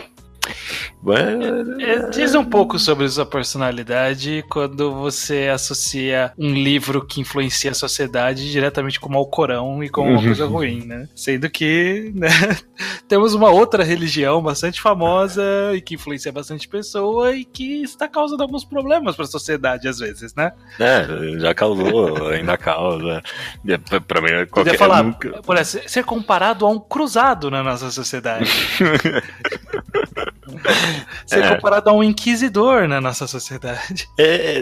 É, 1.06 1.92
é, 1.92 2.08
diz 2.10 2.34
um 2.34 2.44
pouco 2.44 2.78
sobre 2.78 3.08
sua 3.08 3.24
personalidade 3.24 4.44
quando 4.50 4.94
você 4.94 5.48
associa 5.52 6.32
um 6.38 6.52
livro 6.52 7.04
que 7.04 7.20
influencia 7.20 7.70
a 7.70 7.74
sociedade 7.74 8.50
diretamente 8.50 9.00
como 9.00 9.16
ao 9.16 9.26
Corão 9.26 9.82
e 9.82 9.88
como 9.88 10.10
uma 10.10 10.22
coisa 10.22 10.44
ruim, 10.46 10.84
né? 10.84 11.08
Sendo 11.14 11.48
que 11.48 12.12
né, 12.14 12.28
temos 13.08 13.34
uma 13.34 13.50
outra 13.50 13.82
religião 13.82 14.42
bastante 14.42 14.80
famosa 14.80 15.42
e 15.74 15.80
que 15.80 15.94
influencia 15.94 16.32
bastante 16.32 16.68
pessoa 16.68 17.34
e 17.34 17.44
que 17.44 17.82
está 17.82 18.06
causando 18.06 18.42
alguns 18.42 18.64
problemas 18.64 19.16
para 19.16 19.24
a 19.24 19.28
sociedade 19.28 19.88
às 19.88 19.98
vezes, 19.98 20.34
né? 20.34 20.52
É, 20.78 21.38
já 21.38 21.54
causou, 21.54 22.28
ainda 22.28 22.56
causa. 22.56 23.22
Para 24.06 24.20
mim, 24.20 24.46
qualquer 24.50 24.76
falar, 24.76 25.02
nunca... 25.02 25.42
por 25.42 25.56
exemplo, 25.56 25.88
ser 25.88 26.04
comparado 26.04 26.66
a 26.66 26.70
um 26.70 26.78
cruzado 26.78 27.50
na 27.50 27.62
nossa 27.62 27.90
sociedade. 27.90 28.50
Ser 31.26 31.44
é. 31.44 31.54
comparado 31.54 31.90
a 31.90 31.92
um 31.92 32.02
inquisidor 32.02 32.88
na 32.88 33.00
nossa 33.00 33.26
sociedade. 33.26 34.08
É, 34.18 34.60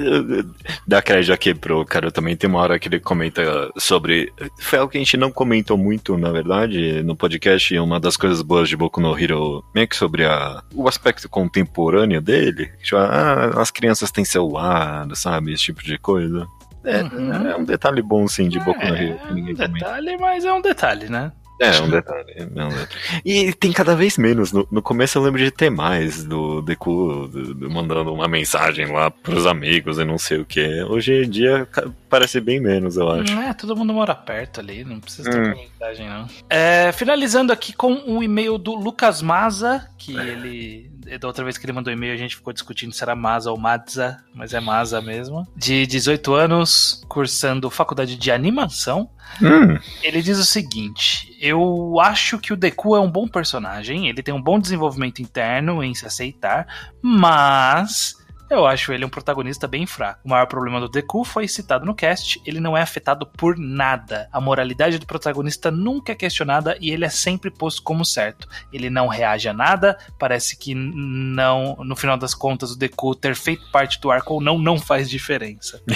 dá 0.87 1.01
crédito 1.01 1.33
aqui 1.33 1.55
pro 1.55 1.85
cara 1.85 2.11
também. 2.11 2.37
Tem 2.37 2.49
uma 2.49 2.61
hora 2.61 2.79
que 2.79 2.89
ele 2.89 3.01
comenta 3.01 3.43
sobre. 3.77 4.33
Foi 4.61 4.79
algo 4.79 4.91
que 4.91 4.99
a 4.99 5.01
gente 5.01 5.17
não 5.17 5.31
comentou 5.31 5.77
muito, 5.77 6.17
na 6.17 6.31
verdade, 6.31 7.03
no 7.03 7.17
podcast. 7.17 7.77
Uma 7.79 8.01
das 8.01 8.17
coisas 8.17 8.43
boas 8.43 8.69
de 8.69 8.77
Boku 8.77 9.01
no 9.01 9.19
Hero, 9.19 9.65
meio 9.75 9.89
que 9.89 9.97
sobre 9.97 10.25
a, 10.25 10.63
o 10.75 10.89
aspecto 10.89 11.29
contemporâneo 11.29 12.21
dele. 12.21 12.71
Tipo, 12.83 12.97
ah, 12.97 13.53
as 13.57 13.71
crianças 13.71 14.11
têm 14.11 14.25
celular, 14.25 15.07
sabe? 15.15 15.53
Esse 15.53 15.65
tipo 15.65 15.83
de 15.83 15.99
coisa. 15.99 16.47
É, 16.85 17.03
uhum. 17.03 17.49
é 17.49 17.57
um 17.57 17.65
detalhe 17.65 18.01
bom, 18.01 18.27
sim, 18.29 18.49
de 18.49 18.59
Boku 18.61 18.81
no 18.81 18.97
Hero. 18.97 19.19
É 19.29 19.33
um 19.33 19.55
detalhe, 19.55 20.17
mas 20.17 20.45
é 20.45 20.53
um 20.53 20.61
detalhe, 20.63 21.09
né? 21.09 21.33
É, 21.61 21.81
um 21.81 21.89
detalhe, 21.89 22.35
é 22.37 22.45
um 22.45 22.69
detalhe. 22.69 22.89
E 23.25 23.53
tem 23.53 23.73
cada 23.73 23.97
vez 23.97 24.17
menos. 24.17 24.53
No, 24.53 24.67
no 24.71 24.81
começo 24.81 25.19
eu 25.19 25.23
lembro 25.23 25.43
de 25.43 25.51
ter 25.51 25.71
mais 25.71 26.25
do 26.25 26.63
Deku 26.63 27.29
do, 27.29 27.55
do, 27.55 27.71
mandando 27.71 28.13
uma 28.13 28.29
mensagem 28.29 28.87
lá 28.87 29.11
pros 29.11 29.47
amigos 29.47 29.99
e 29.99 30.05
não 30.05 30.19
sei 30.19 30.39
o 30.39 30.45
que. 30.45 30.83
Hoje 30.85 31.25
em 31.25 31.29
dia 31.29 31.67
parece 32.09 32.41
bem 32.41 32.61
menos, 32.61 32.97
eu 32.97 33.11
acho. 33.11 33.35
Não 33.35 33.43
é, 33.43 33.53
todo 33.55 33.77
mundo 33.77 33.93
mora 33.93 34.15
perto 34.15 34.61
ali, 34.61 34.85
não 34.85 35.01
precisa 35.01 35.31
ter 35.31 35.41
hum. 35.41 35.55
mensagem, 35.57 36.09
não. 36.09 36.29
É, 36.49 36.93
finalizando 36.93 37.53
aqui 37.53 37.73
com 37.73 37.93
o 37.93 38.19
um 38.19 38.23
e-mail 38.23 38.57
do 38.57 38.75
Lucas 38.75 39.21
Maza, 39.21 39.89
que 39.99 40.19
é. 40.19 40.23
ele 40.23 40.98
da 41.17 41.29
outra 41.29 41.45
vez 41.45 41.57
que 41.57 41.65
ele 41.65 41.73
mandou 41.73 41.93
e-mail, 41.93 42.13
a 42.13 42.17
gente 42.17 42.37
ficou 42.37 42.53
discutindo 42.53 42.93
se 42.93 43.03
era 43.03 43.17
Maza 43.17 43.51
ou 43.51 43.57
Mazza, 43.57 44.19
mas 44.35 44.53
é 44.53 44.61
Maza 44.61 45.01
mesmo. 45.01 45.47
De 45.57 45.87
18 45.87 46.35
anos, 46.35 47.03
cursando 47.09 47.71
faculdade 47.71 48.17
de 48.17 48.31
animação. 48.31 49.09
Hum. 49.41 49.79
Ele 50.03 50.21
diz 50.21 50.39
o 50.39 50.45
seguinte: 50.45 51.37
Eu 51.41 51.99
acho 52.01 52.39
que 52.39 52.53
o 52.53 52.57
Deku 52.57 52.97
é 52.97 53.01
um 53.01 53.11
bom 53.11 53.29
personagem, 53.29 54.09
ele 54.09 54.23
tem 54.23 54.35
um 54.35 54.43
bom 54.43 54.59
desenvolvimento 54.59 55.23
interno 55.23 55.83
em 55.83 55.95
se 55.95 56.07
aceitar, 56.07 56.67
mas 57.01 58.18
eu 58.51 58.67
acho 58.67 58.93
ele 58.93 59.05
um 59.05 59.09
protagonista 59.09 59.67
bem 59.67 59.87
fraco. 59.87 60.21
O 60.25 60.29
maior 60.29 60.47
problema 60.47 60.81
do 60.81 60.89
Deku 60.89 61.25
foi 61.25 61.47
citado 61.47 61.85
no 61.85 61.95
cast, 61.95 62.41
ele 62.45 62.61
não 62.61 62.77
é 62.77 62.83
afetado 62.83 63.27
por 63.27 63.59
nada. 63.59 64.29
A 64.33 64.41
moralidade 64.41 64.99
do 64.99 65.07
protagonista 65.07 65.71
nunca 65.71 66.13
é 66.13 66.15
questionada 66.15 66.77
e 66.81 66.91
ele 66.91 67.05
é 67.05 67.09
sempre 67.09 67.51
posto 67.51 67.83
como 67.83 68.05
certo. 68.05 68.49
Ele 68.73 68.91
não 68.91 69.07
reage 69.07 69.49
a 69.49 69.53
nada, 69.53 69.99
parece 70.19 70.57
que 70.57 70.75
não, 70.75 71.77
no 71.85 71.97
final 71.97 72.17
das 72.17 72.35
contas, 72.35 72.73
o 72.73 72.79
Deku 72.79 73.15
ter 73.15 73.35
feito 73.35 73.71
parte 73.71 74.01
do 74.01 74.11
arco 74.11 74.35
ou 74.35 74.41
não, 74.41 74.59
não 74.59 74.79
faz 74.79 75.09
diferença. 75.09 75.83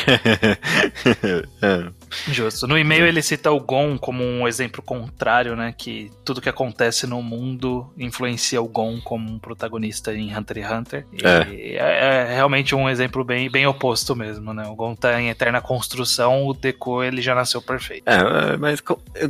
é. 1.63 1.93
Justo. 2.29 2.67
No 2.67 2.79
e-mail 2.79 3.07
ele 3.07 3.23
cita 3.23 3.51
o 3.51 3.61
Gon 3.61 3.99
como 3.99 4.23
um 4.23 4.47
exemplo 4.47 4.83
contrário, 4.83 5.57
né? 5.57 5.75
Que 5.77 6.11
tudo 6.25 6.41
que 6.41 6.49
acontece 6.49 7.07
no 7.07 7.23
mundo 7.23 7.93
influencia 7.97 8.61
o 8.61 8.69
Gon 8.69 9.01
como 9.01 9.31
um 9.31 9.39
protagonista 9.39 10.15
em 10.15 10.37
Hunter 10.37 10.59
x 10.59 10.71
Hunter. 10.71 11.07
É. 11.23 11.55
é, 11.77 12.39
é 12.39 12.42
realmente 12.43 12.75
um 12.75 12.89
exemplo 12.89 13.25
bem, 13.25 13.49
bem 13.49 13.67
oposto 13.67 14.17
mesmo, 14.17 14.53
né? 14.53 14.67
O 14.67 14.75
Gon 14.75 14.97
tá 14.97 15.21
em 15.21 15.29
eterna 15.29 15.61
construção, 15.61 16.47
o 16.47 16.53
Deku 16.53 17.03
ele 17.03 17.23
já 17.23 17.35
nasceu 17.35 17.63
perfeito. 17.63 18.03
É, 18.07 18.57
mas 18.57 18.83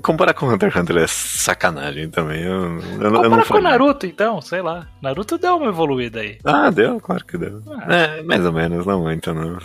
comparar 0.03 0.33
com 0.33 0.47
Hunter 0.49 0.71
x 0.71 0.81
Hunter 0.81 0.97
é 0.97 1.07
sacanagem 1.07 2.09
também. 2.09 2.43
Eu, 2.43 2.79
eu, 2.79 3.11
Compara 3.11 3.27
eu 3.27 3.31
não 3.31 3.43
com 3.45 3.61
Naruto, 3.61 4.07
então, 4.07 4.41
sei 4.41 4.63
lá. 4.63 4.87
Naruto 5.01 5.37
deu 5.37 5.57
uma 5.57 5.69
evoluída 5.69 6.21
aí. 6.21 6.39
Ah, 6.45 6.71
deu, 6.71 6.99
claro 7.01 7.25
que 7.25 7.37
deu. 7.37 7.63
Ah. 7.69 7.95
É, 7.95 8.23
mais 8.23 8.45
ou 8.45 8.53
menos, 8.53 8.87
não 8.87 9.03
muito, 9.03 9.33
não. 9.35 9.59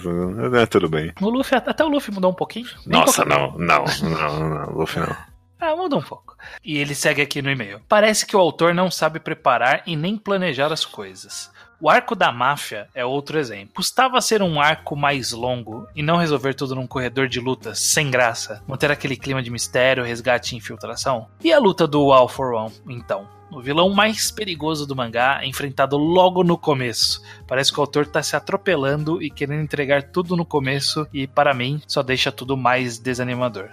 É, 0.60 0.65
tudo 0.65 0.90
bem. 0.90 1.14
O 1.22 1.30
Luffy, 1.30 1.57
até 1.57 1.84
o 1.84 1.88
Luffy 1.88 2.14
mudou 2.14 2.32
um 2.32 2.36
pouquinho. 2.36 2.68
Nossa, 2.86 3.24
não, 3.24 3.53
não, 3.57 3.86
não, 4.03 4.49
não, 4.49 4.72
Luffy 4.74 4.99
não. 4.99 5.15
Ah, 5.60 5.76
muda 5.76 5.95
um 5.95 6.02
pouco. 6.03 6.38
E 6.64 6.78
ele 6.78 6.94
segue 6.94 7.19
aqui 7.19 7.41
no 7.41 7.49
e-mail. 7.49 7.82
Parece 7.90 8.28
que 8.28 8.36
o 8.36 8.40
autor 8.40 8.76
não 8.76 8.91
sabe 8.91 9.19
preparar 9.19 9.82
e 9.88 9.95
nem 9.95 10.15
planejar 10.15 10.72
as 10.72 10.86
coisas. 10.86 11.52
O 11.80 11.91
arco 11.91 12.16
da 12.16 12.32
máfia 12.32 12.88
é 12.95 13.06
outro 13.06 13.38
exemplo. 13.38 13.76
Custava 13.76 14.20
ser 14.20 14.41
um 14.41 14.60
arco 14.60 14.95
mais 14.95 15.32
longo 15.32 15.88
e 15.95 16.02
não 16.02 16.18
resolver 16.18 16.56
tudo 16.56 16.74
num 16.74 16.88
corredor 16.88 17.28
de 17.28 17.40
lutas 17.40 17.78
sem 17.80 18.10
graça, 18.10 18.64
manter 18.68 18.91
aquele 18.91 19.16
clima 19.16 19.44
de 19.44 19.52
mistério, 19.52 20.04
resgate 20.04 20.56
e 20.56 20.58
infiltração? 20.58 21.28
E 21.44 21.54
a 21.54 21.60
luta 21.60 21.86
do 21.86 22.12
All 22.12 22.28
for 22.28 22.56
One, 22.56 22.74
então? 22.90 23.28
O 23.52 23.62
vilão 23.62 23.91
mais 23.91 24.32
perigoso 24.32 24.88
do 24.88 24.95
mangá 24.95 25.40
é 25.41 25.45
enfrentado 25.45 25.98
logo 25.98 26.44
no 26.44 26.58
começo. 26.58 27.22
Parece 27.45 27.72
que 27.72 27.80
o 27.80 27.82
autor 27.82 28.04
está 28.04 28.24
se 28.24 28.36
atropelando 28.36 29.22
e 29.22 29.30
querendo 29.30 29.62
entregar 29.62 30.02
tudo 30.02 30.36
no 30.36 30.45
começo, 30.45 31.08
e 31.14 31.28
para 31.28 31.54
mim 31.54 31.80
só 31.88 32.02
deixa 32.02 32.32
tudo 32.32 32.58
mais 32.58 32.98
desanimador. 32.98 33.70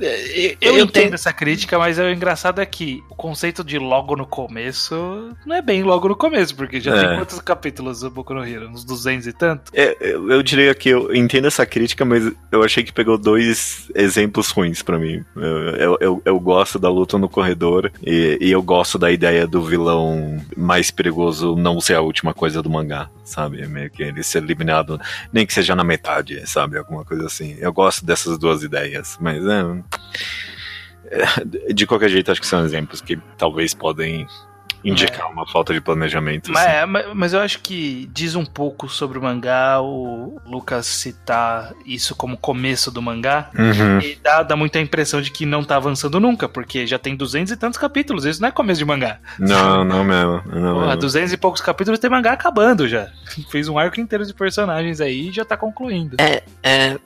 É, 0.00 0.56
eu, 0.60 0.76
eu 0.76 0.84
entendo 0.84 1.14
essa 1.14 1.32
crítica, 1.32 1.78
mas 1.78 1.98
o 1.98 2.08
engraçado 2.08 2.60
é 2.60 2.66
que 2.66 3.02
o 3.10 3.14
conceito 3.14 3.62
de 3.64 3.78
logo 3.78 4.16
no 4.16 4.26
começo 4.26 5.30
não 5.44 5.56
é 5.56 5.62
bem 5.62 5.82
logo 5.82 6.08
no 6.08 6.16
começo, 6.16 6.54
porque 6.54 6.80
já 6.80 6.94
é. 6.96 7.00
tem 7.00 7.16
quantos 7.16 7.40
capítulos 7.40 8.00
do 8.00 8.10
Boku 8.10 8.34
no 8.34 8.46
Hero? 8.46 8.68
Uns 8.68 8.84
200 8.84 9.26
e 9.26 9.32
tanto? 9.32 9.72
É, 9.74 9.96
eu, 10.00 10.30
eu, 10.30 10.42
diria 10.42 10.74
que 10.74 10.88
eu 10.88 11.14
entendo 11.14 11.46
essa 11.46 11.64
crítica, 11.66 12.04
mas 12.04 12.32
eu 12.50 12.62
achei 12.62 12.82
que 12.82 12.92
pegou 12.92 13.18
dois 13.18 13.90
exemplos 13.94 14.50
ruins 14.50 14.82
para 14.82 14.98
mim. 14.98 15.24
Eu, 15.36 15.96
eu, 16.00 16.22
eu, 16.24 16.40
gosto 16.40 16.78
da 16.78 16.88
luta 16.88 17.18
no 17.18 17.28
corredor 17.28 17.90
e, 18.04 18.38
e 18.40 18.50
eu 18.50 18.62
gosto 18.62 18.98
da 18.98 19.10
ideia 19.10 19.46
do 19.46 19.62
vilão 19.62 20.36
mais 20.56 20.90
perigoso 20.90 21.56
não 21.56 21.80
ser 21.80 21.94
a 21.94 22.00
última 22.00 22.32
coisa 22.32 22.62
do 22.62 22.70
mangá, 22.70 23.08
sabe? 23.24 23.66
Meio 23.66 23.90
que 23.90 24.02
ele 24.02 24.22
ser 24.22 24.42
eliminado, 24.42 25.00
nem 25.32 25.46
que 25.46 25.52
seja 25.52 25.74
na 25.74 25.84
metade, 25.84 26.42
sabe? 26.46 26.78
Alguma 26.78 27.04
coisa 27.04 27.26
assim. 27.26 27.56
Eu 27.58 27.72
gosto 27.72 28.04
dessas 28.04 28.38
duas 28.38 28.62
ideias, 28.62 29.16
mas 29.20 29.44
é, 29.44 29.60
é 29.60 29.75
de 31.72 31.86
qualquer 31.86 32.08
jeito, 32.08 32.30
acho 32.30 32.40
que 32.40 32.46
são 32.46 32.64
exemplos 32.64 33.00
que 33.00 33.16
talvez 33.36 33.74
podem 33.74 34.26
indicar 34.84 35.22
é. 35.28 35.32
uma 35.32 35.46
falta 35.46 35.72
de 35.72 35.80
planejamento. 35.80 36.52
Mas, 36.52 36.64
assim. 36.64 36.76
É, 36.76 37.14
mas, 37.14 37.32
eu 37.32 37.40
acho 37.40 37.60
que 37.60 38.08
diz 38.12 38.34
um 38.34 38.44
pouco 38.44 38.88
sobre 38.88 39.18
o 39.18 39.22
mangá, 39.22 39.80
o 39.80 40.40
Lucas 40.46 40.86
citar 40.86 41.72
isso 41.84 42.14
como 42.14 42.36
começo 42.36 42.90
do 42.90 43.02
mangá, 43.02 43.50
uhum. 43.58 44.00
e 44.00 44.16
dá, 44.22 44.42
dá 44.42 44.56
muita 44.56 44.78
impressão 44.78 45.20
de 45.20 45.30
que 45.30 45.44
não 45.44 45.64
tá 45.64 45.76
avançando 45.76 46.20
nunca, 46.20 46.48
porque 46.48 46.86
já 46.86 46.98
tem 46.98 47.16
duzentos 47.16 47.52
e 47.52 47.56
tantos 47.56 47.78
capítulos, 47.78 48.24
isso 48.24 48.40
não 48.40 48.48
é 48.48 48.52
começo 48.52 48.78
de 48.78 48.84
mangá. 48.84 49.18
Não, 49.38 49.84
não 49.84 50.04
mesmo. 50.04 50.42
Não 50.46 50.74
Porra, 50.74 50.86
mesmo. 50.86 51.00
duzentos 51.00 51.32
e 51.32 51.36
poucos 51.36 51.60
capítulos 51.60 51.98
tem 51.98 52.10
mangá 52.10 52.32
acabando 52.32 52.86
já. 52.86 53.08
Fez 53.50 53.68
um 53.68 53.78
arco 53.78 54.00
inteiro 54.00 54.24
de 54.24 54.32
personagens 54.32 55.00
aí 55.00 55.28
e 55.28 55.32
já 55.32 55.44
tá 55.44 55.56
concluindo. 55.56 56.16
É, 56.20 56.42
é, 56.62 56.98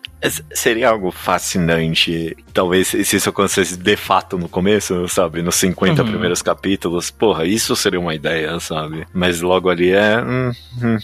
seria 0.53 0.91
algo 0.91 1.11
fascinante, 1.11 2.37
talvez 2.53 2.89
se 2.89 3.17
isso 3.17 3.29
acontecesse 3.29 3.77
de 3.77 3.97
fato 3.97 4.37
no 4.37 4.49
começo, 4.49 5.09
sabe, 5.09 5.43
nos 5.43 5.55
50 5.57 6.03
uhum. 6.03 6.09
primeiros 6.09 6.43
capítulos, 6.43 7.11
porra, 7.11 7.47
isso 7.47 7.75
seria 7.75 8.01
uma 8.01 8.15
ideia, 8.15 8.59
sabe? 8.61 9.07
Mas 9.13 9.41
logo 9.41 9.69
ali 9.69 9.91
é. 9.91 10.23
Hum, 10.23 10.53
hum, 10.83 10.99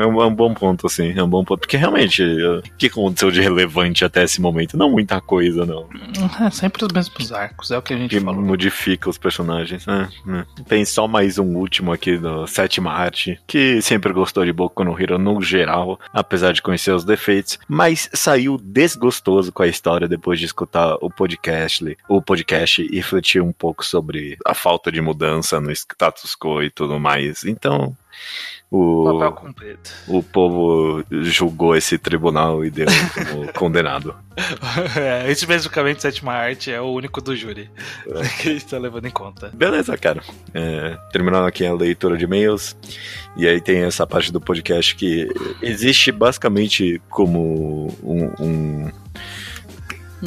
é, 0.00 0.06
um, 0.06 0.22
é, 0.22 0.26
um, 0.26 0.34
bom 0.34 0.54
ponto, 0.54 0.86
assim. 0.86 1.12
É 1.16 1.22
um 1.22 1.28
bom 1.28 1.44
ponto. 1.44 1.60
Porque 1.60 1.76
realmente, 1.76 2.22
o 2.22 2.62
que 2.78 2.86
aconteceu 2.86 3.30
de 3.30 3.40
relevante 3.40 4.04
até 4.04 4.24
esse 4.24 4.40
momento? 4.40 4.76
Não 4.76 4.90
muita 4.90 5.20
coisa, 5.20 5.66
não. 5.66 5.88
É 6.40 6.50
sempre 6.50 6.84
os 6.84 6.92
mesmos 6.92 7.32
arcos, 7.32 7.70
é 7.70 7.78
o 7.78 7.82
que 7.82 7.94
a 7.94 7.96
gente 7.96 8.10
que 8.10 8.20
falou. 8.20 8.42
modifica 8.42 9.08
os 9.10 9.18
personagens. 9.18 9.86
É, 9.86 10.08
é. 10.38 10.44
Tem 10.64 10.84
só 10.84 11.06
mais 11.06 11.38
um 11.38 11.56
último 11.56 11.92
aqui 11.92 12.16
do 12.16 12.46
Sétima 12.46 12.92
Arte, 12.92 13.38
que 13.46 13.80
sempre 13.82 14.12
gostou 14.12 14.44
de 14.44 14.52
Boku 14.52 14.84
no 14.84 15.00
Hero 15.00 15.18
no 15.18 15.40
geral, 15.42 15.98
apesar 16.12 16.52
de 16.52 16.62
conhecer 16.62 16.92
os 16.92 17.04
defeitos, 17.04 17.58
mas 17.68 18.08
saiu 18.12 18.58
desgostoso 18.62 19.52
com 19.52 19.62
a 19.62 19.68
história 19.68 20.06
depois 20.06 20.38
de 20.38 20.46
escutar 20.46 20.96
o 21.00 21.10
podcast, 21.10 21.96
o 22.08 22.22
podcast 22.22 22.82
e 22.82 22.96
refletir 22.96 23.42
um 23.42 23.52
pouco 23.52 23.84
sobre 23.84 24.38
a 24.46 24.54
falta 24.54 24.92
de 24.92 25.00
mudança 25.00 25.60
no 25.60 25.72
status 25.72 26.36
quo 26.36 26.62
e 26.62 26.70
tudo 26.70 27.00
mais. 27.00 27.44
Então, 27.44 27.96
o, 28.72 29.04
o 30.08 30.22
povo 30.22 31.04
julgou 31.10 31.76
esse 31.76 31.98
tribunal 31.98 32.64
e 32.64 32.70
deu 32.70 32.86
como 33.14 33.52
condenado. 33.52 34.14
É, 34.96 35.30
especificamente 35.30 36.00
Sétima 36.00 36.32
Arte 36.32 36.72
é 36.72 36.80
o 36.80 36.86
único 36.86 37.20
do 37.20 37.36
júri 37.36 37.70
é. 38.06 38.28
que 38.40 38.48
a 38.48 38.52
gente 38.54 38.64
tá 38.64 38.78
levando 38.78 39.04
em 39.04 39.10
conta. 39.10 39.50
Beleza, 39.52 39.94
cara. 39.98 40.22
É, 40.54 40.96
terminando 41.12 41.46
aqui 41.46 41.66
a 41.66 41.74
leitura 41.74 42.16
de 42.16 42.24
e-mails. 42.24 42.74
E 43.36 43.46
aí 43.46 43.60
tem 43.60 43.82
essa 43.82 44.06
parte 44.06 44.32
do 44.32 44.40
podcast 44.40 44.96
que 44.96 45.28
existe 45.60 46.10
basicamente 46.10 46.98
como 47.10 47.94
um, 48.02 48.32
um 48.40 48.90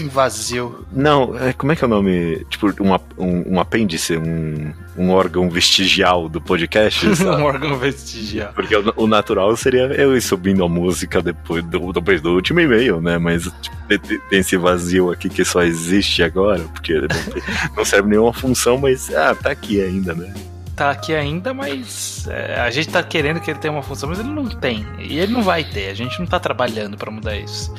um 0.01 0.09
vazio. 0.09 0.85
Não, 0.91 1.37
é, 1.37 1.53
como 1.53 1.71
é 1.71 1.75
que 1.75 1.83
é 1.83 1.87
o 1.87 1.89
nome? 1.89 2.45
Tipo, 2.49 2.67
um, 2.83 2.93
um, 3.17 3.53
um 3.53 3.59
apêndice, 3.59 4.17
um, 4.17 4.73
um 4.97 5.09
órgão 5.11 5.49
vestigial 5.49 6.27
do 6.27 6.41
podcast. 6.41 7.07
um 7.23 7.43
órgão 7.43 7.77
vestigial. 7.77 8.51
Porque 8.53 8.75
o, 8.75 8.93
o, 8.97 9.07
natural 9.07 9.55
seria 9.55 9.83
eu 9.93 10.15
ir 10.15 10.21
subindo 10.21 10.63
a 10.63 10.69
música 10.69 11.21
depois 11.21 11.63
do, 11.63 11.93
depois 11.93 12.21
do 12.21 12.33
último 12.33 12.59
e-mail, 12.59 12.99
né? 12.99 13.17
Mas 13.17 13.43
tipo, 13.61 13.77
tem 14.29 14.39
esse 14.39 14.57
vazio 14.57 15.11
aqui 15.11 15.29
que 15.29 15.45
só 15.45 15.63
existe 15.63 16.23
agora, 16.23 16.61
porque 16.73 16.93
não, 16.93 17.77
não 17.77 17.85
serve 17.85 18.09
nenhuma 18.09 18.33
função, 18.33 18.77
mas 18.77 19.13
ah, 19.13 19.33
tá 19.33 19.51
aqui 19.51 19.81
ainda, 19.81 20.13
né? 20.13 20.33
tá 20.75 20.91
aqui 20.91 21.15
ainda, 21.15 21.53
mas 21.53 22.27
é, 22.27 22.59
a 22.59 22.69
gente 22.69 22.89
tá 22.89 23.01
querendo 23.01 23.39
que 23.39 23.49
ele 23.49 23.59
tenha 23.59 23.71
uma 23.71 23.81
função, 23.81 24.09
mas 24.09 24.19
ele 24.19 24.29
não 24.29 24.45
tem. 24.45 24.85
E 24.99 25.17
ele 25.17 25.31
não 25.31 25.41
vai 25.41 25.63
ter. 25.63 25.89
A 25.89 25.93
gente 25.93 26.19
não 26.19 26.25
tá 26.25 26.39
trabalhando 26.39 26.97
para 26.97 27.09
mudar 27.09 27.37
isso. 27.37 27.73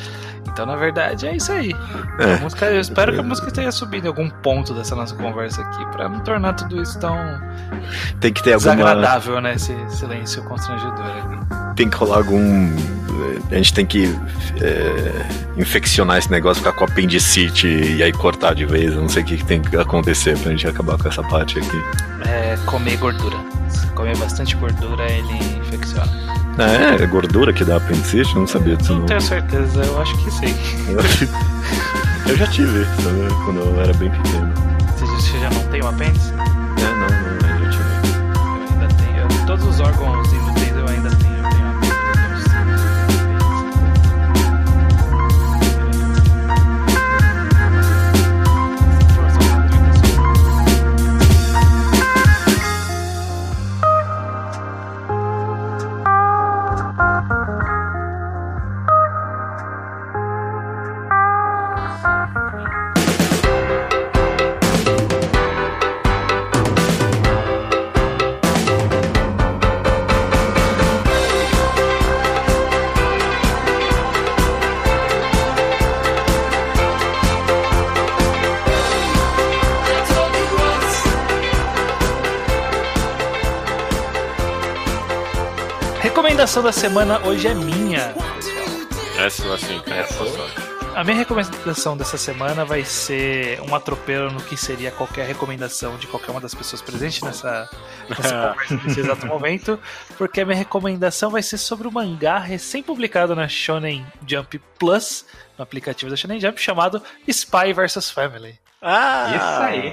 Então, 0.48 0.66
na 0.66 0.76
verdade, 0.76 1.26
é 1.26 1.36
isso 1.36 1.52
aí. 1.52 1.74
É. 2.18 2.36
Música, 2.38 2.66
eu 2.66 2.80
espero 2.80 3.12
que 3.12 3.20
a 3.20 3.22
música 3.22 3.50
tenha 3.50 3.72
subido 3.72 4.06
em 4.06 4.08
algum 4.08 4.28
ponto 4.28 4.72
dessa 4.72 4.94
nossa 4.94 5.14
conversa 5.14 5.62
aqui 5.62 5.84
para 5.86 6.08
não 6.08 6.20
tornar 6.20 6.54
tudo 6.54 6.80
isso 6.80 6.98
tão 6.98 7.16
tem 8.20 8.32
que 8.32 8.42
ter 8.42 8.54
alguma... 8.54 8.74
desagradável, 8.74 9.40
né? 9.40 9.54
Esse 9.54 9.74
silêncio 9.88 10.42
constrangedor 10.44 11.04
aqui. 11.04 11.74
Tem 11.76 11.88
que 11.88 11.96
rolar 11.96 12.18
algum. 12.18 12.70
A 13.50 13.54
gente 13.54 13.72
tem 13.72 13.86
que 13.86 14.06
é, 14.60 15.60
infeccionar 15.60 16.18
esse 16.18 16.30
negócio, 16.30 16.62
ficar 16.62 16.76
com 16.76 16.84
apendicite 16.84 17.66
e 17.66 18.02
aí 18.02 18.12
cortar 18.12 18.54
de 18.54 18.64
vez. 18.64 18.92
Eu 18.94 19.02
não 19.02 19.08
sei 19.08 19.22
o 19.22 19.26
que 19.26 19.44
tem 19.44 19.60
que 19.60 19.76
acontecer 19.76 20.38
pra 20.38 20.50
gente 20.50 20.66
acabar 20.66 20.98
com 20.98 21.08
essa 21.08 21.22
parte 21.22 21.58
aqui. 21.58 21.82
É 22.28 22.56
comer 22.66 22.96
gordura. 22.96 23.36
Se 23.68 23.86
comer 23.88 24.16
bastante 24.16 24.56
gordura, 24.56 25.04
ele 25.10 25.58
infecciona. 25.60 26.35
É, 26.58 27.02
é 27.02 27.06
gordura 27.06 27.52
que 27.52 27.64
dá 27.64 27.76
apendicite? 27.76 28.34
Eu 28.34 28.40
não 28.40 28.46
sabia 28.46 28.76
disso. 28.76 28.92
Não, 28.92 29.00
não 29.00 29.06
tenho 29.06 29.20
certeza, 29.20 29.82
eu 29.82 30.00
acho 30.00 30.16
que 30.24 30.30
sim. 30.30 30.54
eu 32.28 32.36
já 32.36 32.46
tive, 32.46 32.84
sabe? 32.84 33.44
Quando 33.44 33.60
eu 33.60 33.80
era 33.80 33.92
bem 33.94 34.10
pequeno. 34.10 34.52
Você 34.98 35.38
já 35.38 35.50
não 35.50 35.62
tem 35.68 35.82
um 35.82 35.88
apêndice? 35.88 36.32
Recomendação 86.56 86.62
da 86.62 86.72
semana 86.72 87.26
hoje 87.26 87.48
é 87.48 87.54
minha. 87.54 88.14
Essa 89.18 89.54
assim, 89.54 89.78
cara. 89.80 90.06
A 90.94 91.04
minha 91.04 91.16
recomendação 91.16 91.96
dessa 91.96 92.16
semana 92.16 92.64
vai 92.64 92.82
ser 92.82 93.60
um 93.60 93.74
atropelo 93.74 94.30
no 94.30 94.40
que 94.40 94.56
seria 94.56 94.90
qualquer 94.90 95.26
recomendação 95.26 95.96
de 95.98 96.06
qualquer 96.06 96.30
uma 96.30 96.40
das 96.40 96.54
pessoas 96.54 96.80
presentes 96.80 97.20
nessa, 97.20 97.68
nessa 98.08 98.54
conversa 98.54 98.80
nesse 98.84 99.00
exato 99.00 99.26
momento, 99.26 99.78
porque 100.16 100.40
a 100.40 100.46
minha 100.46 100.56
recomendação 100.56 101.30
vai 101.30 101.42
ser 101.42 101.58
sobre 101.58 101.86
o 101.86 101.90
um 101.90 101.92
mangá 101.92 102.38
recém-publicado 102.38 103.34
na 103.34 103.48
Shonen 103.48 104.06
Jump 104.26 104.58
Plus, 104.78 105.26
no 105.58 105.62
aplicativo 105.62 106.10
da 106.10 106.16
Shonen 106.16 106.40
Jump, 106.40 106.60
chamado 106.60 107.02
Spy 107.28 107.74
vs 107.74 108.10
Family. 108.10 108.58
Ah! 108.80 109.32
Isso 109.36 109.62
aí! 109.62 109.92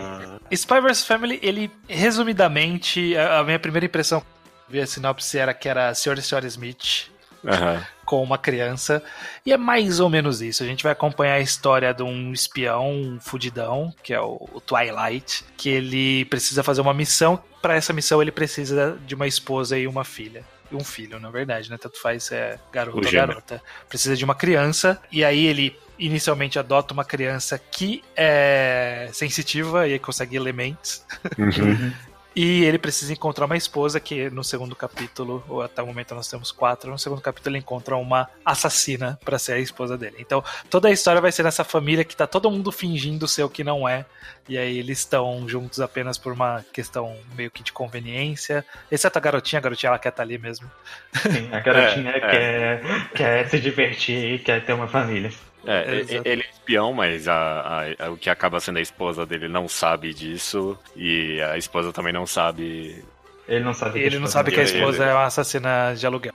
Spy 0.51 0.79
vs 0.79 1.05
Family, 1.05 1.39
ele, 1.41 1.69
resumidamente, 1.89 3.17
a 3.17 3.43
minha 3.43 3.59
primeira 3.59 3.85
impressão 3.85 4.23
vi 4.67 4.79
a 4.79 4.87
sinopse 4.87 5.37
era 5.37 5.53
que 5.53 5.67
era 5.67 5.93
Sr. 5.93 6.17
e 6.17 6.19
Sra. 6.19 6.47
Smith 6.47 7.11
uhum. 7.43 7.81
com 8.05 8.23
uma 8.23 8.37
criança. 8.37 9.03
E 9.45 9.51
é 9.51 9.57
mais 9.57 9.99
ou 9.99 10.09
menos 10.09 10.41
isso. 10.41 10.63
A 10.63 10.65
gente 10.65 10.83
vai 10.83 10.91
acompanhar 10.91 11.35
a 11.35 11.39
história 11.39 11.93
de 11.93 12.03
um 12.03 12.31
espião 12.31 12.91
um 12.91 13.19
fudidão, 13.19 13.93
que 14.01 14.13
é 14.13 14.21
o, 14.21 14.49
o 14.53 14.61
Twilight, 14.61 15.43
que 15.57 15.69
ele 15.69 16.25
precisa 16.25 16.63
fazer 16.63 16.81
uma 16.81 16.93
missão. 16.93 17.41
Para 17.61 17.75
essa 17.75 17.93
missão, 17.93 18.21
ele 18.21 18.31
precisa 18.31 18.97
de 19.05 19.15
uma 19.15 19.27
esposa 19.27 19.77
e 19.77 19.87
uma 19.87 20.03
filha 20.03 20.43
um 20.75 20.83
filho, 20.83 21.19
na 21.19 21.29
verdade, 21.29 21.69
né? 21.69 21.77
Tanto 21.77 22.01
faz 22.01 22.31
é 22.31 22.59
garoto 22.71 22.97
ou 22.97 23.11
garota. 23.11 23.61
Precisa 23.87 24.15
de 24.15 24.25
uma 24.25 24.33
criança, 24.33 24.99
e 25.11 25.23
aí 25.23 25.45
ele 25.45 25.77
inicialmente 25.99 26.57
adota 26.57 26.93
uma 26.93 27.05
criança 27.05 27.59
que 27.59 28.03
é 28.15 29.09
sensitiva 29.13 29.87
e 29.87 29.99
consegue 29.99 30.35
elementos. 30.35 31.03
Uhum. 31.37 31.93
E 32.35 32.63
ele 32.63 32.79
precisa 32.79 33.13
encontrar 33.13 33.45
uma 33.45 33.57
esposa 33.57 33.99
que 33.99 34.29
no 34.29 34.43
segundo 34.43 34.75
capítulo, 34.75 35.43
ou 35.47 35.61
até 35.61 35.81
o 35.81 35.85
momento 35.85 36.15
nós 36.15 36.27
temos 36.27 36.51
quatro, 36.51 36.89
no 36.89 36.97
segundo 36.97 37.21
capítulo 37.21 37.55
ele 37.55 37.59
encontra 37.59 37.95
uma 37.95 38.27
assassina 38.43 39.19
para 39.23 39.37
ser 39.37 39.53
a 39.53 39.59
esposa 39.59 39.97
dele. 39.97 40.15
Então 40.19 40.43
toda 40.69 40.87
a 40.87 40.91
história 40.91 41.21
vai 41.21 41.31
ser 41.31 41.43
nessa 41.43 41.63
família 41.63 42.03
que 42.03 42.15
tá 42.15 42.25
todo 42.25 42.49
mundo 42.49 42.71
fingindo 42.71 43.27
ser 43.27 43.43
o 43.43 43.49
que 43.49 43.63
não 43.63 43.87
é. 43.87 44.05
E 44.49 44.57
aí 44.57 44.79
eles 44.79 44.99
estão 44.99 45.47
juntos 45.47 45.79
apenas 45.79 46.17
por 46.17 46.33
uma 46.33 46.65
questão 46.73 47.15
meio 47.35 47.51
que 47.51 47.63
de 47.63 47.71
conveniência. 47.71 48.65
Exceto 48.91 49.17
a 49.17 49.21
garotinha, 49.21 49.59
a 49.59 49.61
garotinha 49.61 49.89
ela 49.89 49.99
quer 49.99 50.09
estar 50.09 50.17
tá 50.17 50.23
ali 50.23 50.37
mesmo. 50.37 50.69
Sim, 51.13 51.49
a 51.53 51.59
garotinha 51.59 52.11
é, 52.11 52.19
quer, 52.19 52.85
é. 52.85 53.07
quer 53.15 53.49
se 53.49 53.59
divertir 53.59 54.33
e 54.33 54.39
quer 54.39 54.65
ter 54.65 54.73
uma 54.73 54.87
família. 54.87 55.31
É, 55.65 56.05
ele 56.25 56.43
é 56.43 56.49
espião, 56.49 56.93
mas 56.93 57.27
a, 57.27 57.33
a, 57.35 58.05
a, 58.05 58.11
o 58.11 58.17
que 58.17 58.29
acaba 58.29 58.59
sendo 58.59 58.77
a 58.77 58.81
esposa 58.81 59.25
dele 59.25 59.47
não 59.47 59.67
sabe 59.67 60.13
disso 60.13 60.77
e 60.95 61.41
a 61.41 61.57
esposa 61.57 61.93
também 61.93 62.11
não 62.11 62.25
sabe. 62.25 63.03
Ele 63.47 63.63
não 63.63 63.73
sabe. 63.73 63.99
Que 63.99 64.05
ele 64.05 64.19
não 64.19 64.27
sabe 64.27 64.51
que 64.51 64.59
a 64.59 64.63
esposa 64.63 65.03
ele... 65.03 65.11
é 65.11 65.13
uma 65.13 65.25
assassina 65.25 65.93
de 65.95 66.05
aluguel. 66.05 66.33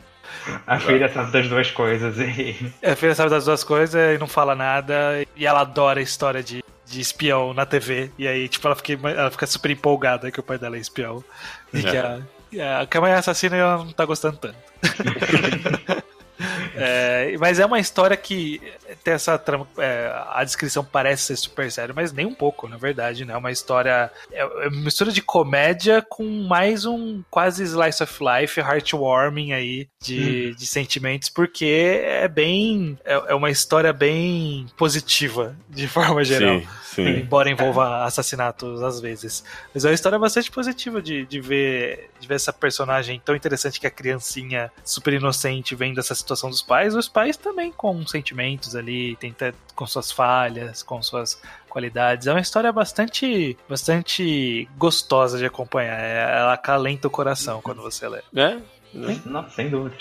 A 0.66 0.78
filha 0.78 1.08
sabe 1.08 1.32
das 1.32 1.48
duas 1.48 1.70
coisas 1.70 2.18
e. 2.18 2.72
A 2.82 2.94
filha 2.96 3.14
sabe 3.14 3.30
das 3.30 3.44
duas 3.44 3.64
coisas 3.64 4.16
e 4.16 4.18
não 4.18 4.26
fala 4.26 4.54
nada. 4.54 5.26
E 5.36 5.46
ela 5.46 5.60
adora 5.60 6.00
a 6.00 6.02
história 6.02 6.42
de, 6.42 6.62
de 6.86 7.00
espião 7.00 7.52
na 7.52 7.66
TV. 7.66 8.10
E 8.18 8.26
aí, 8.26 8.48
tipo, 8.48 8.66
ela 8.66 8.76
fica, 8.76 9.08
ela 9.08 9.30
fica 9.30 9.46
super 9.46 9.70
empolgada 9.70 10.30
que 10.30 10.40
o 10.40 10.42
pai 10.42 10.58
dela 10.58 10.76
é 10.76 10.80
espião. 10.80 11.22
E 11.72 11.78
é. 11.80 11.82
que, 12.50 12.60
a, 12.60 12.86
que 12.86 12.96
a 12.96 13.00
mãe 13.00 13.12
é 13.12 13.16
assassina 13.16 13.56
e 13.56 13.60
ela 13.60 13.78
não 13.78 13.92
tá 13.92 14.04
gostando 14.04 14.38
tanto. 14.38 14.56
É, 16.80 17.36
mas 17.38 17.58
é 17.58 17.66
uma 17.66 17.80
história 17.80 18.16
que 18.16 18.60
tem 19.02 19.14
essa 19.14 19.36
trama. 19.36 19.66
É, 19.78 20.12
a 20.28 20.44
descrição 20.44 20.84
parece 20.84 21.24
ser 21.24 21.36
super 21.36 21.70
séria, 21.72 21.92
mas 21.94 22.12
nem 22.12 22.24
um 22.24 22.34
pouco, 22.34 22.68
na 22.68 22.76
verdade, 22.76 23.24
né? 23.24 23.34
É 23.34 23.36
uma 23.36 23.50
história. 23.50 24.10
É, 24.30 24.40
é 24.40 24.68
uma 24.68 24.82
mistura 24.82 25.10
de 25.10 25.20
comédia 25.20 26.00
com 26.08 26.24
mais 26.24 26.84
um 26.84 27.22
quase 27.30 27.64
slice 27.64 28.02
of 28.02 28.18
life, 28.22 28.60
heartwarming 28.60 29.52
aí 29.52 29.88
de, 30.00 30.52
hum. 30.52 30.56
de 30.56 30.66
sentimentos, 30.66 31.28
porque 31.28 32.00
é 32.04 32.28
bem. 32.28 32.96
É, 33.04 33.14
é, 33.28 33.34
uma 33.34 33.50
história 33.50 33.92
bem 33.92 34.66
positiva, 34.76 35.56
de 35.68 35.88
forma 35.88 36.22
geral. 36.22 36.60
Sim. 36.60 36.68
Sim. 36.94 37.20
Embora 37.20 37.48
envolva 37.48 38.04
assassinatos 38.04 38.82
às 38.82 39.00
vezes. 39.00 39.44
Mas 39.72 39.84
é 39.84 39.88
uma 39.88 39.94
história 39.94 40.18
bastante 40.18 40.50
positiva 40.50 41.00
de, 41.00 41.24
de, 41.26 41.40
ver, 41.40 42.10
de 42.18 42.26
ver 42.26 42.34
essa 42.34 42.52
personagem 42.52 43.20
tão 43.24 43.36
interessante 43.36 43.78
que 43.78 43.86
a 43.86 43.90
criancinha 43.90 44.72
super 44.84 45.12
inocente 45.12 45.76
vendo 45.76 46.00
essa 46.00 46.14
situação 46.14 46.27
dos 46.50 46.62
pais. 46.62 46.94
Os 46.94 47.08
pais 47.08 47.36
também 47.36 47.72
com 47.72 48.06
sentimentos 48.06 48.74
ali, 48.74 49.16
tenta, 49.16 49.54
com 49.74 49.86
suas 49.86 50.10
falhas, 50.10 50.82
com 50.82 51.02
suas 51.02 51.40
qualidades. 51.68 52.26
É 52.26 52.32
uma 52.32 52.40
história 52.40 52.72
bastante, 52.72 53.56
bastante 53.68 54.68
gostosa 54.76 55.38
de 55.38 55.46
acompanhar. 55.46 55.98
É, 55.98 56.38
ela 56.38 56.54
acalenta 56.54 57.08
o 57.08 57.10
coração 57.10 57.60
quando 57.62 57.82
você 57.82 58.08
lê. 58.08 58.22
É? 58.34 58.58
Não, 59.24 59.48
sem 59.50 59.68
dúvida. 59.68 59.96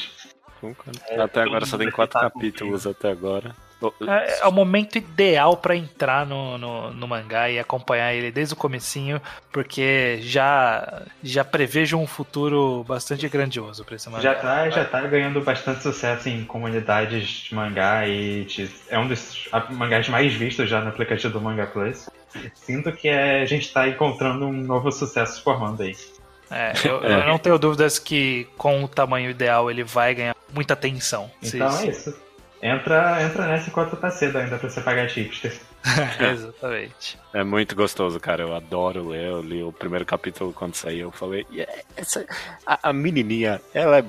Até 1.20 1.42
agora 1.42 1.66
só 1.66 1.78
tem 1.78 1.92
quatro 1.92 2.20
capítulos 2.20 2.88
até 2.88 3.12
agora. 3.12 3.56
É, 4.08 4.40
é, 4.40 4.48
o 4.48 4.52
momento 4.52 4.98
ideal 4.98 5.56
para 5.56 5.76
entrar 5.76 6.26
no, 6.26 6.58
no, 6.58 6.94
no, 6.94 7.08
mangá 7.08 7.50
e 7.50 7.60
acompanhar 7.60 8.12
ele 8.14 8.32
desde 8.32 8.56
o 8.56 8.58
comecinho, 8.58 9.22
porque 9.52 10.18
já 10.22 11.04
já 11.22 11.44
prevejo 11.44 11.98
um 11.98 12.08
futuro 12.08 12.84
bastante 12.88 13.30
grandioso 13.30 13.86
para 13.86 13.96
esse 13.96 14.10
mangá. 14.10 14.22
Já 14.22 14.36
tá, 14.36 14.70
já 14.70 14.84
tá 14.84 15.02
ganhando 15.02 15.42
bastante 15.42 15.84
sucesso 15.84 16.28
em 16.28 16.44
comunidades 16.44 17.28
de 17.28 17.54
mangá 17.54 18.08
e 18.08 18.48
é 18.90 18.98
um 18.98 19.08
dos 19.08 19.48
mangás 19.70 20.10
mais 20.10 20.34
vistos 20.34 20.68
já 20.68 20.82
no 20.82 20.90
aplicativo 20.90 21.34
do 21.34 21.42
Manga 21.42 21.68
Plus. 21.68 22.10
Sinto 22.56 22.92
que 22.92 23.08
é, 23.08 23.42
a 23.42 23.46
gente 23.46 23.72
tá 23.72 23.88
encontrando 23.88 24.46
um 24.46 24.54
novo 24.54 24.92
sucesso 24.92 25.44
formando 25.44 25.84
aí. 25.84 25.96
É, 26.50 26.74
eu, 26.84 27.04
é. 27.04 27.14
eu 27.14 27.28
não 27.28 27.38
tenho 27.38 27.58
dúvidas 27.60 28.00
que 28.00 28.48
com 28.58 28.84
o 28.84 28.88
tamanho 28.88 29.30
ideal 29.30 29.70
ele 29.70 29.84
vai 29.84 30.16
ganhar 30.16 30.36
muita 30.54 30.74
atenção. 30.74 31.30
Então 31.44 31.72
se, 31.72 31.88
é 31.88 31.90
isso. 31.90 32.27
Entra, 32.62 33.22
entra 33.24 33.48
nessa 33.48 33.70
enquanto 33.70 33.96
tá 33.96 34.10
cedo 34.10 34.38
ainda 34.38 34.58
pra 34.58 34.70
você 34.70 34.82
pagar 34.82 35.08
hipster. 35.08 35.54
Exatamente. 36.20 37.18
É 37.34 37.44
muito 37.44 37.76
gostoso, 37.76 38.20
cara. 38.20 38.44
Eu 38.44 38.56
adoro 38.56 39.10
ler. 39.10 39.26
Eu 39.26 39.42
li 39.42 39.64
o 39.64 39.72
primeiro 39.72 40.06
capítulo 40.06 40.54
quando 40.54 40.76
saiu. 40.76 41.08
Eu 41.08 41.12
falei, 41.12 41.46
yeah, 41.52 41.72
essa, 41.96 42.26
a, 42.66 42.90
a, 42.90 42.94
menininha, 42.94 43.62
ela 43.74 44.00
é, 44.00 44.06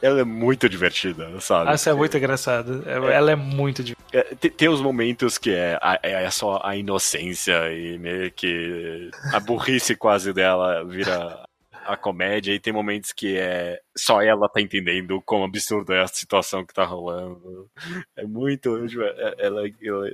ela 0.00 0.20
é 0.20 0.24
muito 0.24 0.68
divertida, 0.68 1.40
sabe? 1.40 1.70
Essa 1.70 1.90
é 1.90 1.94
muito 1.94 2.16
engraçada. 2.16 2.82
É, 2.86 3.14
ela 3.14 3.32
é 3.32 3.36
muito 3.36 3.84
divertida. 3.84 4.00
É, 4.12 4.34
tem, 4.34 4.50
tem 4.50 4.68
os 4.68 4.80
momentos 4.80 5.36
que 5.36 5.50
é, 5.50 5.78
é 6.02 6.30
só 6.30 6.60
a 6.64 6.74
inocência 6.74 7.72
e 7.72 7.98
meio 7.98 8.32
que 8.32 9.10
a 9.32 9.38
burrice 9.38 9.94
quase 9.94 10.32
dela 10.32 10.84
vira 10.84 11.44
a 11.92 11.96
comédia 11.96 12.52
e 12.52 12.60
tem 12.60 12.72
momentos 12.72 13.12
que 13.12 13.36
é 13.36 13.80
só 13.96 14.22
ela 14.22 14.48
tá 14.48 14.60
entendendo 14.60 15.20
quão 15.22 15.44
absurda 15.44 15.94
é 15.94 16.02
a 16.02 16.06
situação 16.06 16.64
que 16.64 16.72
tá 16.72 16.84
rolando. 16.84 17.68
É 18.16 18.24
muito. 18.24 18.76
É, 18.76 19.34
ela, 19.38 19.62
ela, 19.82 20.06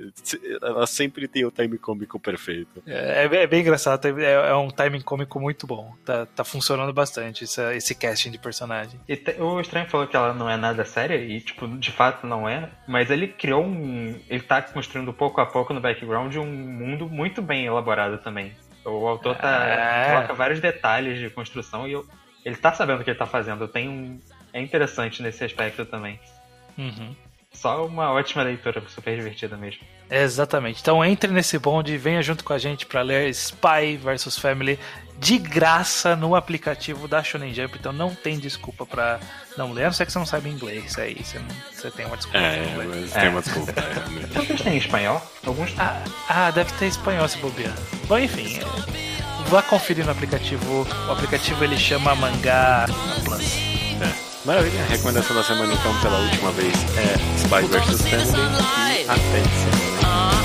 ela 0.61 0.87
sempre 0.87 1.27
tem 1.27 1.45
o 1.45 1.51
time 1.51 1.77
cômico 1.77 2.19
perfeito. 2.19 2.83
É, 2.85 3.25
é, 3.25 3.43
é 3.43 3.47
bem 3.47 3.61
engraçado, 3.61 4.07
é, 4.07 4.31
é, 4.31 4.55
um 4.55 4.69
timing 4.69 5.01
cômico 5.01 5.39
muito 5.39 5.65
bom. 5.65 5.93
Tá, 6.03 6.25
tá 6.25 6.43
funcionando 6.43 6.91
bastante 6.93 7.43
esse, 7.43 7.61
esse 7.75 7.95
casting 7.95 8.31
de 8.31 8.39
personagem. 8.39 8.99
E 9.07 9.15
te, 9.15 9.39
o 9.39 9.59
Estranho 9.59 9.89
falou 9.89 10.07
que 10.07 10.15
ela 10.15 10.33
não 10.33 10.49
é 10.49 10.57
nada 10.57 10.83
séria, 10.83 11.15
e 11.15 11.39
tipo, 11.39 11.67
de 11.67 11.91
fato 11.91 12.25
não 12.25 12.47
é, 12.47 12.69
mas 12.87 13.09
ele 13.09 13.27
criou 13.27 13.63
um. 13.63 14.19
Ele 14.29 14.41
tá 14.41 14.61
construindo 14.61 15.13
pouco 15.13 15.39
a 15.39 15.45
pouco 15.45 15.73
no 15.73 15.81
background 15.81 16.35
um 16.35 16.45
mundo 16.45 17.09
muito 17.09 17.41
bem 17.41 17.65
elaborado 17.65 18.17
também. 18.17 18.53
O 18.87 19.07
autor 19.07 19.35
tá, 19.35 19.67
é. 19.67 20.13
coloca 20.13 20.33
vários 20.33 20.59
detalhes 20.61 21.19
de 21.19 21.29
construção 21.29 21.87
e 21.87 21.91
eu, 21.91 22.07
ele 22.45 22.55
tá 22.55 22.73
sabendo 22.73 23.01
o 23.01 23.03
que 23.03 23.09
ele 23.09 23.19
tá 23.19 23.25
fazendo. 23.25 23.67
Tem 23.67 23.89
um, 23.89 24.19
é 24.53 24.61
interessante 24.61 25.21
nesse 25.21 25.43
aspecto 25.43 25.85
também. 25.85 26.19
Uhum. 26.77 27.15
Só 27.57 27.85
uma 27.85 28.11
ótima 28.11 28.43
leitura, 28.43 28.83
super 28.87 29.15
divertida 29.15 29.57
mesmo. 29.57 29.81
Exatamente. 30.09 30.79
Então 30.79 31.03
entre 31.03 31.31
nesse 31.31 31.57
bonde 31.57 31.93
e 31.93 31.97
venha 31.97 32.21
junto 32.21 32.43
com 32.43 32.53
a 32.53 32.57
gente 32.57 32.85
para 32.85 33.01
ler 33.01 33.29
Spy 33.29 33.97
vs 33.97 34.37
Family 34.37 34.79
de 35.17 35.39
graça 35.39 36.15
no 36.15 36.35
aplicativo 36.35 37.07
da 37.07 37.23
Shonen 37.23 37.53
Jump. 37.53 37.77
Então 37.79 37.91
não 37.91 38.13
tem 38.13 38.37
desculpa 38.37 38.85
para 38.85 39.19
não 39.57 39.73
ler, 39.73 39.83
a 39.83 39.85
não 39.87 39.93
ser 39.93 40.05
que 40.05 40.11
você 40.11 40.19
não 40.19 40.25
saiba 40.25 40.47
inglês. 40.47 40.97
Aí 40.99 41.15
você, 41.15 41.39
não, 41.39 41.47
você 41.73 41.89
tem 41.89 42.05
uma 42.05 42.15
desculpa. 42.15 42.37
É, 42.37 42.75
mas 42.75 43.11
tem 43.11 43.29
uma 43.29 43.41
desculpa. 43.41 43.71
É, 43.71 44.27
Vocês 44.37 44.61
têm 44.61 44.77
espanhol? 44.77 45.21
Alguns 45.45 45.73
ah, 45.79 46.03
ah, 46.29 46.51
deve 46.51 46.71
ter 46.73 46.85
espanhol 46.85 47.27
se 47.27 47.39
bobear. 47.39 47.73
Bom, 48.07 48.19
enfim. 48.19 48.59
É, 48.59 49.49
vá 49.49 49.63
conferir 49.63 50.05
no 50.05 50.11
aplicativo. 50.11 50.87
O 51.07 51.11
aplicativo 51.11 51.63
ele 51.63 51.77
chama 51.77 52.13
Mangá 52.13 52.85
Plus. 53.25 53.57
É. 54.23 54.26
Maravilha, 54.47 54.81
a 54.81 54.85
recomendação 54.85 55.35
da 55.35 55.43
semana 55.43 55.73
então 55.73 55.93
pela 55.99 56.19
última 56.19 56.53
vez 56.53 56.73
é 56.95 57.35
Spy 57.35 57.67
vs 57.67 58.01
Family 58.01 58.47
e 58.95 59.03
até 59.03 59.43
semana. 59.43 60.36